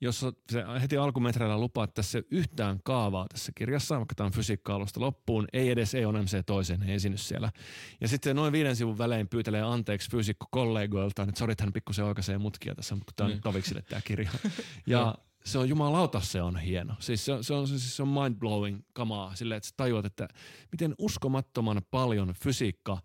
[0.00, 4.32] jossa se heti alkumetreillä lupaa, että tässä ei yhtään kaavaa tässä kirjassa, vaikka tämä on
[4.32, 7.52] fysiikka-alusta loppuun, ei edes EONMC toiseen, ei esiinny siellä.
[8.00, 12.38] Ja sitten se noin viiden sivun välein pyytelee anteeksi fyysikko-kollegoiltaan, että sori, hän pikkusen oikaisee
[12.38, 13.36] mutkia tässä, mutta tämä on Niin.
[13.36, 14.30] nyt toviksille tämä kirja.
[14.86, 15.14] Ja
[15.44, 16.94] se on jumalauta, se on hieno.
[16.98, 20.28] Siis se, on- se on, siis se on mind-blowing kamaa silleen, että sä tajuat, että
[20.72, 22.98] miten uskomattoman paljon fysiikka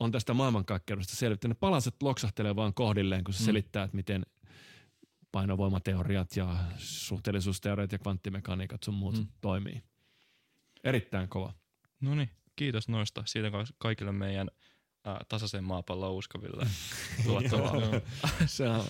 [0.00, 1.56] on tästä maailmankaikkeudesta selvittänyt.
[1.56, 3.42] Ne palaset loksahtelee vaan kohdilleen, kun se Mm.
[3.42, 3.46] mm.
[3.46, 4.22] selittää, että miten
[5.32, 9.26] painovoimateoriat ja suhteellisuusteoriat ja kvanttimekaniikat sun muut Mm.
[9.40, 9.82] toimii.
[10.84, 11.52] Erittäin kova.
[12.00, 13.22] No niin, kiitos noista.
[13.26, 14.50] Siitä ka- kaikille meidän
[15.06, 16.66] äh, tasaiseen maapalloon uskoville
[17.24, 17.72] tuottavaa.
[18.46, 18.84] Se on,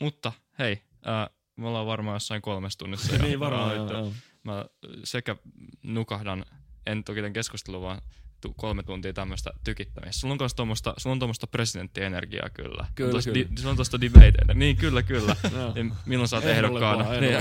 [0.00, 3.18] Mutta hei, äh, me ollaan varmaan jossain kolmessa tunnissa.
[3.22, 4.12] niin varmaan, joo, joo.
[4.42, 4.64] Mä
[5.04, 5.36] sekä
[5.82, 6.44] nukahdan,
[6.86, 8.02] en toki tämän keskustelun, vaan
[8.42, 10.20] tu- kolme tuntia tämmöistä tykittämistä.
[10.20, 12.86] Sulla on, kans tommoista, sulla on tuommoista presidenttienergiaa kyllä.
[12.94, 13.48] Kyllä, Tosta kyllä.
[13.50, 15.36] Di, sulla on tuosta debate Niin, kyllä, kyllä.
[15.74, 17.04] Ja milloin sä oot ehdokkaana?
[17.04, 17.32] vaan, Niin.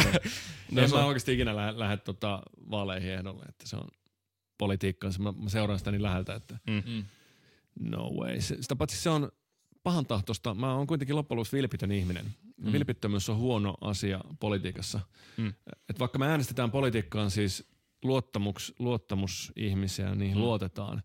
[0.71, 3.88] No, en mä on- oikeasti ikinä lähde, lähde tota vaaleihin ehdolle, että se on
[4.57, 5.11] politiikkaa.
[5.19, 7.03] Mä, mä seuraan sitä niin läheltä, että Mm.
[7.80, 8.41] no way.
[8.41, 9.31] Se, sitä paitsi se on
[9.83, 10.53] pahan tahtosta.
[10.53, 12.25] Mä oon kuitenkin loppujen lopuksi vilpitön ihminen.
[12.57, 12.71] Mm.
[12.71, 14.99] Vilpittömyys on huono asia politiikassa.
[15.38, 15.53] Mm.
[15.89, 17.70] Et vaikka me äänestetään politiikkaan siis
[18.03, 20.39] luottamus, luottamusihmisiä, niihin Mm.
[20.39, 20.45] mm.
[20.45, 21.03] luotetaan.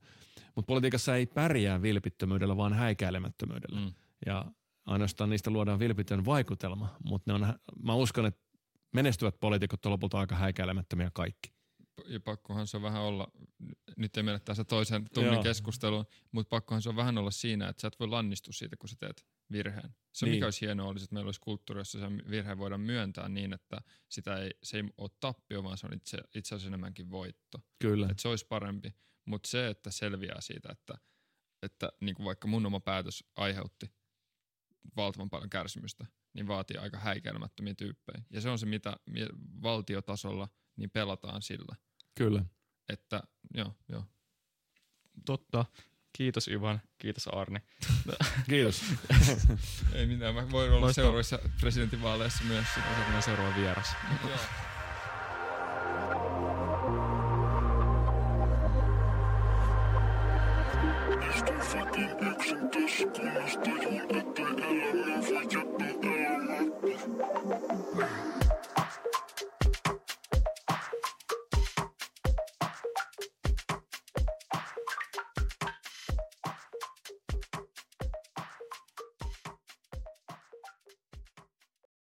[0.55, 3.81] Mutta politiikassa ei pärjää vilpittömyydellä, vaan häikäilemättömyydellä.
[3.81, 3.93] Mm.
[4.27, 4.45] Ja
[4.87, 8.41] ainoastaan niistä luodaan vilpitön vaikutelma, mutta ne on, mä uskon, että
[8.95, 11.56] menestyvät poliitikot on lopulta aika häikäilemättömiä kaikki.
[12.05, 13.33] Ja pakkohan se on vähän olla,
[13.97, 15.43] nyt ei mennä tässä toisen tunnin Joo.
[15.43, 18.89] keskusteluun, mutta pakkohan se on vähän olla siinä, että sä et voi lannistua siitä, kun
[18.89, 19.95] sä teet virheen.
[20.13, 20.35] Se, niin.
[20.35, 23.81] Mikä olisi hienoa, olisi, että meillä olisi kulttuuri, jossa se virhe voidaan myöntää niin, että
[24.09, 27.59] sitä ei, se ei ole tappio, vaan se on itse, itse asiassa enemmänkin voitto.
[27.79, 28.07] Kyllä.
[28.11, 28.95] Että se olisi parempi.
[29.25, 30.99] Mutta se, että selviää siitä, että,
[31.63, 33.87] että niin kuin vaikka mun oma päätös aiheutti
[34.97, 38.23] valtavan paljon kärsimystä, niin vaatii aika häikäilemättömiä tyyppejä.
[38.31, 38.97] Ja se on se, mitä
[39.63, 41.77] valtiotasolla niin pelataan sillä.
[42.17, 42.45] Kyllä.
[42.89, 43.23] Että
[43.55, 44.05] joo, joo.
[45.27, 45.65] Totta.
[46.13, 47.59] Kiitos Ivan, kiitos Arni.
[48.51, 48.83] Kiitos.
[49.93, 50.93] Ei mitään, mä voin olla Loistavaa.
[50.93, 52.67] seuraavissa presidentinvaaleissa myös.
[52.93, 53.97] Otetaan seuraava vieras.
[54.23, 54.39] Joo.
[61.61, 62.71] Fucking yksin